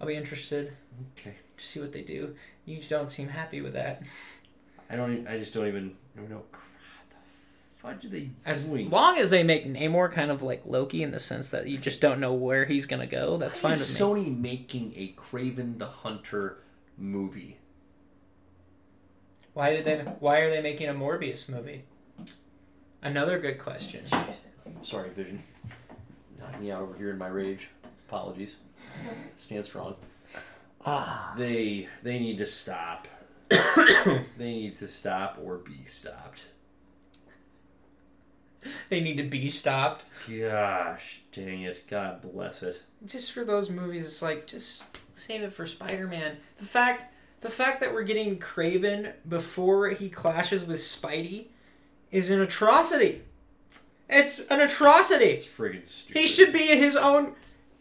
I'll 0.00 0.06
be 0.06 0.14
interested 0.14 0.76
Okay. 1.18 1.34
to 1.56 1.64
see 1.64 1.80
what 1.80 1.92
they 1.92 2.02
do. 2.02 2.34
You 2.64 2.80
don't 2.82 3.10
seem 3.10 3.28
happy 3.28 3.60
with 3.60 3.72
that. 3.74 4.02
I 4.88 4.96
don't. 4.96 5.26
I 5.26 5.38
just 5.38 5.52
don't 5.54 5.66
even 5.66 5.96
I 6.16 6.20
don't 6.20 6.30
know. 6.30 6.44
Fudge 7.84 8.06
are 8.06 8.08
they 8.08 8.30
As 8.46 8.68
doing? 8.68 8.88
long 8.88 9.18
as 9.18 9.28
they 9.28 9.42
make 9.42 9.66
Namor 9.66 10.10
kind 10.10 10.30
of 10.30 10.42
like 10.42 10.62
Loki 10.64 11.02
in 11.02 11.10
the 11.10 11.20
sense 11.20 11.50
that 11.50 11.68
you 11.68 11.76
just 11.76 12.00
don't 12.00 12.18
know 12.18 12.32
where 12.32 12.64
he's 12.64 12.86
gonna 12.86 13.06
go, 13.06 13.36
that's 13.36 13.62
Why 13.62 13.70
fine 13.74 13.80
is 13.80 14.00
with 14.00 14.16
me. 14.16 14.24
Sony 14.24 14.40
making 14.40 14.94
a 14.96 15.12
Kraven 15.20 15.78
the 15.78 15.86
Hunter 15.88 16.58
movie? 16.96 17.58
Why 19.52 19.70
did 19.70 19.84
they? 19.84 19.98
Why 20.18 20.38
are 20.40 20.50
they 20.50 20.62
making 20.62 20.88
a 20.88 20.94
Morbius 20.94 21.48
movie? 21.48 21.84
Another 23.02 23.38
good 23.38 23.58
question. 23.58 24.04
Sorry, 24.80 25.10
Vision. 25.10 25.42
Knocking 26.38 26.60
me 26.62 26.70
out 26.72 26.80
over 26.82 26.96
here 26.96 27.10
in 27.10 27.18
my 27.18 27.28
rage. 27.28 27.68
Apologies. 28.08 28.56
Stand 29.38 29.64
strong. 29.66 29.96
Ah, 30.86 31.34
They 31.36 31.86
they 32.02 32.18
need 32.18 32.38
to 32.38 32.46
stop. 32.46 33.06
they 33.48 34.24
need 34.38 34.76
to 34.76 34.88
stop 34.88 35.38
or 35.42 35.58
be 35.58 35.84
stopped. 35.84 36.46
they 38.88 39.00
need 39.00 39.16
to 39.16 39.22
be 39.24 39.50
stopped. 39.50 40.04
Gosh 40.28 41.20
dang 41.32 41.62
it. 41.62 41.86
God 41.88 42.22
bless 42.22 42.62
it. 42.62 42.80
just 43.04 43.32
for 43.32 43.44
those 43.44 43.70
movies 43.70 44.06
it's 44.06 44.22
like 44.22 44.46
just 44.46 44.82
save 45.12 45.42
it 45.42 45.52
for 45.52 45.64
spider-man 45.66 46.36
the 46.58 46.64
fact 46.64 47.06
the 47.40 47.50
fact 47.50 47.80
that 47.80 47.92
we're 47.92 48.02
getting 48.02 48.38
kraven 48.38 49.12
before 49.28 49.88
he 49.90 50.08
clashes 50.08 50.64
with 50.64 50.78
spidey 50.78 51.46
is 52.10 52.30
an 52.30 52.40
atrocity 52.40 53.22
it's 54.08 54.38
an 54.50 54.60
atrocity 54.60 55.24
It's 55.26 55.46
friggin' 55.46 55.86
stupid. 55.86 56.20
he 56.20 56.26
should 56.26 56.52
be 56.52 56.58
his 56.66 56.96
own 56.96 57.34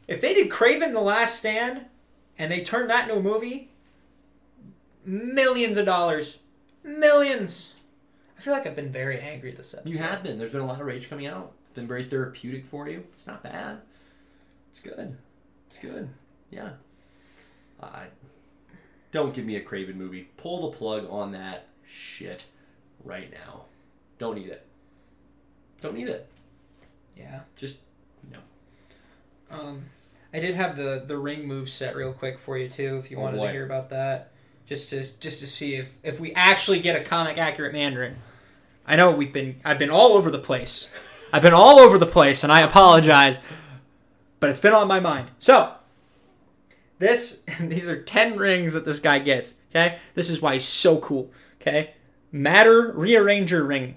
if 0.08 0.20
they 0.22 0.34
did 0.34 0.50
kraven 0.50 0.92
the 0.94 1.02
last 1.02 1.36
stand 1.40 1.86
and 2.38 2.52
they 2.52 2.62
turned 2.62 2.90
that 2.90 3.04
into 3.10 3.20
a 3.20 3.24
movie 3.24 3.70
millions 5.06 5.78
of 5.78 5.86
dollars 5.86 6.38
millions 6.84 7.74
feel 8.44 8.54
like 8.54 8.68
i've 8.68 8.76
been 8.76 8.91
very 8.91 9.20
angry 9.20 9.52
this 9.52 9.74
episode 9.74 9.91
You 9.94 10.00
have 10.00 10.22
been. 10.24 10.38
There's 10.38 10.52
been 10.52 10.62
a 10.62 10.66
lot 10.68 10.80
of 10.82 10.86
rage 10.88 11.10
coming 11.10 11.26
out. 11.28 11.54
It's 11.66 11.76
been 11.76 11.88
very 11.88 12.04
therapeutic 12.04 12.66
for 12.66 12.88
you. 12.89 13.04
It's 13.14 13.26
not 13.26 13.41
bad. 13.44 13.80
It's 14.72 14.80
good. 14.80 15.18
It's 15.70 15.80
good. 15.80 16.10
Yeah. 16.52 16.72
I 17.82 18.06
don't 19.12 19.34
give 19.34 19.46
me 19.46 19.56
a 19.56 19.62
Kraven 19.64 19.96
movie. 19.96 20.30
Pull 20.38 20.70
the 20.72 20.78
plug 20.78 21.06
on 21.10 21.32
that 21.32 21.68
shit 21.86 22.46
right 23.04 23.32
now. 23.32 23.64
Don't 24.20 24.36
need 24.36 24.50
it. 24.50 24.66
Don't 25.82 25.96
need 25.96 26.10
it. 26.10 26.28
yeah 27.18 27.41
Just 27.58 27.78
no. 28.32 28.39
Um, 29.52 29.86
I 30.34 30.39
did 30.39 30.56
have 30.56 30.76
the 30.78 31.04
the 31.06 31.18
ring 31.18 31.48
move 31.48 31.70
set 31.70 31.96
real 31.96 32.14
quick 32.14 32.39
for 32.39 32.58
you 32.58 32.68
too, 32.70 32.98
if 32.98 33.10
you 33.12 33.18
Oh, 33.18 33.22
wanted 33.22 33.38
boy. 33.38 33.48
to 33.48 33.52
hear 33.54 33.66
about 33.66 33.89
that. 33.89 34.32
Just 34.66 34.89
to 34.91 35.04
just 35.20 35.39
to 35.39 35.48
see 35.48 35.76
if 35.76 35.96
if 36.04 36.20
we 36.20 36.34
actually 36.34 36.80
get 36.80 36.96
a 37.00 37.04
comic 37.04 37.38
accurate 37.38 37.74
Mandarin. 37.74 38.18
I 38.86 38.96
know 38.96 39.12
we've 39.12 39.34
been 39.34 39.60
I've 39.64 39.80
been 39.80 39.90
all 39.90 40.14
over 40.14 40.30
the 40.30 40.40
place. 40.40 40.88
I've 41.32 41.42
been 41.42 41.54
all 41.54 41.80
over 41.80 41.98
the 41.98 42.06
place, 42.06 42.44
and 42.44 42.52
I 42.52 42.62
apologize, 42.62 43.40
but 44.40 44.50
it's 44.50 44.60
been 44.60 44.74
on 44.74 44.88
my 44.88 45.00
mind. 45.00 45.32
So 45.40 45.74
this 47.00 47.44
these 47.60 47.90
are 47.90 48.02
ten 48.02 48.38
rings 48.38 48.74
that 48.74 48.86
this 48.86 49.00
guy 49.00 49.20
gets. 49.20 49.54
Okay, 49.72 49.98
this 50.16 50.30
is 50.30 50.42
why 50.42 50.54
he's 50.54 50.68
so 50.68 50.98
cool. 50.98 51.32
Okay, 51.62 51.94
matter 52.32 52.92
rearranger 52.94 53.66
ring. 53.68 53.96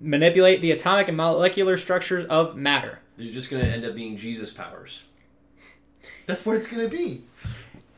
Manipulate 0.00 0.60
the 0.62 0.70
atomic 0.70 1.08
and 1.08 1.16
molecular 1.16 1.76
structures 1.76 2.26
of 2.26 2.56
matter. 2.56 3.00
You're 3.16 3.34
just 3.34 3.50
gonna 3.50 3.64
end 3.64 3.84
up 3.84 3.94
being 3.94 4.16
Jesus 4.16 4.50
powers. 4.50 5.02
That's 6.26 6.46
what 6.46 6.56
it's 6.56 6.66
gonna 6.66 6.88
be. 6.88 7.24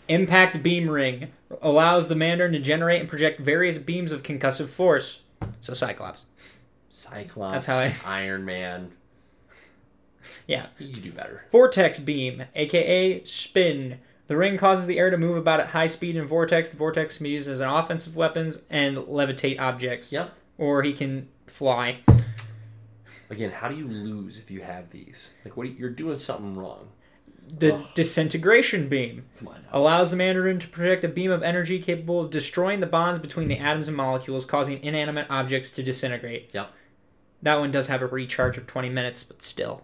Impact 0.08 0.62
Beam 0.62 0.90
Ring 0.90 1.30
allows 1.60 2.08
the 2.08 2.16
Mandarin 2.16 2.52
to 2.52 2.58
generate 2.58 3.00
and 3.00 3.08
project 3.08 3.40
various 3.40 3.78
beams 3.78 4.10
of 4.10 4.22
concussive 4.22 4.68
force. 4.68 5.20
So 5.60 5.74
Cyclops. 5.74 6.26
Cyclops. 6.90 7.66
That's 7.66 7.66
how 7.66 7.76
I- 7.78 8.20
Iron 8.22 8.44
Man. 8.44 8.92
Yeah. 10.46 10.66
You 10.78 11.00
do 11.00 11.12
better. 11.12 11.44
Vortex 11.50 11.98
Beam, 11.98 12.44
aka 12.54 13.24
Spin. 13.24 13.98
The 14.28 14.36
ring 14.36 14.56
causes 14.56 14.86
the 14.86 14.98
air 14.98 15.10
to 15.10 15.18
move 15.18 15.36
about 15.36 15.60
at 15.60 15.68
high 15.68 15.88
speed 15.88 16.16
in 16.16 16.26
vortex. 16.26 16.70
The 16.70 16.76
vortex 16.76 17.16
can 17.16 17.24
be 17.24 17.30
used 17.30 17.48
as 17.48 17.60
an 17.60 17.68
offensive 17.68 18.14
weapons 18.16 18.60
and 18.70 18.96
levitate 18.98 19.60
objects. 19.60 20.12
Yep. 20.12 20.32
Or 20.58 20.82
he 20.82 20.92
can 20.92 21.28
fly. 21.46 21.98
Again, 23.30 23.50
how 23.50 23.68
do 23.68 23.74
you 23.74 23.86
lose 23.88 24.38
if 24.38 24.50
you 24.50 24.60
have 24.62 24.90
these? 24.90 25.34
Like, 25.44 25.56
what? 25.56 25.64
Are 25.66 25.70
you, 25.70 25.76
you're 25.76 25.90
doing 25.90 26.18
something 26.18 26.54
wrong. 26.54 26.88
The 27.48 27.74
Ugh. 27.74 27.86
disintegration 27.94 28.88
beam 28.88 29.24
Come 29.38 29.48
on. 29.48 29.54
Now. 29.62 29.68
allows 29.78 30.10
the 30.10 30.16
Mandarin 30.16 30.58
to 30.58 30.68
project 30.68 31.04
a 31.04 31.08
beam 31.08 31.30
of 31.30 31.42
energy 31.42 31.78
capable 31.80 32.20
of 32.20 32.30
destroying 32.30 32.80
the 32.80 32.86
bonds 32.86 33.18
between 33.20 33.48
the 33.48 33.58
atoms 33.58 33.88
and 33.88 33.96
molecules, 33.96 34.44
causing 34.44 34.82
inanimate 34.82 35.26
objects 35.28 35.70
to 35.72 35.82
disintegrate. 35.82 36.50
Yep. 36.52 36.70
That 37.42 37.58
one 37.58 37.70
does 37.72 37.88
have 37.88 38.02
a 38.02 38.06
recharge 38.06 38.56
of 38.56 38.66
20 38.66 38.88
minutes, 38.88 39.22
but 39.24 39.42
still. 39.42 39.82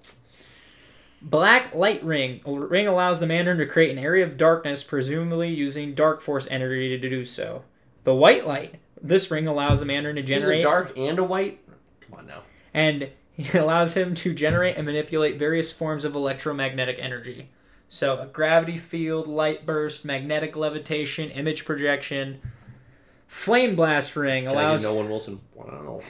Black 1.21 1.75
Light 1.75 2.03
Ring. 2.05 2.41
A 2.47 2.53
ring 2.53 2.87
allows 2.87 3.19
the 3.21 3.27
Mandarin 3.27 3.59
to 3.59 3.67
create 3.67 3.91
an 3.91 3.99
area 3.99 4.25
of 4.25 4.37
darkness, 4.37 4.85
presumably 4.85 5.49
using 5.49 5.95
dark 5.95 6.21
force 6.21 6.47
energy 6.51 6.89
to 6.99 7.09
do 7.11 7.25
so. 7.25 7.65
The 8.05 8.15
White 8.15 8.47
Light. 8.47 8.77
This 9.03 9.31
ring 9.31 9.47
allows 9.47 9.81
the 9.81 9.87
Mandarin 9.87 10.17
to 10.17 10.23
generate 10.23 10.63
dark 10.63 10.97
and 10.97 11.19
a 11.19 11.25
white. 11.25 11.61
Come 12.01 12.21
on 12.21 12.27
now. 12.27 12.43
and 12.73 13.11
it 13.39 13.55
allows 13.55 13.95
him 13.95 14.15
to 14.17 14.35
generate 14.35 14.77
and 14.77 14.85
manipulate 14.85 15.39
various 15.39 15.73
forms 15.73 16.05
of 16.05 16.15
electromagnetic 16.15 16.99
energy. 16.99 17.49
So, 17.89 18.19
a 18.19 18.27
gravity 18.27 18.77
field, 18.77 19.27
light 19.27 19.65
burst, 19.65 20.05
magnetic 20.05 20.57
levitation, 20.57 21.31
image 21.31 21.65
projection. 21.65 22.41
Flame 23.27 23.77
Blast 23.77 24.15
Ring 24.15 24.45
Can 24.45 24.53
allows 24.53 24.87
one 24.87 25.09
Wilson? 25.09 25.41
Wow. 25.55 26.03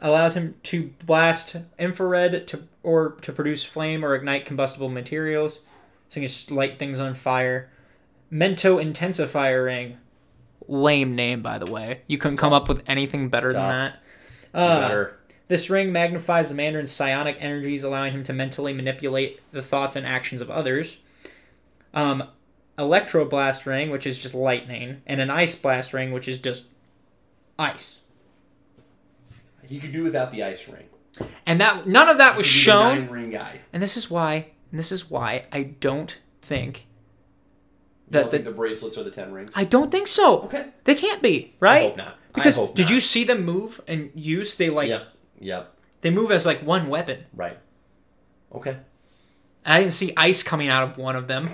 allows 0.00 0.36
him 0.36 0.54
to 0.62 0.92
blast 1.04 1.56
infrared 1.78 2.46
to 2.48 2.62
or 2.82 3.12
to 3.22 3.32
produce 3.32 3.64
flame 3.64 4.04
or 4.04 4.14
ignite 4.14 4.46
combustible 4.46 4.88
materials. 4.88 5.60
So 6.08 6.20
he 6.20 6.20
can 6.20 6.28
just 6.28 6.50
light 6.50 6.78
things 6.78 7.00
on 7.00 7.14
fire. 7.14 7.70
Mento 8.32 8.82
Intensifier 8.82 9.64
Ring. 9.64 9.98
Lame 10.68 11.14
name, 11.14 11.42
by 11.42 11.58
the 11.58 11.70
way. 11.70 12.02
You 12.06 12.16
couldn't 12.18 12.38
come 12.38 12.52
up 12.52 12.68
with 12.68 12.82
anything 12.86 13.28
better 13.28 13.52
than 13.52 13.68
that. 13.68 13.98
Uh, 14.54 14.80
better. 14.80 15.16
This 15.48 15.68
ring 15.68 15.92
magnifies 15.92 16.48
the 16.48 16.54
Mandarin's 16.54 16.90
psionic 16.90 17.36
energies, 17.40 17.84
allowing 17.84 18.12
him 18.12 18.24
to 18.24 18.32
mentally 18.32 18.72
manipulate 18.72 19.40
the 19.52 19.62
thoughts 19.62 19.94
and 19.96 20.06
actions 20.06 20.40
of 20.40 20.50
others. 20.50 20.98
Um, 21.92 22.24
electro 22.78 23.24
blast 23.24 23.66
ring, 23.66 23.90
which 23.90 24.06
is 24.06 24.18
just 24.18 24.34
lightning, 24.34 25.02
and 25.06 25.20
an 25.20 25.30
ice 25.30 25.54
blast 25.54 25.92
ring, 25.92 26.12
which 26.12 26.26
is 26.28 26.38
just 26.38 26.64
ice. 27.58 28.00
He 29.66 29.78
could 29.78 29.92
do 29.92 30.04
without 30.04 30.32
the 30.32 30.42
ice 30.42 30.66
ring. 30.68 30.84
And 31.46 31.60
that 31.60 31.86
none 31.86 32.08
of 32.08 32.18
that 32.18 32.36
was 32.36 32.46
He'd 32.46 32.52
be 32.52 32.58
the 32.58 32.64
shown. 32.64 33.08
ring 33.08 33.30
guy. 33.30 33.60
And 33.72 33.82
this 33.82 33.96
is 33.96 34.10
why. 34.10 34.48
And 34.70 34.78
this 34.78 34.90
is 34.90 35.08
why 35.08 35.46
I 35.52 35.62
don't 35.62 36.18
think 36.42 36.86
that 38.10 38.22
don't 38.22 38.24
the, 38.30 38.30
think 38.38 38.44
the 38.44 38.50
bracelets 38.50 38.98
are 38.98 39.04
the 39.04 39.10
ten 39.10 39.32
rings? 39.32 39.52
I 39.54 39.64
don't 39.64 39.90
think 39.92 40.08
so. 40.08 40.40
okay. 40.42 40.66
They 40.84 40.94
can't 40.96 41.22
be 41.22 41.54
right. 41.60 41.82
I 41.82 41.88
hope 41.88 41.96
not. 41.96 42.18
Because 42.34 42.58
I 42.58 42.60
hope 42.62 42.74
did 42.74 42.86
not. 42.86 42.90
you 42.94 43.00
see 43.00 43.22
them 43.24 43.44
move 43.44 43.80
and 43.86 44.10
use? 44.14 44.56
They 44.56 44.68
like 44.70 44.88
Yep. 44.88 45.06
Yep. 45.40 45.74
they 46.00 46.10
move 46.10 46.30
as 46.30 46.46
like 46.46 46.62
one 46.62 46.88
weapon. 46.88 47.24
Right. 47.34 47.58
Okay. 48.54 48.78
I 49.64 49.80
didn't 49.80 49.92
see 49.92 50.12
ice 50.16 50.42
coming 50.42 50.68
out 50.68 50.82
of 50.82 50.98
one 50.98 51.16
of 51.16 51.26
them, 51.26 51.50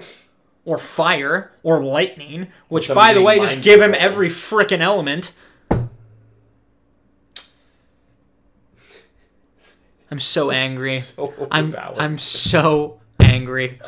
or 0.64 0.76
fire, 0.78 1.52
or 1.62 1.82
lightning. 1.82 2.48
Which, 2.68 2.88
by 2.92 3.14
the 3.14 3.22
way, 3.22 3.38
just 3.38 3.62
give 3.62 3.80
him 3.80 3.94
every 3.96 4.28
frickin' 4.28 4.80
element. 4.80 5.32
I'm 10.10 10.18
so 10.18 10.50
angry. 10.50 11.00
So 11.00 11.32
I'm. 11.50 11.74
I'm 11.76 12.18
so 12.18 13.00
angry. 13.20 13.80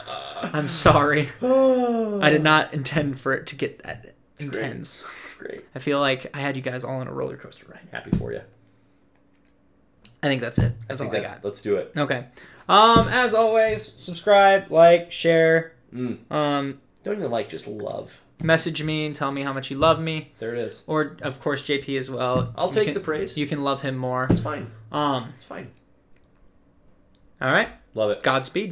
I'm 0.42 0.68
sorry. 0.68 1.30
I 1.42 2.30
did 2.30 2.42
not 2.42 2.72
intend 2.72 3.18
for 3.20 3.32
it 3.34 3.46
to 3.48 3.56
get 3.56 3.82
that 3.82 4.14
great. 4.38 4.46
intense. 4.46 5.04
It's 5.24 5.34
great. 5.34 5.64
I 5.74 5.78
feel 5.80 6.00
like 6.00 6.34
I 6.34 6.40
had 6.40 6.56
you 6.56 6.62
guys 6.62 6.84
all 6.84 7.00
on 7.00 7.08
a 7.08 7.12
roller 7.12 7.36
coaster 7.36 7.66
ride. 7.68 7.88
Happy 7.90 8.16
for 8.16 8.32
you. 8.32 8.42
I 10.22 10.28
think 10.28 10.40
that's 10.40 10.58
it. 10.58 10.72
That's 10.88 11.00
I 11.00 11.06
all 11.06 11.14
I 11.16 11.20
got. 11.20 11.44
Let's 11.44 11.60
do 11.60 11.76
it. 11.76 11.92
Okay. 11.96 12.26
Um, 12.68 13.08
as 13.08 13.34
always, 13.34 13.92
subscribe, 13.96 14.70
like, 14.70 15.10
share. 15.10 15.72
Mm. 15.92 16.18
Um, 16.30 16.80
Don't 17.02 17.16
even 17.18 17.30
like, 17.30 17.48
just 17.48 17.66
love. 17.66 18.12
message 18.40 18.82
me 18.84 19.04
and 19.06 19.14
tell 19.14 19.32
me 19.32 19.42
how 19.42 19.52
much 19.52 19.70
you 19.70 19.76
love 19.76 20.00
me, 20.00 20.32
There 20.38 20.54
it 20.54 20.58
is. 20.60 20.84
or 20.86 21.16
of 21.22 21.40
course 21.40 21.62
JP 21.64 21.98
as 21.98 22.10
well. 22.10 22.52
I'll 22.56 22.68
You 22.68 22.72
take 22.74 22.84
can- 22.86 22.94
the 22.94 23.00
praise. 23.00 23.36
You 23.36 23.46
can 23.46 23.62
love 23.64 23.82
him 23.82 23.96
more. 23.96 24.26
It's 24.30 24.40
fine. 24.40 24.70
Um. 24.92 25.32
It's 25.36 25.44
fine. 25.44 25.70
All 27.40 27.52
right. 27.52 27.68
Love 27.94 28.10
it. 28.10 28.22
Godspeed. 28.22 28.70